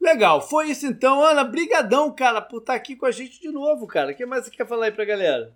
Legal, 0.00 0.40
foi 0.40 0.70
isso 0.70 0.86
então. 0.86 1.22
Ana, 1.22 1.44
brigadão, 1.44 2.14
cara, 2.14 2.40
por 2.40 2.60
estar 2.60 2.74
aqui 2.74 2.94
com 2.96 3.06
a 3.06 3.10
gente 3.10 3.40
de 3.40 3.50
novo, 3.50 3.86
cara. 3.86 4.12
O 4.12 4.14
que 4.14 4.24
mais 4.24 4.44
você 4.44 4.50
quer 4.50 4.66
falar 4.66 4.86
aí 4.86 4.92
pra 4.92 5.04
galera? 5.04 5.54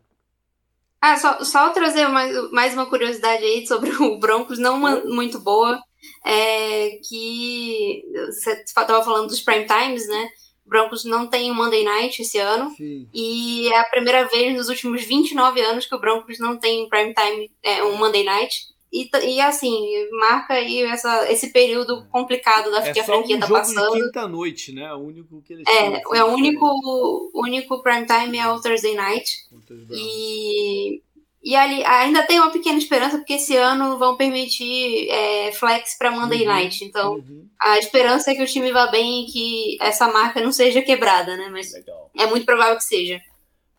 Ah, 1.01 1.16
só, 1.16 1.43
só 1.43 1.70
trazer 1.70 2.06
mais, 2.09 2.51
mais 2.52 2.74
uma 2.74 2.86
curiosidade 2.86 3.43
aí 3.43 3.66
sobre 3.66 3.90
o 3.90 4.19
Broncos, 4.19 4.59
não 4.59 4.77
uma, 4.77 5.01
muito 5.05 5.40
boa, 5.40 5.81
é 6.24 6.98
que 7.09 8.05
você 8.27 8.52
estava 8.62 9.02
falando 9.02 9.27
dos 9.27 9.40
prime 9.40 9.66
times, 9.66 10.06
né? 10.06 10.28
O 10.64 10.70
Broncos 10.70 11.05
não 11.05 11.27
tem 11.27 11.51
um 11.51 11.55
Monday 11.55 11.85
Night 11.85 12.23
esse 12.23 12.39
ano. 12.39 12.70
Sim. 12.77 13.09
E 13.12 13.69
é 13.73 13.81
a 13.81 13.85
primeira 13.85 14.28
vez 14.28 14.56
nos 14.56 14.69
últimos 14.69 15.02
29 15.02 15.60
anos 15.60 15.86
que 15.86 15.94
o 15.94 16.01
Broncos 16.01 16.39
não 16.39 16.56
tem 16.56 16.89
prime 16.89 17.12
time, 17.12 17.51
é, 17.62 17.82
um 17.82 17.97
Monday 17.97 18.23
Night. 18.23 18.71
E, 18.93 19.09
e 19.24 19.40
assim, 19.40 20.06
marca 20.10 20.52
aí 20.52 20.82
essa, 20.82 21.32
esse 21.32 21.51
período 21.51 22.05
complicado 22.10 22.70
da 22.70 22.86
é 22.86 22.93
que 22.93 23.01
a 23.01 23.05
franquia 23.05 23.36
um 23.36 23.40
tá 23.40 23.47
jogo 23.47 23.60
passando. 23.60 23.94
De 23.94 24.02
quinta 24.02 24.28
noite, 24.28 24.70
né? 24.70 24.93
O 24.93 24.98
único 24.98 25.40
que 25.40 25.55
eles 25.55 25.66
É, 25.66 26.02
é 26.19 26.23
o 26.23 26.35
único, 26.35 27.31
único 27.35 27.82
prime 27.82 28.06
time 28.06 28.36
é 28.36 28.47
o 28.47 28.60
Thursday 28.60 28.94
night. 28.94 29.47
E, 29.90 31.01
e 31.43 31.56
ali 31.56 31.82
ainda 31.86 32.23
tem 32.27 32.39
uma 32.39 32.51
pequena 32.51 32.77
esperança, 32.77 33.16
porque 33.16 33.32
esse 33.32 33.56
ano 33.56 33.98
vão 33.98 34.14
permitir 34.14 35.09
é, 35.09 35.52
flex 35.52 35.97
para 35.97 36.10
Monday 36.10 36.43
uhum, 36.43 36.52
night. 36.52 36.85
Então, 36.85 37.14
uhum. 37.14 37.48
a 37.62 37.78
esperança 37.78 38.31
é 38.31 38.35
que 38.35 38.43
o 38.43 38.47
time 38.47 38.73
vá 38.73 38.89
bem 38.89 39.24
e 39.24 39.27
que 39.32 39.78
essa 39.81 40.06
marca 40.06 40.39
não 40.39 40.52
seja 40.52 40.82
quebrada, 40.82 41.35
né? 41.35 41.48
Mas 41.51 41.73
Legal. 41.73 42.10
é 42.14 42.27
muito 42.27 42.44
provável 42.44 42.77
que 42.77 42.85
seja. 42.85 43.19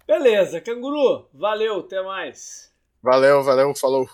Beleza, 0.07 0.59
canguru, 0.59 1.27
valeu, 1.31 1.81
até 1.81 2.01
mais. 2.01 2.73
Valeu, 3.03 3.43
valeu, 3.43 3.75
falou. 3.75 4.09